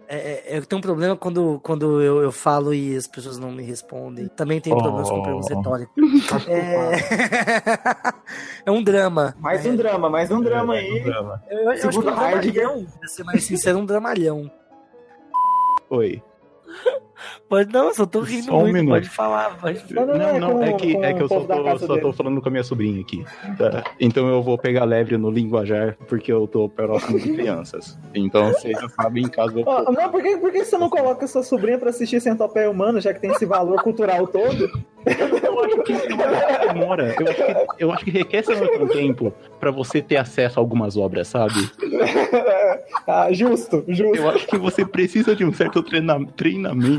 É, 0.09 0.55
é, 0.55 0.57
eu 0.57 0.65
tenho 0.65 0.79
um 0.79 0.81
problema 0.81 1.17
quando, 1.17 1.59
quando 1.61 2.01
eu, 2.01 2.21
eu 2.21 2.31
falo 2.31 2.73
e 2.73 2.95
as 2.95 3.05
pessoas 3.05 3.37
não 3.37 3.51
me 3.51 3.61
respondem. 3.61 4.29
Também 4.29 4.61
tenho 4.61 4.77
problemas 4.77 5.09
com 5.09 5.21
perguntas 5.21 5.49
retóricas. 5.49 5.93
É... 6.47 6.91
é 8.65 8.71
um 8.71 8.81
drama. 8.81 9.35
mais 9.39 9.65
um 9.65 9.75
drama, 9.75 10.09
mais 10.09 10.31
um 10.31 10.41
drama 10.41 10.75
aí. 10.75 11.01
Drama. 11.03 11.43
Eu, 11.49 11.59
eu 11.59 11.69
acho 11.69 11.89
que 11.89 11.95
é 11.95 11.99
um 11.99 12.03
dramalhão. 12.03 12.85
Pra 12.99 13.07
ser 13.09 13.23
mais 13.23 13.43
sincero, 13.43 13.79
um 13.79 13.85
dramalhão. 13.85 14.49
Oi. 15.89 16.21
Pode 17.49 17.71
não, 17.73 17.85
eu 17.87 17.93
só 17.93 18.05
tô 18.05 18.19
rindo 18.21 18.45
Só 18.45 18.57
um 18.57 18.61
muito. 18.61 18.73
minuto. 18.73 18.93
Pode 18.93 19.09
falar. 19.09 19.57
Pode... 19.59 19.93
Não, 19.93 20.05
não, 20.05 20.39
não, 20.39 20.63
é 20.63 20.69
é 20.69 20.73
que, 20.73 20.95
é 20.97 21.13
que 21.13 21.23
eu 21.23 21.27
só, 21.27 21.39
tô, 21.41 21.77
só 21.79 21.97
tô 21.97 22.13
falando 22.13 22.41
com 22.41 22.49
a 22.49 22.51
minha 22.51 22.63
sobrinha 22.63 23.01
aqui. 23.01 23.23
tá? 23.57 23.83
Então 23.99 24.27
eu 24.27 24.41
vou 24.41 24.57
pegar 24.57 24.83
leve 24.85 25.17
no 25.17 25.29
linguajar, 25.29 25.97
porque 26.07 26.31
eu 26.31 26.47
tô 26.47 26.67
próximo 26.69 27.19
de 27.19 27.33
crianças. 27.33 27.97
Então 28.13 28.51
vocês 28.51 28.79
já 28.79 28.89
sabem 28.89 29.23
em 29.23 29.29
casa. 29.29 29.53
Ó, 29.65 29.91
não, 29.91 30.09
por 30.09 30.21
que, 30.21 30.37
por 30.37 30.51
que 30.51 30.63
você 30.65 30.77
não 30.77 30.89
coloca 30.89 31.25
sua 31.27 31.43
sobrinha 31.43 31.77
pra 31.77 31.89
assistir 31.89 32.19
Centopeia 32.21 32.69
Humano, 32.69 32.99
já 33.01 33.13
que 33.13 33.19
tem 33.19 33.31
esse 33.31 33.45
valor 33.45 33.81
cultural 33.81 34.27
todo? 34.27 34.69
Eu 35.07 35.63
acho 35.63 35.83
que 35.83 35.93
demora. 36.67 37.15
Eu 37.17 37.27
acho 37.29 37.35
que, 37.35 37.83
eu 37.83 37.91
acho 37.93 38.05
que 38.05 38.11
requer 38.11 38.43
certo 38.43 38.87
tempo 38.89 39.33
pra 39.59 39.71
você 39.71 40.01
ter 40.01 40.17
acesso 40.17 40.59
a 40.59 40.61
algumas 40.61 40.97
obras, 40.97 41.29
sabe? 41.29 41.53
ah, 43.07 43.31
justo, 43.31 43.83
justo. 43.87 44.15
Eu 44.15 44.29
acho 44.29 44.47
que 44.47 44.57
você 44.57 44.85
precisa 44.85 45.35
de 45.35 45.45
um 45.45 45.53
certo 45.53 45.81
treina- 45.81 46.19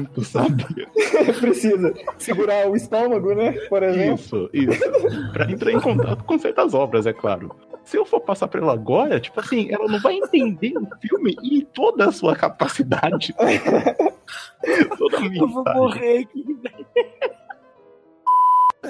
treinamento, 0.09 0.25
sabe? 0.25 0.65
Precisa 1.41 1.95
segurar 2.19 2.69
o 2.69 2.77
estômago, 2.77 3.35
né? 3.35 3.53
Por 3.69 3.83
exemplo. 3.83 4.15
Isso, 4.15 4.51
isso. 4.53 5.33
Pra 5.33 5.51
entrar 5.51 5.73
em 5.73 5.81
contato 5.81 6.25
com 6.25 6.39
certas 6.39 6.75
obras, 6.75 7.07
é 7.07 7.13
claro. 7.13 7.55
Se 7.85 7.97
eu 7.97 8.05
for 8.05 8.21
passar 8.21 8.49
pra 8.49 8.61
ela 8.61 8.73
agora, 8.73 9.19
tipo 9.19 9.41
assim, 9.41 9.69
ela 9.71 9.87
não 9.89 9.99
vai 9.99 10.15
entender 10.15 10.77
o 10.77 10.87
filme 11.01 11.35
em 11.43 11.63
toda 11.63 12.09
a 12.09 12.13
sua 12.13 12.37
capacidade. 12.37 13.35
toda 14.99 15.19
a 15.19 15.27
Eu 15.27 15.49
vou 15.49 15.65
morrer 15.65 16.19
aqui. 16.19 16.45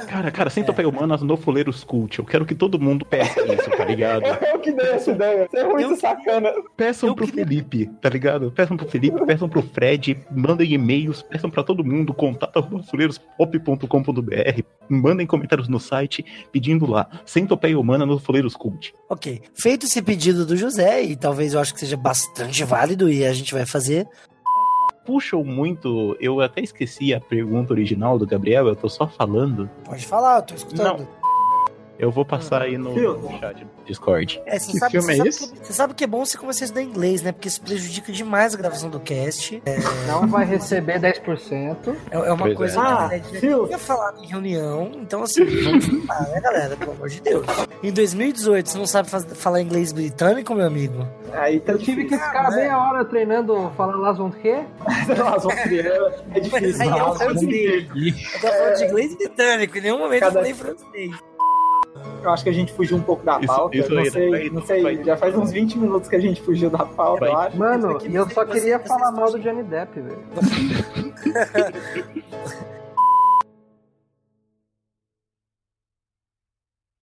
Cara, 0.07 0.30
cara, 0.30 0.49
sem 0.51 0.62
topeia 0.64 0.88
humanas 0.88 1.22
no 1.22 1.36
Fuleiros 1.36 1.82
Cult. 1.84 2.18
Eu 2.18 2.24
quero 2.24 2.46
que 2.46 2.55
todo 2.55 2.78
mundo 2.78 3.05
peça 3.05 3.40
isso, 3.53 3.68
tá 3.70 3.84
ligado? 3.84 4.22
Eu 4.46 4.59
que 4.61 4.72
dei 4.72 4.90
essa 4.92 5.11
ideia. 5.11 5.46
Você 5.51 5.59
é 5.59 5.64
muito 5.64 5.90
Eu- 5.90 5.96
sacana. 5.96 6.53
Peçam 6.76 7.09
Eu 7.09 7.14
pro 7.14 7.26
Felipe, 7.26 7.86
tá 8.01 8.09
ligado? 8.09 8.51
Peçam 8.53 8.76
pro 8.76 8.88
Felipe, 8.88 9.24
peçam 9.26 9.49
pro 9.49 9.62
Fred, 9.62 10.18
mandem 10.30 10.72
e-mails, 10.72 11.22
peçam 11.22 11.51
pra 11.51 11.62
todo 11.62 11.84
mundo, 11.84 12.12
contato.fuleirospop.com.br, 12.14 14.62
mandem 14.88 15.26
comentários 15.26 15.68
no 15.68 15.78
site 15.80 16.24
pedindo 16.53 16.86
lá, 16.90 17.09
sem 17.24 17.46
topeia 17.46 17.78
humana 17.78 18.05
no 18.07 18.18
Fuleiros 18.18 18.55
Cult. 18.57 18.92
Ok. 19.09 19.42
Feito 19.55 19.86
esse 19.86 20.01
pedido 20.03 20.44
do 20.46 20.57
José, 20.57 21.03
e 21.03 21.16
talvez 21.16 21.55
eu 21.55 21.61
acho 21.61 21.74
que 21.74 21.80
seja 21.80 21.96
bastante 21.96 22.62
válido, 22.64 23.11
e 23.11 23.24
a 23.24 23.32
gente 23.32 23.53
vai 23.55 23.66
fazer. 23.66 24.07
Puxam 25.09 25.42
muito, 25.42 26.14
eu 26.20 26.38
até 26.42 26.61
esqueci 26.61 27.14
a 27.14 27.20
pergunta 27.20 27.72
original 27.72 28.18
do 28.18 28.26
Gabriel, 28.26 28.68
eu 28.68 28.76
tô 28.76 28.90
só 28.90 29.09
falando. 29.09 29.66
Pode 29.82 30.06
falar, 30.06 30.36
eu 30.36 30.42
tô 30.42 30.54
escutando. 30.54 31.09
Eu 31.99 32.11
vou 32.12 32.24
passar 32.24 32.62
aí 32.62 32.78
no, 32.78 32.94
chat 33.40 33.64
do 33.64 33.84
Discord. 33.84 34.40
É, 34.46 34.59
você 34.59 34.70
Que 34.72 34.78
sabe, 34.78 34.92
filme 34.92 35.12
é 35.14 35.16
sabe? 35.16 35.30
Que, 35.30 35.66
você 35.66 35.72
sabe 35.72 35.94
que 35.94 36.05
é 36.05 36.07
bom 36.07 36.24
você 36.24 36.38
começar 36.38 36.64
a 36.64 36.66
estudar 36.66 36.82
inglês, 36.82 37.22
né? 37.22 37.32
Porque 37.32 37.49
isso 37.49 37.61
prejudica 37.61 38.12
demais 38.12 38.55
a 38.55 38.59
gravação 38.59 38.88
do 38.88 39.01
cast. 39.01 39.61
É, 39.66 39.78
Não 40.07 40.26
vai 40.28 40.44
receber 40.44 41.01
10%. 41.01 41.96
é 42.11 42.16
é 42.16 42.32
uma 42.32 42.36
Pois 42.44 42.57
coisa 42.57 42.76
é. 42.78 42.80
Ah, 42.82 43.09
que 43.09 43.14
a 43.14 43.18
gente 43.18 43.40
Phil. 43.40 43.66
ia 43.68 43.78
falar 43.78 44.14
em 44.22 44.26
reunião, 44.26 44.92
então 44.94 45.22
assim, 45.24 45.44
vamos 45.44 45.84
estudar, 45.88 46.20
né, 46.28 46.40
galera? 46.40 46.76
Pelo 46.76 46.92
amor 46.92 47.09
de 47.09 47.20
Deus. 47.20 47.44
Em 47.82 47.92
2018, 47.92 48.68
você 48.70 48.78
não 48.78 48.86
sabe 48.86 49.11
faz- 49.11 49.26
falar 49.34 49.61
inglês 49.61 49.92
britânico, 49.92 50.55
meu 50.55 50.66
amigo? 50.66 51.07
Aí 51.32 51.59
tá 51.61 51.72
Eu 51.72 51.78
tive 51.78 52.05
que 52.05 52.16
ficar 52.16 52.51
né? 52.51 52.57
meia 52.57 52.78
hora 52.78 53.05
treinando 53.05 53.72
falar 53.76 53.96
Las 53.96 54.18
Vont 54.18 54.36
quê? 54.40 54.62
Nossa, 55.18 55.53
é 55.53 56.40
difícil. 56.40 56.80
Aí 56.82 56.88
é 56.88 57.03
o 57.05 57.14
francês. 57.14 57.88
Eu 57.94 58.40
tô 58.40 58.46
falando 58.49 58.76
de 58.76 58.84
inglês 58.84 59.14
britânico, 59.16 59.78
em 59.78 59.80
nenhum 59.80 59.99
momento 59.99 60.20
Cada- 60.20 60.49
eu 60.49 60.55
falei 60.55 60.55
francês. 60.55 61.27
Eu 62.22 62.30
acho 62.30 62.43
que 62.45 62.51
a 62.51 62.53
gente 62.53 62.72
fugiu 62.72 62.97
um 62.97 63.03
pouco 63.03 63.24
da 63.24 63.39
Isso- 63.39 63.47
pauta. 63.47 63.76
isso 63.76 63.93
não 63.93 64.03
aí, 64.03 64.11
sei, 64.11 64.51
não 64.51 64.62
sei. 64.62 64.82
vai- 64.82 65.05
já 65.05 65.16
faz 65.16 65.36
uns 65.36 65.51
20 65.53 65.78
minutos 65.78 66.09
que 66.09 66.16
a 66.16 66.20
gente 66.20 66.41
fugiu 66.43 66.68
da 66.70 66.84
pauta, 66.84 67.26
eu 67.26 67.36
acho. 67.36 67.57
Mano, 67.57 67.99
e 68.07 68.14
eu 68.14 68.28
só 68.30 68.45
queria 68.45 68.78
falar 68.80 69.12
mal 69.12 69.30
do 69.30 69.39
Johnny 69.39 69.62
Depp, 69.62 70.01
velho. 70.01 70.18